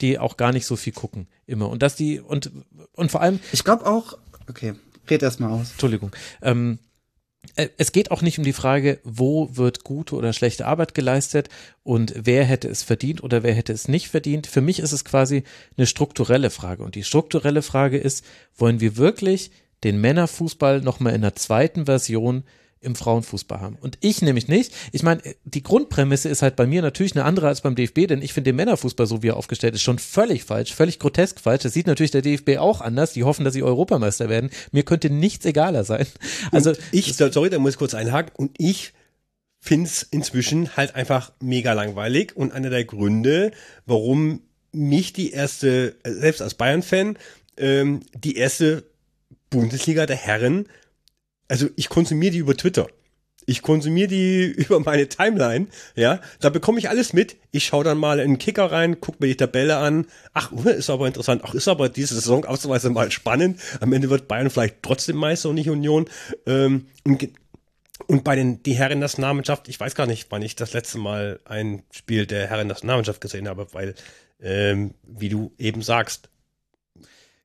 die 0.00 0.18
auch 0.18 0.36
gar 0.36 0.52
nicht 0.52 0.66
so 0.66 0.76
viel 0.76 0.92
gucken 0.92 1.28
immer 1.46 1.68
und 1.68 1.82
dass 1.82 1.96
die 1.96 2.20
und 2.20 2.50
und 2.92 3.10
vor 3.10 3.20
allem 3.20 3.40
ich 3.52 3.64
glaube 3.64 3.86
auch 3.86 4.16
okay 4.48 4.74
red 5.08 5.22
erst 5.22 5.40
mal 5.40 5.50
aus 5.50 5.72
Entschuldigung 5.72 6.10
ähm, 6.42 6.78
äh, 6.78 6.89
es 7.56 7.92
geht 7.92 8.10
auch 8.10 8.22
nicht 8.22 8.38
um 8.38 8.44
die 8.44 8.52
Frage, 8.52 9.00
wo 9.02 9.56
wird 9.56 9.84
gute 9.84 10.14
oder 10.14 10.32
schlechte 10.32 10.66
Arbeit 10.66 10.94
geleistet 10.94 11.48
und 11.82 12.12
wer 12.16 12.44
hätte 12.44 12.68
es 12.68 12.82
verdient 12.82 13.22
oder 13.22 13.42
wer 13.42 13.54
hätte 13.54 13.72
es 13.72 13.88
nicht 13.88 14.08
verdient. 14.08 14.46
Für 14.46 14.60
mich 14.60 14.78
ist 14.78 14.92
es 14.92 15.04
quasi 15.04 15.44
eine 15.76 15.86
strukturelle 15.86 16.50
Frage. 16.50 16.82
Und 16.82 16.94
die 16.94 17.04
strukturelle 17.04 17.62
Frage 17.62 17.98
ist, 17.98 18.24
wollen 18.56 18.80
wir 18.80 18.96
wirklich 18.96 19.50
den 19.84 20.00
Männerfußball 20.00 20.80
nochmal 20.80 21.14
in 21.14 21.22
einer 21.22 21.34
zweiten 21.34 21.86
Version 21.86 22.44
im 22.82 22.94
Frauenfußball 22.94 23.60
haben. 23.60 23.76
Und 23.80 23.98
ich 24.00 24.22
nämlich 24.22 24.48
nicht. 24.48 24.72
Ich 24.92 25.02
meine, 25.02 25.20
die 25.44 25.62
Grundprämisse 25.62 26.28
ist 26.28 26.40
halt 26.40 26.56
bei 26.56 26.66
mir 26.66 26.80
natürlich 26.80 27.14
eine 27.14 27.24
andere 27.24 27.48
als 27.48 27.60
beim 27.60 27.74
DFB, 27.74 28.06
denn 28.06 28.22
ich 28.22 28.32
finde 28.32 28.50
den 28.50 28.56
Männerfußball, 28.56 29.06
so 29.06 29.22
wie 29.22 29.28
er 29.28 29.36
aufgestellt 29.36 29.74
ist, 29.74 29.82
schon 29.82 29.98
völlig 29.98 30.44
falsch, 30.44 30.74
völlig 30.74 30.98
grotesk 30.98 31.40
falsch. 31.40 31.62
Das 31.62 31.74
sieht 31.74 31.86
natürlich 31.86 32.10
der 32.10 32.22
DFB 32.22 32.56
auch 32.58 32.80
anders. 32.80 33.12
Die 33.12 33.24
hoffen, 33.24 33.44
dass 33.44 33.54
sie 33.54 33.62
Europameister 33.62 34.28
werden. 34.28 34.50
Mir 34.72 34.82
könnte 34.82 35.10
nichts 35.10 35.44
egaler 35.44 35.84
sein. 35.84 36.06
Also 36.52 36.70
und 36.70 36.78
ich, 36.92 37.14
sorry, 37.14 37.50
da 37.50 37.58
muss 37.58 37.72
ich 37.72 37.78
kurz 37.78 37.94
einhaken. 37.94 38.32
Und 38.34 38.52
ich 38.58 38.92
finde 39.60 39.86
es 39.86 40.02
inzwischen 40.02 40.76
halt 40.76 40.94
einfach 40.94 41.32
mega 41.40 41.74
langweilig. 41.74 42.34
Und 42.34 42.52
einer 42.52 42.70
der 42.70 42.84
Gründe, 42.84 43.52
warum 43.84 44.42
mich 44.72 45.12
die 45.12 45.32
erste, 45.32 45.96
selbst 46.04 46.40
als 46.40 46.54
Bayern-Fan, 46.54 47.18
ähm, 47.56 48.00
die 48.14 48.36
erste 48.36 48.84
Bundesliga 49.50 50.06
der 50.06 50.16
Herren 50.16 50.66
also 51.50 51.68
ich 51.76 51.88
konsumiere 51.88 52.32
die 52.32 52.38
über 52.38 52.56
Twitter. 52.56 52.86
Ich 53.46 53.62
konsumiere 53.62 54.08
die 54.08 54.44
über 54.56 54.80
meine 54.80 55.08
Timeline, 55.08 55.66
ja, 55.96 56.20
da 56.40 56.50
bekomme 56.50 56.78
ich 56.78 56.88
alles 56.88 57.12
mit. 57.12 57.36
Ich 57.50 57.66
schaue 57.66 57.84
dann 57.84 57.98
mal 57.98 58.20
in 58.20 58.32
den 58.32 58.38
Kicker 58.38 58.70
rein, 58.70 59.00
gucke 59.00 59.18
mir 59.20 59.26
die 59.26 59.36
Tabelle 59.36 59.78
an. 59.78 60.06
Ach, 60.32 60.52
uh, 60.52 60.68
ist 60.68 60.90
aber 60.90 61.06
interessant. 61.06 61.42
Ach, 61.44 61.54
ist 61.54 61.68
aber 61.68 61.88
diese 61.88 62.14
Saison 62.14 62.44
ausnahmsweise 62.44 62.90
mal 62.90 63.10
spannend. 63.10 63.60
Am 63.80 63.92
Ende 63.92 64.10
wird 64.10 64.28
Bayern 64.28 64.50
vielleicht 64.50 64.82
trotzdem 64.82 65.16
Meister 65.16 65.48
und 65.48 65.56
nicht 65.56 65.68
Union. 65.68 66.08
Ähm, 66.46 66.86
und 68.06 68.24
bei 68.24 68.36
den 68.36 68.62
die 68.62 68.74
Herren 68.74 69.00
Nationalmannschaft, 69.00 69.68
ich 69.68 69.80
weiß 69.80 69.94
gar 69.94 70.06
nicht, 70.06 70.30
wann 70.30 70.42
ich 70.42 70.54
das 70.54 70.72
letzte 70.72 70.98
Mal 70.98 71.40
ein 71.44 71.82
Spiel 71.90 72.26
der 72.26 72.46
Herren 72.46 72.68
Nationalmannschaft 72.68 73.20
gesehen 73.20 73.48
habe, 73.48 73.66
weil 73.72 73.94
ähm, 74.40 74.94
wie 75.06 75.28
du 75.28 75.52
eben 75.58 75.82
sagst, 75.82 76.30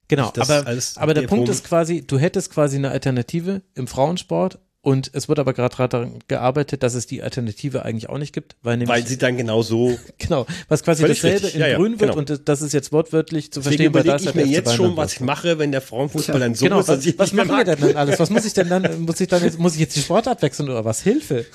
Genau, 0.07 0.31
aber, 0.37 0.65
aber 0.97 1.13
der 1.13 1.23
Punkt 1.23 1.49
ist 1.49 1.63
quasi, 1.63 2.05
du 2.05 2.19
hättest 2.19 2.51
quasi 2.51 2.77
eine 2.77 2.89
Alternative 2.89 3.61
im 3.73 3.87
Frauensport 3.87 4.59
und 4.85 5.09
es 5.13 5.27
wird 5.27 5.39
aber 5.39 5.53
gerade 5.53 5.75
daran 5.75 6.19
gearbeitet, 6.27 6.83
dass 6.83 6.93
es 6.93 7.07
die 7.07 7.23
Alternative 7.23 7.83
eigentlich 7.83 8.07
auch 8.07 8.19
nicht 8.19 8.33
gibt, 8.33 8.55
weil 8.61 8.77
nämlich 8.77 8.95
weil 8.95 9.07
sie 9.07 9.17
dann 9.17 9.35
genau 9.35 9.63
so 9.63 9.97
genau, 10.19 10.45
was 10.67 10.83
quasi 10.83 11.01
dasselbe 11.07 11.45
richtig. 11.45 11.55
in 11.55 11.61
ja, 11.61 11.75
grün 11.75 11.93
ja, 11.93 11.99
wird 12.01 12.11
genau. 12.11 12.19
und 12.19 12.47
das 12.47 12.61
ist 12.61 12.71
jetzt 12.71 12.91
wortwörtlich 12.91 13.51
zu 13.51 13.61
Deswegen 13.61 13.91
verstehen. 13.91 13.93
Deswegen 13.93 14.09
überlege 14.11 14.29
ich 14.29 14.35
mir 14.35 14.45
jetzt 14.45 14.75
schon, 14.75 14.95
was 14.95 15.13
ich 15.13 15.21
mache, 15.21 15.57
wenn 15.57 15.71
der 15.71 15.81
Frauenfußball 15.81 16.39
dann 16.39 16.53
so 16.53 16.65
genau, 16.65 16.81
ist, 16.81 16.89
dass 16.89 17.03
ich 17.03 17.17
was 17.17 17.33
machen 17.33 17.49
wir 17.49 17.63
denn 17.63 17.79
dann 17.79 17.95
alles? 17.95 18.19
Was 18.19 18.29
muss 18.29 18.45
ich 18.45 18.53
denn 18.53 18.69
dann? 18.69 19.01
Muss 19.05 19.19
ich 19.19 19.27
dann 19.27 19.43
jetzt, 19.43 19.57
muss 19.57 19.73
ich 19.73 19.79
jetzt 19.79 19.95
die 19.95 20.01
Sportart 20.01 20.43
wechseln 20.43 20.69
oder 20.69 20.85
was? 20.85 21.01
Hilfe! 21.01 21.47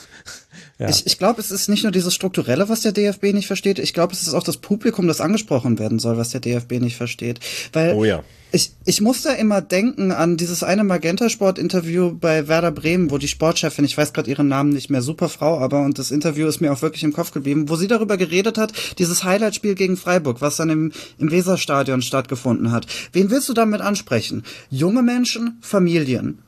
Ja. 0.78 0.89
Ich, 0.89 1.06
ich 1.06 1.18
glaube, 1.18 1.40
es 1.40 1.51
ist 1.51 1.68
nicht 1.68 1.82
nur 1.82 1.93
dieses 1.93 2.14
Strukturelle, 2.14 2.68
was 2.68 2.81
der 2.81 2.93
DFB 2.93 3.35
nicht 3.35 3.47
versteht. 3.47 3.78
Ich 3.78 3.93
glaube, 3.93 4.12
es 4.12 4.22
ist 4.22 4.35
auch 4.35 4.43
das 4.43 4.56
Publikum, 4.56 5.06
das 5.06 5.20
angesprochen 5.20 5.78
werden 5.78 5.98
soll, 5.98 6.16
was 6.16 6.31
der 6.31 6.40
DFB 6.40 6.72
nicht 6.81 6.97
versteht. 6.97 7.40
Weil 7.72 7.94
oh 7.94 8.05
ja. 8.05 8.22
ich, 8.51 8.72
ich 8.85 9.01
muss 9.01 9.22
da 9.22 9.32
immer 9.32 9.60
denken 9.60 10.10
an 10.10 10.36
dieses 10.36 10.62
eine 10.62 10.85
Magenta-Sport-Interview 10.85 12.12
bei 12.18 12.48
Werder 12.48 12.72
Bremen, 12.72 13.10
wo 13.10 13.18
die 13.18 13.28
Sportchefin, 13.28 13.85
ich 13.85 13.97
weiß 13.97 14.12
gerade 14.12 14.31
ihren 14.31 14.48
Namen 14.48 14.70
nicht 14.70 14.90
mehr, 14.90 15.02
super 15.02 15.28
Frau, 15.28 15.59
aber 15.59 15.82
und 15.82 15.98
das 15.98 16.10
Interview 16.10 16.47
ist 16.47 16.60
mir 16.60 16.72
auch 16.72 16.82
wirklich 16.82 17.05
im 17.05 17.12
Kopf 17.12 17.31
geblieben, 17.32 17.68
wo 17.68 17.77
sie 17.77 17.89
darüber 17.89 18.16
geredet 18.16 18.59
hat, 18.59 18.72
dieses 18.98 19.24
Highlight-Spiel 19.24 19.74
gegen 19.74 19.97
Freiburg, 19.97 20.40
was 20.40 20.56
dann 20.56 20.70
im, 20.70 20.93
im 21.18 21.31
Weserstadion 21.31 22.02
stattgefunden 22.02 22.72
hat. 22.72 22.86
Wen 23.12 23.31
willst 23.31 23.48
du 23.48 23.52
damit 23.52 23.81
ansprechen? 23.82 24.44
Junge 24.70 25.02
Menschen, 25.02 25.59
Familien. 25.60 26.39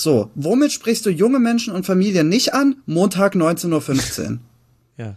So, 0.00 0.30
womit 0.34 0.72
sprichst 0.72 1.04
du 1.04 1.10
junge 1.10 1.38
Menschen 1.38 1.74
und 1.74 1.84
Familien 1.84 2.30
nicht 2.30 2.54
an? 2.54 2.76
Montag 2.86 3.34
19.15 3.34 4.30
Uhr. 4.30 4.38
ja. 4.96 5.16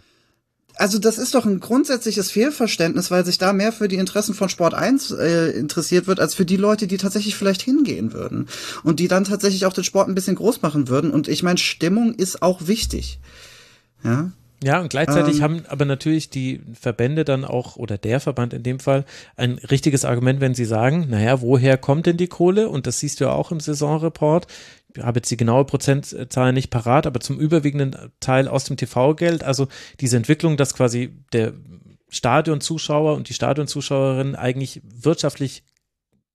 Also 0.76 0.98
das 0.98 1.16
ist 1.16 1.34
doch 1.34 1.46
ein 1.46 1.60
grundsätzliches 1.60 2.30
Fehlverständnis, 2.30 3.10
weil 3.10 3.24
sich 3.24 3.38
da 3.38 3.54
mehr 3.54 3.72
für 3.72 3.88
die 3.88 3.96
Interessen 3.96 4.34
von 4.34 4.50
Sport 4.50 4.74
1 4.74 5.12
äh, 5.12 5.50
interessiert 5.52 6.06
wird, 6.06 6.20
als 6.20 6.34
für 6.34 6.44
die 6.44 6.58
Leute, 6.58 6.86
die 6.86 6.98
tatsächlich 6.98 7.34
vielleicht 7.34 7.62
hingehen 7.62 8.12
würden. 8.12 8.46
Und 8.82 9.00
die 9.00 9.08
dann 9.08 9.24
tatsächlich 9.24 9.64
auch 9.64 9.72
den 9.72 9.84
Sport 9.84 10.08
ein 10.08 10.14
bisschen 10.14 10.36
groß 10.36 10.60
machen 10.60 10.88
würden. 10.88 11.12
Und 11.12 11.28
ich 11.28 11.42
meine, 11.42 11.58
Stimmung 11.58 12.12
ist 12.12 12.42
auch 12.42 12.66
wichtig. 12.66 13.20
Ja. 14.02 14.32
Ja, 14.64 14.80
und 14.80 14.88
gleichzeitig 14.88 15.36
ähm, 15.36 15.42
haben 15.42 15.66
aber 15.68 15.84
natürlich 15.84 16.30
die 16.30 16.62
Verbände 16.72 17.26
dann 17.26 17.44
auch, 17.44 17.76
oder 17.76 17.98
der 17.98 18.18
Verband 18.18 18.54
in 18.54 18.62
dem 18.62 18.80
Fall, 18.80 19.04
ein 19.36 19.58
richtiges 19.58 20.06
Argument, 20.06 20.40
wenn 20.40 20.54
sie 20.54 20.64
sagen, 20.64 21.08
naja, 21.10 21.42
woher 21.42 21.76
kommt 21.76 22.06
denn 22.06 22.16
die 22.16 22.28
Kohle? 22.28 22.70
Und 22.70 22.86
das 22.86 22.98
siehst 22.98 23.20
du 23.20 23.24
ja 23.24 23.32
auch 23.32 23.52
im 23.52 23.60
Saisonreport. 23.60 24.46
Ich 24.96 25.02
habe 25.02 25.18
jetzt 25.18 25.30
die 25.30 25.36
genaue 25.36 25.66
Prozentzahl 25.66 26.54
nicht 26.54 26.70
parat, 26.70 27.06
aber 27.06 27.20
zum 27.20 27.38
überwiegenden 27.38 27.94
Teil 28.20 28.48
aus 28.48 28.64
dem 28.64 28.78
TV-Geld. 28.78 29.44
Also 29.44 29.68
diese 30.00 30.16
Entwicklung, 30.16 30.56
dass 30.56 30.74
quasi 30.74 31.12
der 31.34 31.52
Stadionzuschauer 32.08 33.16
und 33.16 33.28
die 33.28 33.34
Stadionzuschauerin 33.34 34.34
eigentlich 34.34 34.80
wirtschaftlich 34.82 35.62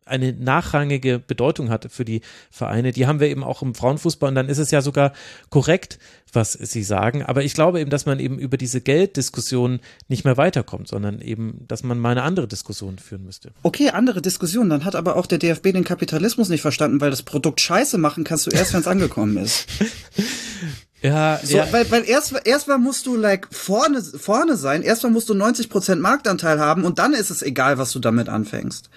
eine 0.10 0.34
nachrangige 0.34 1.20
Bedeutung 1.20 1.70
hat 1.70 1.88
für 1.92 2.06
die 2.06 2.22
Vereine. 2.52 2.92
Die 2.92 3.08
haben 3.08 3.20
wir 3.20 3.30
eben 3.30 3.44
auch 3.44 3.62
im 3.62 3.76
Frauenfußball 3.76 4.30
und 4.30 4.36
dann 4.36 4.50
ist 4.50 4.58
es 4.58 4.72
ja 4.72 4.82
sogar 4.82 5.14
korrekt, 5.50 6.00
was 6.34 6.54
sie 6.54 6.84
sagen. 6.84 7.24
Aber 7.24 7.44
ich 7.44 7.54
glaube 7.54 7.80
eben, 7.80 7.90
dass 7.90 8.06
man 8.06 8.20
eben 8.20 8.38
über 8.40 8.58
diese 8.58 8.82
Gelddiskussion 8.82 9.80
nicht 10.08 10.26
mehr 10.26 10.38
weiterkommt, 10.38 10.88
sondern 10.88 11.22
eben, 11.22 11.66
dass 11.68 11.84
man 11.84 12.00
mal 12.00 12.12
eine 12.12 12.24
andere 12.24 12.48
Diskussion 12.48 13.00
führen 13.00 13.26
müsste. 13.26 13.52
Okay, 13.64 13.90
andere 13.90 14.22
Diskussion. 14.22 14.70
Dann 14.70 14.86
hat 14.86 14.96
aber 14.96 15.16
auch 15.16 15.26
der 15.26 15.38
DFB 15.38 15.72
den 15.74 15.84
Kapitalismus 15.84 16.50
nicht 16.50 16.62
verstanden, 16.62 17.02
weil 17.02 17.12
das 17.12 17.24
Produkt 17.24 17.62
Scheiße 17.62 17.98
machen 17.98 18.24
kannst 18.24 18.48
du 18.48 18.52
erst, 18.52 18.74
wenn 18.74 18.82
es 18.82 18.88
angekommen 18.88 19.38
ist. 19.38 19.68
Ja, 21.02 21.40
so, 21.42 21.56
ja. 21.56 21.68
Weil, 21.72 21.90
weil 21.92 22.04
erst, 22.08 22.34
erstmal 22.44 22.78
musst 22.78 23.06
du 23.06 23.16
like 23.16 23.48
vorne, 23.52 24.02
vorne 24.02 24.58
sein, 24.58 24.82
erstmal 24.82 25.14
musst 25.14 25.30
du 25.30 25.34
90% 25.34 25.96
Marktanteil 25.96 26.60
haben 26.60 26.84
und 26.84 27.00
dann 27.00 27.14
ist 27.14 27.30
es 27.30 27.42
egal, 27.42 27.78
was 27.78 27.92
du 27.94 28.00
damit 28.00 28.28
anfängst. 28.28 28.90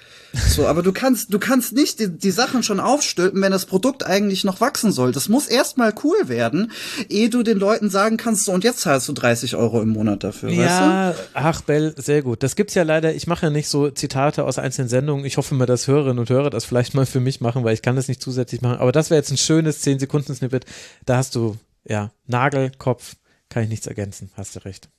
So, 0.48 0.66
aber 0.66 0.82
du 0.82 0.92
kannst, 0.92 1.32
du 1.32 1.38
kannst 1.38 1.74
nicht 1.74 2.00
die, 2.00 2.08
die 2.08 2.30
Sachen 2.32 2.64
schon 2.64 2.80
aufstülpen, 2.80 3.40
wenn 3.40 3.52
das 3.52 3.66
Produkt 3.66 4.04
eigentlich 4.04 4.42
noch 4.42 4.60
wachsen 4.60 4.90
soll. 4.90 5.12
Das 5.12 5.28
muss 5.28 5.46
erstmal 5.46 5.94
cool 6.02 6.28
werden, 6.28 6.72
ehe 7.08 7.30
du 7.30 7.44
den 7.44 7.58
Leuten 7.58 7.88
sagen 7.88 8.16
kannst, 8.16 8.46
so 8.46 8.52
und 8.52 8.64
jetzt 8.64 8.80
zahlst 8.80 9.08
du 9.08 9.12
30 9.12 9.54
Euro 9.54 9.80
im 9.80 9.90
Monat 9.90 10.24
dafür. 10.24 10.50
Ja, 10.50 11.08
weißt 11.10 11.18
du? 11.18 11.22
ach 11.34 11.60
Bell, 11.60 11.94
sehr 11.96 12.22
gut. 12.22 12.42
Das 12.42 12.56
gibt's 12.56 12.74
ja 12.74 12.82
leider, 12.82 13.14
ich 13.14 13.28
mache 13.28 13.46
ja 13.46 13.50
nicht 13.50 13.68
so 13.68 13.90
Zitate 13.90 14.44
aus 14.44 14.58
einzelnen 14.58 14.88
Sendungen. 14.88 15.24
Ich 15.24 15.36
hoffe 15.36 15.54
mal, 15.54 15.66
dass 15.66 15.86
Hörerinnen 15.86 16.18
und 16.18 16.30
Hörer 16.30 16.50
das 16.50 16.64
vielleicht 16.64 16.94
mal 16.94 17.06
für 17.06 17.20
mich 17.20 17.40
machen, 17.40 17.62
weil 17.62 17.74
ich 17.74 17.82
kann 17.82 17.94
das 17.94 18.08
nicht 18.08 18.20
zusätzlich 18.20 18.60
machen. 18.60 18.78
Aber 18.78 18.90
das 18.90 19.10
wäre 19.10 19.18
jetzt 19.18 19.30
ein 19.30 19.36
schönes 19.36 19.82
10 19.82 20.00
Sekunden 20.00 20.34
Snippet. 20.34 20.64
Da 21.06 21.16
hast 21.16 21.36
du 21.36 21.56
ja, 21.84 22.12
Nagel, 22.26 22.70
Kopf, 22.78 23.16
kann 23.48 23.64
ich 23.64 23.68
nichts 23.68 23.86
ergänzen, 23.86 24.30
hast 24.34 24.56
du 24.56 24.64
recht. 24.64 24.90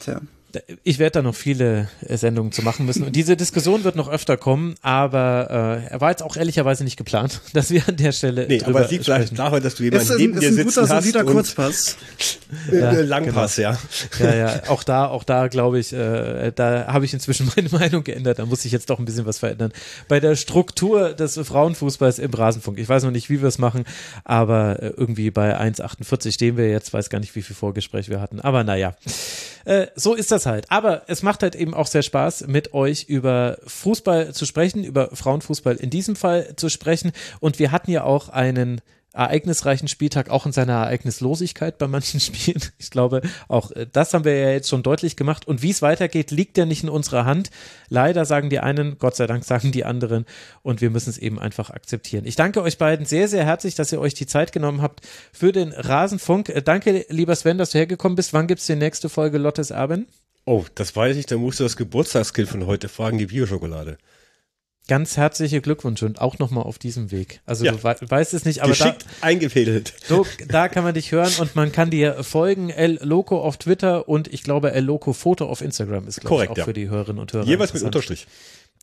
Tja. 0.00 0.20
Ich 0.82 0.98
werde 0.98 1.12
da 1.12 1.22
noch 1.22 1.34
viele 1.34 1.88
äh, 2.06 2.16
Sendungen 2.16 2.52
zu 2.52 2.62
machen 2.62 2.86
müssen. 2.86 3.02
Und 3.04 3.14
diese 3.16 3.36
Diskussion 3.36 3.84
wird 3.84 3.96
noch 3.96 4.08
öfter 4.08 4.36
kommen, 4.36 4.74
aber 4.82 5.82
äh, 5.88 5.92
er 5.92 6.00
war 6.00 6.10
jetzt 6.10 6.22
auch 6.22 6.36
ehrlicherweise 6.36 6.84
nicht 6.84 6.96
geplant, 6.96 7.40
dass 7.52 7.70
wir 7.70 7.82
an 7.88 7.96
der 7.96 8.12
Stelle. 8.12 8.46
Nee, 8.48 8.62
aber 8.64 8.84
es 8.84 8.90
liegt 8.90 9.04
vielleicht 9.04 9.38
daran, 9.38 9.62
dass 9.62 9.74
du 9.76 9.84
jemanden 9.84 10.06
ist 10.12 10.18
neben 10.18 10.34
ein, 10.34 10.40
dir 10.40 10.48
ist 10.48 10.52
ein 10.58 10.64
sitzen 10.66 10.80
guter, 10.80 10.94
hast. 10.96 11.04
solider 11.04 11.20
und- 11.26 11.32
Kurzpass. 11.32 11.96
Äh, 12.70 12.78
Ja, 12.78 12.92
äh, 12.92 13.02
Langpass, 13.02 13.56
ja. 13.56 13.76
Ja, 14.20 14.34
ja, 14.34 14.62
auch 14.68 14.82
da, 14.84 15.06
auch 15.08 15.24
da 15.24 15.48
glaube 15.48 15.78
ich, 15.80 15.92
äh, 15.92 16.52
da 16.54 16.86
habe 16.86 17.04
ich 17.04 17.12
inzwischen 17.12 17.50
meine 17.56 17.68
Meinung 17.70 18.04
geändert. 18.04 18.38
Da 18.38 18.46
muss 18.46 18.64
ich 18.64 18.70
jetzt 18.72 18.88
doch 18.88 18.98
ein 19.00 19.04
bisschen 19.04 19.26
was 19.26 19.38
verändern. 19.38 19.72
Bei 20.08 20.20
der 20.20 20.36
Struktur 20.36 21.12
des 21.12 21.36
Frauenfußballs 21.38 22.18
im 22.20 22.32
Rasenfunk. 22.32 22.78
Ich 22.78 22.88
weiß 22.88 23.02
noch 23.02 23.10
nicht, 23.10 23.28
wie 23.30 23.40
wir 23.40 23.48
es 23.48 23.58
machen, 23.58 23.84
aber 24.24 24.80
äh, 24.82 24.92
irgendwie 24.96 25.30
bei 25.30 25.58
1,48 25.60 26.32
stehen 26.32 26.56
wir 26.56 26.68
jetzt. 26.70 26.92
Weiß 26.92 27.10
gar 27.10 27.18
nicht, 27.18 27.34
wie 27.34 27.42
viel 27.42 27.56
Vorgespräch 27.56 28.08
wir 28.08 28.20
hatten. 28.20 28.40
Aber 28.40 28.62
naja, 28.64 28.94
äh, 29.66 29.88
so 29.96 30.14
ist 30.14 30.30
das 30.30 30.46
halt. 30.46 30.70
Aber 30.70 31.02
es 31.08 31.22
macht 31.22 31.42
halt 31.42 31.56
eben 31.56 31.74
auch 31.74 31.88
sehr 31.88 32.02
Spaß, 32.02 32.46
mit 32.46 32.72
euch 32.72 33.04
über 33.08 33.58
Fußball 33.66 34.32
zu 34.32 34.46
sprechen, 34.46 34.84
über 34.84 35.10
Frauenfußball 35.12 35.74
in 35.76 35.90
diesem 35.90 36.14
Fall 36.14 36.54
zu 36.54 36.68
sprechen. 36.68 37.10
Und 37.40 37.58
wir 37.58 37.72
hatten 37.72 37.90
ja 37.90 38.04
auch 38.04 38.28
einen 38.28 38.80
ereignisreichen 39.16 39.88
Spieltag, 39.88 40.28
auch 40.30 40.46
in 40.46 40.52
seiner 40.52 40.74
Ereignislosigkeit 40.74 41.78
bei 41.78 41.88
manchen 41.88 42.20
Spielen. 42.26 42.62
Ich 42.78 42.90
glaube, 42.90 43.22
auch 43.48 43.70
äh, 43.72 43.86
das 43.90 44.14
haben 44.14 44.24
wir 44.24 44.36
ja 44.36 44.50
jetzt 44.50 44.68
schon 44.68 44.82
deutlich 44.82 45.16
gemacht. 45.16 45.48
Und 45.48 45.62
wie 45.62 45.70
es 45.70 45.82
weitergeht, 45.82 46.30
liegt 46.30 46.58
ja 46.58 46.66
nicht 46.66 46.82
in 46.82 46.88
unserer 46.88 47.24
Hand. 47.24 47.50
Leider 47.88 48.24
sagen 48.24 48.50
die 48.50 48.60
einen, 48.60 48.98
Gott 48.98 49.16
sei 49.16 49.26
Dank 49.26 49.44
sagen 49.44 49.72
die 49.72 49.84
anderen. 49.84 50.26
Und 50.62 50.80
wir 50.80 50.90
müssen 50.90 51.10
es 51.10 51.18
eben 51.18 51.38
einfach 51.38 51.70
akzeptieren. 51.70 52.26
Ich 52.26 52.36
danke 52.36 52.62
euch 52.62 52.78
beiden 52.78 53.06
sehr, 53.06 53.28
sehr 53.28 53.44
herzlich, 53.44 53.74
dass 53.74 53.92
ihr 53.92 54.00
euch 54.00 54.14
die 54.14 54.26
Zeit 54.26 54.52
genommen 54.52 54.82
habt 54.82 55.00
für 55.32 55.52
den 55.52 55.72
Rasenfunk. 55.72 56.50
Äh, 56.50 56.62
Danke, 56.62 57.06
lieber 57.08 57.34
Sven, 57.34 57.58
dass 57.58 57.70
du 57.70 57.78
hergekommen 57.78 58.16
bist. 58.16 58.32
Wann 58.32 58.46
gibt's 58.46 58.66
die 58.66 58.76
nächste 58.76 59.08
Folge 59.08 59.38
Lottes 59.38 59.70
Erben? 59.70 60.06
Oh, 60.44 60.64
das 60.74 60.94
weiß 60.94 61.16
ich, 61.16 61.26
da 61.26 61.36
musst 61.36 61.58
du 61.58 61.64
das 61.64 61.76
Geburtstagskind 61.76 62.48
von 62.48 62.66
heute 62.66 62.88
fragen, 62.88 63.18
die 63.18 63.26
Bioschokolade. 63.26 63.98
Ganz 64.88 65.16
herzliche 65.16 65.60
Glückwünsche 65.60 66.06
und 66.06 66.20
auch 66.20 66.38
nochmal 66.38 66.64
auf 66.64 66.78
diesem 66.78 67.10
Weg. 67.10 67.40
Also 67.44 67.64
Ja. 67.64 67.72
du 67.72 67.82
wei 67.82 67.96
weißt 68.00 68.34
es 68.34 68.44
nicht, 68.44 68.62
aber 68.62 68.74
da, 68.74 68.84
Geschickt 68.84 69.06
eingefädelt. 69.20 69.94
So, 70.06 70.24
da 70.46 70.68
kann 70.68 70.84
man 70.84 70.94
dich 70.94 71.10
hören 71.10 71.32
und 71.40 71.56
man 71.56 71.72
kann 71.72 71.90
dir 71.90 72.22
folgen. 72.22 72.70
El 72.70 72.98
Loco 73.02 73.40
auf 73.40 73.56
Twitter 73.56 74.08
und 74.08 74.32
ich 74.32 74.44
glaube 74.44 74.72
El 74.72 74.84
Loco 74.84 75.12
Foto 75.12 75.46
auf 75.46 75.60
Instagram 75.60 76.06
ist, 76.06 76.20
glaube 76.20 76.34
ich, 76.34 76.38
Korrekt, 76.38 76.52
auch 76.52 76.56
ja. 76.58 76.64
für 76.64 76.72
die 76.72 76.88
Hörerinnen 76.88 77.20
und 77.20 77.32
Hörer. 77.32 77.44
Jeweils 77.46 77.74
mit. 77.74 77.82
Unterstrich. 77.82 78.26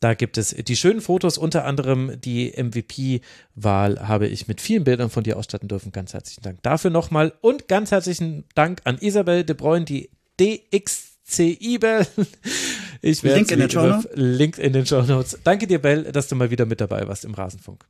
Da 0.00 0.12
gibt 0.12 0.36
es 0.36 0.50
die 0.50 0.76
schönen 0.76 1.00
Fotos, 1.00 1.38
unter 1.38 1.64
anderem 1.64 2.20
die 2.20 2.52
MVP-Wahl 2.62 4.06
habe 4.06 4.26
ich 4.26 4.48
mit 4.48 4.60
vielen 4.60 4.84
Bildern 4.84 5.08
von 5.08 5.24
dir 5.24 5.38
ausstatten 5.38 5.68
dürfen. 5.68 5.92
Ganz 5.92 6.12
herzlichen 6.12 6.42
Dank 6.42 6.62
dafür 6.62 6.90
nochmal 6.90 7.32
und 7.40 7.68
ganz 7.68 7.90
herzlichen 7.90 8.44
Dank 8.54 8.80
an 8.84 8.98
Isabel 8.98 9.44
de 9.44 9.54
Bruyne, 9.56 9.84
die 9.86 10.10
DXCI-Bell. 10.40 12.06
Ich 13.06 13.22
werde 13.22 13.36
Link 13.36 13.50
in 13.50 13.58
den 13.58 13.70
Show 13.70 13.86
Notes. 13.86 14.08
Link 14.14 14.58
in 14.58 14.72
den 14.72 14.86
Show 14.86 15.02
Notes. 15.02 15.38
Danke 15.44 15.66
dir, 15.66 15.78
Bell, 15.78 16.04
dass 16.04 16.28
du 16.28 16.36
mal 16.36 16.50
wieder 16.50 16.64
mit 16.64 16.80
dabei 16.80 17.06
warst 17.06 17.26
im 17.26 17.34
Rasenfunk. 17.34 17.84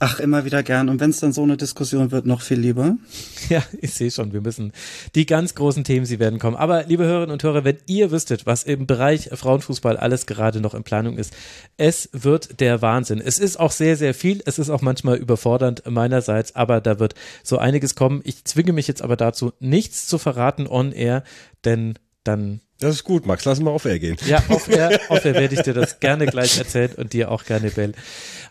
Ach, 0.00 0.18
immer 0.18 0.44
wieder 0.44 0.64
gern. 0.64 0.88
Und 0.88 0.98
wenn 0.98 1.10
es 1.10 1.20
dann 1.20 1.32
so 1.32 1.44
eine 1.44 1.56
Diskussion 1.56 2.10
wird, 2.10 2.26
noch 2.26 2.40
viel 2.42 2.58
lieber. 2.58 2.96
Ja, 3.48 3.62
ich 3.80 3.94
sehe 3.94 4.10
schon, 4.10 4.32
wir 4.32 4.40
müssen 4.40 4.72
die 5.14 5.26
ganz 5.26 5.54
großen 5.54 5.82
Themen, 5.82 6.06
sie 6.06 6.18
werden 6.18 6.38
kommen. 6.38 6.56
Aber 6.56 6.84
liebe 6.84 7.04
Hörerinnen 7.04 7.32
und 7.32 7.42
Hörer, 7.42 7.64
wenn 7.64 7.78
ihr 7.86 8.10
wüsstet, 8.10 8.46
was 8.46 8.64
im 8.64 8.86
Bereich 8.86 9.30
Frauenfußball 9.32 9.96
alles 9.96 10.26
gerade 10.26 10.60
noch 10.60 10.74
in 10.74 10.84
Planung 10.84 11.16
ist, 11.16 11.32
es 11.76 12.08
wird 12.12 12.60
der 12.60 12.82
Wahnsinn. 12.82 13.20
Es 13.20 13.38
ist 13.38 13.58
auch 13.58 13.72
sehr, 13.72 13.96
sehr 13.96 14.14
viel. 14.14 14.42
Es 14.46 14.58
ist 14.58 14.70
auch 14.70 14.82
manchmal 14.82 15.16
überfordernd 15.16 15.82
meinerseits, 15.88 16.56
aber 16.56 16.80
da 16.80 16.98
wird 16.98 17.14
so 17.44 17.58
einiges 17.58 17.94
kommen. 17.94 18.20
Ich 18.24 18.44
zwinge 18.44 18.72
mich 18.72 18.88
jetzt 18.88 19.02
aber 19.02 19.16
dazu, 19.16 19.52
nichts 19.60 20.06
zu 20.06 20.18
verraten 20.18 20.66
on 20.66 20.92
air, 20.92 21.22
denn 21.64 21.94
dann 22.24 22.60
Das 22.80 22.94
ist 22.94 23.04
gut, 23.04 23.26
Max, 23.26 23.44
lass 23.44 23.60
mal 23.60 23.70
auf 23.70 23.84
Air 23.84 23.98
gehen. 23.98 24.16
ja, 24.26 24.42
auf 24.48 24.66
Air, 24.66 24.98
auf 25.10 25.22
Air 25.22 25.34
werde 25.34 25.54
ich 25.54 25.60
dir 25.60 25.74
das 25.74 26.00
gerne 26.00 26.24
gleich 26.24 26.56
erzählen 26.56 26.92
und 26.96 27.12
dir 27.12 27.30
auch 27.30 27.44
gerne, 27.44 27.70
Bell. 27.70 27.92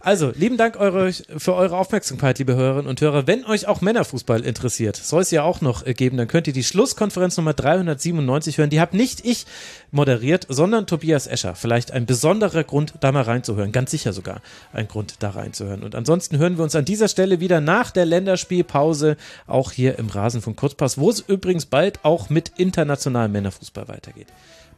Also, 0.02 0.32
lieben 0.36 0.56
Dank 0.56 0.80
eure, 0.80 1.12
für 1.12 1.56
eure 1.56 1.76
Aufmerksamkeit, 1.76 2.38
liebe 2.38 2.56
Hörerinnen 2.56 2.88
und 2.88 3.02
Hörer. 3.02 3.26
Wenn 3.26 3.44
euch 3.46 3.68
auch 3.68 3.82
Männerfußball 3.82 4.46
interessiert, 4.46 4.96
soll 4.96 5.24
es 5.24 5.32
ja 5.32 5.42
auch 5.42 5.62
noch 5.62 5.84
geben, 5.84 6.16
dann 6.16 6.28
könnt 6.28 6.46
ihr 6.46 6.54
die 6.54 6.64
Schlusskonferenz 6.64 7.38
Nummer 7.38 7.54
397 7.54 8.60
hören. 8.60 8.70
Die 8.70 8.80
habe 8.80 8.96
nicht 8.96 9.26
ich 9.26 9.48
moderiert, 9.92 10.46
sondern 10.50 10.88
Tobias 10.88 11.28
Escher. 11.28 11.56
Vielleicht 11.56 11.92
ein 11.92 12.06
besonderer 12.06 12.64
Grund, 12.64 12.94
da 13.00 13.12
mal 13.12 13.24
reinzuhören. 13.24 13.72
Ganz 13.72 13.92
sicher 13.92 14.14
sogar 14.14 14.42
ein 14.74 14.88
Grund, 14.88 15.16
da 15.20 15.32
reinzuhören. 15.32 15.84
Und 15.84 15.96
ansonsten 15.96 16.38
hören 16.38 16.58
wir 16.58 16.64
uns 16.64 16.76
an 16.76 16.86
dieser 16.86 17.08
Stelle 17.08 17.40
wieder 17.40 17.62
nach 17.62 17.92
der 17.92 18.06
Länderspielpause, 18.06 19.18
auch 19.48 19.72
hier 19.72 19.98
im 20.00 20.08
Rasenfunk 20.08 20.58
Kurzpass, 20.58 20.98
wo 20.98 21.10
es 21.10 21.20
übrigens 21.20 21.66
bald 21.66 22.04
auch 22.04 22.30
mit 22.30 22.54
internationalem 22.58 23.32
Männerfußball 23.32 23.88
weitergeht. 23.88 24.28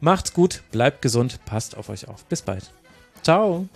Macht's 0.00 0.32
gut, 0.32 0.62
bleibt 0.72 1.02
gesund, 1.02 1.38
passt 1.44 1.76
auf 1.76 1.88
euch 1.88 2.08
auf. 2.08 2.24
Bis 2.24 2.42
bald. 2.42 2.70
Ciao. 3.22 3.68